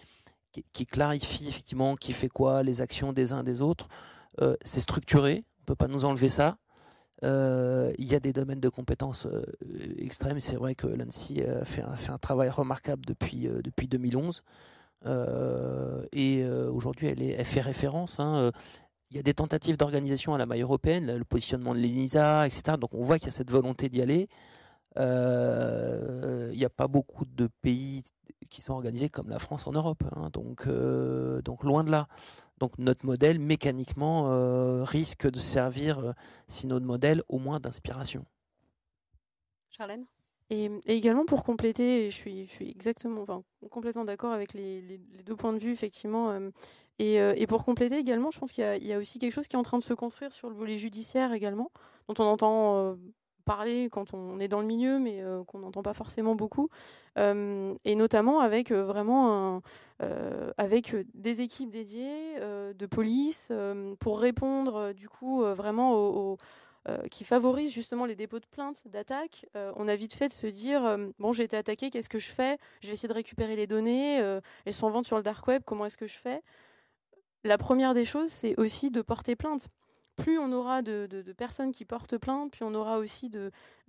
qui, 0.72 0.86
clarifie 0.86 1.48
effectivement 1.48 1.96
qui 1.96 2.14
fait 2.14 2.30
quoi, 2.30 2.62
les 2.62 2.80
actions 2.80 3.12
des 3.12 3.32
uns 3.34 3.42
des 3.42 3.60
autres. 3.60 3.88
Euh, 4.40 4.56
c'est 4.64 4.80
structuré, 4.80 5.44
on 5.60 5.64
peut 5.64 5.74
pas 5.74 5.88
nous 5.88 6.04
enlever 6.04 6.28
ça. 6.28 6.56
Euh, 7.24 7.92
il 7.98 8.06
y 8.06 8.14
a 8.14 8.20
des 8.20 8.32
domaines 8.32 8.60
de 8.60 8.68
compétences 8.68 9.26
euh, 9.26 9.42
extrêmes. 9.98 10.40
C'est 10.40 10.56
vrai 10.56 10.74
que 10.74 10.86
l'ANSI 10.86 11.42
a 11.42 11.64
fait, 11.64 11.82
un, 11.82 12.18
travail 12.18 12.48
remarquable 12.48 13.04
depuis, 13.04 13.48
depuis 13.62 13.88
2011. 13.88 14.42
et 16.12 16.46
aujourd'hui, 16.72 17.08
elle, 17.08 17.22
elle, 17.22 17.44
fait 17.44 17.60
référence. 17.60 18.18
Hein, 18.18 18.50
il 19.10 19.16
y 19.16 19.20
a 19.20 19.22
des 19.22 19.34
tentatives 19.34 19.76
d'organisation 19.76 20.34
à 20.34 20.38
la 20.38 20.46
maille 20.46 20.62
européenne, 20.62 21.16
le 21.16 21.24
positionnement 21.24 21.72
de 21.72 21.78
l'ENISA, 21.78 22.46
etc. 22.46 22.76
Donc 22.78 22.94
on 22.94 23.02
voit 23.02 23.18
qu'il 23.18 23.28
y 23.28 23.30
a 23.30 23.32
cette 23.32 23.50
volonté 23.50 23.88
d'y 23.88 24.02
aller. 24.02 24.28
il 24.96 26.56
n'y 26.56 26.64
a 26.64 26.70
pas 26.70 26.88
beaucoup 26.88 27.24
de 27.24 27.48
pays 27.62 28.04
qui 28.48 28.60
sont 28.60 28.72
organisés 28.72 29.08
comme 29.08 29.28
la 29.28 29.38
France 29.38 29.66
en 29.66 29.72
Europe. 29.72 30.02
Hein. 30.12 30.30
donc, 30.32 30.66
euh, 30.66 31.40
donc 31.42 31.64
loin 31.64 31.84
de 31.84 31.90
là. 31.90 32.08
Donc 32.58 32.78
notre 32.78 33.06
modèle 33.06 33.38
mécaniquement 33.38 34.32
euh, 34.32 34.84
risque 34.84 35.30
de 35.30 35.38
servir, 35.38 35.98
euh, 35.98 36.12
si 36.48 36.66
notre 36.66 36.86
modèle, 36.86 37.22
au 37.28 37.38
moins 37.38 37.60
d'inspiration. 37.60 38.24
Charlène? 39.70 40.04
Et, 40.50 40.70
également 40.86 41.24
pour 41.24 41.44
compléter, 41.44 42.10
je 42.10 42.16
suis, 42.16 42.70
exactement, 42.70 43.22
enfin, 43.22 43.42
complètement 43.70 44.04
d'accord 44.04 44.32
avec 44.32 44.54
les, 44.54 45.00
deux 45.26 45.36
points 45.36 45.52
de 45.52 45.58
vue, 45.58 45.72
effectivement. 45.72 46.32
Et, 46.98 47.16
et, 47.16 47.46
pour 47.46 47.64
compléter 47.64 47.98
également, 47.98 48.30
je 48.30 48.38
pense 48.38 48.52
qu'il 48.52 48.64
y, 48.64 48.92
a 48.92 48.98
aussi 48.98 49.18
quelque 49.18 49.32
chose 49.32 49.46
qui 49.46 49.56
est 49.56 49.58
en 49.58 49.62
train 49.62 49.78
de 49.78 49.84
se 49.84 49.94
construire 49.94 50.32
sur 50.32 50.48
le 50.48 50.56
volet 50.56 50.78
judiciaire 50.78 51.32
également, 51.32 51.70
dont 52.08 52.14
on 52.18 52.26
entend 52.26 52.96
parler 53.48 53.88
quand 53.90 54.12
on 54.12 54.38
est 54.40 54.48
dans 54.48 54.60
le 54.60 54.66
milieu, 54.66 54.98
mais 54.98 55.22
euh, 55.22 55.42
qu'on 55.44 55.60
n'entend 55.60 55.82
pas 55.82 55.94
forcément 55.94 56.34
beaucoup. 56.34 56.68
Euh, 57.16 57.74
et 57.86 57.94
notamment 57.94 58.40
avec 58.40 58.70
euh, 58.70 58.84
vraiment 58.84 59.62
avec 60.58 60.94
des 61.14 61.40
équipes 61.40 61.70
dédiées 61.70 62.36
de 62.40 62.86
police 62.86 63.50
pour 63.98 64.20
répondre 64.20 64.92
du 64.92 65.08
coup 65.08 65.42
vraiment 65.42 65.94
aux, 65.94 66.36
qui 67.10 67.24
favorisent 67.24 67.72
justement 67.72 68.06
les 68.06 68.16
dépôts 68.16 68.40
de 68.40 68.46
plaintes, 68.46 68.82
d'attaques. 68.86 69.46
on 69.54 69.88
a 69.88 69.96
vite 69.96 70.14
fait 70.14 70.28
de 70.28 70.32
se 70.32 70.46
dire 70.46 70.96
bon, 71.18 71.32
j'ai 71.32 71.44
été 71.44 71.56
attaqué, 71.56 71.90
qu'est-ce 71.90 72.08
que 72.08 72.18
je 72.18 72.28
fais? 72.28 72.58
Je 72.80 72.88
vais 72.88 72.94
essayer 72.94 73.08
de 73.08 73.14
récupérer 73.14 73.56
les 73.56 73.66
données. 73.66 74.16
elles 74.64 74.72
sont 74.72 74.86
en 74.86 74.90
vente 74.90 75.06
sur 75.06 75.16
le 75.16 75.22
dark 75.22 75.46
web, 75.46 75.62
comment 75.64 75.86
est-ce 75.86 75.96
que 75.96 76.06
je 76.06 76.16
fais? 76.16 76.42
La 77.44 77.58
première 77.58 77.94
des 77.94 78.04
choses, 78.04 78.30
c'est 78.30 78.58
aussi 78.58 78.90
de 78.90 79.02
porter 79.02 79.36
plainte 79.36 79.68
plus 80.18 80.38
on 80.38 80.52
aura 80.52 80.82
de, 80.82 81.32
personnes 81.36 81.72
qui 81.72 81.84
portent 81.84 82.18
plainte, 82.18 82.52
plus 82.52 82.64
on 82.64 82.74
aura 82.74 82.98
aussi 82.98 83.30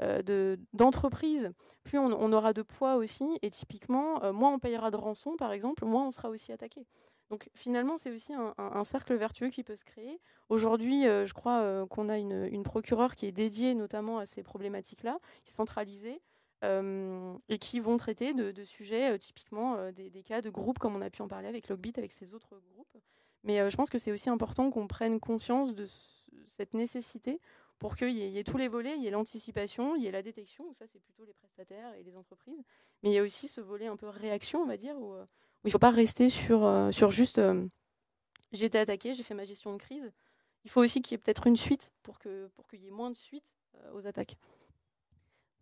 euh, 0.01 0.55
d'entreprises, 0.73 1.51
plus 1.83 1.97
on, 1.97 2.31
aura 2.31 2.53
de 2.53 2.61
poids 2.61 2.95
aussi. 2.95 3.37
Et 3.41 3.49
typiquement, 3.49 4.23
euh, 4.23 4.31
moins 4.31 4.53
on 4.53 4.59
payera 4.59 4.91
de 4.91 4.95
rançon, 4.95 5.35
par 5.35 5.51
exemple, 5.51 5.85
moins 5.85 6.07
on 6.07 6.11
sera 6.11 6.29
aussi 6.29 6.53
attaqué. 6.53 6.85
Donc 7.29 7.49
finalement, 7.53 7.97
c'est 7.97 8.11
aussi 8.11 8.33
un, 8.33 8.83
cercle 8.83 9.13
vertueux 9.15 9.49
qui 9.49 9.63
peut 9.63 9.75
se 9.75 9.83
créer. 9.83 10.19
Aujourd'hui, 10.49 11.05
euh, 11.05 11.27
je 11.27 11.33
crois 11.33 11.85
qu'on 11.87 12.09
a 12.09 12.17
une, 12.17 12.63
procureure 12.63 13.15
qui 13.15 13.27
est 13.27 13.31
dédiée 13.31 13.75
notamment 13.75 14.17
à 14.17 14.25
ces 14.25 14.41
problématiques-là, 14.41 15.19
qui 15.45 15.51
est 15.51 15.55
centralisée. 15.55 16.21
et 16.63 17.57
qui 17.59 17.79
vont 17.79 17.97
traiter 17.97 18.33
de, 18.33 18.63
sujets 18.65 19.17
typiquement 19.19 19.91
des, 19.91 20.09
des, 20.09 20.23
cas 20.23 20.41
de 20.41 20.49
groupes 20.49 20.79
comme 20.79 20.95
on 20.95 21.01
a 21.01 21.09
pu 21.09 21.21
en 21.21 21.27
parler 21.27 21.47
avec 21.47 21.69
Logbit, 21.69 21.93
avec 21.97 22.11
ces 22.11 22.33
autres 22.33 22.59
groupes. 22.73 22.97
Mais 23.43 23.69
je 23.69 23.75
pense 23.77 23.89
que 23.89 23.97
c'est 23.97 24.11
aussi 24.11 24.29
important 24.29 24.71
qu'on 24.71 24.87
prenne 24.87 25.19
conscience 25.19 25.73
de 25.73 25.85
cette 26.47 26.73
nécessité 26.73 27.39
pour 27.79 27.95
qu'il 27.95 28.11
y, 28.11 28.37
ait 28.37 28.43
tous 28.43 28.57
les 28.57 28.67
volets, 28.67 28.95
il 28.97 29.03
y 29.03 29.07
ait 29.07 29.11
l'anticipation, 29.11 29.95
il 29.95 30.03
y 30.03 30.07
ait 30.07 30.11
la 30.11 30.21
détection, 30.21 30.65
où 30.69 30.73
ça 30.73 30.85
c'est 30.85 30.99
plutôt 30.99 31.23
les 31.23 31.33
prestataires 31.33 31.93
et 31.93 32.03
les 32.03 32.17
entreprises, 32.17 32.61
mais 33.01 33.11
il 33.11 33.13
y 33.13 33.17
a 33.17 33.23
aussi 33.23 33.47
ce 33.47 33.61
volet 33.61 33.87
un 33.87 33.95
peu 33.95 34.09
réaction, 34.09 34.61
on 34.61 34.65
va 34.65 34.75
dire, 34.75 34.97
où, 34.99 35.15
euh, 35.59 35.65
il 35.65 35.67
ne 35.67 35.71
faut 35.71 35.79
pas 35.79 35.91
rester 35.91 36.29
sur, 36.29 36.65
euh, 36.65 36.91
juste 37.09 37.39
euh, 37.39 37.65
j'ai 38.51 38.65
été 38.65 38.79
attaqué, 38.79 39.13
j'ai 39.13 39.23
fait 39.23 39.33
ma 39.33 39.45
gestion 39.45 39.73
de 39.73 39.77
crise. 39.77 40.11
Il 40.65 40.71
faut 40.71 40.81
aussi 40.81 41.01
qu'il 41.01 41.13
y 41.13 41.15
ait 41.15 41.19
peut-être 41.19 41.47
une 41.47 41.55
suite 41.55 41.91
pour 42.03 42.19
qu'il 42.19 42.49
pour 42.55 42.65
y 42.73 42.87
ait 42.87 42.91
moins 42.91 43.11
de 43.11 43.15
suite 43.15 43.55
aux 43.93 44.07
attaques. 44.07 44.35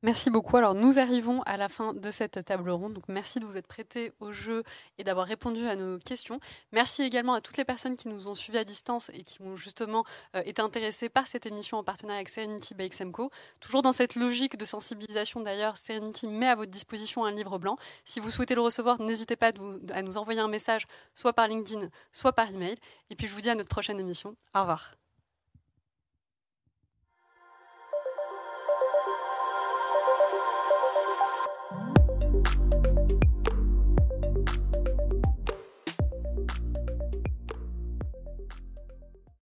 Merci 0.03 0.30
beaucoup. 0.30 0.56
Alors 0.57 0.76
nous 0.76 0.99
arrivons 0.99 1.41
à 1.48 1.57
la 1.57 1.69
fin 1.69 1.94
de 1.94 2.11
cette 2.11 2.45
table 2.45 2.69
ronde. 2.69 2.94
Donc 2.94 3.06
merci 3.07 3.40
de 3.40 3.45
vous 3.45 3.57
être 3.57 3.65
prêté 3.65 4.11
au 4.19 4.32
jeu 4.32 4.64
et 4.99 5.03
d'avoir 5.03 5.26
répondu 5.26 5.68
à 5.68 5.76
nos 5.76 5.98
questions. 5.98 6.40
Merci 6.72 7.02
également 7.02 7.34
à 7.34 7.41
toutes 7.41 7.57
les 7.57 7.65
personnes 7.65 7.95
qui 7.95 8.07
nous 8.07 8.28
ont 8.28 8.36
suivis 8.36 8.60
à 8.60 8.64
distance 8.64 9.10
et 9.15 9.24
qui 9.24 9.41
ont 9.41 9.56
justement 9.56 10.06
euh, 10.36 10.44
été 10.45 10.61
intéressées 10.61 11.10
par 11.10 11.26
cette 11.26 11.48
émission 11.48 11.78
en 11.78 11.84
partenariat 11.84 12.19
avec 12.19 12.30
Serenity 12.30 12.76
by 12.76 12.90
XMCO. 12.90 13.32
Toujours 13.60 13.82
dans 13.82 13.91
cette 13.91 14.14
logique 14.14 14.56
de 14.56 14.65
sensibilisation 14.65 15.41
d'ailleurs, 15.41 15.78
Serenity 15.78 16.28
met 16.28 16.48
à 16.48 16.53
votre 16.53 16.72
disposition 16.72 17.26
un 17.26 17.32
livre 17.32 17.57
blanc. 17.57 17.76
Si 18.06 18.19
vous 18.19 18.30
souhaitez 18.30 18.53
le 18.53 18.61
recevoir, 18.61 19.02
n'hésitez 19.02 19.36
pas 19.36 19.52
à 19.94 20.02
nous 20.03 20.18
envoyer 20.19 20.40
un 20.40 20.48
message 20.48 20.86
soit 21.15 21.34
par 21.34 21.48
LinkedIn, 21.48 21.90
soit 22.11 22.34
par 22.34 22.52
email. 22.52 22.78
Et 23.10 23.15
puis 23.15 23.26
je 23.26 23.34
vous 23.34 23.41
dis 23.41 23.49
à 23.49 23.56
notre 23.56 23.69
prochaine 23.69 23.99
émission. 23.99 24.36
Au 24.53 24.60
revoir. 24.60 24.94